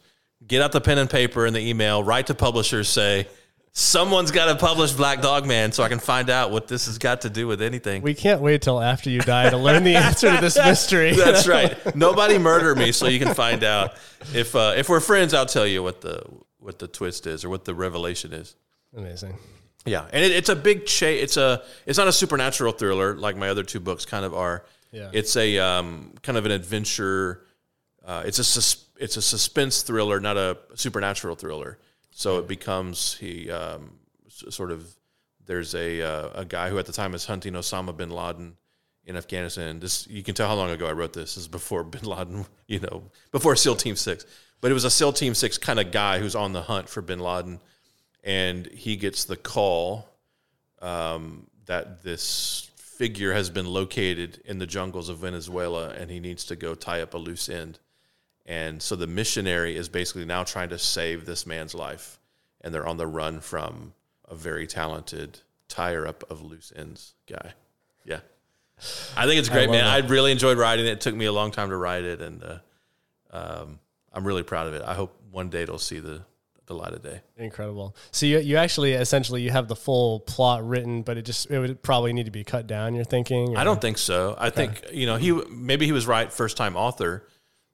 get 0.45 0.61
out 0.61 0.73
the 0.73 0.81
pen 0.81 0.99
and 0.99 1.09
paper 1.09 1.47
and 1.47 1.55
the 1.55 1.67
email, 1.67 2.03
write 2.03 2.27
to 2.27 2.35
publishers, 2.35 2.89
say, 2.89 3.27
someone's 3.71 4.31
got 4.31 4.45
to 4.45 4.55
publish 4.55 4.91
Black 4.93 5.21
Dog 5.21 5.45
Man 5.45 5.71
so 5.71 5.83
I 5.83 5.89
can 5.89 5.99
find 5.99 6.29
out 6.29 6.51
what 6.51 6.67
this 6.67 6.87
has 6.87 6.97
got 6.97 7.21
to 7.21 7.29
do 7.29 7.47
with 7.47 7.61
anything. 7.61 8.01
We 8.01 8.13
can't 8.13 8.41
wait 8.41 8.61
till 8.61 8.81
after 8.81 9.09
you 9.09 9.19
die 9.21 9.49
to 9.49 9.57
learn 9.57 9.83
the 9.83 9.95
answer 9.95 10.33
to 10.33 10.41
this 10.41 10.57
mystery. 10.65 11.13
That's 11.13 11.47
right. 11.47 11.77
Nobody 11.95 12.37
murder 12.37 12.75
me 12.75 12.91
so 12.91 13.07
you 13.07 13.19
can 13.19 13.33
find 13.33 13.63
out. 13.63 13.95
If 14.33 14.55
uh, 14.55 14.73
if 14.75 14.89
we're 14.89 14.99
friends, 14.99 15.33
I'll 15.33 15.45
tell 15.45 15.67
you 15.67 15.83
what 15.83 16.01
the 16.01 16.23
what 16.59 16.79
the 16.79 16.87
twist 16.87 17.27
is 17.27 17.45
or 17.45 17.49
what 17.49 17.65
the 17.65 17.75
revelation 17.75 18.33
is. 18.33 18.55
Amazing. 18.95 19.37
Yeah, 19.85 20.05
and 20.11 20.23
it, 20.23 20.31
it's 20.31 20.49
a 20.49 20.55
big 20.55 20.85
chase. 20.85 21.23
It's 21.23 21.37
a 21.37 21.63
it's 21.85 21.97
not 21.97 22.07
a 22.07 22.11
supernatural 22.11 22.73
thriller 22.73 23.15
like 23.15 23.37
my 23.37 23.49
other 23.49 23.63
two 23.63 23.79
books 23.79 24.05
kind 24.05 24.25
of 24.25 24.33
are. 24.33 24.65
Yeah. 24.91 25.09
It's 25.13 25.35
a 25.35 25.59
um, 25.59 26.13
kind 26.23 26.37
of 26.37 26.45
an 26.45 26.51
adventure. 26.51 27.43
Uh, 28.05 28.23
it's 28.25 28.39
a 28.39 28.43
sus- 28.43 28.85
it's 28.99 29.17
a 29.17 29.21
suspense 29.21 29.83
thriller, 29.83 30.19
not 30.19 30.37
a 30.37 30.57
supernatural 30.75 31.35
thriller. 31.35 31.77
So 32.17 32.39
it 32.39 32.47
becomes 32.47 33.13
he 33.19 33.51
um, 33.51 33.91
sort 34.27 34.71
of 34.71 34.97
there's 35.45 35.75
a 35.75 36.01
uh, 36.01 36.29
a 36.33 36.45
guy 36.45 36.71
who 36.71 36.79
at 36.79 36.87
the 36.87 36.91
time 36.91 37.13
is 37.13 37.25
hunting 37.25 37.53
Osama 37.53 37.95
bin 37.95 38.09
Laden 38.09 38.57
in 39.05 39.15
Afghanistan. 39.15 39.79
This 39.79 40.07
you 40.07 40.23
can 40.23 40.33
tell 40.33 40.47
how 40.47 40.55
long 40.55 40.71
ago 40.71 40.87
I 40.87 40.93
wrote 40.93 41.13
this. 41.13 41.35
This 41.35 41.43
is 41.43 41.47
before 41.47 41.83
bin 41.83 42.01
Laden, 42.01 42.47
you 42.67 42.79
know, 42.79 43.03
before 43.31 43.55
SEAL 43.55 43.75
Team 43.75 43.95
Six. 43.95 44.25
But 44.61 44.71
it 44.71 44.73
was 44.73 44.83
a 44.83 44.89
SEAL 44.89 45.13
Team 45.13 45.35
Six 45.35 45.59
kind 45.59 45.79
of 45.79 45.91
guy 45.91 46.17
who's 46.17 46.33
on 46.33 46.53
the 46.53 46.63
hunt 46.63 46.89
for 46.89 47.03
bin 47.03 47.19
Laden, 47.19 47.59
and 48.23 48.65
he 48.65 48.95
gets 48.95 49.25
the 49.25 49.37
call 49.37 50.09
um, 50.81 51.45
that 51.67 52.01
this 52.01 52.71
figure 52.77 53.33
has 53.33 53.51
been 53.51 53.67
located 53.67 54.41
in 54.43 54.57
the 54.57 54.65
jungles 54.65 55.07
of 55.07 55.19
Venezuela 55.19 55.89
and 55.89 56.09
he 56.09 56.19
needs 56.19 56.45
to 56.45 56.55
go 56.55 56.73
tie 56.73 57.01
up 57.01 57.13
a 57.13 57.17
loose 57.19 57.47
end. 57.47 57.77
And 58.47 58.81
so 58.81 58.95
the 58.95 59.07
missionary 59.07 59.75
is 59.75 59.89
basically 59.89 60.25
now 60.25 60.43
trying 60.43 60.69
to 60.69 60.79
save 60.79 61.25
this 61.25 61.45
man's 61.45 61.75
life. 61.75 62.19
And 62.61 62.73
they're 62.73 62.87
on 62.87 62.97
the 62.97 63.07
run 63.07 63.41
from 63.41 63.93
a 64.27 64.35
very 64.35 64.65
talented 64.65 65.39
tire 65.67 66.07
up 66.07 66.23
of 66.31 66.41
loose 66.41 66.71
ends 66.75 67.13
guy. 67.27 67.53
Yeah. 68.05 68.19
I 69.15 69.25
think 69.25 69.39
it's 69.39 69.49
great, 69.49 69.69
I 69.69 69.71
man. 69.71 69.85
It. 69.85 70.05
I 70.05 70.07
really 70.07 70.31
enjoyed 70.31 70.57
writing 70.57 70.85
it. 70.85 70.91
It 70.91 71.01
took 71.01 71.15
me 71.15 71.25
a 71.25 71.31
long 71.31 71.51
time 71.51 71.69
to 71.69 71.77
write 71.77 72.03
it. 72.03 72.21
And 72.21 72.43
uh, 72.43 72.59
um, 73.31 73.79
I'm 74.13 74.25
really 74.25 74.43
proud 74.43 74.67
of 74.67 74.73
it. 74.73 74.81
I 74.81 74.93
hope 74.93 75.19
one 75.29 75.49
day 75.49 75.63
it'll 75.63 75.77
see 75.77 75.99
the 75.99 76.21
the 76.67 76.73
light 76.73 76.93
of 76.93 77.01
day. 77.01 77.21
Incredible. 77.37 77.95
So 78.11 78.25
you, 78.25 78.39
you 78.39 78.57
actually 78.57 78.93
essentially 78.93 79.41
you 79.41 79.51
have 79.51 79.67
the 79.67 79.75
full 79.75 80.19
plot 80.19 80.67
written, 80.67 81.01
but 81.01 81.17
it 81.17 81.23
just 81.23 81.49
it 81.49 81.59
would 81.59 81.81
probably 81.81 82.13
need 82.13 82.25
to 82.25 82.31
be 82.31 82.43
cut 82.43 82.67
down. 82.67 82.93
You're 82.93 83.05
thinking? 83.05 83.55
Or? 83.55 83.57
I 83.57 83.63
don't 83.63 83.81
think 83.81 83.97
so. 83.97 84.35
I 84.37 84.47
okay. 84.47 84.67
think 84.67 84.93
you 84.93 85.05
know 85.05 85.15
he 85.15 85.31
maybe 85.49 85.85
he 85.85 85.91
was 85.91 86.05
right 86.05 86.31
first 86.31 86.57
time 86.57 86.75
author, 86.75 87.25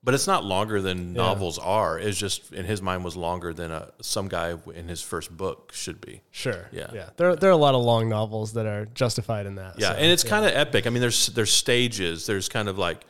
but 0.03 0.13
it's 0.13 0.27
not 0.27 0.43
longer 0.43 0.81
than 0.81 1.13
novels 1.13 1.57
are. 1.57 1.97
It's 1.97 2.17
just 2.17 2.51
in 2.51 2.65
his 2.65 2.81
mind 2.81 3.05
was 3.05 3.15
longer 3.15 3.53
than 3.53 3.71
a, 3.71 3.91
some 4.01 4.27
guy 4.27 4.55
in 4.73 4.87
his 4.89 5.01
first 5.01 5.35
book 5.35 5.71
should 5.73 6.01
be. 6.01 6.21
Sure. 6.31 6.67
Yeah. 6.71 6.87
Yeah. 6.93 7.09
There 7.15 7.35
there 7.35 7.49
are 7.49 7.53
a 7.53 7.57
lot 7.57 7.73
of 7.73 7.83
long 7.83 8.09
novels 8.09 8.53
that 8.53 8.65
are 8.65 8.85
justified 8.87 9.45
in 9.45 9.55
that. 9.55 9.79
Yeah, 9.79 9.91
so, 9.91 9.95
and 9.95 10.11
it's 10.11 10.23
yeah. 10.23 10.29
kind 10.29 10.45
of 10.45 10.51
epic. 10.53 10.87
I 10.87 10.89
mean, 10.89 11.01
there's 11.01 11.27
there's 11.27 11.53
stages. 11.53 12.25
There's 12.25 12.49
kind 12.49 12.67
of 12.67 12.77
like 12.77 13.05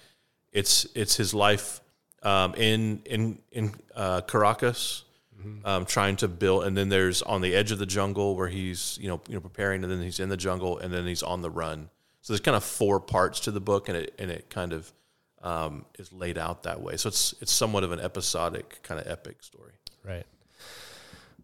it's 0.52 0.86
it's 0.94 1.16
his 1.16 1.34
life 1.34 1.82
um, 2.22 2.54
in 2.56 3.02
in 3.06 3.40
in 3.52 3.74
uh, 3.96 4.22
Caracas 4.22 5.04
mm-hmm. 5.40 5.66
um, 5.66 5.86
trying 5.86 6.16
to 6.18 6.28
build. 6.28 6.66
And 6.66 6.78
then 6.78 6.90
there's 6.90 7.22
on 7.24 7.42
the 7.42 7.56
edge 7.56 7.72
of 7.72 7.80
the 7.80 7.86
jungle 7.86 8.36
where 8.36 8.48
he's 8.48 8.98
you 9.02 9.08
know 9.08 9.20
you 9.28 9.34
know 9.34 9.42
preparing, 9.42 9.84
and 9.84 9.92
then 9.92 10.02
he's 10.02 10.20
in 10.20 10.30
the 10.30 10.38
jungle, 10.38 10.78
and 10.78 10.94
then 10.94 11.06
he's 11.08 11.24
on 11.24 11.42
the 11.42 11.50
run. 11.50 11.90
So 12.22 12.34
there's 12.34 12.42
kind 12.42 12.56
of 12.56 12.64
four 12.64 13.00
parts 13.00 13.42
to 13.42 13.52
the 13.52 13.60
book, 13.60 13.90
and 13.90 13.98
it 13.98 14.14
and 14.20 14.30
it 14.32 14.50
kind 14.50 14.74
of 14.74 14.92
um, 15.44 15.86
is 16.00 16.12
laid 16.12 16.38
out 16.38 16.64
that 16.64 16.82
way. 16.82 16.98
So 16.98 17.10
it's 17.10 17.36
it's 17.42 17.52
somewhat 17.52 17.84
of 17.84 17.92
an 17.92 18.00
episodic 18.00 18.80
kind 18.82 19.00
of 19.00 19.08
epic 19.08 19.44
story. 19.44 19.74
Right. 20.04 20.26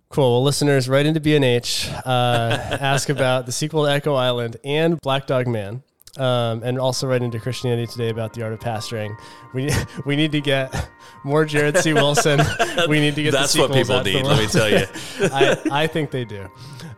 Cool. 0.10 0.32
Well, 0.32 0.44
listeners, 0.44 0.90
write 0.90 1.06
into 1.06 1.20
B&H, 1.20 1.88
uh, 2.04 2.78
ask 2.82 3.10
about 3.10 3.46
the 3.46 3.52
sequel 3.52 3.86
to 3.86 3.92
Echo 3.92 4.16
Island 4.16 4.58
and 4.64 5.00
Black 5.02 5.28
Dog 5.28 5.48
Man 5.48 5.84
um, 6.18 6.64
and 6.64 6.80
also 6.80 7.08
write 7.08 7.22
into 7.22 7.40
Christianity 7.40 7.88
Today 7.88 8.10
about 8.10 8.34
the 8.34 8.44
art 8.44 8.54
of 8.54 8.60
pastoring. 8.60 9.16
We 9.54 9.70
we 10.06 10.16
need 10.16 10.32
to 10.34 10.42
get 10.42 10.90
more 11.24 11.46
Jared 11.46 11.78
C. 11.78 11.94
Wilson. 11.94 12.42
we 12.88 13.00
need 13.00 13.16
to 13.16 13.24
get 13.24 13.32
that's 13.32 13.58
what 13.58 13.72
people 13.72 14.02
need. 14.04 14.24
Let 14.24 14.40
me 14.40 14.48
tell 14.48 14.70
you, 14.70 14.86
I, 15.32 15.58
I 15.72 15.88
think 15.88 16.12
they 16.12 16.26
do. 16.26 16.50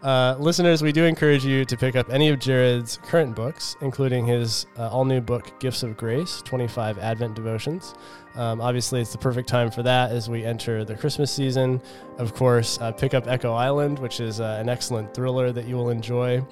Uh, 0.03 0.35
listeners, 0.39 0.81
we 0.81 0.91
do 0.91 1.05
encourage 1.05 1.45
you 1.45 1.63
to 1.63 1.77
pick 1.77 1.95
up 1.95 2.09
any 2.09 2.29
of 2.29 2.39
Jared's 2.39 2.97
current 3.03 3.35
books, 3.35 3.75
including 3.81 4.25
his 4.25 4.65
uh, 4.79 4.89
all 4.89 5.05
new 5.05 5.21
book, 5.21 5.59
Gifts 5.59 5.83
of 5.83 5.95
Grace 5.95 6.41
25 6.41 6.97
Advent 6.97 7.35
Devotions. 7.35 7.93
Um, 8.33 8.61
obviously, 8.61 8.99
it's 8.99 9.11
the 9.11 9.19
perfect 9.19 9.47
time 9.47 9.69
for 9.69 9.83
that 9.83 10.09
as 10.09 10.27
we 10.27 10.43
enter 10.43 10.83
the 10.83 10.95
Christmas 10.95 11.31
season. 11.31 11.79
Of 12.17 12.33
course, 12.33 12.79
uh, 12.81 12.91
pick 12.91 13.13
up 13.13 13.27
Echo 13.27 13.53
Island, 13.53 13.99
which 13.99 14.19
is 14.19 14.39
uh, 14.39 14.57
an 14.59 14.69
excellent 14.69 15.13
thriller 15.13 15.51
that 15.51 15.65
you 15.65 15.75
will 15.75 15.91
enjoy. 15.91 16.43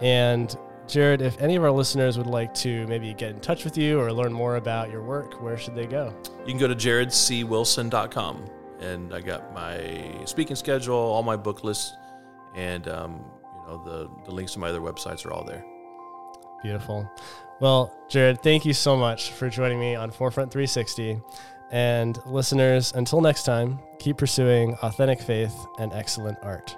And 0.00 0.56
Jared, 0.88 1.22
if 1.22 1.40
any 1.40 1.54
of 1.54 1.62
our 1.62 1.70
listeners 1.70 2.18
would 2.18 2.26
like 2.26 2.52
to 2.54 2.84
maybe 2.88 3.14
get 3.14 3.30
in 3.30 3.40
touch 3.40 3.64
with 3.64 3.78
you 3.78 4.00
or 4.00 4.12
learn 4.12 4.32
more 4.32 4.56
about 4.56 4.90
your 4.90 5.02
work, 5.02 5.40
where 5.40 5.56
should 5.56 5.76
they 5.76 5.86
go? 5.86 6.12
You 6.40 6.52
can 6.52 6.58
go 6.58 6.66
to 6.66 6.74
jaredcwilson.com. 6.74 8.44
And 8.80 9.14
I 9.14 9.20
got 9.20 9.52
my 9.54 10.22
speaking 10.24 10.56
schedule, 10.56 10.96
all 10.96 11.22
my 11.22 11.36
book 11.36 11.62
lists, 11.62 11.94
and 12.58 12.88
um, 12.88 13.24
you 13.54 13.68
know 13.68 13.82
the, 13.84 14.10
the 14.24 14.32
links 14.32 14.52
to 14.52 14.58
my 14.58 14.68
other 14.68 14.80
websites 14.80 15.24
are 15.24 15.32
all 15.32 15.44
there. 15.44 15.64
Beautiful. 16.62 17.10
Well, 17.60 17.94
Jared, 18.08 18.42
thank 18.42 18.64
you 18.64 18.74
so 18.74 18.96
much 18.96 19.30
for 19.30 19.48
joining 19.48 19.80
me 19.80 19.94
on 19.94 20.10
Forefront 20.10 20.50
360. 20.50 21.20
And 21.70 22.18
listeners, 22.26 22.92
until 22.94 23.20
next 23.20 23.44
time, 23.44 23.78
keep 23.98 24.16
pursuing 24.16 24.74
authentic 24.82 25.20
faith 25.20 25.54
and 25.78 25.92
excellent 25.92 26.38
art. 26.42 26.76